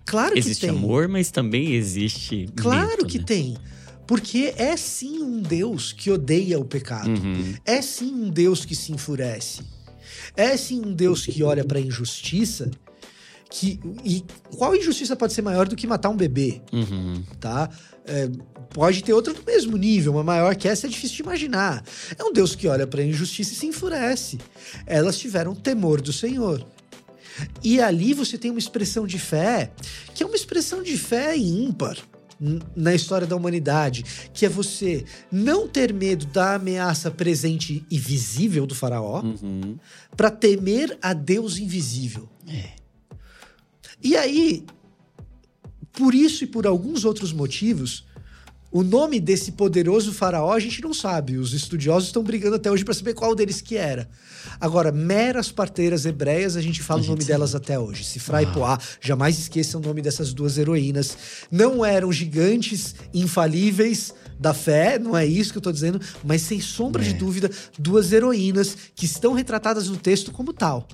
Claro 0.06 0.36
existe 0.36 0.60
que 0.60 0.66
tem. 0.66 0.76
amor, 0.76 1.08
mas 1.08 1.30
também 1.30 1.74
existe. 1.74 2.46
Claro 2.56 3.06
que 3.06 3.18
né? 3.18 3.24
tem. 3.26 3.56
Porque 4.06 4.52
é 4.58 4.76
sim 4.76 5.22
um 5.22 5.40
Deus 5.40 5.92
que 5.92 6.10
odeia 6.10 6.58
o 6.58 6.64
pecado. 6.64 7.08
Uhum. 7.08 7.54
É 7.64 7.80
sim 7.80 8.12
um 8.12 8.28
Deus 8.28 8.64
que 8.64 8.76
se 8.76 8.92
enfurece. 8.92 9.62
É 10.36 10.56
sim 10.58 10.82
um 10.84 10.92
Deus 10.92 11.24
que 11.24 11.42
olha 11.42 11.64
para 11.64 11.78
a 11.78 11.80
injustiça. 11.82 12.70
Que, 13.50 13.78
e 14.04 14.22
qual 14.56 14.74
injustiça 14.74 15.14
pode 15.14 15.32
ser 15.32 15.40
maior 15.42 15.66
do 15.68 15.76
que 15.76 15.86
matar 15.86 16.08
um 16.10 16.16
bebê, 16.16 16.60
Uhum. 16.72 17.22
tá? 17.38 17.70
É, 18.04 18.28
pode 18.70 19.02
ter 19.04 19.12
outra 19.12 19.32
do 19.32 19.42
mesmo 19.46 19.76
nível, 19.76 20.12
uma 20.12 20.24
maior 20.24 20.56
que 20.56 20.66
essa 20.66 20.86
é 20.88 20.90
difícil 20.90 21.18
de 21.18 21.22
imaginar. 21.22 21.82
É 22.18 22.24
um 22.24 22.32
Deus 22.32 22.54
que 22.56 22.66
olha 22.66 22.84
para 22.86 23.00
a 23.00 23.04
injustiça 23.06 23.52
e 23.52 23.56
se 23.56 23.66
enfurece. 23.66 24.38
Elas 24.86 25.16
tiveram 25.16 25.54
temor 25.54 26.00
do 26.02 26.12
Senhor. 26.12 26.66
E 27.62 27.80
ali 27.80 28.12
você 28.14 28.36
tem 28.38 28.50
uma 28.50 28.58
expressão 28.60 29.06
de 29.06 29.18
fé, 29.18 29.72
que 30.14 30.22
é 30.22 30.26
uma 30.26 30.36
expressão 30.36 30.82
de 30.82 30.96
fé 30.96 31.36
ímpar 31.36 31.96
na 32.76 32.94
história 32.94 33.26
da 33.26 33.36
humanidade, 33.36 34.04
que 34.34 34.44
é 34.44 34.48
você 34.48 35.04
não 35.30 35.66
ter 35.68 35.92
medo 35.94 36.26
da 36.26 36.54
ameaça 36.56 37.10
presente 37.10 37.84
e 37.90 37.98
visível 37.98 38.66
do 38.66 38.74
faraó, 38.74 39.22
Uhum. 39.22 39.78
para 40.16 40.30
temer 40.30 40.98
a 41.00 41.12
Deus 41.12 41.58
invisível. 41.58 42.28
É. 42.46 42.70
E 44.02 44.16
aí, 44.16 44.64
por 45.92 46.14
isso 46.14 46.44
e 46.44 46.46
por 46.46 46.66
alguns 46.66 47.04
outros 47.04 47.32
motivos, 47.32 48.04
o 48.74 48.82
nome 48.82 49.20
desse 49.20 49.52
poderoso 49.52 50.12
faraó 50.12 50.52
a 50.52 50.58
gente 50.58 50.82
não 50.82 50.92
sabe. 50.92 51.36
Os 51.38 51.54
estudiosos 51.54 52.08
estão 52.08 52.24
brigando 52.24 52.56
até 52.56 52.68
hoje 52.70 52.84
para 52.84 52.92
saber 52.92 53.14
qual 53.14 53.32
deles 53.34 53.60
que 53.60 53.76
era. 53.76 54.08
Agora, 54.60 54.90
meras 54.90 55.50
parteiras 55.52 56.04
hebreias, 56.04 56.56
a 56.56 56.60
gente 56.60 56.82
fala 56.82 57.00
A 57.00 57.04
o 57.04 57.06
nome 57.06 57.20
gente 57.20 57.28
delas 57.28 57.54
até 57.54 57.78
hoje. 57.78 58.02
Sifra 58.04 58.42
e 58.42 58.46
Ah. 58.46 58.50
Poá, 58.52 58.78
jamais 59.00 59.38
esqueçam 59.38 59.80
o 59.80 59.84
nome 59.84 60.02
dessas 60.02 60.34
duas 60.34 60.58
heroínas. 60.58 61.16
Não 61.50 61.84
eram 61.84 62.12
gigantes 62.12 62.94
infalíveis 63.14 64.12
da 64.40 64.52
fé, 64.52 64.98
não 64.98 65.16
é 65.16 65.24
isso 65.24 65.52
que 65.52 65.58
eu 65.58 65.62
tô 65.62 65.70
dizendo, 65.70 66.00
mas 66.24 66.42
sem 66.42 66.60
sombra 66.60 67.00
É. 67.02 67.06
de 67.06 67.14
dúvida, 67.14 67.48
duas 67.78 68.10
heroínas 68.12 68.76
que 68.94 69.04
estão 69.06 69.32
retratadas 69.34 69.88
no 69.88 69.96
texto 69.96 70.32
como 70.32 70.52
tal. 70.52 70.88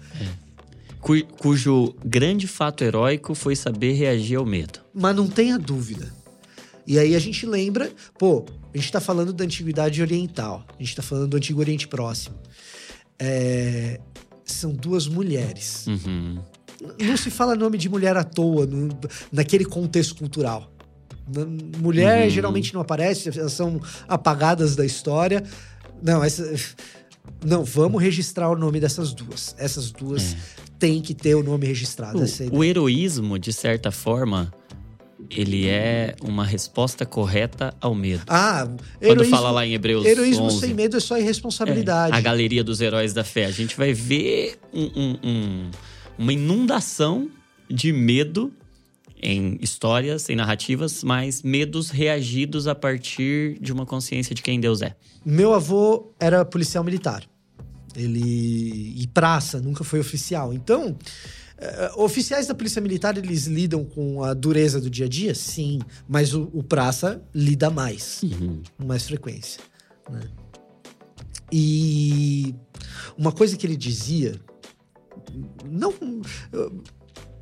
Cu- 1.00 1.24
cujo 1.38 1.94
grande 2.04 2.46
fato 2.46 2.84
heróico 2.84 3.34
foi 3.34 3.56
saber 3.56 3.92
reagir 3.94 4.36
ao 4.36 4.44
medo. 4.44 4.80
Mas 4.92 5.16
não 5.16 5.26
tenha 5.26 5.58
dúvida. 5.58 6.12
E 6.86 6.98
aí 6.98 7.14
a 7.14 7.18
gente 7.18 7.44
lembra, 7.46 7.90
pô, 8.18 8.44
a 8.72 8.76
gente 8.76 8.90
tá 8.90 9.00
falando 9.00 9.32
da 9.32 9.44
antiguidade 9.44 10.00
oriental, 10.02 10.64
a 10.78 10.82
gente 10.82 10.96
tá 10.96 11.02
falando 11.02 11.28
do 11.28 11.36
Antigo 11.36 11.60
Oriente 11.60 11.86
Próximo. 11.86 12.36
É, 13.18 14.00
são 14.44 14.72
duas 14.72 15.06
mulheres. 15.06 15.86
Uhum. 15.86 16.38
Não 16.98 17.16
se 17.16 17.30
fala 17.30 17.54
nome 17.54 17.76
de 17.76 17.88
mulher 17.88 18.16
à 18.16 18.24
toa 18.24 18.64
no- 18.66 18.88
naquele 19.30 19.64
contexto 19.64 20.14
cultural. 20.16 20.72
Mulher 21.78 22.24
Uhum. 22.24 22.30
geralmente 22.30 22.74
não 22.74 22.80
aparece, 22.80 23.28
elas 23.38 23.52
são 23.52 23.80
apagadas 24.08 24.74
da 24.74 24.84
história. 24.84 25.44
Não, 26.02 26.24
essa. 26.24 26.52
Não, 27.44 27.62
vamos 27.64 28.02
registrar 28.02 28.50
o 28.50 28.56
nome 28.56 28.80
dessas 28.80 29.12
duas. 29.12 29.54
Essas 29.58 29.92
duas 29.92 30.34
têm 30.78 31.00
que 31.00 31.14
ter 31.14 31.34
o 31.34 31.42
nome 31.42 31.66
registrado. 31.66 32.20
essa 32.22 32.44
é 32.44 32.48
O, 32.48 32.56
o 32.56 32.64
heroísmo, 32.64 33.38
de 33.38 33.52
certa 33.52 33.92
forma, 33.92 34.52
ele 35.30 35.68
é 35.68 36.14
uma 36.22 36.44
resposta 36.44 37.06
correta 37.06 37.74
ao 37.80 37.94
medo. 37.94 38.22
Ah, 38.26 38.66
Quando 38.66 38.82
heroísmo- 39.02 39.36
fala 39.36 39.50
lá 39.50 39.64
em 39.66 39.74
Hebreus 39.74 40.04
Heroísmo 40.04 40.44
11, 40.46 40.60
sem 40.60 40.74
medo 40.74 40.96
é 40.96 41.00
só 41.00 41.16
irresponsabilidade. 41.18 42.14
É, 42.14 42.16
a 42.18 42.20
galeria 42.20 42.64
dos 42.64 42.80
heróis 42.80 43.12
da 43.12 43.22
fé. 43.24 43.46
A 43.46 43.50
gente 43.50 43.76
vai 43.76 43.92
ver 43.92 44.58
um- 44.74 44.90
um- 44.96 45.18
um- 45.22 45.70
uma 46.18 46.32
inundação 46.32 47.30
de 47.70 47.92
medo 47.92 48.52
em 49.22 49.58
histórias, 49.60 50.28
em 50.30 50.34
narrativas, 50.36 51.04
mas 51.04 51.42
medos 51.42 51.90
reagidos 51.90 52.66
a 52.66 52.74
partir 52.74 53.58
de 53.60 53.72
uma 53.72 53.84
consciência 53.86 54.34
de 54.34 54.42
quem 54.42 54.58
Deus 54.58 54.80
é. 54.82 54.96
Meu 55.24 55.52
avô 55.54 56.10
era 56.18 56.44
policial 56.44 56.82
militar. 56.82 57.22
Ele. 57.94 58.94
E 58.96 59.06
praça, 59.12 59.60
nunca 59.60 59.82
foi 59.84 60.00
oficial. 60.00 60.52
Então, 60.54 60.96
eh, 61.60 61.92
oficiais 61.96 62.46
da 62.46 62.54
Polícia 62.54 62.80
Militar, 62.80 63.16
eles 63.18 63.46
lidam 63.46 63.84
com 63.84 64.22
a 64.24 64.32
dureza 64.34 64.80
do 64.80 64.88
dia 64.90 65.06
a 65.06 65.08
dia? 65.08 65.34
Sim. 65.34 65.78
Mas 66.08 66.34
o, 66.34 66.48
o 66.52 66.62
praça 66.62 67.22
lida 67.34 67.68
mais, 67.70 68.20
com 68.78 68.86
mais 68.86 69.04
frequência. 69.06 69.60
né? 70.10 70.20
E 71.52 72.54
uma 73.18 73.32
coisa 73.32 73.56
que 73.56 73.66
ele 73.66 73.76
dizia. 73.76 74.34
Não. 75.68 75.92
eu- 76.52 76.82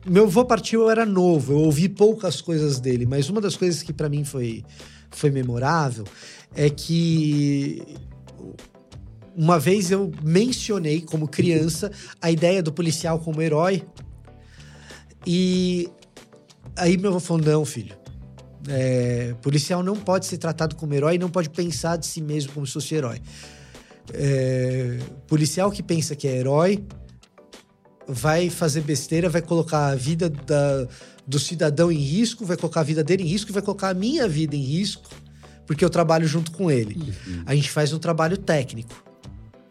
Meu 0.07 0.25
avô 0.25 0.45
partiu, 0.45 0.83
eu 0.83 0.91
era 0.91 1.05
novo, 1.05 1.53
eu 1.53 1.59
ouvi 1.59 1.89
poucas 1.89 2.41
coisas 2.41 2.81
dele, 2.81 3.05
mas 3.05 3.29
uma 3.29 3.41
das 3.41 3.57
coisas 3.57 3.83
que 3.83 3.93
pra 3.93 4.09
mim 4.09 4.25
foi, 4.25 4.65
foi 5.11 5.31
memorável 5.31 6.05
é 6.55 6.71
que 6.71 7.83
uma 9.37 9.59
vez 9.59 9.91
eu 9.91 10.11
mencionei 10.23 11.01
como 11.03 11.29
criança 11.29 11.91
a 12.23 12.31
ideia 12.31 12.63
do 12.63 12.73
policial 12.73 13.19
como 13.19 13.43
herói 13.43 13.85
e 15.27 15.89
aí 16.77 16.97
meu 16.97 17.11
avô 17.11 17.21
falou, 17.21 17.43
não 17.45 17.65
filho, 17.65 17.97
é, 18.69 19.35
policial 19.43 19.83
não 19.83 19.97
pode 19.97 20.27
ser 20.27 20.39
tratado 20.39 20.77
como 20.77 20.95
herói 20.95 21.15
e 21.15 21.19
não 21.19 21.31
pode 21.31 21.51
pensar 21.51 21.97
de 21.97 22.07
si 22.07 22.21
mesmo 22.21 22.53
como 22.53 22.67
se 22.67 22.73
fosse 22.73 22.95
herói. 22.95 23.21
É, 24.13 24.99
policial 25.27 25.71
que 25.71 25.83
pensa 25.83 26.17
que 26.17 26.27
é 26.27 26.37
herói 26.37 26.83
vai 28.07 28.49
fazer 28.49 28.81
besteira, 28.81 29.29
vai 29.29 29.43
colocar 29.43 29.89
a 29.89 29.95
vida 29.95 30.31
da- 30.31 30.87
do 31.27 31.39
cidadão 31.39 31.93
em 31.93 31.99
risco, 31.99 32.45
vai 32.47 32.57
colocar 32.57 32.81
a 32.81 32.85
vida 32.85 33.05
dele 33.05 33.23
em 33.23 33.27
risco 33.27 33.53
vai 33.53 33.61
colocar 33.61 33.91
a 33.91 33.95
minha 33.95 34.27
vida 34.27 34.57
em 34.57 34.63
risco, 34.63 35.11
porque 35.67 35.85
eu 35.85 35.91
trabalho 35.91 36.27
junto 36.27 36.51
com 36.53 36.71
ele. 36.71 37.13
A 37.45 37.55
gente 37.55 37.71
faz 37.71 37.93
um 37.93 37.99
trabalho 37.99 38.39
técnico. 38.39 39.05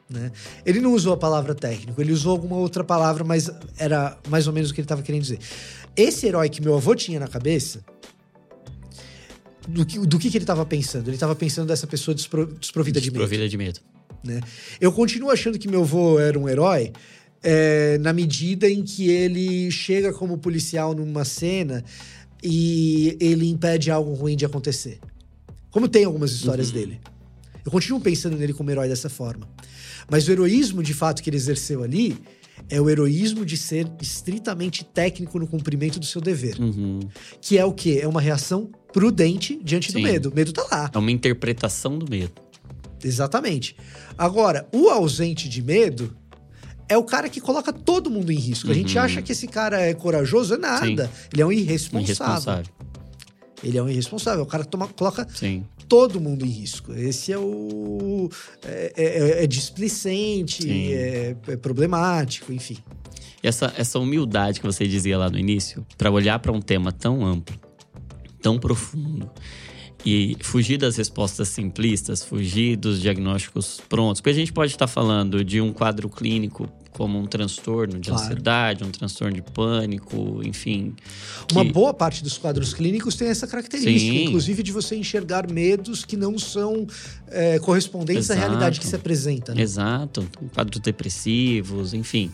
Né? 0.09 0.31
Ele 0.65 0.79
não 0.79 0.93
usou 0.93 1.13
a 1.13 1.17
palavra 1.17 1.53
técnico, 1.53 1.99
ele 2.01 2.13
usou 2.13 2.31
alguma 2.31 2.55
outra 2.55 2.83
palavra, 2.83 3.23
mas 3.23 3.49
era 3.77 4.17
mais 4.29 4.47
ou 4.47 4.53
menos 4.53 4.69
o 4.69 4.73
que 4.73 4.79
ele 4.79 4.85
estava 4.85 5.01
querendo 5.01 5.21
dizer. 5.23 5.39
Esse 5.95 6.27
herói 6.27 6.47
que 6.49 6.61
meu 6.61 6.75
avô 6.75 6.95
tinha 6.95 7.19
na 7.19 7.27
cabeça, 7.27 7.83
do 9.67 9.85
que, 9.85 9.99
do 9.99 10.17
que, 10.17 10.29
que 10.29 10.37
ele 10.37 10.43
estava 10.43 10.65
pensando? 10.65 11.07
Ele 11.09 11.15
estava 11.15 11.35
pensando 11.35 11.67
dessa 11.67 11.85
pessoa 11.85 12.15
despro- 12.15 12.45
desprovida 12.45 13.01
de 13.01 13.11
medo. 13.11 13.19
Desprovida 13.19 13.49
de 13.49 13.57
medo. 13.57 13.81
Eu 14.79 14.91
continuo 14.91 15.29
achando 15.29 15.59
que 15.59 15.67
meu 15.67 15.81
avô 15.81 16.19
era 16.19 16.37
um 16.39 16.47
herói 16.47 16.91
é, 17.43 17.97
na 17.99 18.13
medida 18.13 18.69
em 18.69 18.83
que 18.83 19.09
ele 19.09 19.69
chega 19.71 20.13
como 20.13 20.37
policial 20.37 20.93
numa 20.93 21.25
cena 21.25 21.83
e 22.41 23.17
ele 23.19 23.47
impede 23.49 23.91
algo 23.91 24.13
ruim 24.13 24.35
de 24.35 24.45
acontecer. 24.45 24.99
Como 25.69 25.87
tem 25.87 26.05
algumas 26.05 26.31
histórias 26.31 26.71
dele. 26.71 26.99
Eu 27.65 27.71
continuo 27.71 27.99
pensando 27.99 28.37
nele 28.37 28.53
como 28.53 28.71
herói 28.71 28.87
dessa 28.87 29.09
forma. 29.09 29.47
Mas 30.09 30.27
o 30.27 30.31
heroísmo, 30.31 30.81
de 30.81 30.93
fato, 30.93 31.21
que 31.21 31.29
ele 31.29 31.37
exerceu 31.37 31.83
ali 31.83 32.17
é 32.69 32.81
o 32.81 32.89
heroísmo 32.89 33.45
de 33.45 33.55
ser 33.57 33.87
estritamente 34.01 34.83
técnico 34.83 35.37
no 35.39 35.47
cumprimento 35.47 35.99
do 35.99 36.05
seu 36.05 36.19
dever. 36.21 36.59
Uhum. 36.59 36.99
Que 37.41 37.57
é 37.57 37.63
o 37.65 37.71
quê? 37.73 37.99
É 38.01 38.07
uma 38.07 38.19
reação 38.21 38.69
prudente 38.91 39.59
diante 39.63 39.91
do 39.91 39.99
Sim. 39.99 40.03
medo. 40.03 40.29
O 40.29 40.35
medo 40.35 40.51
tá 40.51 40.65
lá. 40.71 40.91
É 40.93 40.97
uma 40.97 41.11
interpretação 41.11 41.97
do 41.99 42.09
medo. 42.09 42.33
Exatamente. 43.03 43.75
Agora, 44.17 44.67
o 44.73 44.89
ausente 44.89 45.47
de 45.47 45.61
medo 45.61 46.15
é 46.89 46.97
o 46.97 47.03
cara 47.03 47.29
que 47.29 47.39
coloca 47.39 47.71
todo 47.71 48.09
mundo 48.09 48.31
em 48.31 48.37
risco. 48.39 48.71
A 48.71 48.73
gente 48.73 48.97
Uhum. 48.97 49.03
acha 49.03 49.21
que 49.21 49.31
esse 49.31 49.47
cara 49.47 49.79
é 49.81 49.93
corajoso, 49.93 50.55
é 50.55 50.57
nada. 50.57 51.11
Ele 51.31 51.41
é 51.41 51.45
um 51.45 51.49
Um 51.49 51.51
irresponsável. 51.51 52.03
irresponsável. 52.05 52.65
Ele 53.63 53.77
é 53.77 53.81
um 53.83 53.89
irresponsável. 53.89 54.43
O 54.43 54.47
cara 54.47 54.63
toma- 54.63 54.87
coloca 54.87 55.27
Sim. 55.33 55.65
todo 55.87 56.21
mundo 56.21 56.45
em 56.45 56.49
risco. 56.49 56.93
Esse 56.93 57.31
é 57.33 57.37
o. 57.39 58.29
É, 58.63 58.93
é- 58.95 59.43
é 59.43 59.47
displicente, 59.47 60.63
Sim. 60.63 60.93
é, 60.93 61.35
é 61.47 61.57
problemático, 61.57 62.53
enfim. 62.53 62.77
E 63.43 63.47
essa, 63.47 63.73
essa 63.77 63.97
humildade 63.99 64.59
que 64.59 64.65
você 64.65 64.87
dizia 64.87 65.17
lá 65.17 65.29
no 65.29 65.37
início, 65.39 65.85
para 65.97 66.11
olhar 66.11 66.37
para 66.39 66.51
um 66.51 66.61
tema 66.61 66.91
tão 66.91 67.25
amplo, 67.25 67.55
tão 68.41 68.59
profundo, 68.59 69.29
e 70.05 70.37
fugir 70.41 70.77
das 70.77 70.95
respostas 70.95 71.49
simplistas, 71.49 72.23
fugir 72.23 72.75
dos 72.77 73.01
diagnósticos 73.01 73.81
prontos. 73.89 74.21
Porque 74.21 74.29
a 74.31 74.33
gente 74.39 74.53
pode 74.53 74.71
estar 74.71 74.87
falando 74.87 75.43
de 75.43 75.59
um 75.59 75.73
quadro 75.73 76.07
clínico 76.09 76.69
como 76.91 77.19
um 77.19 77.27
transtorno 77.27 77.99
de 77.99 78.09
Claro. 78.09 78.23
ansiedade, 78.23 78.83
um 78.83 78.89
transtorno 78.89 79.35
de 79.35 79.41
pânico, 79.43 80.41
enfim. 80.43 80.95
Uma 81.51 81.63
que- 81.63 81.71
boa 81.71 81.93
parte 81.93 82.23
dos 82.23 82.37
quadros 82.39 82.73
clínicos 82.73 83.13
tem 83.15 83.27
essa 83.27 83.45
característica, 83.45 83.99
Sim. 83.99 84.25
inclusive 84.25 84.63
de 84.63 84.71
você 84.71 84.95
enxergar 84.95 85.51
medos 85.51 86.03
que 86.03 86.17
não 86.17 86.39
são 86.39 86.87
é, 87.29 87.59
correspondentes 87.59 88.31
à 88.31 88.33
Exato. 88.33 88.47
realidade 88.49 88.79
que 88.79 88.87
se 88.87 88.95
apresenta. 88.95 89.53
Né? 89.53 89.61
Exato, 89.61 90.27
quadros 90.55 90.79
depressivos, 90.81 91.93
enfim. 91.93 92.31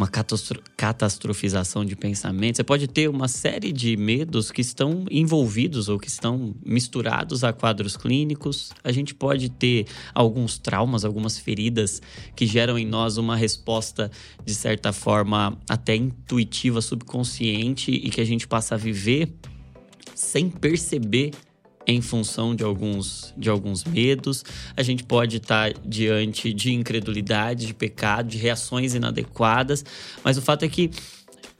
Uma 0.00 0.08
catastrofização 0.08 1.84
de 1.84 1.94
pensamento. 1.94 2.56
Você 2.56 2.64
pode 2.64 2.88
ter 2.88 3.06
uma 3.10 3.28
série 3.28 3.70
de 3.70 3.98
medos 3.98 4.50
que 4.50 4.62
estão 4.62 5.04
envolvidos 5.10 5.90
ou 5.90 5.98
que 5.98 6.08
estão 6.08 6.54
misturados 6.64 7.44
a 7.44 7.52
quadros 7.52 7.98
clínicos. 7.98 8.72
A 8.82 8.92
gente 8.92 9.14
pode 9.14 9.50
ter 9.50 9.86
alguns 10.14 10.56
traumas, 10.56 11.04
algumas 11.04 11.38
feridas 11.38 12.00
que 12.34 12.46
geram 12.46 12.78
em 12.78 12.86
nós 12.86 13.18
uma 13.18 13.36
resposta, 13.36 14.10
de 14.42 14.54
certa 14.54 14.90
forma, 14.90 15.58
até 15.68 15.94
intuitiva, 15.94 16.80
subconsciente 16.80 17.90
e 17.90 18.08
que 18.08 18.22
a 18.22 18.24
gente 18.24 18.48
passa 18.48 18.76
a 18.76 18.78
viver 18.78 19.30
sem 20.14 20.48
perceber 20.48 21.32
em 21.86 22.00
função 22.00 22.54
de 22.54 22.62
alguns, 22.62 23.32
de 23.36 23.48
alguns 23.48 23.84
medos. 23.84 24.44
A 24.76 24.82
gente 24.82 25.02
pode 25.02 25.38
estar 25.38 25.72
diante 25.84 26.52
de 26.52 26.72
incredulidade, 26.72 27.66
de 27.66 27.74
pecado, 27.74 28.28
de 28.28 28.38
reações 28.38 28.94
inadequadas, 28.94 29.84
mas 30.22 30.36
o 30.36 30.42
fato 30.42 30.64
é 30.64 30.68
que 30.68 30.90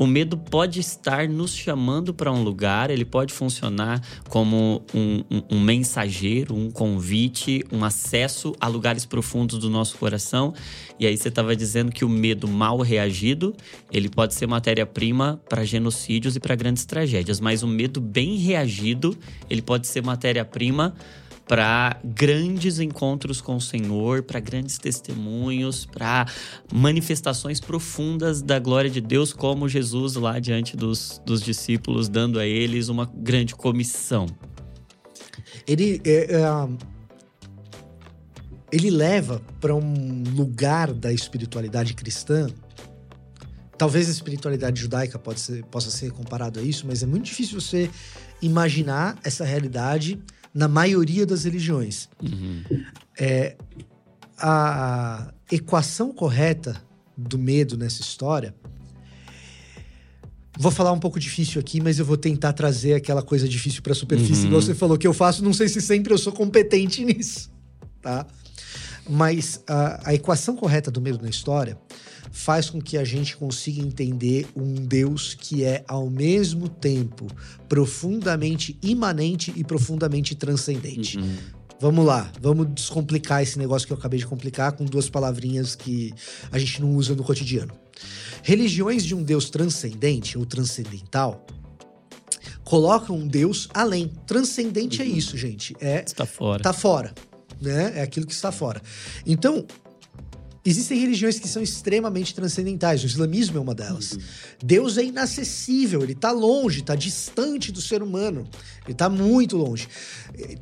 o 0.01 0.07
medo 0.07 0.35
pode 0.35 0.81
estar 0.81 1.29
nos 1.29 1.55
chamando 1.55 2.15
para 2.15 2.33
um 2.33 2.43
lugar, 2.43 2.89
ele 2.89 3.05
pode 3.05 3.35
funcionar 3.35 4.01
como 4.31 4.83
um, 4.95 5.23
um, 5.31 5.43
um, 5.51 5.61
mensageiro, 5.61 6.57
um 6.57 6.71
convite, 6.71 7.63
um 7.71 7.85
acesso 7.85 8.55
a 8.59 8.67
lugares 8.67 9.05
profundos 9.05 9.59
do 9.59 9.69
nosso 9.69 9.99
coração. 9.99 10.55
E 10.99 11.07
aí 11.07 11.15
você 11.15 11.29
estava 11.29 11.55
dizendo 11.55 11.93
que 11.93 12.03
o 12.03 12.09
medo 12.09 12.49
mal 12.49 12.79
reagido, 12.79 13.55
ele 13.93 14.09
pode 14.09 14.33
ser 14.33 14.47
matéria-prima 14.47 15.39
para 15.47 15.67
genocídios 15.67 16.35
e 16.35 16.41
para 16.41 16.55
grandes 16.55 16.87
tragédias, 16.87 17.39
mas 17.39 17.63
o 17.63 17.67
medo 17.67 18.01
bem 18.01 18.37
reagido, 18.37 19.15
ele 19.51 19.61
pode 19.61 19.87
ser 19.87 20.03
matéria-prima 20.03 20.95
para 21.51 21.99
grandes 22.05 22.79
encontros 22.79 23.41
com 23.41 23.57
o 23.57 23.61
Senhor, 23.61 24.23
para 24.23 24.39
grandes 24.39 24.79
testemunhos, 24.79 25.85
para 25.85 26.25
manifestações 26.73 27.59
profundas 27.59 28.41
da 28.41 28.61
glória 28.61 28.89
de 28.89 29.01
Deus, 29.01 29.33
como 29.33 29.69
Jesus 29.69 30.15
lá 30.15 30.39
diante 30.39 30.77
dos, 30.77 31.21
dos 31.27 31.43
discípulos, 31.43 32.09
dando 32.09 32.39
a 32.39 32.47
eles 32.47 32.89
uma 32.89 33.05
grande 33.05 33.57
comissão. 33.57 34.27
Ele, 35.67 36.01
é, 36.05 36.37
é, 36.37 36.69
ele 38.71 38.89
leva 38.89 39.43
para 39.61 39.75
um 39.75 40.23
lugar 40.37 40.93
da 40.93 41.13
espiritualidade 41.13 41.95
cristã. 41.95 42.47
Talvez 43.77 44.07
a 44.07 44.13
espiritualidade 44.13 44.81
judaica 44.81 45.19
pode 45.19 45.41
ser, 45.41 45.65
possa 45.65 45.91
ser 45.91 46.13
comparado 46.13 46.61
a 46.61 46.63
isso, 46.63 46.87
mas 46.87 47.03
é 47.03 47.07
muito 47.07 47.25
difícil 47.25 47.61
você 47.61 47.91
imaginar 48.41 49.19
essa 49.25 49.45
realidade 49.45 50.17
na 50.53 50.69
maioria 50.69 51.25
das 51.25 51.45
religiões. 51.45 52.09
Uhum. 52.23 52.63
É, 53.19 53.57
a 54.39 55.33
equação 55.51 56.13
correta 56.13 56.83
do 57.17 57.39
medo 57.39 57.77
nessa 57.77 58.01
história. 58.01 58.55
Vou 60.59 60.71
falar 60.71 60.93
um 60.93 60.99
pouco 60.99 61.19
difícil 61.19 61.61
aqui, 61.61 61.81
mas 61.81 61.99
eu 61.99 62.05
vou 62.05 62.17
tentar 62.17 62.53
trazer 62.53 62.95
aquela 62.95 63.23
coisa 63.23 63.49
difícil 63.49 63.83
para 63.83 63.93
a 63.93 63.97
superfície, 63.97 64.43
uhum. 64.43 64.49
igual 64.49 64.63
você 64.63 64.75
falou 64.75 64.99
que 64.99 65.07
eu 65.07 65.15
faço. 65.15 65.43
Não 65.43 65.53
sei 65.53 65.69
se 65.69 65.81
sempre 65.81 66.13
eu 66.13 66.19
sou 66.19 66.33
competente 66.33 67.05
nisso, 67.05 67.51
tá? 68.03 68.27
Mas 69.09 69.63
a, 69.67 70.11
a 70.11 70.15
equação 70.15 70.57
correta 70.57 70.91
do 70.91 71.01
medo 71.01 71.23
na 71.23 71.29
história 71.29 71.79
faz 72.31 72.71
com 72.71 72.81
que 72.81 72.97
a 72.97 73.05
gente 73.05 73.37
consiga 73.37 73.83
entender 73.83 74.47
um 74.57 74.75
Deus 74.75 75.35
que 75.35 75.65
é, 75.65 75.85
ao 75.89 76.09
mesmo 76.09 76.69
tempo, 76.69 77.27
profundamente 77.69 78.79
imanente 78.83 79.53
e 79.57 79.65
profundamente 79.65 80.35
transcendente. 80.35 81.19
Uhum. 81.19 81.37
Vamos 81.81 82.05
lá, 82.05 82.31
vamos 82.41 82.69
descomplicar 82.75 83.43
esse 83.43 83.59
negócio 83.59 83.87
que 83.87 83.93
eu 83.93 83.97
acabei 83.97 84.19
de 84.19 84.27
complicar 84.27 84.73
com 84.73 84.85
duas 84.85 85.09
palavrinhas 85.09 85.75
que 85.75 86.13
a 86.53 86.59
gente 86.59 86.81
não 86.81 86.95
usa 86.95 87.15
no 87.15 87.25
cotidiano. 87.25 87.73
Religiões 88.43 89.03
de 89.03 89.15
um 89.15 89.23
Deus 89.23 89.49
transcendente 89.49 90.37
ou 90.37 90.45
transcendental 90.45 91.47
colocam 92.65 93.17
um 93.17 93.27
Deus 93.27 93.69
além. 93.75 94.09
Transcendente 94.27 95.03
é 95.03 95.05
uhum. 95.05 95.11
é 95.11 95.15
isso, 95.15 95.37
gente. 95.37 95.75
É 95.81 96.05
está 96.07 96.27
fora. 96.27 96.61
Está 96.61 96.73
fora, 96.73 97.15
né? 97.61 97.93
É 97.97 98.03
aquilo 98.03 98.27
que 98.27 98.33
está 98.33 98.53
fora. 98.53 98.81
Então, 99.27 99.67
Existem 100.63 100.99
religiões 100.99 101.39
que 101.39 101.49
são 101.49 101.63
extremamente 101.63 102.35
transcendentais, 102.35 103.03
o 103.03 103.07
islamismo 103.07 103.57
é 103.57 103.61
uma 103.61 103.75
delas. 103.75 104.13
Uhum. 104.13 104.21
Deus 104.63 104.99
é 104.99 105.05
inacessível, 105.05 106.03
ele 106.03 106.13
está 106.13 106.33
longe, 106.33 106.81
está 106.81 106.95
distante 106.95 107.73
do 107.73 107.81
ser 107.81 108.03
humano, 108.03 108.47
ele 108.85 108.93
está 108.93 109.09
muito 109.09 109.57
longe. 109.57 109.89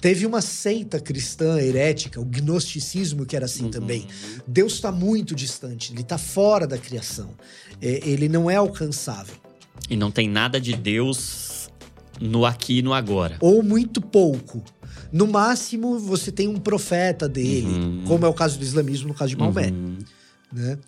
Teve 0.01 0.25
uma 0.25 0.41
seita 0.41 1.01
cristã 1.01 1.61
herética, 1.61 2.21
o 2.21 2.25
gnosticismo, 2.25 3.27
que 3.27 3.35
era 3.35 3.47
assim 3.47 3.65
uhum. 3.65 3.71
também. 3.71 4.07
Deus 4.47 4.75
está 4.75 4.93
muito 4.93 5.35
distante, 5.35 5.93
ele 5.93 6.03
está 6.03 6.17
fora 6.17 6.65
da 6.65 6.79
criação, 6.79 7.35
é, 7.83 8.09
ele 8.09 8.29
não 8.29 8.49
é 8.49 8.55
alcançável. 8.55 9.35
E 9.91 9.97
não 9.97 10.13
tem 10.13 10.29
nada 10.29 10.61
de 10.61 10.77
Deus 10.77 11.69
no 12.21 12.47
aqui 12.47 12.79
e 12.79 12.83
no 12.83 12.93
agora. 12.93 13.37
Ou 13.41 13.65
muito 13.65 14.01
pouco. 14.01 14.63
No 15.13 15.27
máximo, 15.27 15.99
você 15.99 16.31
tem 16.31 16.49
um 16.49 16.59
profeta 16.59 17.29
dele, 17.29 17.67
uhum. 17.67 18.05
como 18.07 18.27
é 18.27 18.29
o 18.29 18.35
caso 18.35 18.59
do 18.59 18.65
islamismo, 18.65 19.09
no 19.09 19.15
caso 19.15 19.31
de 19.31 19.37
Maomé. 19.37 19.69
Uhum. 19.69 19.99
Né? 20.53 20.79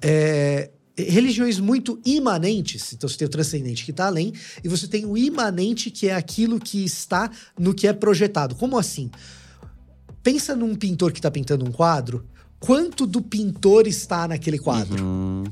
É, 0.00 0.70
religiões 0.96 1.58
muito 1.58 2.00
imanentes, 2.04 2.92
então 2.92 3.08
você 3.08 3.18
tem 3.18 3.26
o 3.26 3.30
transcendente 3.30 3.84
que 3.84 3.90
está 3.90 4.06
além, 4.06 4.32
e 4.62 4.68
você 4.68 4.86
tem 4.86 5.04
o 5.04 5.16
imanente, 5.16 5.90
que 5.90 6.08
é 6.08 6.14
aquilo 6.14 6.58
que 6.58 6.84
está 6.84 7.30
no 7.58 7.74
que 7.74 7.86
é 7.86 7.92
projetado. 7.92 8.54
Como 8.54 8.78
assim? 8.78 9.10
Pensa 10.22 10.54
num 10.54 10.74
pintor 10.74 11.12
que 11.12 11.18
está 11.18 11.30
pintando 11.30 11.64
um 11.64 11.72
quadro, 11.72 12.24
quanto 12.58 13.06
do 13.06 13.22
pintor 13.22 13.86
está 13.86 14.28
naquele 14.28 14.58
quadro? 14.58 15.02
Uhum. 15.02 15.44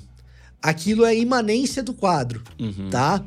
Aquilo 0.60 1.04
é 1.04 1.10
a 1.10 1.14
imanência 1.14 1.82
do 1.82 1.94
quadro, 1.94 2.42
uhum. 2.58 2.90
tá? 2.90 3.24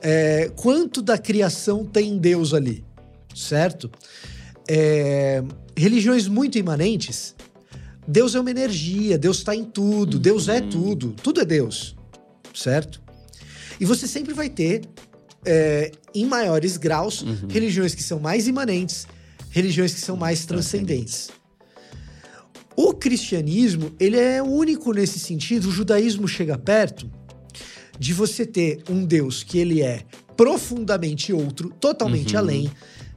É, 0.00 0.52
quanto 0.54 1.02
da 1.02 1.18
criação 1.18 1.84
tem 1.84 2.18
Deus 2.18 2.54
ali? 2.54 2.84
Certo? 3.34 3.90
É, 4.68 5.42
religiões 5.76 6.28
muito 6.28 6.58
imanentes, 6.58 7.34
Deus 8.06 8.34
é 8.34 8.40
uma 8.40 8.50
energia, 8.50 9.18
Deus 9.18 9.38
está 9.38 9.54
em 9.54 9.64
tudo, 9.64 10.14
uhum. 10.14 10.20
Deus 10.20 10.48
é 10.48 10.60
tudo, 10.60 11.14
tudo 11.22 11.40
é 11.40 11.44
Deus, 11.44 11.94
certo? 12.54 13.02
E 13.78 13.84
você 13.84 14.06
sempre 14.06 14.32
vai 14.32 14.48
ter, 14.48 14.82
é, 15.44 15.92
em 16.14 16.24
maiores 16.24 16.76
graus, 16.76 17.22
uhum. 17.22 17.48
religiões 17.48 17.94
que 17.94 18.02
são 18.02 18.18
mais 18.18 18.48
imanentes, 18.48 19.06
religiões 19.50 19.92
que 19.92 20.00
são 20.00 20.16
mais 20.16 20.46
transcendentes. 20.46 21.30
O 22.74 22.94
cristianismo, 22.94 23.92
ele 23.98 24.16
é 24.16 24.42
único 24.42 24.92
nesse 24.92 25.18
sentido, 25.18 25.68
o 25.68 25.72
judaísmo 25.72 26.26
chega 26.26 26.56
perto 26.56 27.10
de 27.98 28.12
você 28.12 28.46
ter 28.46 28.82
um 28.88 29.04
Deus 29.04 29.42
que 29.42 29.58
ele 29.58 29.82
é 29.82 30.04
profundamente 30.36 31.32
outro, 31.32 31.70
totalmente 31.80 32.34
uhum. 32.34 32.40
além, 32.40 32.70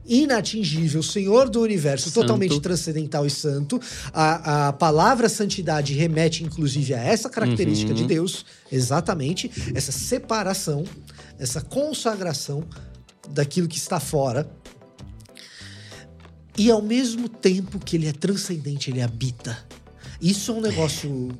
inatingível, 0.06 1.02
Senhor 1.02 1.48
do 1.48 1.60
universo, 1.60 2.10
santo. 2.10 2.20
totalmente 2.20 2.60
transcendental 2.60 3.26
e 3.26 3.30
santo. 3.30 3.80
A, 4.12 4.68
a 4.68 4.72
palavra 4.72 5.28
santidade 5.28 5.94
remete, 5.94 6.44
inclusive, 6.44 6.94
a 6.94 7.00
essa 7.00 7.28
característica 7.28 7.92
uhum. 7.92 7.96
de 7.96 8.04
Deus, 8.04 8.44
exatamente, 8.70 9.50
essa 9.74 9.92
separação, 9.92 10.84
essa 11.38 11.60
consagração 11.60 12.64
daquilo 13.30 13.68
que 13.68 13.78
está 13.78 14.00
fora. 14.00 14.50
E 16.56 16.70
ao 16.70 16.82
mesmo 16.82 17.28
tempo 17.28 17.78
que 17.78 17.96
ele 17.96 18.06
é 18.06 18.12
transcendente, 18.12 18.90
ele 18.90 19.00
habita 19.00 19.58
isso 20.22 20.52
é 20.52 20.54
um 20.54 20.60
negócio. 20.60 21.30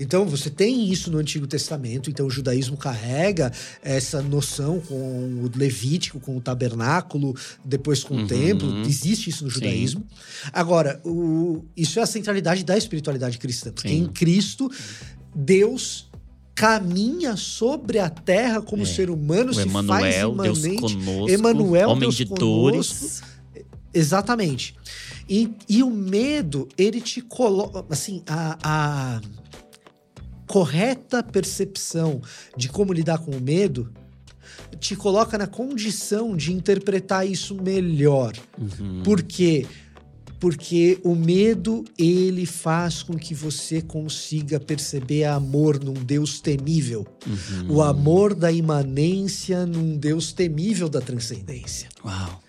Então, 0.00 0.24
você 0.24 0.48
tem 0.48 0.90
isso 0.90 1.10
no 1.10 1.18
Antigo 1.18 1.46
Testamento, 1.46 2.08
então 2.08 2.26
o 2.26 2.30
judaísmo 2.30 2.76
carrega 2.76 3.52
essa 3.82 4.22
noção 4.22 4.80
com 4.80 4.94
o 4.94 5.50
Levítico, 5.54 6.18
com 6.18 6.36
o 6.38 6.40
tabernáculo, 6.40 7.36
depois 7.62 8.02
com 8.02 8.14
uhum. 8.14 8.24
o 8.24 8.26
templo. 8.26 8.80
Existe 8.86 9.28
isso 9.28 9.44
no 9.44 9.50
judaísmo. 9.50 10.00
Sim. 10.08 10.50
Agora, 10.54 11.00
o... 11.04 11.64
isso 11.76 11.98
é 11.98 12.02
a 12.02 12.06
centralidade 12.06 12.64
da 12.64 12.78
espiritualidade 12.78 13.36
cristã, 13.36 13.70
porque 13.70 13.90
Sim. 13.90 14.04
em 14.04 14.06
Cristo, 14.06 14.70
Deus 15.34 16.08
caminha 16.54 17.36
sobre 17.36 17.98
a 17.98 18.08
terra 18.08 18.60
como 18.62 18.82
é. 18.82 18.86
ser 18.86 19.10
humano, 19.10 19.50
o 19.50 19.54
se 19.54 19.62
Emmanuel, 19.62 20.34
faz 20.34 20.58
imanente. 20.58 20.68
Deus 20.68 20.94
conosco, 20.94 21.30
Emmanuel, 21.30 21.88
homem 21.90 22.00
Deus 22.00 22.16
de 22.16 22.26
conosco. 22.26 22.44
dores. 22.44 23.22
Exatamente. 23.92 24.74
E, 25.30 25.48
e 25.68 25.80
o 25.80 25.90
medo, 25.90 26.68
ele 26.76 27.00
te 27.00 27.22
coloca. 27.22 27.84
Assim, 27.88 28.20
a, 28.26 28.58
a 28.64 29.20
correta 30.44 31.22
percepção 31.22 32.20
de 32.56 32.68
como 32.68 32.92
lidar 32.92 33.18
com 33.18 33.30
o 33.30 33.40
medo 33.40 33.92
te 34.80 34.96
coloca 34.96 35.38
na 35.38 35.46
condição 35.46 36.36
de 36.36 36.52
interpretar 36.52 37.24
isso 37.24 37.54
melhor. 37.54 38.32
Uhum. 38.58 39.04
Por 39.04 39.22
quê? 39.22 39.64
Porque 40.40 40.98
o 41.04 41.14
medo, 41.14 41.84
ele 41.96 42.44
faz 42.44 43.02
com 43.02 43.16
que 43.16 43.32
você 43.32 43.80
consiga 43.80 44.58
perceber 44.58 45.24
amor 45.24 45.78
num 45.78 45.92
Deus 45.92 46.40
temível. 46.40 47.06
Uhum. 47.24 47.76
O 47.76 47.82
amor 47.82 48.34
da 48.34 48.50
imanência 48.50 49.64
num 49.64 49.96
Deus 49.96 50.32
temível 50.32 50.88
da 50.88 51.00
transcendência. 51.00 51.88
Uau! 52.04 52.42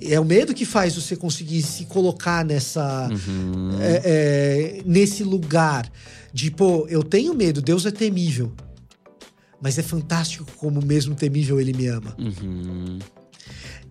É 0.00 0.18
o 0.18 0.24
medo 0.24 0.54
que 0.54 0.64
faz 0.64 0.94
você 0.94 1.16
conseguir 1.16 1.62
se 1.62 1.84
colocar 1.86 2.44
nessa. 2.44 3.08
Uhum. 3.10 3.78
É, 3.80 4.02
é, 4.04 4.82
nesse 4.84 5.22
lugar 5.24 5.90
de, 6.32 6.50
pô, 6.50 6.86
eu 6.88 7.02
tenho 7.02 7.34
medo, 7.34 7.60
Deus 7.62 7.86
é 7.86 7.90
temível. 7.90 8.52
Mas 9.60 9.78
é 9.78 9.82
fantástico 9.82 10.44
como 10.56 10.84
mesmo 10.84 11.14
temível 11.14 11.60
ele 11.60 11.72
me 11.72 11.86
ama. 11.86 12.14
Uhum. 12.18 12.98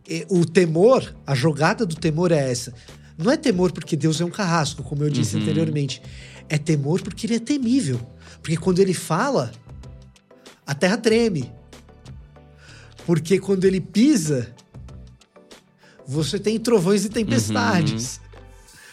E 0.08 0.26
o 0.30 0.46
temor, 0.46 1.16
a 1.26 1.34
jogada 1.34 1.86
do 1.86 1.96
temor 1.96 2.32
é 2.32 2.52
essa. 2.52 2.74
Não 3.18 3.32
é 3.32 3.38
temor 3.38 3.72
porque 3.72 3.96
Deus 3.96 4.20
é 4.20 4.26
um 4.26 4.30
carrasco, 4.30 4.84
como 4.84 5.04
eu 5.04 5.10
disse 5.10 5.36
Uhum. 5.36 5.42
anteriormente. 5.42 6.02
É 6.50 6.58
temor 6.58 7.02
porque 7.02 7.26
ele 7.26 7.36
é 7.36 7.40
temível. 7.40 8.00
Porque 8.42 8.58
quando 8.58 8.80
ele 8.80 8.94
fala, 8.94 9.52
a 10.66 10.76
terra 10.76 10.98
treme. 10.98 11.52
Porque 13.06 13.40
quando 13.40 13.66
ele 13.66 13.80
pisa, 13.82 14.54
você 16.08 16.38
tem 16.40 16.60
trovões 16.60 17.06
e 17.06 17.10
tempestades. 17.10 18.20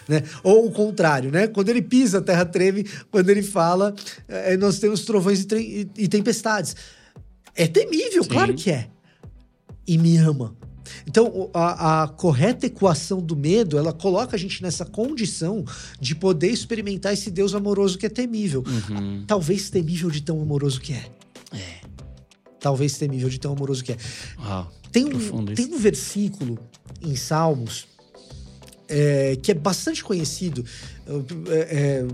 Né? 0.08 0.22
Ou 0.42 0.66
o 0.66 0.72
contrário, 0.72 1.30
né? 1.30 1.46
Quando 1.46 1.68
ele 1.68 1.80
pisa, 1.82 2.18
a 2.18 2.20
terra 2.20 2.44
treme. 2.44 2.84
Quando 3.10 3.30
ele 3.30 3.42
fala, 3.42 3.94
eh, 4.26 4.56
nós 4.56 4.78
temos 4.80 5.02
trovões 5.04 5.44
e, 5.44 5.54
e- 5.54 5.90
e 6.04 6.08
tempestades. 6.08 6.74
É 7.54 7.66
temível, 7.68 8.24
Sim. 8.24 8.28
claro 8.30 8.54
que 8.54 8.70
é. 8.72 8.88
E 9.86 9.96
me 9.96 10.16
ama. 10.16 10.56
Então, 11.06 11.48
a, 11.54 12.02
a 12.02 12.08
correta 12.08 12.66
equação 12.66 13.20
do 13.20 13.36
medo, 13.36 13.78
ela 13.78 13.92
coloca 13.92 14.34
a 14.34 14.38
gente 14.38 14.60
nessa 14.62 14.84
condição 14.84 15.64
de 16.00 16.16
poder 16.16 16.48
experimentar 16.50 17.12
esse 17.12 17.30
Deus 17.30 17.54
amoroso 17.54 17.96
que 17.96 18.06
é 18.06 18.08
temível. 18.08 18.64
Uhum. 18.66 19.24
Talvez 19.26 19.70
temível 19.70 20.10
de 20.10 20.22
tão 20.22 20.40
amoroso 20.42 20.80
que 20.80 20.92
é. 20.92 21.06
É. 21.52 21.80
Talvez 22.58 22.98
temível 22.98 23.28
de 23.28 23.38
tão 23.38 23.52
amoroso 23.52 23.84
que 23.84 23.92
é. 23.92 23.96
Uau. 24.40 24.72
Tem 24.92 25.04
um, 25.04 25.44
tem 25.54 25.66
um 25.72 25.78
versículo 25.78 26.58
em 27.02 27.14
Salmos 27.16 27.86
é, 28.88 29.36
que 29.42 29.52
é 29.52 29.54
bastante 29.54 30.02
conhecido. 30.02 30.64
É, 31.48 31.58
é, 31.58 32.06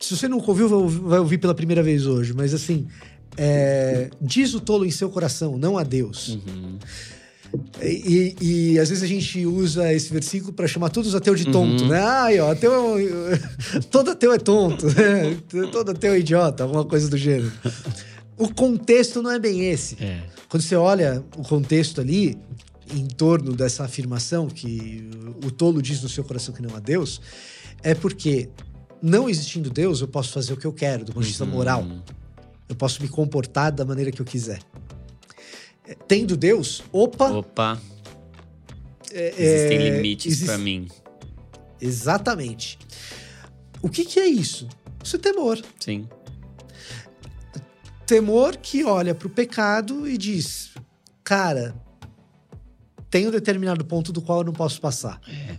se 0.00 0.16
você 0.16 0.26
nunca 0.28 0.46
ouviu, 0.50 0.68
vai 0.88 1.18
ouvir- 1.20 1.38
pela 1.38 1.54
primeira 1.54 1.82
vez 1.82 2.06
hoje. 2.06 2.32
Mas 2.34 2.52
assim, 2.52 2.86
é, 3.36 4.10
diz 4.20 4.52
o 4.54 4.60
tolo 4.60 4.84
em 4.84 4.90
seu 4.90 5.08
coração, 5.08 5.56
não 5.56 5.78
a 5.78 5.82
Deus. 5.84 6.28
Uhum. 6.46 6.78
E, 7.80 8.34
e- 8.40 8.72
e 8.72 8.78
às 8.80 8.88
vezes 8.88 9.04
a 9.04 9.06
gente 9.06 9.46
usa 9.46 9.92
esse 9.94 10.12
versículo 10.12 10.52
para 10.52 10.66
chamar 10.66 10.90
todos 10.90 11.10
os 11.10 11.14
ateus 11.14 11.38
de 11.38 11.52
tonto, 11.52 11.84
Uhum. 11.84 11.88
né? 11.90 12.00
Ai, 12.00 12.40
ó, 12.40 12.50
ateu 12.50 12.72
é 12.72 12.78
um- 13.78 13.80
todo 13.92 14.10
ateu 14.10 14.32
é 14.32 14.38
tonto, 14.38 14.86
né? 14.86 15.36
todo 15.70 15.90
ateu 15.92 16.14
é 16.14 16.18
idiota, 16.18 16.64
alguma 16.64 16.84
coisa 16.84 17.08
do 17.08 17.16
gênero. 17.16 17.52
O 18.36 18.52
contexto 18.52 19.22
não 19.22 19.30
é 19.30 19.38
bem 19.38 19.66
esse. 19.70 19.96
É. 20.02 20.20
Quando 20.54 20.62
você 20.62 20.76
olha 20.76 21.20
o 21.36 21.42
contexto 21.42 22.00
ali, 22.00 22.38
em 22.94 23.06
torno 23.06 23.56
dessa 23.56 23.82
afirmação 23.82 24.46
que 24.46 25.10
o 25.44 25.50
tolo 25.50 25.82
diz 25.82 26.00
no 26.00 26.08
seu 26.08 26.22
coração 26.22 26.54
que 26.54 26.62
não 26.62 26.76
há 26.76 26.78
Deus, 26.78 27.20
é 27.82 27.92
porque, 27.92 28.48
não 29.02 29.28
existindo 29.28 29.68
Deus, 29.68 30.00
eu 30.00 30.06
posso 30.06 30.30
fazer 30.32 30.52
o 30.52 30.56
que 30.56 30.64
eu 30.64 30.72
quero, 30.72 31.04
do 31.04 31.12
ponto 31.12 31.24
de 31.24 31.28
vista 31.30 31.42
Uhum. 31.42 31.50
moral. 31.50 31.84
Eu 32.68 32.76
posso 32.76 33.02
me 33.02 33.08
comportar 33.08 33.72
da 33.72 33.84
maneira 33.84 34.12
que 34.12 34.22
eu 34.22 34.24
quiser. 34.24 34.60
É, 35.88 35.96
Tendo 36.06 36.36
Deus, 36.36 36.84
opa, 36.92 37.30
Opa, 37.32 37.80
é, 39.12 39.30
existem 39.36 39.78
é, 39.78 39.90
limites 39.96 40.26
existe- 40.26 40.46
pra 40.46 40.56
mim. 40.56 40.86
Exatamente. 41.80 42.78
O 43.82 43.88
que, 43.88 44.04
que 44.04 44.20
é 44.20 44.26
isso? 44.28 44.68
Isso 45.02 45.16
é 45.16 45.18
temor. 45.18 45.60
Sim. 45.80 46.08
Temor 48.06 48.56
que 48.56 48.84
olha 48.84 49.14
para 49.14 49.26
o 49.26 49.30
pecado 49.30 50.08
e 50.08 50.18
diz: 50.18 50.70
Cara, 51.22 51.74
tem 53.10 53.26
um 53.26 53.30
determinado 53.30 53.84
ponto 53.84 54.12
do 54.12 54.20
qual 54.20 54.38
eu 54.40 54.44
não 54.44 54.52
posso 54.52 54.80
passar. 54.80 55.20
É. 55.28 55.58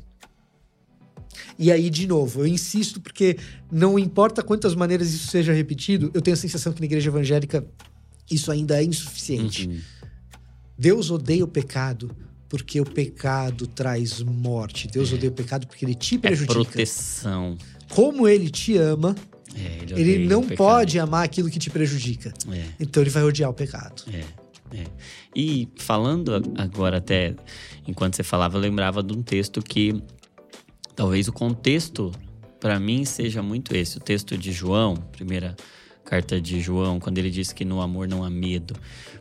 E 1.57 1.71
aí, 1.71 1.89
de 1.89 2.05
novo, 2.05 2.41
eu 2.41 2.47
insisto 2.47 2.99
porque 2.99 3.37
não 3.71 3.97
importa 3.97 4.43
quantas 4.43 4.75
maneiras 4.75 5.13
isso 5.13 5.27
seja 5.29 5.53
repetido, 5.53 6.11
eu 6.13 6.21
tenho 6.21 6.33
a 6.35 6.37
sensação 6.37 6.73
que 6.73 6.81
na 6.81 6.85
igreja 6.85 7.09
evangélica 7.09 7.65
isso 8.29 8.51
ainda 8.51 8.79
é 8.81 8.83
insuficiente. 8.83 9.67
Uhum. 9.67 9.79
Deus 10.77 11.09
odeia 11.09 11.43
o 11.45 11.47
pecado 11.47 12.13
porque 12.49 12.79
o 12.81 12.85
pecado 12.85 13.67
traz 13.67 14.21
morte. 14.21 14.87
Deus 14.87 15.13
odeia 15.13 15.29
o 15.31 15.33
pecado 15.33 15.65
porque 15.65 15.85
ele 15.85 15.95
te 15.95 16.15
É 16.15 16.19
prejudica. 16.19 16.53
proteção. 16.63 17.57
Como 17.89 18.27
ele 18.27 18.49
te 18.49 18.77
ama, 18.77 19.15
É, 19.56 19.99
ele 19.99 20.12
ele 20.12 20.28
não 20.28 20.47
pode 20.47 20.99
amar 20.99 21.24
aquilo 21.24 21.49
que 21.49 21.60
te 21.60 21.70
prejudica. 21.70 22.34
É. 22.51 22.66
Então 22.80 23.01
ele 23.01 23.10
vai 23.10 23.24
odiar 23.24 23.49
o 23.49 23.53
pecado. 23.53 24.03
É, 24.12 24.78
é. 24.78 24.84
E 25.36 25.68
falando 25.78 26.32
agora 26.58 26.97
até, 26.97 27.36
enquanto 27.88 28.16
você 28.16 28.24
falava, 28.24 28.58
eu 28.58 28.62
lembrava 28.62 29.01
de 29.01 29.14
um 29.14 29.22
texto 29.22 29.62
que 29.62 30.01
talvez 30.95 31.28
o 31.28 31.34
contexto 31.34 32.12
para 32.60 32.80
mim 32.80 33.06
seja 33.06 33.41
muito 33.41 33.76
esse. 33.76 33.97
O 33.97 33.99
texto 33.99 34.38
de 34.38 34.51
João, 34.51 34.95
primeira 34.95 35.56
carta 36.03 36.39
de 36.39 36.62
João, 36.62 36.99
quando 36.99 37.18
ele 37.18 37.30
diz 37.30 37.51
que 37.51 37.66
no 37.66 37.82
amor 37.82 38.08
não 38.08 38.24
há 38.24 38.30
medo, 38.30 38.76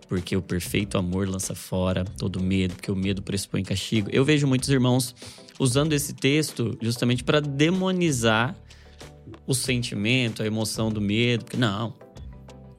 porque 0.09 0.37
o 0.37 0.43
perfeito 0.43 0.99
amor 0.99 1.29
lança 1.29 1.55
fora 1.55 2.05
todo 2.05 2.43
medo, 2.43 2.75
porque 2.75 2.91
o 2.91 2.97
medo 2.97 3.23
pressupõe 3.23 3.63
castigo. 3.63 4.09
Eu 4.13 4.25
vejo 4.25 4.47
muitos 4.47 4.69
irmãos 4.69 5.15
usando 5.59 5.93
esse 5.93 6.13
texto 6.13 6.77
justamente 6.81 7.25
para 7.25 7.41
demonizar 7.41 8.55
o 9.47 9.55
sentimento, 9.55 10.43
a 10.43 10.47
emoção 10.47 10.91
do 10.91 11.01
medo, 11.01 11.45
porque 11.45 11.57
não, 11.57 11.95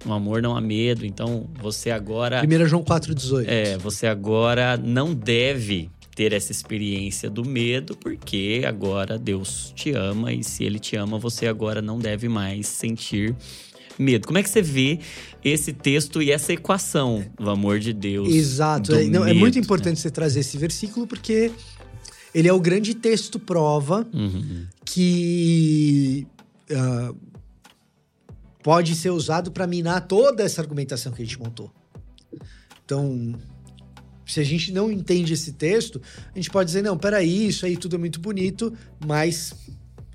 no 0.05 0.13
amor 0.13 0.41
não 0.41 0.55
há 0.55 0.61
medo, 0.61 1.05
então 1.05 1.49
você 1.61 1.89
agora 1.91 2.41
1 2.45 2.65
João 2.67 2.83
4,18. 2.83 3.45
é, 3.47 3.77
você 3.77 4.07
agora 4.07 4.77
não 4.77 5.13
deve 5.13 5.89
ter 6.15 6.31
essa 6.31 6.51
experiência 6.51 7.29
do 7.29 7.43
medo, 7.43 7.95
porque 7.97 8.63
agora 8.65 9.17
Deus 9.17 9.73
te 9.75 9.91
ama 9.91 10.31
e 10.31 10.43
se 10.43 10.63
Ele 10.63 10.79
te 10.79 10.95
ama, 10.95 11.17
você 11.19 11.45
agora 11.47 11.81
não 11.81 11.99
deve 11.99 12.29
mais 12.29 12.67
sentir 12.67 13.35
medo. 13.99 14.25
Como 14.27 14.37
é 14.37 14.43
que 14.43 14.49
você 14.49 14.61
vê 14.61 14.99
esse 15.43 15.73
texto 15.73 16.21
e 16.21 16.31
essa 16.31 16.53
equação 16.53 17.25
do 17.37 17.49
amor 17.49 17.79
de 17.79 17.91
Deus? 17.91 18.33
Exato. 18.33 18.93
É, 18.95 19.03
não, 19.05 19.23
é 19.23 19.27
medo, 19.27 19.39
muito 19.39 19.55
né? 19.55 19.61
importante 19.61 19.99
você 19.99 20.09
trazer 20.09 20.39
esse 20.41 20.57
versículo 20.57 21.05
porque 21.05 21.51
ele 22.33 22.47
é 22.47 22.53
o 22.53 22.59
grande 22.61 22.93
texto 22.93 23.37
prova 23.39 24.07
Uhum. 24.13 24.65
que 24.85 26.25
ah, 26.71 27.13
pode 28.63 28.95
ser 28.95 29.11
usado 29.11 29.51
para 29.51 29.67
minar 29.67 30.07
toda 30.07 30.43
essa 30.43 30.61
argumentação 30.61 31.11
que 31.11 31.21
a 31.21 31.25
gente 31.25 31.39
montou. 31.39 31.71
Então, 32.83 33.35
se 34.25 34.39
a 34.39 34.43
gente 34.43 34.71
não 34.71 34.91
entende 34.91 35.33
esse 35.33 35.53
texto, 35.53 36.01
a 36.33 36.37
gente 36.37 36.49
pode 36.49 36.67
dizer, 36.67 36.81
não, 36.81 36.97
peraí, 36.97 37.47
isso 37.47 37.65
aí 37.65 37.77
tudo 37.77 37.95
é 37.95 37.99
muito 37.99 38.19
bonito, 38.19 38.73
mas 39.05 39.53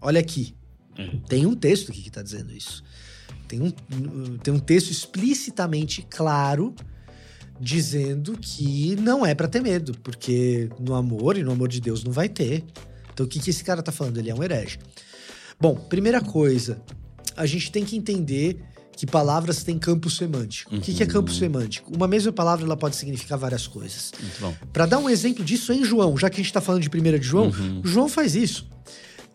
olha 0.00 0.20
aqui. 0.20 0.54
É. 0.96 1.16
Tem 1.28 1.46
um 1.46 1.54
texto 1.54 1.90
aqui 1.90 2.02
que 2.02 2.08
está 2.08 2.22
dizendo 2.22 2.52
isso. 2.52 2.82
Tem 3.46 3.60
um, 3.60 3.70
tem 4.38 4.52
um 4.54 4.58
texto 4.58 4.90
explicitamente 4.90 6.06
claro 6.08 6.74
dizendo 7.60 8.38
que 8.40 8.96
não 8.96 9.24
é 9.24 9.34
para 9.34 9.46
ter 9.46 9.60
medo, 9.60 9.92
porque 10.02 10.70
no 10.80 10.94
amor 10.94 11.36
e 11.36 11.42
no 11.42 11.52
amor 11.52 11.68
de 11.68 11.80
Deus 11.80 12.02
não 12.02 12.10
vai 12.10 12.28
ter. 12.28 12.64
Então 13.12 13.26
o 13.26 13.28
que, 13.28 13.38
que 13.38 13.50
esse 13.50 13.62
cara 13.62 13.82
tá 13.82 13.92
falando? 13.92 14.18
Ele 14.18 14.30
é 14.30 14.34
um 14.34 14.42
herege. 14.42 14.78
Bom, 15.60 15.74
primeira 15.74 16.20
coisa, 16.20 16.80
a 17.36 17.44
gente 17.46 17.70
tem 17.70 17.84
que 17.84 17.96
entender 17.96 18.62
que 18.96 19.06
palavras 19.06 19.62
têm 19.62 19.78
campo 19.78 20.10
semântico. 20.10 20.74
O 20.76 20.80
que, 20.80 21.02
é 21.02 21.06
campo 21.06 21.30
Uhum. 21.30 21.38
semântico? 21.38 21.94
Uma 21.94 22.06
mesma 22.06 22.32
palavra 22.32 22.64
ela 22.66 22.76
pode 22.76 22.96
significar 22.96 23.38
várias 23.38 23.66
coisas. 23.66 24.12
Para 24.72 24.86
dar 24.86 24.98
um 24.98 25.08
exemplo 25.08 25.44
disso 25.44 25.72
em 25.72 25.84
João, 25.84 26.16
já 26.16 26.28
que 26.28 26.34
a 26.36 26.38
gente 26.38 26.46
está 26.46 26.60
falando 26.60 26.82
de 26.82 26.88
1 26.90 27.18
de 27.18 27.26
João, 27.26 27.46
Uhum. 27.48 27.80
João 27.84 28.08
faz 28.08 28.34
isso. 28.34 28.68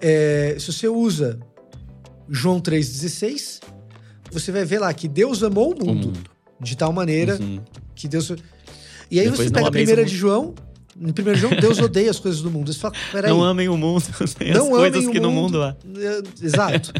É, 0.01 0.55
se 0.59 0.71
você 0.71 0.87
usa 0.87 1.39
João 2.29 2.59
3,16, 2.59 3.59
você 4.31 4.51
vai 4.51 4.65
ver 4.65 4.79
lá 4.79 4.93
que 4.93 5.07
Deus 5.07 5.41
amou 5.43 5.73
o 5.73 5.85
mundo, 5.85 6.13
de 6.59 6.75
tal 6.75 6.91
maneira 6.93 7.37
Uhum. 7.41 7.59
que 7.95 8.07
Deus. 8.07 8.29
E 9.09 9.19
aí 9.19 9.29
Depois 9.29 9.47
você 9.47 9.53
pega 9.53 9.67
a 9.67 9.71
primeira 9.71 10.03
de 10.05 10.15
João. 10.15 10.53
Em 10.97 11.07
1 11.09 11.11
de 11.11 11.35
João, 11.35 11.53
Deus 11.59 11.79
odeia 11.79 12.09
as 12.09 12.19
coisas 12.19 12.41
do 12.41 12.49
mundo. 12.49 12.71
Peraí. 13.11 13.29
Não 13.29 13.43
amem 13.43 13.67
o 13.67 13.75
mundo, 13.77 14.03
as 14.21 14.35
Não 14.53 14.69
coisas 14.69 14.95
amem 14.97 15.07
o 15.09 15.11
que 15.11 15.19
no 15.19 15.31
mundo. 15.31 15.57
mundo 15.59 15.63
há. 15.63 15.75
É, 15.99 16.21
Exato. 16.45 16.93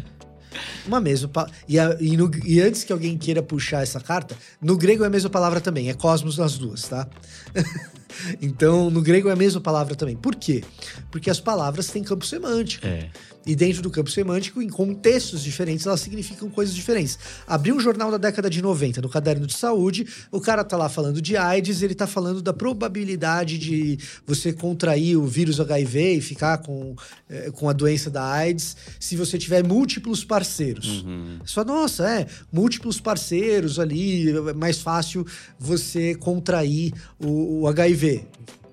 Uma 0.88 1.02
mesma. 1.02 1.30
E, 1.68 1.78
a- 1.80 1.98
e 2.00 2.16
no- 2.16 2.32
e 2.46 2.62
antes 2.62 2.84
que 2.84 2.94
alguém 2.94 3.18
queira 3.18 3.42
puxar 3.44 3.84
essa 3.84 4.00
carta, 4.00 4.36
no 4.62 4.78
grego 4.78 5.04
é 5.04 5.08
a 5.08 5.10
mesma 5.10 5.30
palavra 5.30 5.60
também, 5.60 5.90
é 5.90 5.94
cosmos 5.94 6.38
nas 6.38 6.58
duas, 6.58 6.84
tá? 6.88 7.08
então, 8.42 8.90
no 8.90 9.02
grego 9.02 9.30
é 9.30 9.34
a 9.34 9.36
mesma 9.36 9.60
palavra 9.62 9.96
também. 9.96 10.16
Por 10.16 10.36
quê? 10.36 10.64
Porque 11.12 11.30
as 11.30 11.40
palavras 11.40 11.88
têm 11.88 12.04
campo 12.04 12.26
semântico. 12.26 12.86
É. 12.86 13.10
E 13.46 13.56
dentro 13.56 13.82
do 13.82 13.92
campo 13.92 14.10
semântico, 14.10 14.62
em 14.62 14.68
contextos 14.68 15.44
diferentes, 15.44 15.86
elas 15.86 16.02
significam 16.02 16.50
coisas 16.50 16.74
diferentes. 16.74 17.20
Abri 17.46 17.72
um 17.72 17.80
jornal 17.80 18.10
da 18.10 18.18
década 18.18 18.50
de 18.50 18.62
90, 18.62 19.02
no 19.02 19.10
caderno 19.10 19.46
de 19.46 19.54
saúde, 19.54 20.08
o 20.32 20.42
cara 20.42 20.64
tá 20.64 20.76
lá 20.76 20.90
falando 20.90 21.22
de 21.22 21.38
AIDS, 21.38 21.82
ele 21.82 21.94
tá 21.94 22.08
falando 22.08 22.42
da 22.42 22.54
probabilidade 22.54 23.58
de 23.58 24.00
você 24.26 24.52
contrair 24.52 25.18
o 25.18 25.28
vírus 25.28 25.60
HIV 25.60 26.16
e 26.16 26.22
ficar 26.22 26.58
com, 26.60 26.96
eh, 27.30 27.52
com 27.52 27.70
a 27.70 27.74
doença 27.74 28.10
da 28.10 28.26
AIDS 28.26 28.76
se 29.00 29.16
você 29.16 29.38
tiver 29.38 29.64
múltiplos 29.64 30.24
parceiros. 30.24 31.04
Uhum. 31.04 31.40
Só, 31.46 31.64
nossa, 31.64 32.10
é, 32.10 32.28
múltiplos 32.52 33.00
parceiros 33.00 33.80
ali, 33.80 34.30
é 34.30 34.54
mais 34.54 34.80
fácil 34.80 35.26
você 35.60 36.16
contrair 36.16 36.94
o, 37.20 37.62
o 37.62 37.68
HIV, 37.68 38.26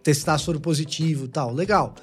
testar 0.03 0.39
soro 0.39 0.61
positivo 0.61 1.27
e 1.27 1.29
tal. 1.29 1.53
Legal. 1.53 1.95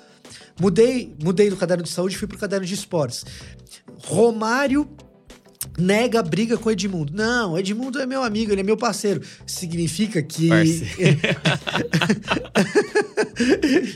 Mudei, 0.59 1.15
mudei 1.23 1.49
do 1.49 1.57
caderno 1.57 1.83
de 1.83 1.89
saúde 1.89 2.15
e 2.15 2.17
fui 2.17 2.27
pro 2.27 2.37
caderno 2.37 2.65
de 2.65 2.73
esportes. 2.73 3.25
Romário 4.03 4.89
nega 5.77 6.19
a 6.19 6.23
briga 6.23 6.57
com 6.57 6.69
Edmundo. 6.71 7.13
Não, 7.13 7.57
Edmundo 7.57 7.99
é 7.99 8.05
meu 8.05 8.21
amigo, 8.23 8.51
ele 8.51 8.61
é 8.61 8.63
meu 8.63 8.77
parceiro. 8.77 9.21
Significa 9.45 10.21
que. 10.21 10.49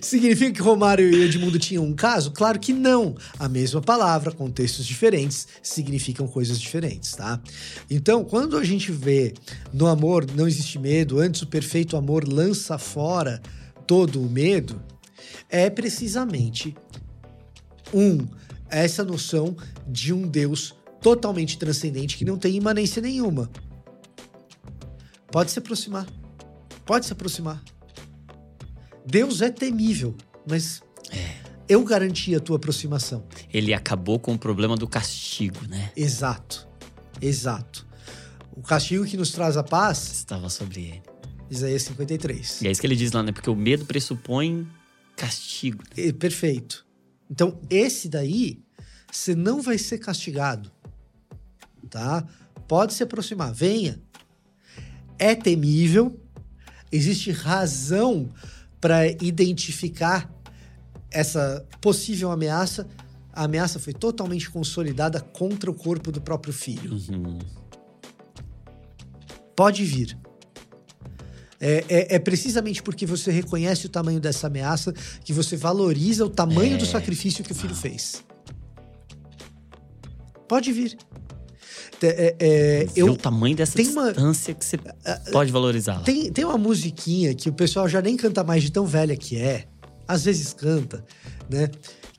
Significa 0.01 0.51
que 0.51 0.61
Romário 0.61 1.09
e 1.09 1.23
Edmundo 1.23 1.59
tinham 1.59 1.83
um 1.83 1.93
caso? 1.93 2.31
Claro 2.31 2.59
que 2.59 2.73
não. 2.73 3.15
A 3.37 3.49
mesma 3.49 3.81
palavra, 3.81 4.31
contextos 4.31 4.85
diferentes, 4.85 5.47
significam 5.61 6.27
coisas 6.27 6.59
diferentes, 6.59 7.13
tá? 7.13 7.39
Então, 7.89 8.23
quando 8.23 8.57
a 8.57 8.63
gente 8.63 8.91
vê 8.91 9.33
no 9.73 9.87
amor 9.87 10.25
não 10.35 10.47
existe 10.47 10.79
medo, 10.79 11.19
antes 11.19 11.41
o 11.41 11.47
perfeito 11.47 11.97
amor 11.97 12.27
lança 12.27 12.77
fora 12.77 13.41
todo 13.85 14.21
o 14.21 14.29
medo, 14.29 14.81
é 15.53 15.69
precisamente 15.69 16.75
um 17.93 18.27
essa 18.71 19.03
noção 19.03 19.55
de 19.87 20.11
um 20.11 20.27
Deus 20.27 20.73
totalmente 20.99 21.59
transcendente 21.59 22.17
que 22.17 22.25
não 22.25 22.39
tem 22.39 22.55
imanência 22.55 22.99
nenhuma. 22.99 23.51
Pode 25.31 25.51
se 25.51 25.59
aproximar. 25.59 26.07
Pode 26.83 27.05
se 27.05 27.13
aproximar. 27.13 27.63
Deus 29.05 29.41
é 29.43 29.51
temível, 29.51 30.15
mas 30.49 30.81
é. 31.11 31.35
eu 31.69 31.83
garanti 31.83 32.33
a 32.33 32.39
tua 32.39 32.55
aproximação. 32.55 33.23
Ele 33.53 33.75
acabou 33.75 34.17
com 34.17 34.33
o 34.33 34.39
problema 34.39 34.75
do 34.75 34.87
castigo, 34.87 35.67
né? 35.67 35.91
Exato. 35.95 36.67
Exato. 37.21 37.85
O 38.55 38.61
castigo 38.63 39.05
que 39.05 39.17
nos 39.17 39.31
traz 39.31 39.55
a 39.55 39.63
paz 39.63 40.11
estava 40.13 40.49
sobre 40.49 40.81
ele. 40.81 41.03
Isaías 41.47 41.83
53. 41.83 42.61
E 42.63 42.67
é 42.67 42.71
isso 42.71 42.81
que 42.81 42.87
ele 42.87 42.95
diz 42.95 43.11
lá, 43.11 43.21
né? 43.21 43.31
Porque 43.31 43.49
o 43.49 43.55
medo 43.55 43.85
pressupõe 43.85 44.67
castigo. 45.15 45.83
Perfeito. 46.19 46.85
Então, 47.29 47.59
esse 47.69 48.09
daí, 48.09 48.63
você 49.11 49.35
não 49.35 49.61
vai 49.61 49.77
ser 49.77 49.97
castigado 49.97 50.71
tá? 51.93 52.25
Pode 52.67 52.95
se 52.95 53.03
aproximar, 53.03 53.53
venha. 53.53 54.01
É 55.19 55.35
temível, 55.35 56.19
existe 56.91 57.29
razão 57.31 58.31
para 58.81 59.07
identificar 59.07 60.27
essa 61.11 61.63
possível 61.79 62.31
ameaça. 62.31 62.87
A 63.31 63.43
ameaça 63.43 63.79
foi 63.79 63.93
totalmente 63.93 64.49
consolidada 64.49 65.21
contra 65.21 65.69
o 65.69 65.73
corpo 65.73 66.11
do 66.11 66.19
próprio 66.19 66.51
filho. 66.51 66.93
Uhum. 66.93 67.37
Pode 69.55 69.85
vir. 69.85 70.17
É, 71.65 71.85
é, 71.87 72.15
é, 72.15 72.19
precisamente 72.19 72.83
porque 72.83 73.05
você 73.05 73.31
reconhece 73.31 73.85
o 73.85 73.89
tamanho 73.89 74.19
dessa 74.19 74.47
ameaça 74.47 74.93
que 75.23 75.31
você 75.31 75.55
valoriza 75.55 76.25
o 76.25 76.29
tamanho 76.29 76.73
é. 76.73 76.77
do 76.77 76.85
sacrifício 76.85 77.41
que 77.41 77.53
o 77.53 77.55
filho 77.55 77.73
fez. 77.73 78.21
Pode 80.45 80.73
vir. 80.73 80.97
É, 82.01 82.35
é, 82.37 82.87
eu, 82.97 83.11
o 83.11 83.15
tamanho 83.15 83.55
dessa 83.55 83.77
distância 83.77 84.51
uma, 84.51 84.59
que 84.59 84.65
você 84.65 84.77
pode 85.31 85.53
valorizar. 85.53 86.03
Tem, 86.03 86.29
tem 86.29 86.43
uma 86.43 86.57
musiquinha 86.57 87.33
que 87.33 87.47
o 87.47 87.53
pessoal 87.53 87.87
já 87.87 88.01
nem 88.01 88.17
canta 88.17 88.43
mais 88.43 88.61
de 88.61 88.69
tão 88.69 88.85
velha 88.85 89.15
que 89.15 89.37
é. 89.37 89.63
Às 90.05 90.25
vezes 90.25 90.51
canta, 90.51 91.05
né? 91.49 91.71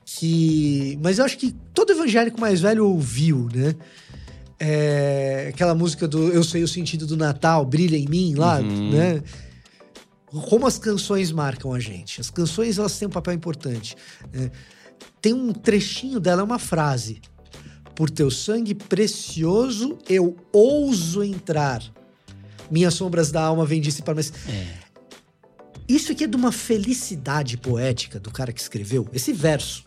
Que, 0.03 0.97
mas 1.03 1.19
eu 1.19 1.25
acho 1.25 1.37
que 1.37 1.51
todo 1.71 1.91
evangélico 1.91 2.41
mais 2.41 2.61
velho 2.61 2.87
ouviu, 2.87 3.47
né? 3.53 3.75
É, 4.59 5.47
aquela 5.53 5.75
música 5.75 6.07
do 6.07 6.29
Eu 6.29 6.43
Sei 6.43 6.63
o 6.63 6.67
Sentido 6.67 7.05
do 7.05 7.17
Natal, 7.17 7.65
Brilha 7.65 7.97
em 7.97 8.07
Mim, 8.07 8.35
lá, 8.35 8.59
uhum. 8.59 8.91
né? 8.91 9.23
Como 10.49 10.65
as 10.67 10.77
canções 10.77 11.31
marcam 11.31 11.73
a 11.73 11.79
gente. 11.79 12.19
As 12.19 12.29
canções, 12.29 12.77
elas 12.77 12.97
têm 12.97 13.07
um 13.07 13.11
papel 13.11 13.33
importante. 13.33 13.95
Né? 14.33 14.51
Tem 15.21 15.33
um 15.33 15.53
trechinho 15.53 16.19
dela, 16.19 16.41
é 16.41 16.43
uma 16.43 16.59
frase 16.59 17.21
por 17.95 18.09
teu 18.09 18.29
sangue 18.29 18.75
precioso 18.75 19.97
eu 20.07 20.35
ouso 20.51 21.23
entrar. 21.23 21.81
Minhas 22.69 22.93
sombras 22.93 23.31
da 23.31 23.41
alma 23.41 23.65
vêm 23.65 23.79
disse 23.79 24.01
para 24.01 24.13
mas 24.13 24.33
é. 24.47 24.85
Isso 25.87 26.11
aqui 26.11 26.23
é 26.23 26.27
de 26.27 26.35
uma 26.35 26.51
felicidade 26.51 27.57
poética 27.57 28.19
do 28.19 28.31
cara 28.31 28.51
que 28.51 28.59
escreveu 28.59 29.07
esse 29.13 29.31
verso. 29.31 29.83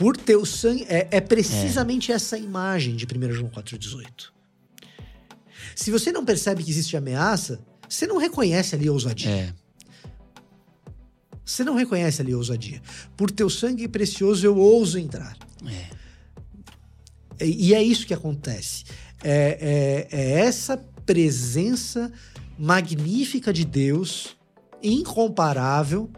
Por 0.00 0.16
teu 0.16 0.46
sangue 0.46 0.86
é, 0.88 1.06
é 1.10 1.20
precisamente 1.20 2.10
é. 2.10 2.14
essa 2.14 2.38
imagem 2.38 2.96
de 2.96 3.04
1 3.04 3.32
João 3.34 3.50
4:18. 3.50 4.32
Se 5.76 5.90
você 5.90 6.10
não 6.10 6.24
percebe 6.24 6.64
que 6.64 6.70
existe 6.70 6.96
ameaça, 6.96 7.60
você 7.86 8.06
não 8.06 8.16
reconhece 8.16 8.74
ali 8.74 8.88
a 8.88 8.92
ousadia. 8.92 9.30
É. 9.30 9.54
Você 11.44 11.62
não 11.62 11.74
reconhece 11.74 12.22
ali 12.22 12.32
a 12.32 12.36
ousadia. 12.38 12.80
Por 13.14 13.30
teu 13.30 13.50
sangue 13.50 13.86
precioso 13.88 14.46
eu 14.46 14.56
ouso 14.56 14.98
entrar. 14.98 15.36
É. 17.38 17.44
E 17.44 17.74
é 17.74 17.82
isso 17.82 18.06
que 18.06 18.14
acontece. 18.14 18.84
É, 19.22 20.08
é, 20.10 20.18
é 20.18 20.30
essa 20.40 20.78
presença 21.04 22.10
magnífica 22.58 23.52
de 23.52 23.66
Deus, 23.66 24.34
incomparável, 24.82 26.10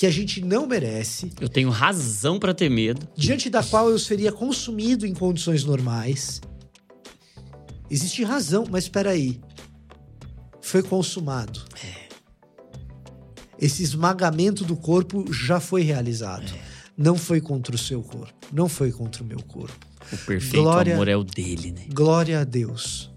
que 0.00 0.06
a 0.06 0.10
gente 0.10 0.40
não 0.40 0.66
merece. 0.66 1.30
Eu 1.38 1.46
tenho 1.46 1.68
razão 1.68 2.38
para 2.38 2.54
ter 2.54 2.70
medo. 2.70 3.06
Diante 3.14 3.50
da 3.50 3.62
qual 3.62 3.90
eu 3.90 3.98
seria 3.98 4.32
consumido 4.32 5.06
em 5.06 5.12
condições 5.12 5.62
normais. 5.62 6.40
Existe 7.90 8.24
razão, 8.24 8.64
mas 8.70 8.84
espera 8.84 9.10
aí. 9.10 9.38
Foi 10.62 10.82
consumado. 10.82 11.62
É. 11.84 12.08
Esse 13.58 13.82
esmagamento 13.82 14.64
do 14.64 14.74
corpo 14.74 15.30
já 15.30 15.60
foi 15.60 15.82
realizado. 15.82 16.50
É. 16.50 16.62
Não 16.96 17.14
foi 17.14 17.38
contra 17.38 17.74
o 17.74 17.78
seu 17.78 18.02
corpo, 18.02 18.32
não 18.50 18.70
foi 18.70 18.90
contra 18.90 19.22
o 19.22 19.26
meu 19.26 19.42
corpo. 19.42 19.86
O 20.10 20.16
perfeito 20.16 20.62
glória, 20.62 20.94
amor 20.94 21.08
é 21.08 21.16
o 21.16 21.22
dele, 21.22 21.72
né? 21.72 21.84
Glória 21.92 22.40
a 22.40 22.44
Deus. 22.44 23.12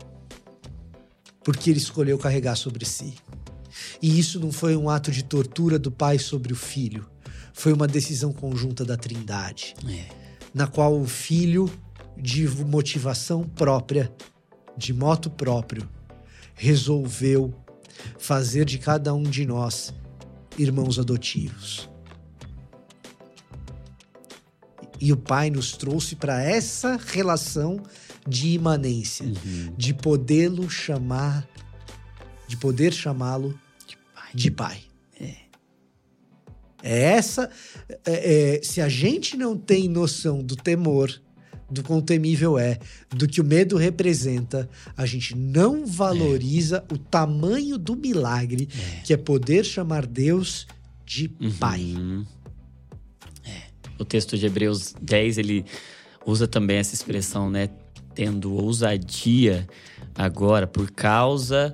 Porque 1.46 1.70
ele 1.70 1.80
escolheu 1.80 2.18
carregar 2.18 2.58
sobre 2.58 2.84
si. 2.84 3.14
E 4.04 4.20
isso 4.20 4.38
não 4.38 4.52
foi 4.52 4.76
um 4.76 4.90
ato 4.90 5.10
de 5.10 5.24
tortura 5.24 5.80
do 5.80 5.90
pai 5.90 6.20
sobre 6.20 6.52
o 6.52 6.58
filho. 6.58 7.10
Foi 7.54 7.72
uma 7.72 7.88
decisão 7.88 8.34
conjunta 8.34 8.84
da 8.84 8.98
Trindade. 8.98 9.76
É. 9.88 10.14
Na 10.54 10.68
qual 10.68 11.00
o 11.00 11.08
filho, 11.08 11.72
de 12.18 12.46
motivação 12.66 13.48
própria, 13.48 14.14
de 14.76 14.94
moto 14.94 15.30
próprio, 15.30 15.88
resolveu 16.54 17.54
fazer 18.20 18.66
de 18.66 18.78
cada 18.78 19.14
um 19.14 19.24
de 19.24 19.46
nós 19.46 19.94
irmãos 20.58 21.00
adotivos. 21.00 21.90
E 25.00 25.14
o 25.14 25.18
Pai 25.18 25.50
nos 25.50 25.72
trouxe 25.72 26.18
para 26.18 26.44
essa 26.44 26.98
relação 26.98 27.82
de 28.28 28.50
imanência, 28.50 29.26
uhum. 29.26 29.74
de 29.78 29.94
podê-lo 29.94 30.70
chamar, 30.70 31.48
de 32.50 32.58
poder 32.58 32.92
chamá-lo 32.92 33.58
de 34.34 34.52
Pai. 34.52 34.80
É. 35.20 35.36
é 36.82 37.00
essa. 37.14 37.50
É, 38.06 38.56
é, 38.56 38.64
se 38.64 38.82
a 38.82 38.90
gente 38.90 39.38
não 39.38 39.58
tem 39.58 39.88
noção 39.88 40.42
do 40.42 40.56
temor, 40.56 41.22
do 41.70 41.84
quão 41.84 42.02
temível 42.02 42.58
é, 42.58 42.80
do 43.10 43.28
que 43.28 43.42
o 43.42 43.44
medo 43.44 43.78
representa, 43.78 44.70
a 44.96 45.06
gente 45.06 45.36
não 45.36 45.86
valoriza 45.86 46.84
é. 46.90 46.94
o 46.94 46.98
tamanho 46.98 47.78
do 47.78 47.96
milagre 47.96 48.68
é. 48.72 49.02
que 49.02 49.14
é 49.14 49.18
poder 49.18 49.64
chamar 49.64 50.06
Deus 50.06 50.68
de 51.06 51.32
uhum. 51.40 51.52
Pai 51.54 51.96
o 53.98 54.06
texto 54.06 54.38
de 54.38 54.46
Hebreus 54.46 54.94
10, 55.02 55.38
ele 55.38 55.66
usa 56.26 56.48
também 56.48 56.78
essa 56.78 56.94
expressão, 56.94 57.50
né? 57.50 57.70
Tendo 58.14 58.54
ousadia 58.54 59.68
agora 60.14 60.68
por 60.68 60.92
causa 60.92 61.74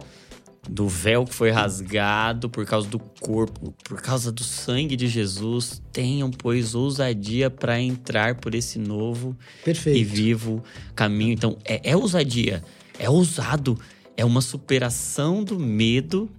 do 0.70 0.88
véu 0.88 1.26
que 1.26 1.34
foi 1.34 1.50
rasgado, 1.50 2.50
por 2.50 2.66
causa 2.66 2.88
do 2.88 3.00
corpo, 3.00 3.74
por 3.84 4.02
causa 4.02 4.32
do 4.32 4.44
sangue 4.44 4.96
de 4.96 5.08
Jesus, 5.08 5.82
tenham, 5.92 6.30
pois, 6.30 6.76
ousadia 6.76 7.50
para 7.50 7.82
entrar 7.82 8.36
por 8.36 8.54
esse 8.54 8.78
novo 8.78 9.36
Perfeito. 9.66 9.98
e 9.98 10.04
vivo 10.04 10.64
caminho. 10.96 11.34
Então, 11.34 11.58
é, 11.66 11.92
é 11.92 11.98
ousadia, 11.98 12.64
é 13.00 13.10
ousado, 13.10 13.80
é 14.16 14.24
uma 14.24 14.42
superação 14.42 15.44
do 15.44 15.60
medo 15.60 16.30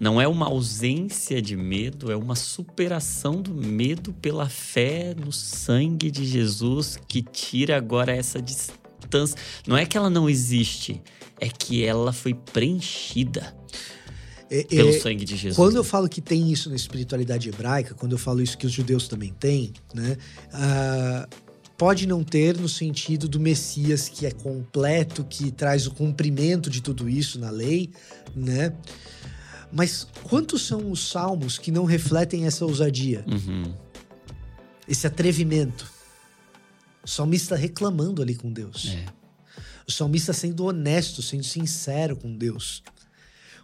não 0.00 0.18
é 0.18 0.26
uma 0.26 0.46
ausência 0.46 1.42
de 1.42 1.54
medo, 1.54 2.10
é 2.10 2.16
uma 2.16 2.34
superação 2.34 3.42
do 3.42 3.52
medo 3.52 4.14
pela 4.14 4.48
fé 4.48 5.14
no 5.14 5.30
sangue 5.30 6.10
de 6.10 6.24
Jesus 6.24 6.98
que 7.06 7.20
tira 7.20 7.76
agora 7.76 8.10
essa 8.10 8.40
distância. 8.40 9.36
Não 9.66 9.76
é 9.76 9.84
que 9.84 9.98
ela 9.98 10.08
não 10.08 10.26
existe, 10.26 11.02
é 11.40 11.48
que 11.48 11.84
ela 11.84 12.12
foi 12.12 12.34
preenchida. 12.34 13.56
É, 14.50 14.64
pelo 14.64 14.90
é, 14.90 14.98
sangue 14.98 15.24
de 15.24 15.36
Jesus. 15.36 15.56
Quando 15.56 15.76
eu 15.76 15.84
falo 15.84 16.08
que 16.08 16.20
tem 16.20 16.50
isso 16.50 16.68
na 16.68 16.74
espiritualidade 16.74 17.48
hebraica, 17.48 17.94
quando 17.94 18.12
eu 18.12 18.18
falo 18.18 18.42
isso 18.42 18.58
que 18.58 18.66
os 18.66 18.72
judeus 18.72 19.06
também 19.06 19.32
têm, 19.32 19.72
né? 19.94 20.16
Uh, 20.48 21.50
pode 21.78 22.04
não 22.04 22.24
ter 22.24 22.58
no 22.58 22.68
sentido 22.68 23.28
do 23.28 23.38
Messias 23.38 24.08
que 24.08 24.26
é 24.26 24.32
completo, 24.32 25.24
que 25.24 25.52
traz 25.52 25.86
o 25.86 25.92
cumprimento 25.92 26.68
de 26.68 26.82
tudo 26.82 27.08
isso 27.08 27.38
na 27.38 27.48
lei, 27.48 27.90
né? 28.34 28.74
Mas 29.72 30.06
quantos 30.24 30.66
são 30.66 30.90
os 30.90 31.08
salmos 31.08 31.56
que 31.56 31.70
não 31.70 31.84
refletem 31.84 32.44
essa 32.44 32.64
ousadia? 32.64 33.24
Uhum. 33.28 33.72
Esse 34.88 35.06
atrevimento. 35.06 35.88
O 37.04 37.08
salmista 37.08 37.54
reclamando 37.54 38.20
ali 38.20 38.34
com 38.34 38.52
Deus. 38.52 38.92
É. 38.92 39.19
O 39.86 39.92
salmista 39.92 40.32
sendo 40.32 40.64
honesto, 40.64 41.22
sendo 41.22 41.44
sincero 41.44 42.16
com 42.16 42.36
Deus. 42.36 42.82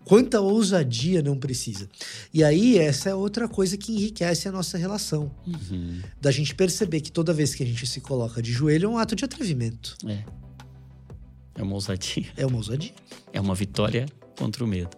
Quanta 0.05 0.41
ousadia 0.41 1.21
não 1.21 1.37
precisa. 1.37 1.89
E 2.33 2.45
aí, 2.45 2.79
essa 2.79 3.09
é 3.11 3.15
outra 3.15 3.49
coisa 3.49 3.77
que 3.77 3.93
enriquece 3.93 4.49
a 4.49 4.53
nossa 4.53 4.79
relação. 4.79 5.35
Uhum. 5.45 6.01
Da 6.21 6.31
gente 6.31 6.55
perceber 6.55 7.01
que 7.01 7.11
toda 7.11 7.33
vez 7.33 7.57
que 7.57 7.65
a 7.65 7.67
gente 7.67 7.85
se 7.89 8.01
coloca 8.01 8.41
de 8.41 8.53
joelho 8.53 8.87
é 8.87 8.89
um 8.89 8.99
ato 8.99 9.17
de 9.17 9.25
atrevimento. 9.25 9.97
É. 10.07 10.23
É 11.57 11.63
uma 11.63 11.75
ousadia. 11.75 12.27
É 12.37 12.47
uma 12.47 12.57
ousadia. 12.57 12.95
É 13.33 13.41
uma 13.41 13.55
vitória 13.55 14.07
contra 14.39 14.63
o 14.63 14.67
medo. 14.69 14.97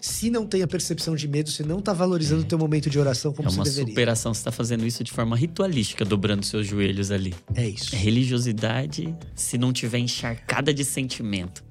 Se 0.00 0.30
não 0.30 0.46
tem 0.46 0.62
a 0.62 0.66
percepção 0.66 1.14
de 1.14 1.26
medo, 1.28 1.50
você 1.50 1.62
não 1.62 1.78
está 1.78 1.92
valorizando 1.92 2.42
o 2.42 2.44
teu 2.44 2.58
momento 2.58 2.88
de 2.88 2.98
oração 2.98 3.32
como 3.32 3.48
é 3.48 3.50
você 3.50 3.58
uma 3.58 3.64
deveria. 3.64 3.88
superação. 3.88 4.34
Você 4.34 4.40
está 4.40 4.52
fazendo 4.52 4.86
isso 4.86 5.02
de 5.02 5.12
forma 5.12 5.36
ritualística, 5.36 6.04
dobrando 6.04 6.44
seus 6.44 6.66
joelhos 6.66 7.10
ali. 7.10 7.34
É 7.54 7.68
isso. 7.68 7.94
É 7.94 7.98
religiosidade 7.98 9.14
se 9.34 9.58
não 9.58 9.72
tiver 9.72 9.98
encharcada 9.98 10.72
de 10.72 10.84
sentimento. 10.84 11.64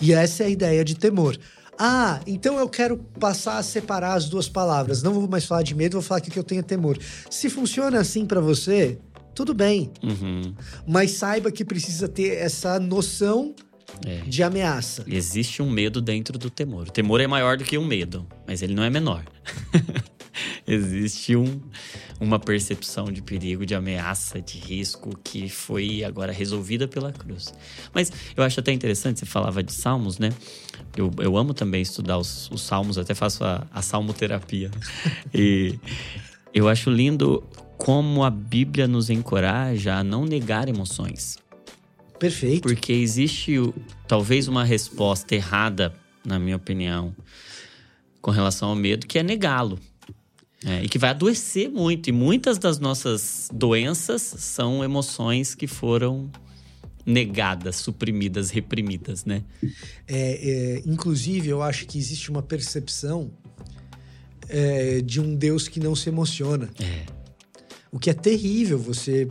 E 0.00 0.12
essa 0.12 0.44
é 0.44 0.46
a 0.46 0.48
ideia 0.48 0.84
de 0.84 0.94
temor. 0.94 1.38
Ah, 1.78 2.20
então 2.26 2.58
eu 2.58 2.68
quero 2.68 2.96
passar 2.96 3.58
a 3.58 3.62
separar 3.62 4.14
as 4.14 4.28
duas 4.28 4.48
palavras. 4.48 5.02
Não 5.02 5.12
vou 5.12 5.28
mais 5.28 5.44
falar 5.44 5.62
de 5.62 5.74
medo, 5.74 5.92
vou 5.92 6.02
falar 6.02 6.20
que 6.20 6.36
eu 6.36 6.42
tenho 6.42 6.62
temor. 6.62 6.98
Se 7.30 7.48
funciona 7.48 8.00
assim 8.00 8.26
para 8.26 8.40
você, 8.40 8.98
tudo 9.34 9.54
bem. 9.54 9.92
Uhum. 10.02 10.54
Mas 10.86 11.12
saiba 11.12 11.52
que 11.52 11.64
precisa 11.64 12.08
ter 12.08 12.36
essa 12.36 12.80
noção 12.80 13.54
É. 14.06 14.20
de 14.26 14.42
ameaça. 14.42 15.04
Existe 15.06 15.62
um 15.62 15.70
medo 15.70 16.00
dentro 16.00 16.38
do 16.38 16.50
temor. 16.50 16.88
O 16.88 16.90
temor 16.90 17.20
é 17.20 17.26
maior 17.26 17.56
do 17.56 17.64
que 17.64 17.76
um 17.76 17.84
medo, 17.84 18.26
mas 18.46 18.62
ele 18.62 18.74
não 18.74 18.82
é 18.82 18.90
menor. 18.90 19.24
Existe 20.66 21.34
um, 21.34 21.60
uma 22.20 22.38
percepção 22.38 23.06
de 23.06 23.22
perigo, 23.22 23.66
de 23.66 23.74
ameaça, 23.74 24.40
de 24.40 24.58
risco 24.58 25.18
que 25.22 25.48
foi 25.48 26.04
agora 26.04 26.32
resolvida 26.32 26.86
pela 26.86 27.12
cruz. 27.12 27.52
Mas 27.92 28.12
eu 28.36 28.44
acho 28.44 28.60
até 28.60 28.72
interessante, 28.72 29.18
você 29.18 29.26
falava 29.26 29.62
de 29.62 29.72
salmos, 29.72 30.18
né? 30.18 30.30
Eu, 30.96 31.10
eu 31.18 31.36
amo 31.36 31.54
também 31.54 31.82
estudar 31.82 32.18
os, 32.18 32.50
os 32.50 32.62
salmos, 32.62 32.98
até 32.98 33.14
faço 33.14 33.44
a, 33.44 33.66
a 33.72 33.82
salmoterapia. 33.82 34.70
e 35.34 35.78
eu 36.54 36.68
acho 36.68 36.90
lindo 36.90 37.42
como 37.76 38.24
a 38.24 38.30
Bíblia 38.30 38.88
nos 38.88 39.08
encoraja 39.08 39.96
a 39.96 40.04
não 40.04 40.24
negar 40.24 40.68
emoções. 40.68 41.38
Perfeito. 42.18 42.62
Porque 42.62 42.92
existe 42.92 43.56
talvez 44.06 44.48
uma 44.48 44.64
resposta 44.64 45.34
errada, 45.34 45.94
na 46.24 46.38
minha 46.38 46.56
opinião, 46.56 47.14
com 48.20 48.30
relação 48.30 48.70
ao 48.70 48.74
medo, 48.74 49.06
que 49.06 49.18
é 49.18 49.22
negá-lo. 49.22 49.78
É, 50.64 50.82
e 50.82 50.88
que 50.88 50.98
vai 50.98 51.10
adoecer 51.10 51.70
muito. 51.70 52.08
E 52.08 52.12
muitas 52.12 52.58
das 52.58 52.80
nossas 52.80 53.48
doenças 53.52 54.22
são 54.22 54.82
emoções 54.82 55.54
que 55.54 55.68
foram 55.68 56.28
negadas, 57.06 57.76
suprimidas, 57.76 58.50
reprimidas, 58.50 59.24
né? 59.24 59.44
É, 60.06 60.78
é, 60.78 60.82
inclusive, 60.84 61.48
eu 61.48 61.62
acho 61.62 61.86
que 61.86 61.96
existe 61.96 62.28
uma 62.28 62.42
percepção 62.42 63.30
é, 64.48 65.00
de 65.00 65.20
um 65.20 65.34
Deus 65.34 65.68
que 65.68 65.78
não 65.78 65.94
se 65.94 66.08
emociona. 66.08 66.68
É. 66.80 67.06
O 67.90 67.98
que 67.98 68.10
é 68.10 68.14
terrível 68.14 68.78
você 68.78 69.28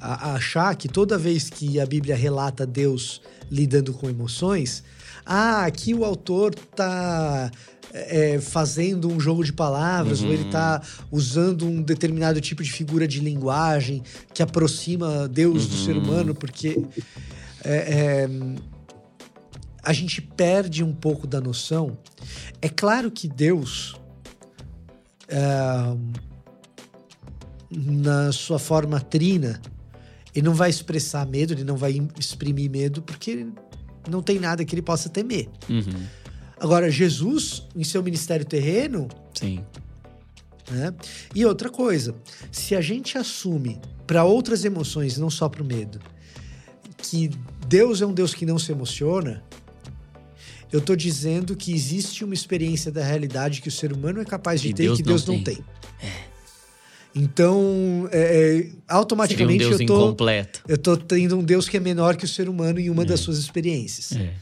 a- 0.00 0.32
achar 0.34 0.74
que 0.76 0.88
toda 0.88 1.18
vez 1.18 1.48
que 1.50 1.78
a 1.78 1.86
Bíblia 1.86 2.16
relata 2.16 2.66
Deus 2.66 3.20
lidando 3.50 3.92
com 3.92 4.08
emoções, 4.08 4.82
ah, 5.26 5.64
aqui 5.64 5.92
o 5.94 6.04
autor 6.04 6.54
tá 6.54 7.50
é, 7.92 8.38
fazendo 8.40 9.08
um 9.10 9.18
jogo 9.18 9.44
de 9.44 9.52
palavras, 9.52 10.22
ou 10.22 10.32
ele 10.32 10.44
tá 10.50 10.80
usando 11.10 11.66
um 11.66 11.82
determinado 11.82 12.40
tipo 12.40 12.62
de 12.62 12.70
figura 12.70 13.06
de 13.06 13.20
linguagem 13.20 14.02
que 14.32 14.42
aproxima 14.42 15.26
Deus 15.28 15.66
do 15.66 15.76
ser 15.76 15.96
humano, 15.96 16.34
porque 16.34 16.80
é, 17.64 17.74
é, 17.74 18.28
a 19.82 19.92
gente 19.92 20.22
perde 20.22 20.84
um 20.84 20.92
pouco 20.92 21.26
da 21.26 21.40
noção. 21.40 21.98
É 22.62 22.68
claro 22.68 23.10
que 23.10 23.26
Deus 23.28 23.96
na 27.70 28.32
sua 28.32 28.58
forma 28.58 29.00
trina, 29.00 29.60
ele 30.34 30.46
não 30.46 30.54
vai 30.54 30.70
expressar 30.70 31.26
medo, 31.26 31.52
ele 31.52 31.64
não 31.64 31.76
vai 31.76 31.92
im- 31.92 32.08
exprimir 32.18 32.70
medo, 32.70 33.02
porque 33.02 33.46
não 34.08 34.22
tem 34.22 34.38
nada 34.38 34.64
que 34.64 34.74
ele 34.74 34.82
possa 34.82 35.08
temer. 35.08 35.48
Uhum. 35.68 36.06
Agora, 36.58 36.90
Jesus, 36.90 37.66
em 37.74 37.84
seu 37.84 38.02
ministério 38.02 38.44
terreno, 38.44 39.08
Sim. 39.34 39.64
né? 40.70 40.92
E 41.34 41.44
outra 41.44 41.70
coisa, 41.70 42.14
se 42.52 42.74
a 42.76 42.80
gente 42.80 43.16
assume 43.16 43.80
para 44.06 44.24
outras 44.24 44.64
emoções, 44.64 45.16
não 45.16 45.30
só 45.30 45.48
para 45.48 45.62
o 45.62 45.64
medo, 45.64 45.98
que 46.98 47.30
Deus 47.66 48.02
é 48.02 48.06
um 48.06 48.12
Deus 48.12 48.34
que 48.34 48.44
não 48.44 48.58
se 48.58 48.70
emociona, 48.72 49.42
eu 50.72 50.80
tô 50.80 50.94
dizendo 50.94 51.56
que 51.56 51.72
existe 51.72 52.24
uma 52.24 52.34
experiência 52.34 52.92
da 52.92 53.02
realidade 53.02 53.60
que 53.60 53.68
o 53.68 53.72
ser 53.72 53.92
humano 53.92 54.20
é 54.20 54.24
capaz 54.24 54.60
de 54.60 54.72
ter 54.72 54.84
Deus 54.84 54.98
e 54.98 55.02
que 55.02 55.08
não 55.08 55.16
Deus 55.16 55.26
não 55.26 55.42
tem. 55.42 55.56
tem. 55.56 55.64
Então, 57.14 58.08
é, 58.12 58.60
é, 58.60 58.66
um 58.66 58.72
automaticamente 58.88 59.58
Deus 59.58 59.80
eu 59.80 59.86
tô, 59.86 59.96
incompleto. 60.04 60.62
eu 60.68 60.78
tô 60.78 60.96
tendo 60.96 61.36
um 61.38 61.42
Deus 61.42 61.68
que 61.68 61.76
é 61.76 61.80
menor 61.80 62.16
que 62.16 62.24
o 62.24 62.28
ser 62.28 62.48
humano 62.48 62.78
em 62.78 62.88
uma 62.88 63.02
É. 63.02 63.06
das 63.06 63.20
suas 63.20 63.38
experiências. 63.38 64.12
É. 64.12 64.34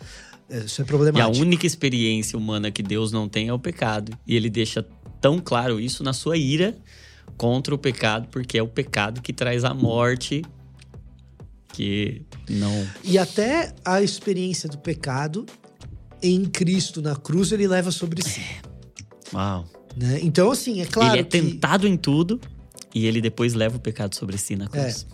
É, 0.50 0.58
Isso 0.60 0.80
é 0.80 0.82
E 0.82 0.84
a 0.84 0.86
problemático. 0.86 1.44
única 1.44 1.66
experiência 1.66 2.38
humana 2.38 2.70
que 2.70 2.82
Deus 2.82 3.12
não 3.12 3.28
tem 3.28 3.48
é 3.48 3.52
o 3.52 3.58
pecado. 3.58 4.12
E 4.26 4.34
ele 4.36 4.48
deixa 4.50 4.84
tão 5.20 5.38
claro 5.38 5.78
isso 5.80 6.02
na 6.02 6.12
sua 6.12 6.36
ira 6.36 6.76
contra 7.36 7.74
o 7.74 7.78
pecado, 7.78 8.28
porque 8.28 8.56
é 8.58 8.62
o 8.62 8.68
pecado 8.68 9.20
que 9.20 9.32
traz 9.32 9.64
a 9.64 9.74
morte. 9.74 10.42
Que 11.72 12.22
não. 12.48 12.86
E 13.04 13.18
até 13.18 13.74
a 13.84 14.02
experiência 14.02 14.68
do 14.68 14.78
pecado 14.78 15.44
em 16.22 16.44
Cristo 16.46 17.00
na 17.02 17.14
cruz 17.14 17.52
ele 17.52 17.68
leva 17.68 17.90
sobre 17.90 18.22
si. 18.22 18.40
Uau. 19.32 19.64
Né? 19.96 20.20
Então, 20.22 20.50
assim, 20.50 20.80
é 20.80 20.86
claro 20.86 21.12
ele 21.14 21.20
é 21.20 21.24
que... 21.24 21.30
tentado 21.30 21.86
em 21.86 21.96
tudo 21.96 22.40
e 22.94 23.06
ele 23.06 23.20
depois 23.20 23.54
leva 23.54 23.76
o 23.76 23.80
pecado 23.80 24.14
sobre 24.14 24.36
si 24.38 24.56
na 24.56 24.66
cruz. 24.68 25.06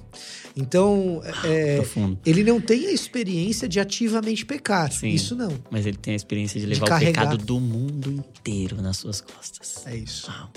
Então, 0.56 1.20
é, 1.44 1.76
Profundo. 1.76 2.18
ele 2.24 2.44
não 2.44 2.60
tem 2.60 2.86
a 2.86 2.92
experiência 2.92 3.68
de 3.68 3.80
ativamente 3.80 4.46
pecar. 4.46 4.92
Sim. 4.92 5.08
Isso 5.08 5.34
não. 5.34 5.52
Mas 5.70 5.84
ele 5.84 5.96
tem 5.96 6.12
a 6.12 6.16
experiência 6.16 6.60
de 6.60 6.66
De 6.66 6.72
levar 6.74 6.86
o 6.86 6.88
carregar. 6.88 7.24
pecado 7.28 7.44
do 7.44 7.58
mundo 7.58 8.10
inteiro 8.12 8.80
nas 8.80 8.96
suas 8.98 9.20
costas. 9.20 9.84
É 9.86 9.96
isso. 9.96 10.30
Uau. 10.30 10.50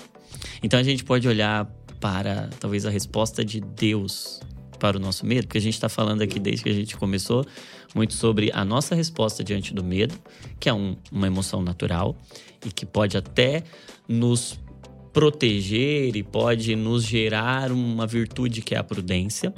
Então 0.62 0.78
a 0.78 0.82
gente 0.82 1.02
pode 1.04 1.26
olhar 1.26 1.64
para 2.00 2.48
talvez 2.60 2.86
a 2.86 2.90
resposta 2.90 3.44
de 3.44 3.60
Deus 3.60 4.40
para 4.78 4.96
o 4.96 5.00
nosso 5.00 5.26
medo, 5.26 5.48
porque 5.48 5.58
a 5.58 5.60
gente 5.60 5.74
está 5.74 5.88
falando 5.88 6.22
aqui 6.22 6.38
desde 6.38 6.62
que 6.62 6.68
a 6.70 6.72
gente 6.74 6.96
começou 6.96 7.44
muito 7.92 8.14
sobre 8.14 8.52
a 8.54 8.64
nossa 8.64 8.94
resposta 8.94 9.42
diante 9.42 9.74
do 9.74 9.82
medo, 9.82 10.14
que 10.60 10.68
é 10.68 10.72
um- 10.74 10.96
uma 11.10 11.26
emoção 11.26 11.60
natural 11.60 12.16
e 12.64 12.70
que 12.70 12.86
pode 12.86 13.16
até 13.16 13.64
nos 14.06 14.60
proteger 15.18 16.14
e 16.14 16.22
pode 16.22 16.76
nos 16.76 17.02
gerar 17.02 17.72
uma 17.72 18.06
virtude 18.06 18.62
que 18.62 18.72
é 18.72 18.78
a 18.78 18.84
prudência. 18.84 19.52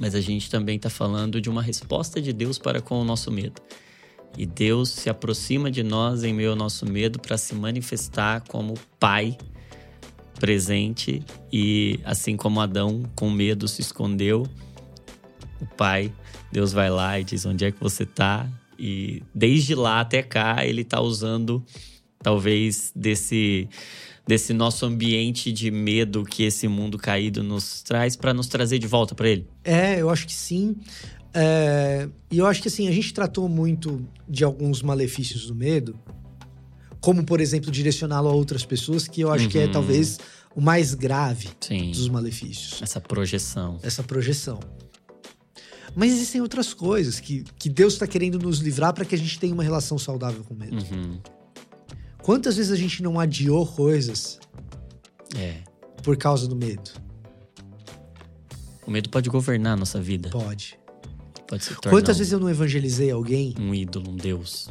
Mas 0.00 0.16
a 0.16 0.20
gente 0.20 0.50
também 0.50 0.74
está 0.74 0.90
falando 0.90 1.40
de 1.40 1.48
uma 1.48 1.62
resposta 1.62 2.20
de 2.20 2.32
Deus 2.32 2.58
para 2.58 2.80
com 2.80 3.00
o 3.00 3.04
nosso 3.04 3.30
medo. 3.30 3.62
E 4.36 4.44
Deus 4.44 4.88
se 4.88 5.08
aproxima 5.08 5.70
de 5.70 5.84
nós 5.84 6.24
em 6.24 6.34
meio 6.34 6.50
ao 6.50 6.56
nosso 6.56 6.84
medo 6.86 7.20
para 7.20 7.38
se 7.38 7.54
manifestar 7.54 8.42
como 8.48 8.74
Pai 8.98 9.38
presente 10.40 11.22
e 11.52 12.00
assim 12.04 12.36
como 12.36 12.60
Adão 12.60 13.04
com 13.14 13.30
medo 13.30 13.68
se 13.68 13.80
escondeu, 13.82 14.44
o 15.60 15.66
Pai, 15.76 16.12
Deus 16.50 16.72
vai 16.72 16.90
lá 16.90 17.20
e 17.20 17.22
diz 17.22 17.46
onde 17.46 17.64
é 17.64 17.70
que 17.70 17.78
você 17.78 18.04
tá 18.04 18.48
e 18.76 19.22
desde 19.32 19.72
lá 19.72 20.00
até 20.00 20.20
cá 20.20 20.66
ele 20.66 20.82
tá 20.82 21.00
usando 21.00 21.64
talvez 22.20 22.92
desse 22.96 23.68
desse 24.30 24.52
nosso 24.52 24.86
ambiente 24.86 25.50
de 25.50 25.72
medo 25.72 26.22
que 26.22 26.44
esse 26.44 26.68
mundo 26.68 26.96
caído 26.96 27.42
nos 27.42 27.82
traz 27.82 28.14
para 28.14 28.32
nos 28.32 28.46
trazer 28.46 28.78
de 28.78 28.86
volta 28.86 29.12
para 29.12 29.28
ele. 29.28 29.44
É, 29.64 30.00
eu 30.00 30.08
acho 30.08 30.24
que 30.24 30.32
sim. 30.32 30.76
É, 31.34 32.08
e 32.30 32.38
eu 32.38 32.46
acho 32.46 32.62
que 32.62 32.68
assim, 32.68 32.86
a 32.86 32.92
gente 32.92 33.12
tratou 33.12 33.48
muito 33.48 34.06
de 34.28 34.44
alguns 34.44 34.82
malefícios 34.82 35.46
do 35.48 35.54
medo, 35.56 35.98
como, 37.00 37.24
por 37.24 37.40
exemplo, 37.40 37.72
direcioná-lo 37.72 38.28
a 38.28 38.32
outras 38.32 38.64
pessoas, 38.64 39.08
que 39.08 39.20
eu 39.20 39.32
acho 39.32 39.48
que 39.48 39.58
é 39.58 39.64
Uhum. 39.64 39.72
talvez 39.72 40.20
o 40.54 40.60
mais 40.60 40.94
grave 40.94 41.48
Sim. 41.60 41.90
dos 41.90 42.08
malefícios. 42.08 42.80
Essa 42.80 43.00
projeção. 43.00 43.80
essa 43.82 44.04
projeção. 44.04 44.60
Mas 45.96 46.12
existem 46.12 46.40
outras 46.40 46.72
coisas 46.72 47.18
que, 47.18 47.42
que 47.58 47.68
Deus 47.68 47.94
está 47.94 48.06
querendo 48.06 48.38
nos 48.38 48.60
livrar 48.60 48.94
para 48.94 49.04
que 49.04 49.12
a 49.16 49.18
gente 49.18 49.40
tenha 49.40 49.52
uma 49.52 49.64
relação 49.64 49.98
saudável 49.98 50.44
com 50.44 50.54
o 50.54 50.56
medo. 50.56 50.76
Uhum. 50.76 51.18
Quantas 52.22 52.56
vezes 52.56 52.70
a 52.72 52.76
gente 52.76 53.02
não 53.02 53.18
adiou 53.18 53.66
coisas 53.66 54.38
É. 55.36 55.58
por 56.02 56.16
causa 56.16 56.46
do 56.46 56.54
medo? 56.56 56.90
O 58.86 58.90
medo 58.90 59.08
pode 59.08 59.30
governar 59.30 59.74
a 59.74 59.76
nossa 59.76 60.00
vida. 60.00 60.30
Pode. 60.30 60.78
Pode 61.46 61.64
se 61.64 61.74
tornar 61.74 61.90
Quantas 61.90 62.16
um, 62.16 62.18
vezes 62.18 62.32
eu 62.32 62.40
não 62.40 62.48
evangelizei 62.50 63.10
alguém? 63.10 63.54
um 63.58 63.74
ídolo, 63.74 64.10
um 64.10 64.16
deus. 64.16 64.68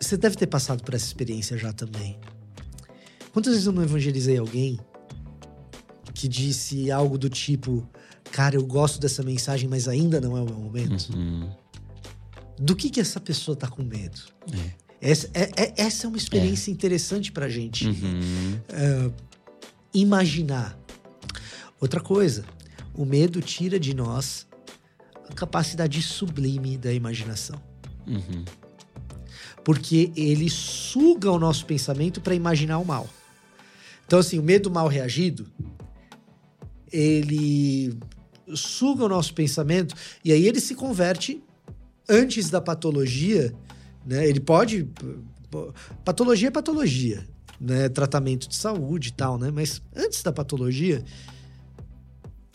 Você 0.00 0.16
deve 0.16 0.36
ter 0.36 0.46
passado 0.46 0.82
por 0.84 0.94
essa 0.94 1.06
experiência 1.06 1.56
já 1.56 1.72
também. 1.72 2.18
Quantas 3.32 3.52
vezes 3.52 3.66
eu 3.66 3.72
não 3.72 3.82
evangelizei 3.82 4.38
alguém 4.38 4.78
que 6.14 6.28
disse 6.28 6.90
algo 6.90 7.16
do 7.18 7.28
tipo: 7.28 7.86
cara, 8.30 8.56
eu 8.56 8.64
gosto 8.66 9.00
dessa 9.00 9.22
mensagem, 9.22 9.68
mas 9.68 9.88
ainda 9.88 10.20
não 10.20 10.36
é 10.36 10.40
o 10.40 10.44
meu 10.44 10.54
momento. 10.56 11.10
Uhum. 11.14 11.50
Do 12.58 12.74
que 12.76 12.88
que 12.90 13.00
essa 13.00 13.20
pessoa 13.20 13.56
tá 13.56 13.68
com 13.68 13.82
medo? 13.82 14.20
É. 14.52 14.85
Essa 15.00 15.28
é, 15.34 15.50
é- 15.56 15.74
essa 15.76 16.06
é 16.06 16.08
uma 16.08 16.16
experiência 16.16 16.70
interessante 16.70 17.30
pra 17.30 17.48
gente 17.48 17.86
Uhum. 17.86 18.58
é, 18.68 19.10
imaginar. 19.94 20.78
Outra 21.80 22.00
coisa, 22.00 22.44
o 22.94 23.04
medo 23.04 23.40
tira 23.42 23.78
de 23.78 23.94
nós 23.94 24.46
a 25.28 25.34
capacidade 25.34 26.00
sublime 26.02 26.76
da 26.78 26.92
imaginação. 26.92 27.60
Uhum. 28.06 28.44
porque 29.64 30.12
ele 30.14 30.48
suga 30.48 31.28
o 31.32 31.40
nosso 31.40 31.66
pensamento 31.66 32.20
para 32.20 32.36
imaginar 32.36 32.78
o 32.78 32.84
mal. 32.84 33.08
Então, 34.06 34.20
assim, 34.20 34.38
o 34.38 34.42
medo 34.42 34.70
mal 34.70 34.86
reagido, 34.86 35.44
ele 36.92 37.98
suga 38.54 39.04
o 39.04 39.08
nosso 39.08 39.34
pensamento 39.34 39.92
e 40.24 40.30
aí 40.32 40.46
ele 40.46 40.60
se 40.60 40.74
converte 40.76 41.42
antes 42.08 42.48
da 42.48 42.60
patologia, 42.60 43.52
né? 44.06 44.26
Ele 44.28 44.40
pode 44.40 44.88
patologia 46.04 46.48
é 46.48 46.50
patologia, 46.50 47.26
né? 47.60 47.88
Tratamento 47.88 48.48
de 48.48 48.56
saúde 48.56 49.08
e 49.08 49.12
tal, 49.12 49.38
né? 49.38 49.50
Mas 49.50 49.80
antes 49.94 50.22
da 50.22 50.32
patologia 50.32 51.02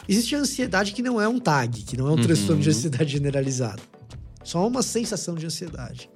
existe 0.07 0.35
a 0.35 0.39
ansiedade 0.39 0.93
que 0.93 1.01
não 1.01 1.19
é 1.21 1.27
um 1.27 1.39
tag, 1.39 1.81
que 1.83 1.95
não 1.97 2.07
é 2.07 2.11
um 2.11 2.15
Uhum. 2.15 2.21
transtorno 2.23 2.61
de 2.61 2.69
ansiedade 2.69 3.11
generalizado. 3.11 3.81
Só 4.43 4.65
uma 4.67 4.81
sensação 4.81 5.35
de 5.35 5.45
ansiedade. 5.45 6.09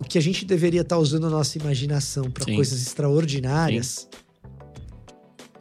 O 0.00 0.04
que 0.04 0.18
a 0.18 0.20
gente 0.22 0.44
deveria 0.44 0.80
estar 0.80 0.98
usando 0.98 1.26
a 1.26 1.30
nossa 1.30 1.58
imaginação 1.58 2.30
para 2.30 2.44
Sim. 2.44 2.56
coisas 2.56 2.82
extraordinárias, 2.82 4.08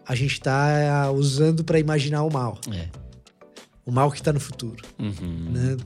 a 0.05 0.15
gente 0.15 0.33
está 0.33 1.11
usando 1.11 1.63
para 1.63 1.79
imaginar 1.79 2.23
o 2.23 2.31
mal. 2.31 2.59
É. 2.73 2.89
O 3.85 3.91
mal 3.91 4.09
que 4.11 4.17
está 4.17 4.33
no 4.33 4.39
futuro. 4.39 4.83
Uhum. 4.99 5.51
né? 5.51 5.77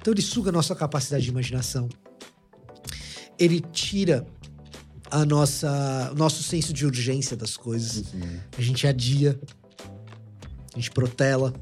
Então 0.00 0.12
ele 0.12 0.22
suga 0.22 0.50
a 0.50 0.52
nossa 0.52 0.74
capacidade 0.74 1.24
de 1.24 1.30
imaginação. 1.30 1.88
Ele 3.38 3.60
tira 3.60 4.26
a 5.10 5.24
nossa, 5.24 6.10
o 6.12 6.14
nosso 6.14 6.42
senso 6.42 6.72
de 6.72 6.86
urgência 6.86 7.36
das 7.36 7.56
coisas. 7.56 8.12
Uhum. 8.12 8.40
A 8.56 8.62
gente 8.62 8.86
adia, 8.86 9.38
a 10.74 10.76
gente 10.76 10.90
protela. 10.90 11.52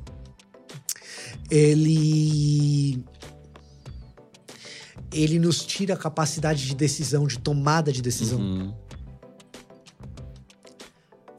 Ele 1.51 3.03
ele 5.11 5.39
nos 5.39 5.65
tira 5.65 5.95
a 5.95 5.97
capacidade 5.97 6.67
de 6.67 6.75
decisão, 6.75 7.27
de 7.27 7.39
tomada 7.39 7.91
de 7.91 8.03
decisão. 8.03 8.39
Uhum. 8.39 8.75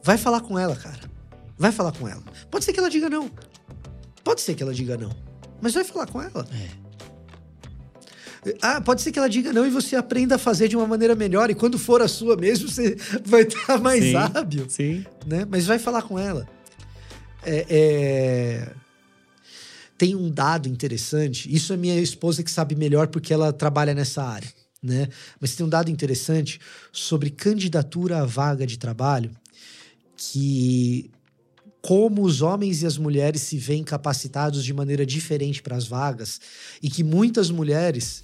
Vai 0.02 0.18
falar 0.18 0.40
com 0.40 0.58
ela, 0.58 0.74
cara. 0.74 1.08
Vai 1.56 1.70
falar 1.70 1.92
com 1.92 2.08
ela. 2.08 2.22
Pode 2.50 2.64
ser 2.64 2.72
que 2.72 2.80
ela 2.80 2.90
diga 2.90 3.08
não. 3.08 3.30
Pode 4.24 4.40
ser 4.40 4.54
que 4.54 4.62
ela 4.62 4.74
diga 4.74 4.96
não. 4.96 5.14
Mas 5.60 5.74
vai 5.74 5.84
falar 5.84 6.06
com 6.06 6.20
ela. 6.20 6.46
Ah, 8.62 8.80
pode 8.80 9.02
ser 9.02 9.12
que 9.12 9.18
ela 9.18 9.28
diga 9.28 9.52
não 9.52 9.66
e 9.66 9.70
você 9.70 9.96
aprenda 9.96 10.36
a 10.36 10.38
fazer 10.38 10.68
de 10.68 10.76
uma 10.76 10.86
maneira 10.86 11.14
melhor. 11.14 11.50
E 11.50 11.54
quando 11.54 11.78
for 11.78 12.00
a 12.00 12.08
sua 12.08 12.36
mesmo, 12.36 12.68
você 12.68 12.96
vai 13.24 13.42
estar 13.42 13.78
mais 13.78 14.02
Sim. 14.02 14.16
hábil. 14.16 14.66
Sim. 14.68 15.04
né? 15.26 15.46
Mas 15.48 15.66
vai 15.66 15.78
falar 15.78 16.02
com 16.02 16.18
ela. 16.18 16.48
É, 17.42 17.66
é, 17.68 18.68
Tem 19.98 20.14
um 20.14 20.30
dado 20.30 20.68
interessante. 20.68 21.54
Isso 21.54 21.72
é 21.72 21.76
minha 21.76 22.00
esposa 22.00 22.42
que 22.42 22.50
sabe 22.50 22.74
melhor 22.74 23.08
porque 23.08 23.32
ela 23.32 23.52
trabalha 23.52 23.94
nessa 23.94 24.22
área, 24.22 24.48
né? 24.82 25.08
Mas 25.38 25.54
tem 25.54 25.64
um 25.64 25.68
dado 25.68 25.90
interessante 25.90 26.60
sobre 26.92 27.30
candidatura 27.30 28.22
à 28.22 28.24
vaga 28.26 28.66
de 28.66 28.78
trabalho 28.78 29.30
que 30.16 31.10
como 31.82 32.22
os 32.22 32.42
homens 32.42 32.82
e 32.82 32.86
as 32.86 32.98
mulheres 32.98 33.40
se 33.40 33.56
veem 33.56 33.82
capacitados 33.82 34.62
de 34.64 34.72
maneira 34.74 35.06
diferente 35.06 35.62
para 35.62 35.76
as 35.76 35.86
vagas 35.86 36.38
e 36.82 36.90
que 36.90 37.02
muitas 37.02 37.50
mulheres 37.50 38.22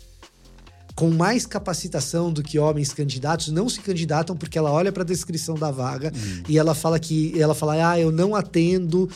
com 0.96 1.10
mais 1.10 1.44
capacitação 1.44 2.32
do 2.32 2.42
que 2.42 2.58
homens 2.58 2.92
candidatos 2.92 3.48
não 3.48 3.68
se 3.68 3.80
candidatam 3.80 4.34
porque 4.34 4.56
ela 4.58 4.72
olha 4.72 4.90
para 4.90 5.02
a 5.02 5.06
descrição 5.06 5.54
da 5.54 5.70
vaga 5.70 6.10
e 6.48 6.58
ela 6.58 6.74
fala 6.74 6.98
que 6.98 7.38
ela 7.38 7.54
fala: 7.54 7.90
"Ah, 7.92 8.00
eu 8.00 8.10
não 8.10 8.34
atendo 8.34 9.08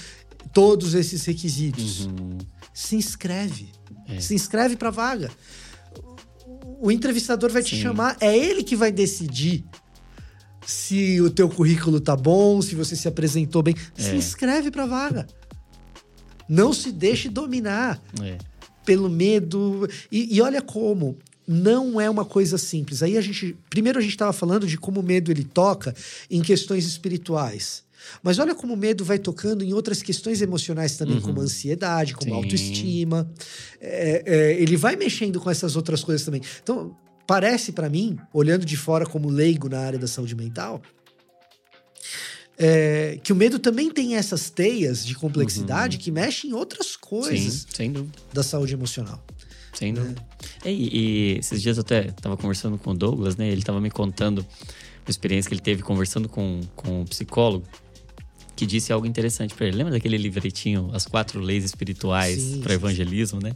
todos 0.53 0.93
esses 0.95 1.25
requisitos". 1.25 2.05
Uhum. 2.07 2.37
Se 2.75 2.97
inscreve. 2.97 3.73
É. 4.07 4.21
Se 4.21 4.35
inscreve 4.35 4.77
para 4.77 4.91
vaga. 4.91 5.31
O 6.83 6.91
entrevistador 6.91 7.51
vai 7.51 7.63
te 7.63 7.75
Sim. 7.77 7.83
chamar, 7.83 8.17
é 8.21 8.37
ele 8.37 8.63
que 8.63 8.77
vai 8.77 8.93
decidir 8.93 9.65
se 10.67 11.21
o 11.21 11.31
teu 11.31 11.49
currículo 11.49 12.01
tá 12.01 12.15
bom, 12.15 12.61
se 12.63 12.75
você 12.75 12.95
se 12.95 13.09
apresentou 13.09 13.63
bem. 13.63 13.75
Se 13.97 14.11
É. 14.11 14.17
inscreve 14.17 14.71
para 14.71 14.85
vaga. 14.87 15.27
Não 16.49 16.73
se 16.73 16.93
deixe 16.93 17.29
dominar 17.29 18.01
É. 18.23 18.37
pelo 18.85 19.09
medo. 19.09 19.89
E, 20.13 20.37
e 20.37 20.41
olha 20.43 20.61
como 20.63 21.17
não 21.47 22.01
é 22.01 22.09
uma 22.09 22.25
coisa 22.25 22.57
simples. 22.59 23.03
Aí 23.03 23.17
a 23.17 23.21
gente. 23.21 23.57
Primeiro 23.69 23.99
a 23.99 24.03
gente 24.03 24.13
estava 24.13 24.33
falando 24.33 24.67
de 24.67 24.77
como 24.79 25.01
o 25.01 25.03
medo 25.03 25.31
ele 25.31 25.45
toca 25.45 25.95
em 26.31 26.41
questões 26.43 26.87
espirituais. 26.87 27.83
Mas 28.23 28.39
olha 28.39 28.55
como 28.55 28.73
o 28.73 28.77
medo 28.77 29.05
vai 29.05 29.19
tocando 29.19 29.63
em 29.63 29.75
outras 29.75 30.01
questões 30.01 30.41
emocionais 30.41 30.97
também, 30.97 31.17
Uhum. 31.17 31.23
como 31.23 31.41
ansiedade, 31.43 32.15
como 32.15 32.31
Sim. 32.31 32.37
autoestima. 32.37 33.31
É, 33.81 34.23
é, 34.25 34.63
ele 34.63 34.77
vai 34.77 34.97
mexendo 34.97 35.39
com 35.39 35.51
essas 35.51 35.77
outras 35.77 36.03
coisas 36.03 36.25
também. 36.25 36.41
Então, 36.63 36.97
parece 37.27 37.73
para 37.73 37.91
mim, 37.91 38.19
olhando 38.33 38.65
de 38.65 38.77
fora 38.77 39.05
como 39.05 39.29
leigo 39.29 39.69
na 39.69 39.81
área 39.81 39.99
da 39.99 40.07
saúde 40.09 40.35
mental, 40.35 40.81
é, 42.59 43.19
que 43.23 43.33
o 43.33 43.37
medo 43.37 43.59
também 43.59 43.91
tem 43.91 44.17
essas 44.17 44.51
teias 44.51 45.05
de 45.05 45.15
complexidade 45.15 45.97
que 45.99 46.11
mexem 46.11 46.51
em 46.51 46.53
outras 46.53 46.95
coisas 46.97 47.67
Sim, 47.73 48.11
da 48.33 48.43
saúde 48.43 48.75
emocional. 48.75 49.25
Sem 49.81 49.93
Né? 49.95 50.01
dúvida. 50.01 50.23
É, 50.65 50.71
E, 50.71 50.89
e 50.93 51.39
esses 51.39 51.61
dias 51.63 51.79
eu 51.79 51.81
até 51.81 52.03
tava 52.13 52.37
conversando 52.37 52.77
com 52.77 52.91
o 52.91 52.95
Douglas, 52.95 53.37
né? 53.37 53.49
Ele 53.49 53.63
tava 53.63 53.81
me 53.81 53.91
contando 53.91 54.39
uma 54.41 55.09
experiência 55.11 55.49
que 55.49 55.55
ele 55.55 55.63
teve 55.63 55.83
conversando 55.83 56.29
com, 56.29 56.61
com 56.77 57.01
um 57.01 57.05
psicólogo 57.07 57.65
que 58.55 58.67
disse 58.67 58.93
algo 58.93 59.07
interessante 59.07 59.55
para 59.55 59.67
ele. 59.67 59.79
Lembra 59.79 59.95
daquele 59.95 60.19
livretinho, 60.19 60.91
As 60.93 61.07
Quatro 61.07 61.41
Leis 61.41 61.65
Espirituais 61.65 62.59
para 62.63 62.75
Evangelismo, 62.75 63.41
né? 63.43 63.55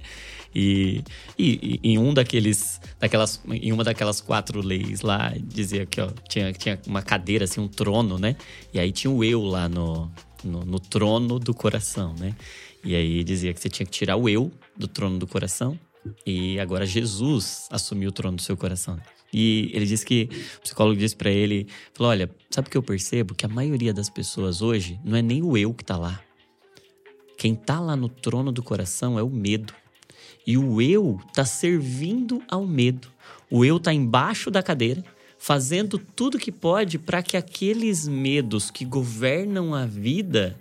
E, 0.55 1.03
e, 1.39 1.79
e 1.83 1.91
em 1.91 1.99
um 1.99 2.15
daqueles, 2.15 2.81
daquelas, 2.99 3.39
em 3.51 3.71
uma 3.71 3.85
daquelas 3.85 4.23
quatro 4.23 4.63
leis 4.63 5.03
lá 5.03 5.35
dizia 5.43 5.85
que 5.85 6.01
ó, 6.01 6.09
tinha, 6.27 6.53
tinha 6.55 6.81
uma 6.87 7.03
cadeira 7.03 7.45
assim, 7.45 7.61
um 7.61 7.69
trono, 7.69 8.19
né? 8.19 8.35
E 8.73 8.79
aí 8.81 8.93
tinha 8.93 9.11
o 9.11 9.23
eu 9.23 9.43
lá 9.43 9.69
no, 9.69 10.11
no, 10.43 10.65
no 10.65 10.81
trono 10.81 11.39
do 11.39 11.53
coração, 11.53 12.15
né? 12.19 12.35
E 12.83 12.95
aí 12.95 13.23
dizia 13.25 13.53
que 13.53 13.61
você 13.61 13.69
tinha 13.69 13.85
que 13.85 13.93
tirar 13.93 14.17
o 14.17 14.27
eu 14.27 14.51
do 14.75 14.89
trono 14.89 15.19
do 15.19 15.27
coração 15.27 15.79
e 16.27 16.59
agora 16.61 16.87
Jesus 16.87 17.69
assumiu 17.71 18.11
o 18.11 18.13
trono 18.13 18.37
do 18.37 18.43
seu 18.43 18.57
coração. 18.57 18.99
E 19.33 19.71
ele 19.73 19.87
disse 19.87 20.05
que 20.05 20.29
o 20.59 20.61
psicólogo 20.61 20.99
disse 20.99 21.17
pra 21.17 21.31
ele, 21.31 21.67
falou: 21.93 22.11
"Olha, 22.11 22.31
sabe 22.51 22.69
o 22.69 22.71
que 22.71 22.77
eu 22.77 22.83
percebo 22.83 23.35
que 23.35 23.45
a 23.45 23.49
maioria 23.49 23.93
das 23.93 24.09
pessoas 24.09 24.63
hoje 24.63 24.99
não 25.05 25.17
é 25.17 25.23
nem 25.23 25.43
o 25.43 25.57
eu 25.57 25.75
que 25.75 25.85
tá 25.85 25.97
lá. 25.97 26.21
Quem 27.37 27.55
tá 27.55 27.81
lá 27.81 27.97
no 27.97 28.09
trono 28.09 28.53
do 28.53 28.63
coração 28.63 29.19
é 29.19 29.23
o 29.23 29.29
medo. 29.29 29.75
E 30.47 30.57
o 30.57 30.81
eu 30.81 31.21
tá 31.33 31.45
servindo 31.45 32.43
ao 32.49 32.67
medo. 32.67 33.09
O 33.51 33.65
eu 33.65 33.81
tá 33.81 33.93
embaixo 33.93 34.51
da 34.51 34.63
cadeira, 34.63 35.05
fazendo 35.39 35.99
tudo 35.99 36.39
que 36.39 36.53
pode 36.53 36.99
para 36.99 37.23
que 37.23 37.37
aqueles 37.37 38.07
medos 38.07 38.71
que 38.71 38.85
governam 38.85 39.75
a 39.75 39.85
vida 39.85 40.59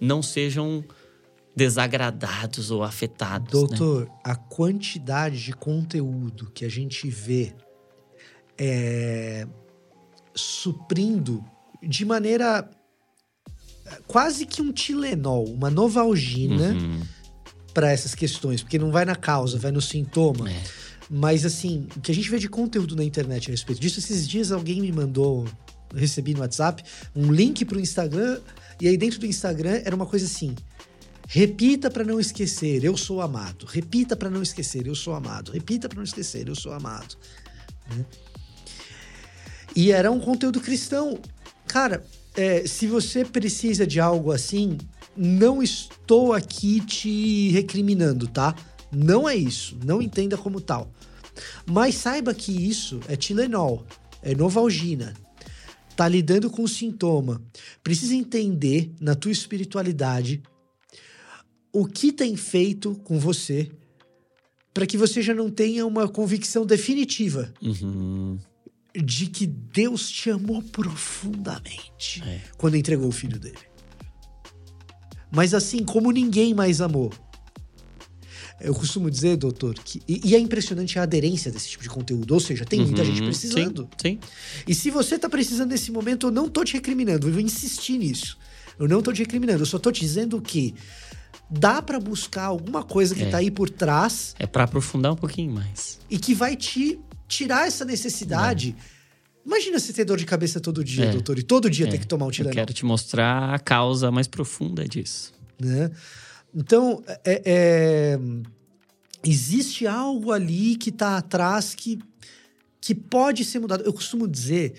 não 0.00 0.22
sejam 0.22 0.84
desagradados 1.56 2.70
ou 2.70 2.82
afetados. 2.82 3.46
né? 3.46 3.50
Doutor, 3.50 4.10
a 4.24 4.34
quantidade 4.34 5.42
de 5.42 5.52
conteúdo 5.52 6.50
que 6.50 6.64
a 6.64 6.68
gente 6.68 7.08
vê 7.08 7.54
é, 8.58 9.46
suprindo 10.34 11.44
de 11.82 12.04
maneira 12.04 12.68
é, 13.86 13.98
quase 14.06 14.46
que 14.46 14.62
um 14.62 14.72
Tilenol, 14.72 15.44
uma 15.44 15.70
Novalgina 15.70 16.72
Uhum. 16.72 17.00
para 17.72 17.90
essas 17.92 18.14
questões, 18.14 18.62
porque 18.62 18.78
não 18.78 18.90
vai 18.90 19.04
na 19.04 19.16
causa, 19.16 19.58
vai 19.58 19.70
no 19.70 19.80
sintoma. 19.82 20.50
É. 20.50 20.62
Mas 21.10 21.44
assim, 21.44 21.86
o 21.96 22.00
que 22.00 22.10
a 22.10 22.14
gente 22.14 22.30
vê 22.30 22.38
de 22.38 22.48
conteúdo 22.48 22.96
na 22.96 23.04
internet 23.04 23.48
a 23.48 23.50
respeito 23.50 23.80
disso, 23.80 23.98
esses 23.98 24.26
dias 24.26 24.50
alguém 24.50 24.80
me 24.80 24.90
mandou, 24.90 25.46
recebi 25.94 26.32
no 26.34 26.40
WhatsApp, 26.40 26.82
um 27.14 27.30
link 27.30 27.64
pro 27.64 27.78
Instagram, 27.78 28.40
e 28.80 28.88
aí 28.88 28.96
dentro 28.96 29.18
do 29.20 29.26
Instagram 29.26 29.82
era 29.84 29.94
uma 29.94 30.06
coisa 30.06 30.24
assim: 30.24 30.54
repita 31.26 31.90
para 31.90 32.04
não 32.04 32.20
esquecer, 32.20 32.84
eu 32.84 32.96
sou 32.96 33.20
amado. 33.20 33.66
Repita 33.66 34.16
para 34.16 34.30
não 34.30 34.42
esquecer, 34.42 34.86
eu 34.86 34.94
sou 34.94 35.14
amado. 35.14 35.52
Repita 35.52 35.88
para 35.88 35.96
não 35.96 36.04
esquecer, 36.04 36.48
eu 36.48 36.54
sou 36.54 36.72
amado. 36.72 37.16
Né? 37.90 38.04
E 39.74 39.90
era 39.90 40.10
um 40.10 40.20
conteúdo 40.20 40.60
cristão. 40.60 41.18
Cara, 41.66 42.04
é, 42.36 42.66
se 42.66 42.86
você 42.86 43.24
precisa 43.24 43.86
de 43.86 44.00
algo 44.00 44.32
assim, 44.32 44.78
não 45.16 45.62
estou 45.62 46.32
aqui 46.32 46.80
te 46.80 47.50
recriminando, 47.50 48.28
tá? 48.28 48.54
Não 48.92 49.28
é 49.28 49.34
isso. 49.34 49.76
Não 49.84 50.00
entenda 50.00 50.36
como 50.36 50.60
tal. 50.60 50.90
Mas 51.66 51.96
saiba 51.96 52.32
que 52.32 52.52
isso 52.52 53.00
é 53.08 53.16
Tilenol, 53.16 53.84
é 54.22 54.34
Novalgina. 54.34 55.14
tá 55.96 56.08
lidando 56.08 56.50
com 56.50 56.62
o 56.62 56.68
sintoma, 56.68 57.40
precisa 57.82 58.14
entender 58.14 58.92
na 59.00 59.14
tua 59.14 59.30
espiritualidade 59.30 60.42
o 61.74 61.84
que 61.86 62.12
tem 62.12 62.36
feito 62.36 62.94
com 63.04 63.18
você 63.18 63.68
para 64.72 64.86
que 64.86 64.96
você 64.96 65.20
já 65.20 65.34
não 65.34 65.50
tenha 65.50 65.84
uma 65.86 66.08
convicção 66.08 66.64
definitiva 66.64 67.52
Uhum. 67.60 68.38
de 69.04 69.26
que 69.26 69.46
Deus 69.46 70.08
te 70.10 70.30
amou 70.30 70.62
profundamente 70.62 72.22
É. 72.24 72.40
quando 72.56 72.76
entregou 72.76 73.08
o 73.08 73.12
filho 73.12 73.38
dele. 73.38 73.58
Mas 75.30 75.52
assim 75.52 75.84
como 75.84 76.10
ninguém 76.12 76.54
mais 76.54 76.80
amou. 76.80 77.12
Eu 78.60 78.72
costumo 78.72 79.10
dizer, 79.10 79.36
doutor, 79.36 79.74
que. 79.74 80.00
E, 80.08 80.20
e 80.30 80.34
é 80.36 80.38
impressionante 80.38 80.96
a 80.98 81.02
aderência 81.02 81.50
desse 81.50 81.68
tipo 81.70 81.82
de 81.82 81.88
conteúdo. 81.90 82.32
Ou 82.34 82.38
seja, 82.40 82.64
tem 82.64 82.80
muita 82.80 83.02
Uhum. 83.02 83.08
gente 83.08 83.22
precisando. 83.22 83.88
Sim, 84.00 84.10
sim. 84.12 84.18
E 84.66 84.72
se 84.74 84.90
você 84.90 85.18
tá 85.18 85.28
precisando 85.28 85.70
nesse 85.70 85.90
momento, 85.90 86.28
eu 86.28 86.30
não 86.30 86.48
tô 86.48 86.62
te 86.64 86.74
recriminando, 86.74 87.26
eu 87.26 87.32
vou 87.32 87.40
insistir 87.42 87.98
nisso. 87.98 88.38
Eu 88.78 88.86
não 88.88 89.02
tô 89.02 89.12
te 89.12 89.18
recriminando, 89.20 89.62
eu 89.62 89.66
só 89.66 89.78
tô 89.78 89.90
te 89.90 90.00
dizendo 90.00 90.40
que 90.40 90.72
dá 91.50 91.80
pra 91.82 92.00
buscar 92.00 92.44
alguma 92.46 92.82
coisa 92.82 93.14
que 93.14 93.22
É. 93.24 93.30
tá 93.30 93.38
aí 93.38 93.50
por 93.50 93.68
trás 93.70 94.34
É 94.38 94.46
pra 94.46 94.64
aprofundar 94.64 95.12
um 95.12 95.16
pouquinho 95.16 95.52
mais. 95.52 95.98
e 96.10 96.18
que 96.18 96.34
vai 96.34 96.56
te 96.56 96.98
tirar 97.28 97.66
essa 97.66 97.84
necessidade. 97.84 98.74
Imagina 99.46 99.78
você 99.78 99.92
ter 99.92 100.04
dor 100.04 100.16
de 100.16 100.24
cabeça 100.24 100.58
todo 100.58 100.82
dia, 100.82 101.04
É. 101.06 101.10
doutor, 101.12 101.38
e 101.38 101.42
todo 101.42 101.68
dia 101.68 101.86
É. 101.86 101.90
ter 101.90 101.98
que 101.98 102.06
tomar 102.06 102.24
um 102.26 102.28
Eu 102.28 102.32
Tilenol, 102.32 102.54
quero 102.54 102.72
te 102.72 102.84
mostrar 102.84 103.52
a 103.54 103.58
causa 103.58 104.10
mais 104.10 104.26
profunda 104.26 104.86
disso. 104.88 105.32
né? 105.60 105.90
Então, 106.54 107.02
é- 107.24 107.42
é- 107.44 108.18
existe 109.24 109.86
algo 109.86 110.32
ali 110.32 110.76
que 110.76 110.90
tá 110.90 111.16
atrás 111.18 111.74
que, 111.74 111.98
que 112.80 112.94
pode 112.94 113.44
ser 113.44 113.58
mudado. 113.60 113.82
Eu 113.84 113.92
costumo 113.92 114.26
dizer 114.26 114.74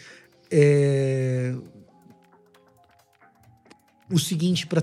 é, 0.52 1.56
o 4.12 4.20
seguinte, 4.20 4.68
para 4.68 4.82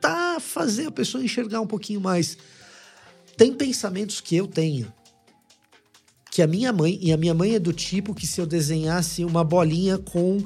tentar 0.00 0.40
fazer 0.40 0.86
a 0.86 0.90
pessoa 0.90 1.22
enxergar 1.24 1.60
um 1.60 1.66
pouquinho 1.66 2.00
mais. 2.00 2.36
Tem 3.36 3.52
pensamentos 3.52 4.20
que 4.20 4.36
eu 4.36 4.46
tenho 4.46 4.92
que 6.30 6.42
a 6.42 6.46
minha 6.46 6.70
mãe, 6.70 6.98
e 7.00 7.12
a 7.12 7.16
minha 7.16 7.32
mãe 7.32 7.54
é 7.54 7.58
do 7.58 7.72
tipo 7.72 8.14
que 8.14 8.26
se 8.26 8.38
eu 8.40 8.44
desenhasse 8.46 9.24
uma 9.24 9.42
bolinha 9.42 9.96
com 9.96 10.38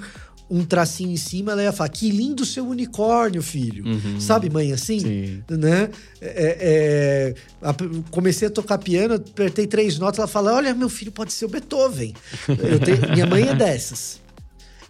um 0.48 0.64
tracinho 0.64 1.10
em 1.10 1.16
cima, 1.16 1.50
ela 1.52 1.64
ia 1.64 1.72
falar: 1.72 1.88
Que 1.88 2.10
lindo 2.10 2.44
seu 2.46 2.64
unicórnio, 2.66 3.42
filho. 3.42 3.84
Uhum. 3.86 4.20
Sabe, 4.20 4.48
mãe, 4.48 4.72
assim? 4.72 5.00
Sim. 5.00 5.44
Né? 5.50 5.90
É, 6.20 6.56
é, 6.60 7.34
a- 7.60 7.74
comecei 8.10 8.46
a 8.46 8.50
tocar 8.50 8.78
piano, 8.78 9.14
apertei 9.14 9.66
três 9.66 9.98
notas, 9.98 10.18
ela 10.20 10.28
fala: 10.28 10.52
Olha, 10.54 10.72
meu 10.74 10.88
filho 10.88 11.10
pode 11.10 11.32
ser 11.32 11.46
o 11.46 11.48
Beethoven. 11.48 12.14
Eu 12.48 12.78
tenho- 12.78 13.10
minha 13.12 13.26
mãe 13.26 13.48
é 13.48 13.54
dessas. 13.54 14.20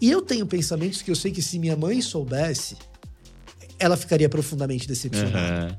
E 0.03 0.11
eu 0.11 0.21
tenho 0.21 0.45
pensamentos 0.47 1.01
que 1.01 1.11
eu 1.11 1.17
sei 1.17 1.31
que 1.31 1.41
se 1.43 1.59
minha 1.59 1.77
mãe 1.77 2.01
soubesse, 2.03 2.77
ela 3.81 3.97
ficaria 3.97 4.29
profundamente 4.29 4.87
decepcionada. 4.87 5.39
Aham. 5.39 5.79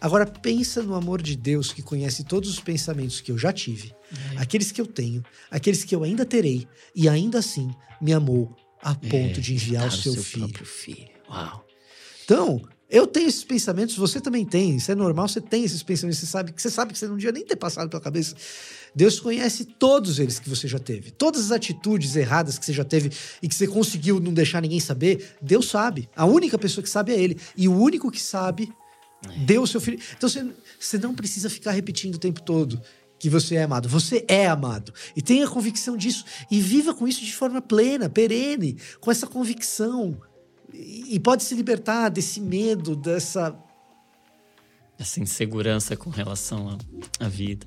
Agora 0.00 0.24
pensa 0.24 0.80
no 0.80 0.94
amor 0.94 1.20
de 1.20 1.34
Deus 1.34 1.72
que 1.72 1.82
conhece 1.82 2.22
todos 2.22 2.48
os 2.48 2.60
pensamentos 2.60 3.20
que 3.20 3.32
eu 3.32 3.38
já 3.38 3.52
tive, 3.52 3.92
aqueles 4.36 4.70
que 4.70 4.80
eu 4.80 4.86
tenho, 4.86 5.24
aqueles 5.50 5.82
que 5.82 5.92
eu 5.92 6.04
ainda 6.04 6.24
terei, 6.24 6.68
e 6.94 7.08
ainda 7.08 7.40
assim 7.40 7.68
me 8.00 8.12
amou 8.12 8.54
a 8.80 8.94
ponto 8.94 9.40
de 9.40 9.54
enviar 9.54 9.86
o 9.86 9.90
Dar 9.90 9.96
seu, 9.96 10.14
filho. 10.14 10.64
filho. 10.64 11.08
Uau. 11.28 11.66
Então, 12.24 12.62
eu 12.90 13.06
tenho 13.06 13.28
esses 13.28 13.44
pensamentos, 13.44 13.96
você 13.96 14.20
também 14.20 14.46
tem. 14.46 14.76
Isso 14.76 14.90
é 14.90 14.94
normal, 14.94 15.28
você 15.28 15.40
tem 15.40 15.62
esses 15.62 15.82
pensamentos, 15.82 16.20
você 16.20 16.26
sabe 16.26 16.52
que 16.52 16.62
você 16.62 16.70
sabe 16.70 16.92
que 16.92 16.98
você 16.98 17.06
não 17.06 17.16
devia 17.16 17.32
nem 17.32 17.44
ter 17.44 17.56
passado 17.56 17.90
pela 17.90 18.00
cabeça. 18.00 18.34
Deus 18.94 19.20
conhece 19.20 19.64
todos 19.64 20.18
eles 20.18 20.38
que 20.38 20.48
você 20.48 20.66
já 20.66 20.78
teve. 20.78 21.10
Todas 21.10 21.46
as 21.46 21.52
atitudes 21.52 22.16
erradas 22.16 22.58
que 22.58 22.64
você 22.64 22.72
já 22.72 22.84
teve 22.84 23.10
e 23.42 23.48
que 23.48 23.54
você 23.54 23.66
conseguiu 23.66 24.18
não 24.18 24.32
deixar 24.32 24.62
ninguém 24.62 24.80
saber, 24.80 25.36
Deus 25.42 25.68
sabe. 25.68 26.08
A 26.16 26.24
única 26.24 26.56
pessoa 26.56 26.82
que 26.82 26.88
sabe 26.88 27.12
é 27.12 27.20
ele. 27.20 27.38
E 27.56 27.68
o 27.68 27.76
único 27.76 28.10
que 28.10 28.20
sabe 28.20 28.72
deu 29.44 29.62
o 29.62 29.66
seu 29.66 29.80
filho. 29.80 30.00
Então 30.16 30.28
você, 30.28 30.46
você 30.80 30.98
não 30.98 31.14
precisa 31.14 31.50
ficar 31.50 31.72
repetindo 31.72 32.14
o 32.14 32.18
tempo 32.18 32.40
todo 32.40 32.80
que 33.18 33.28
você 33.28 33.56
é 33.56 33.64
amado. 33.64 33.88
Você 33.88 34.24
é 34.28 34.46
amado. 34.46 34.94
E 35.14 35.20
tenha 35.20 35.46
convicção 35.46 35.96
disso. 35.96 36.24
E 36.50 36.60
viva 36.60 36.94
com 36.94 37.06
isso 37.06 37.24
de 37.24 37.34
forma 37.34 37.60
plena, 37.60 38.08
perene, 38.08 38.78
com 39.00 39.10
essa 39.10 39.26
convicção. 39.26 40.18
E 40.72 41.18
pode 41.20 41.42
se 41.42 41.54
libertar 41.54 42.08
desse 42.08 42.40
medo, 42.40 42.94
dessa. 42.94 43.56
Essa 44.98 45.20
insegurança 45.20 45.96
com 45.96 46.10
relação 46.10 46.68
à- 46.68 47.24
à 47.24 47.28
vida. 47.28 47.66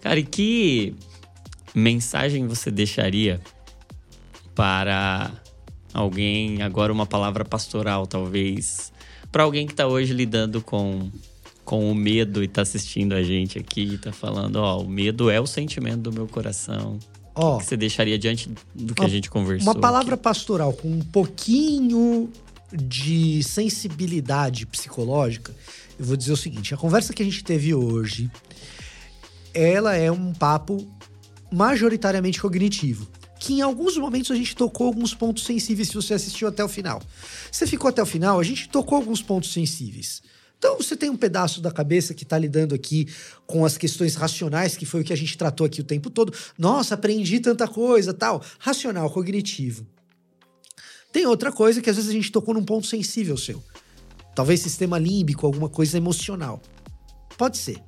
Cara, 0.00 0.18
e 0.18 0.24
que 0.24 0.94
mensagem 1.74 2.46
você 2.46 2.70
deixaria 2.70 3.40
para 4.54 5.30
alguém, 5.92 6.62
agora 6.62 6.92
uma 6.92 7.06
palavra 7.06 7.44
pastoral, 7.44 8.06
talvez, 8.06 8.92
para 9.30 9.42
alguém 9.42 9.66
que 9.66 9.72
está 9.72 9.86
hoje 9.86 10.12
lidando 10.12 10.60
com, 10.62 11.10
com 11.64 11.90
o 11.90 11.94
medo 11.94 12.42
e 12.42 12.46
está 12.46 12.62
assistindo 12.62 13.12
a 13.12 13.22
gente 13.22 13.58
aqui, 13.58 13.94
está 13.94 14.10
falando, 14.12 14.56
ó, 14.56 14.80
o 14.80 14.88
medo 14.88 15.30
é 15.30 15.40
o 15.40 15.46
sentimento 15.46 16.00
do 16.00 16.12
meu 16.12 16.26
coração. 16.26 16.98
Ó, 17.40 17.56
O 17.56 17.58
que 17.60 17.66
você 17.66 17.76
deixaria 17.76 18.18
diante 18.18 18.50
do 18.74 18.94
que 18.94 19.00
Uma- 19.00 19.06
a 19.06 19.10
gente 19.10 19.30
conversou? 19.30 19.72
uma 19.72 19.80
palavra 19.80 20.14
aqui? 20.14 20.24
pastoral 20.24 20.72
com 20.72 20.88
um 20.90 21.00
pouquinho 21.00 22.28
de 22.72 23.42
sensibilidade 23.44 24.66
psicológica. 24.66 25.54
Eu 25.98 26.04
vou 26.04 26.16
dizer 26.16 26.32
o 26.32 26.36
seguinte: 26.36 26.74
a 26.74 26.76
conversa 26.76 27.12
que 27.12 27.22
a 27.22 27.24
gente 27.24 27.44
teve 27.44 27.72
hoje, 27.74 28.28
ela 29.54 29.94
é 29.94 30.10
um 30.10 30.32
papo 30.32 30.84
majoritariamente 31.50 32.40
cognitivo. 32.40 33.08
Que 33.38 33.54
em 33.54 33.60
alguns 33.62 33.96
momentos 33.96 34.30
a 34.32 34.34
gente 34.34 34.56
tocou 34.56 34.88
alguns 34.88 35.14
pontos 35.14 35.44
sensíveis 35.44 35.88
se 35.88 35.94
você 35.94 36.12
assistiu 36.14 36.48
até 36.48 36.64
o 36.64 36.68
final. 36.68 37.00
Você 37.52 37.66
ficou 37.68 37.88
até 37.88 38.02
o 38.02 38.06
final, 38.06 38.40
a 38.40 38.42
gente 38.42 38.68
tocou 38.68 38.96
alguns 38.96 39.22
pontos 39.22 39.52
sensíveis. 39.52 40.20
Então 40.58 40.76
você 40.76 40.96
tem 40.96 41.08
um 41.08 41.16
pedaço 41.16 41.60
da 41.60 41.70
cabeça 41.70 42.12
que 42.12 42.24
está 42.24 42.36
lidando 42.36 42.74
aqui 42.74 43.06
com 43.46 43.64
as 43.64 43.78
questões 43.78 44.16
racionais, 44.16 44.76
que 44.76 44.84
foi 44.84 45.00
o 45.00 45.04
que 45.04 45.12
a 45.12 45.16
gente 45.16 45.38
tratou 45.38 45.66
aqui 45.66 45.80
o 45.80 45.84
tempo 45.84 46.10
todo. 46.10 46.32
Nossa, 46.58 46.94
aprendi 46.94 47.38
tanta 47.38 47.66
coisa, 47.68 48.12
tal. 48.12 48.42
Racional, 48.58 49.08
cognitivo. 49.10 49.86
Tem 51.12 51.26
outra 51.26 51.52
coisa 51.52 51.80
que 51.80 51.88
às 51.88 51.96
vezes 51.96 52.10
a 52.10 52.12
gente 52.12 52.32
tocou 52.32 52.52
num 52.52 52.64
ponto 52.64 52.86
sensível 52.86 53.36
seu. 53.36 53.62
Talvez 54.34 54.60
sistema 54.60 54.98
límbico, 54.98 55.46
alguma 55.46 55.68
coisa 55.68 55.96
emocional. 55.96 56.60
Pode 57.36 57.56
ser. 57.56 57.80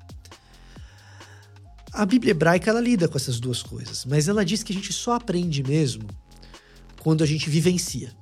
A 1.92 2.06
Bíblia 2.06 2.30
hebraica 2.30 2.70
ela 2.70 2.80
lida 2.80 3.08
com 3.08 3.16
essas 3.16 3.40
duas 3.40 3.62
coisas, 3.62 4.04
mas 4.04 4.28
ela 4.28 4.44
diz 4.44 4.62
que 4.62 4.72
a 4.72 4.74
gente 4.74 4.92
só 4.92 5.14
aprende 5.14 5.62
mesmo 5.62 6.08
quando 7.00 7.24
a 7.24 7.26
gente 7.26 7.50
vivencia. 7.50 8.14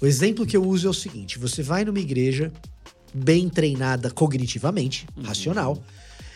O 0.00 0.06
exemplo 0.06 0.46
que 0.46 0.56
eu 0.56 0.66
uso 0.66 0.86
é 0.86 0.90
o 0.90 0.94
seguinte: 0.94 1.38
você 1.38 1.62
vai 1.62 1.84
numa 1.84 1.98
igreja 1.98 2.50
bem 3.12 3.48
treinada 3.48 4.10
cognitivamente, 4.10 5.06
racional, 5.22 5.82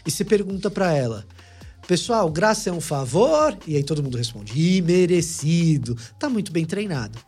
e 0.06 0.10
você 0.10 0.24
pergunta 0.24 0.70
pra 0.70 0.92
ela: 0.92 1.26
Pessoal, 1.86 2.30
graça 2.30 2.70
é 2.70 2.72
um 2.72 2.80
favor? 2.80 3.56
E 3.66 3.76
aí 3.76 3.84
todo 3.84 4.02
mundo 4.02 4.16
responde: 4.16 4.58
imerecido. 4.58 5.96
Tá 6.18 6.28
muito 6.28 6.52
bem 6.52 6.64
treinado. 6.64 7.18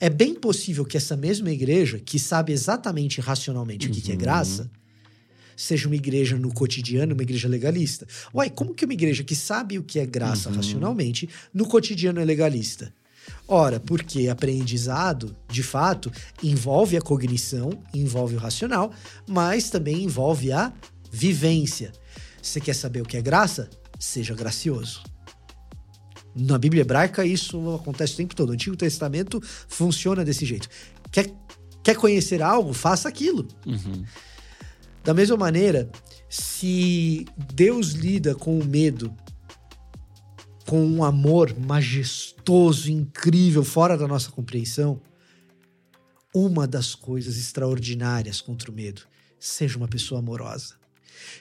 É 0.00 0.10
bem 0.10 0.34
possível 0.34 0.84
que 0.84 0.96
essa 0.96 1.16
mesma 1.16 1.50
igreja, 1.50 1.98
que 1.98 2.18
sabe 2.18 2.52
exatamente 2.52 3.20
racionalmente 3.20 3.86
o 3.86 3.90
que, 3.90 4.00
que 4.00 4.10
é 4.10 4.16
graça, 4.16 4.68
seja 5.56 5.86
uma 5.86 5.94
igreja 5.94 6.36
no 6.36 6.52
cotidiano, 6.52 7.14
uma 7.14 7.22
igreja 7.22 7.46
legalista. 7.48 8.06
Uai, 8.34 8.50
como 8.50 8.74
que 8.74 8.84
uma 8.84 8.94
igreja 8.94 9.22
que 9.22 9.36
sabe 9.36 9.78
o 9.78 9.82
que 9.82 10.00
é 10.00 10.06
graça 10.06 10.50
racionalmente, 10.50 11.28
no 11.54 11.66
cotidiano 11.66 12.20
é 12.20 12.24
legalista? 12.24 12.92
Ora, 13.46 13.78
porque 13.80 14.28
aprendizado, 14.28 15.36
de 15.48 15.62
fato, 15.62 16.10
envolve 16.42 16.96
a 16.96 17.00
cognição, 17.00 17.70
envolve 17.92 18.36
o 18.36 18.38
racional, 18.38 18.92
mas 19.26 19.70
também 19.70 20.02
envolve 20.02 20.52
a 20.52 20.72
vivência. 21.10 21.92
Você 22.40 22.60
quer 22.60 22.74
saber 22.74 23.02
o 23.02 23.04
que 23.04 23.16
é 23.16 23.22
graça? 23.22 23.68
Seja 23.98 24.34
gracioso. 24.34 25.02
Na 26.34 26.56
Bíblia 26.58 26.80
hebraica, 26.80 27.26
isso 27.26 27.74
acontece 27.74 28.14
o 28.14 28.16
tempo 28.16 28.34
todo. 28.34 28.50
O 28.50 28.52
Antigo 28.52 28.76
Testamento 28.76 29.40
funciona 29.68 30.24
desse 30.24 30.46
jeito. 30.46 30.68
Quer, 31.10 31.30
quer 31.82 31.96
conhecer 31.96 32.42
algo? 32.42 32.72
Faça 32.72 33.08
aquilo. 33.08 33.46
Uhum. 33.66 34.04
Da 35.04 35.12
mesma 35.12 35.36
maneira, 35.36 35.90
se 36.28 37.26
Deus 37.54 37.90
lida 37.90 38.34
com 38.34 38.58
o 38.58 38.64
medo, 38.64 39.14
com 40.66 40.84
um 40.84 41.02
amor 41.02 41.54
majestoso, 41.58 42.90
incrível, 42.90 43.64
fora 43.64 43.96
da 43.96 44.06
nossa 44.06 44.30
compreensão, 44.30 45.00
uma 46.34 46.66
das 46.66 46.94
coisas 46.94 47.36
extraordinárias 47.36 48.40
contra 48.40 48.70
o 48.70 48.74
medo, 48.74 49.02
seja 49.38 49.76
uma 49.76 49.88
pessoa 49.88 50.20
amorosa. 50.20 50.74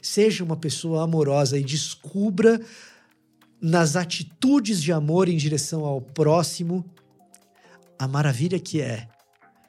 Seja 0.02 0.44
uma 0.44 0.58
pessoa 0.58 1.04
amorosa 1.04 1.58
e 1.58 1.64
descubra 1.64 2.62
nas 3.62 3.96
atitudes 3.96 4.82
de 4.82 4.92
amor 4.92 5.30
em 5.30 5.38
direção 5.38 5.86
ao 5.86 6.02
próximo 6.02 6.84
a 7.98 8.08
maravilha 8.08 8.60
que 8.60 8.82
é 8.82 9.08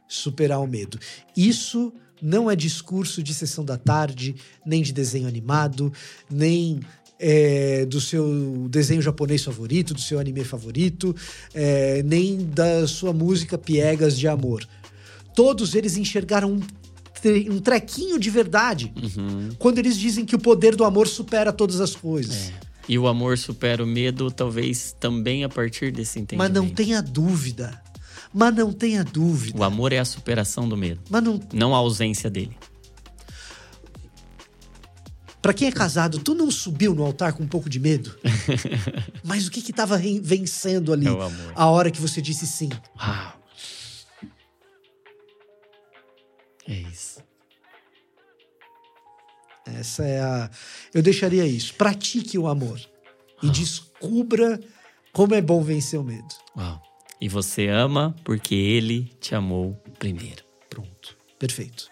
superar 0.09 0.61
o 0.61 0.67
medo. 0.67 0.99
Isso 1.37 1.93
não 2.21 2.51
é 2.51 2.57
discurso 2.57 3.23
de 3.23 3.35
sessão 3.35 3.65
da 3.65 3.77
tarde, 3.77 4.37
nem 4.65 4.83
de 4.83 4.93
desenho 4.93 5.29
animado, 5.29 5.93
nem 6.31 6.81
é, 7.25 7.87
do 7.87 8.01
seu 8.01 8.67
desenho 8.69 9.01
japonês 9.01 9.45
favorito, 9.45 9.95
do 9.95 10.01
seu 10.01 10.19
anime 10.19 10.43
favorito, 10.43 11.15
é, 11.55 12.03
nem 12.03 12.45
da 12.45 12.87
sua 12.89 13.13
música 13.13 13.57
Piegas 13.57 14.19
de 14.19 14.27
Amor. 14.27 14.67
Todos 15.35 15.75
eles 15.77 15.97
enxergaram 15.97 16.53
um, 16.55 16.61
um 17.55 17.61
trequinho 17.61 18.19
de 18.19 18.29
verdade 18.29 18.93
Uhum. 18.97 19.51
quando 19.59 19.79
eles 19.79 19.97
dizem 19.97 20.25
que 20.25 20.35
o 20.35 20.39
poder 20.39 20.75
do 20.75 20.85
amor 20.85 21.07
supera 21.07 21.53
todas 21.53 21.81
as 21.81 21.95
coisas. 21.95 22.49
É. 22.51 22.73
E 22.89 22.99
o 22.99 23.07
amor 23.07 23.39
supera 23.39 23.83
o 23.85 23.87
medo, 23.87 24.29
talvez 24.29 24.95
também 24.99 25.45
a 25.45 25.49
partir 25.49 25.93
desse 25.93 26.19
Mas 26.19 26.23
entendimento. 26.25 26.53
não 26.55 26.69
tenha 26.69 27.01
dúvida. 27.01 27.81
Mas 28.35 28.55
não 28.55 28.73
tenha 28.73 29.05
dúvida. 29.05 29.57
O 29.59 29.63
amor 29.63 29.93
é 29.93 29.99
a 30.01 30.05
superação 30.05 30.69
do 30.69 30.77
medo, 30.77 31.01
Mas 31.09 31.23
não. 31.23 31.39
não 31.53 31.75
a 31.75 31.79
ausência 31.79 32.29
dele. 32.29 32.57
Pra 35.43 35.53
quem 35.53 35.67
é 35.67 35.73
casado, 35.73 36.21
tu 36.21 36.37
não 36.37 36.53
subiu 36.53 36.95
no 36.95 37.05
altar 37.05 37.33
com 37.33 37.43
um 37.43 37.49
pouco 37.49 37.69
de 37.69 37.81
medo? 37.81 38.17
Mas 39.25 39.49
o 39.49 39.51
que 39.51 39.61
que 39.61 39.73
tava 39.73 39.99
vencendo 39.99 40.93
ali? 40.93 41.09
É. 41.09 41.11
A 41.57 41.67
hora 41.67 41.91
que 41.91 42.01
você 42.01 42.23
disse 42.23 42.47
sim. 42.47 42.71
Uau. 42.97 43.43
É 46.69 46.75
isso. 46.75 47.21
Essa 49.67 50.05
é 50.05 50.21
a. 50.21 50.51
Eu 50.95 51.03
deixaria 51.03 51.45
isso. 51.45 51.75
Pratique 51.75 52.39
o 52.39 52.47
amor. 52.47 52.81
E 53.43 53.51
descubra 53.51 54.61
como 55.13 55.35
é 55.35 55.43
bom 55.43 55.61
vencer 55.61 55.99
o 55.99 56.05
medo. 56.05 56.35
Uau. 56.57 56.81
E 57.21 57.29
você 57.29 57.67
ama 57.67 58.15
porque 58.23 58.55
ele 58.55 59.13
te 59.21 59.35
amou 59.35 59.75
primeiro. 59.99 60.45
Pronto. 60.71 61.17
Perfeito. 61.37 61.92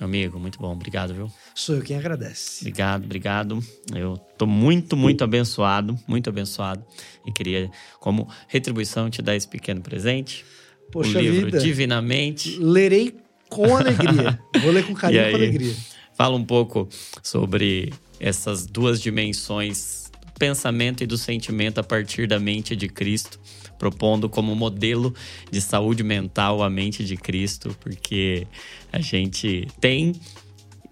Meu 0.00 0.08
amigo, 0.08 0.38
muito 0.38 0.58
bom. 0.58 0.72
Obrigado, 0.72 1.14
viu? 1.14 1.30
Sou 1.54 1.76
eu 1.76 1.82
quem 1.82 1.96
agradece. 1.96 2.60
Obrigado, 2.62 3.04
obrigado. 3.04 3.64
Eu 3.94 4.16
tô 4.36 4.46
muito, 4.46 4.96
muito 4.96 5.22
abençoado, 5.22 5.98
muito 6.08 6.28
abençoado. 6.28 6.84
E 7.26 7.30
queria, 7.30 7.70
como 8.00 8.28
retribuição, 8.48 9.08
te 9.10 9.22
dar 9.22 9.36
esse 9.36 9.46
pequeno 9.46 9.80
presente. 9.80 10.44
Poxa 10.90 11.18
o 11.18 11.20
livro 11.22 11.46
vida. 11.46 11.58
Divinamente. 11.60 12.58
Lerei 12.58 13.14
com 13.48 13.76
alegria. 13.76 14.40
Vou 14.62 14.72
ler 14.72 14.84
com 14.86 14.94
carinho 14.94 15.22
E 15.22 15.28
e 15.28 15.30
com 15.30 15.36
aí? 15.36 15.42
alegria. 15.46 15.76
Fala 16.14 16.36
um 16.36 16.44
pouco 16.44 16.88
sobre 17.22 17.92
essas 18.18 18.66
duas 18.66 19.00
dimensões 19.00 20.01
pensamento 20.42 21.04
e 21.04 21.06
do 21.06 21.16
sentimento 21.16 21.78
a 21.78 21.84
partir 21.84 22.26
da 22.26 22.36
mente 22.40 22.74
de 22.74 22.88
Cristo, 22.88 23.38
propondo 23.78 24.28
como 24.28 24.56
modelo 24.56 25.14
de 25.48 25.60
saúde 25.60 26.02
mental 26.02 26.64
a 26.64 26.68
mente 26.68 27.04
de 27.04 27.16
Cristo, 27.16 27.76
porque 27.78 28.44
a 28.92 28.98
gente 28.98 29.68
tem 29.80 30.12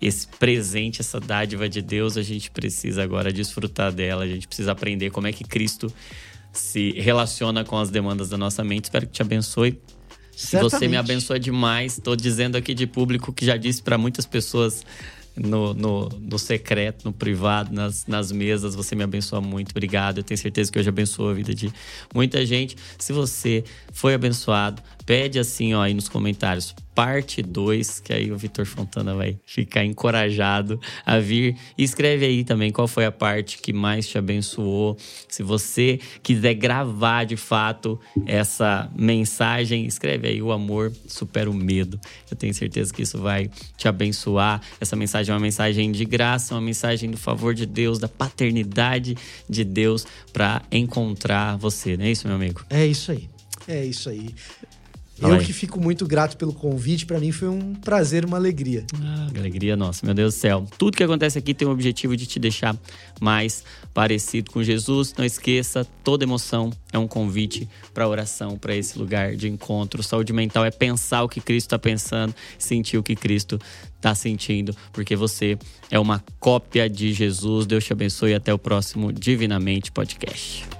esse 0.00 0.28
presente, 0.28 1.00
essa 1.00 1.18
dádiva 1.18 1.68
de 1.68 1.82
Deus, 1.82 2.16
a 2.16 2.22
gente 2.22 2.48
precisa 2.48 3.02
agora 3.02 3.32
desfrutar 3.32 3.90
dela, 3.90 4.22
a 4.22 4.28
gente 4.28 4.46
precisa 4.46 4.70
aprender 4.70 5.10
como 5.10 5.26
é 5.26 5.32
que 5.32 5.42
Cristo 5.42 5.92
se 6.52 6.92
relaciona 6.92 7.64
com 7.64 7.76
as 7.76 7.90
demandas 7.90 8.28
da 8.28 8.38
nossa 8.38 8.62
mente. 8.62 8.84
Espero 8.84 9.04
que 9.04 9.14
te 9.14 9.22
abençoe. 9.22 9.80
Você 10.30 10.58
me 10.58 10.62
Certamente. 10.62 10.96
abençoa 10.96 11.40
demais. 11.40 11.98
Estou 11.98 12.14
dizendo 12.14 12.54
aqui 12.54 12.72
de 12.72 12.86
público 12.86 13.32
que 13.32 13.44
já 13.44 13.56
disse 13.56 13.82
para 13.82 13.98
muitas 13.98 14.26
pessoas 14.26 14.86
no, 15.42 15.72
no, 15.72 16.08
no 16.08 16.38
secreto, 16.38 17.04
no 17.04 17.12
privado, 17.12 17.72
nas, 17.72 18.06
nas 18.06 18.30
mesas. 18.30 18.74
Você 18.74 18.94
me 18.94 19.02
abençoa 19.02 19.40
muito. 19.40 19.70
Obrigado. 19.70 20.18
Eu 20.18 20.22
tenho 20.22 20.38
certeza 20.38 20.70
que 20.70 20.78
hoje 20.78 20.88
abençoou 20.88 21.30
a 21.30 21.34
vida 21.34 21.54
de 21.54 21.72
muita 22.14 22.44
gente. 22.44 22.76
Se 22.98 23.12
você 23.12 23.64
foi 23.92 24.14
abençoado, 24.14 24.82
pede 25.04 25.38
assim 25.38 25.74
ó, 25.74 25.82
aí 25.82 25.94
nos 25.94 26.08
comentários. 26.08 26.74
Parte 26.94 27.40
2, 27.40 28.00
que 28.00 28.12
aí 28.12 28.30
o 28.30 28.36
Vitor 28.36 28.66
Fontana 28.66 29.14
vai 29.14 29.38
ficar 29.46 29.84
encorajado 29.84 30.78
a 31.06 31.18
vir. 31.18 31.56
E 31.78 31.82
escreve 31.82 32.26
aí 32.26 32.44
também 32.44 32.70
qual 32.70 32.86
foi 32.86 33.06
a 33.06 33.12
parte 33.12 33.58
que 33.58 33.72
mais 33.72 34.06
te 34.06 34.18
abençoou. 34.18 34.98
Se 35.28 35.42
você 35.42 35.98
quiser 36.22 36.54
gravar 36.54 37.24
de 37.24 37.36
fato 37.36 37.98
essa 38.26 38.90
mensagem, 38.94 39.86
escreve 39.86 40.28
aí: 40.28 40.42
o 40.42 40.52
amor 40.52 40.92
supera 41.06 41.50
o 41.50 41.54
medo. 41.54 41.98
Eu 42.30 42.36
tenho 42.36 42.52
certeza 42.52 42.92
que 42.92 43.02
isso 43.02 43.18
vai 43.18 43.50
te 43.78 43.88
abençoar. 43.88 44.60
Essa 44.78 44.96
mensagem 44.96 45.32
é 45.32 45.34
uma 45.34 45.40
mensagem 45.40 45.90
de 45.90 46.04
graça, 46.04 46.54
uma 46.54 46.60
mensagem 46.60 47.10
do 47.10 47.16
favor 47.16 47.54
de 47.54 47.64
Deus, 47.64 47.98
da 47.98 48.08
paternidade 48.08 49.16
de 49.48 49.64
Deus 49.64 50.06
para 50.32 50.60
encontrar 50.70 51.56
você. 51.56 51.96
Não 51.96 52.04
é 52.04 52.10
isso, 52.10 52.26
meu 52.26 52.36
amigo? 52.36 52.62
É 52.68 52.84
isso 52.84 53.12
aí. 53.12 53.30
É 53.66 53.84
isso 53.84 54.08
aí. 54.08 54.34
Eu 55.20 55.38
que 55.38 55.52
fico 55.52 55.80
muito 55.80 56.06
grato 56.06 56.36
pelo 56.36 56.52
convite. 56.52 57.04
Pra 57.04 57.20
mim 57.20 57.32
foi 57.32 57.48
um 57.48 57.74
prazer, 57.74 58.24
uma 58.24 58.36
alegria. 58.36 58.84
Ah, 59.02 59.28
alegria 59.36 59.76
nossa, 59.76 60.04
meu 60.04 60.14
Deus 60.14 60.34
do 60.34 60.38
céu. 60.38 60.66
Tudo 60.78 60.96
que 60.96 61.02
acontece 61.02 61.38
aqui 61.38 61.52
tem 61.52 61.66
o 61.68 61.70
objetivo 61.70 62.16
de 62.16 62.26
te 62.26 62.38
deixar 62.38 62.76
mais 63.20 63.64
parecido 63.92 64.50
com 64.50 64.62
Jesus. 64.62 65.14
Não 65.16 65.24
esqueça, 65.24 65.86
toda 66.02 66.24
emoção 66.24 66.70
é 66.92 66.98
um 66.98 67.06
convite 67.06 67.68
para 67.92 68.08
oração, 68.08 68.56
para 68.56 68.74
esse 68.74 68.98
lugar 68.98 69.36
de 69.36 69.48
encontro. 69.48 70.02
Saúde 70.02 70.32
mental 70.32 70.64
é 70.64 70.70
pensar 70.70 71.22
o 71.22 71.28
que 71.28 71.40
Cristo 71.40 71.66
está 71.66 71.78
pensando, 71.78 72.34
sentir 72.58 72.96
o 72.96 73.02
que 73.02 73.14
Cristo 73.14 73.60
está 73.96 74.14
sentindo, 74.14 74.74
porque 74.92 75.14
você 75.14 75.58
é 75.90 75.98
uma 75.98 76.24
cópia 76.38 76.88
de 76.88 77.12
Jesus. 77.12 77.66
Deus 77.66 77.84
te 77.84 77.92
abençoe 77.92 78.30
e 78.30 78.34
até 78.34 78.52
o 78.52 78.58
próximo 78.58 79.12
Divinamente 79.12 79.92
Podcast. 79.92 80.79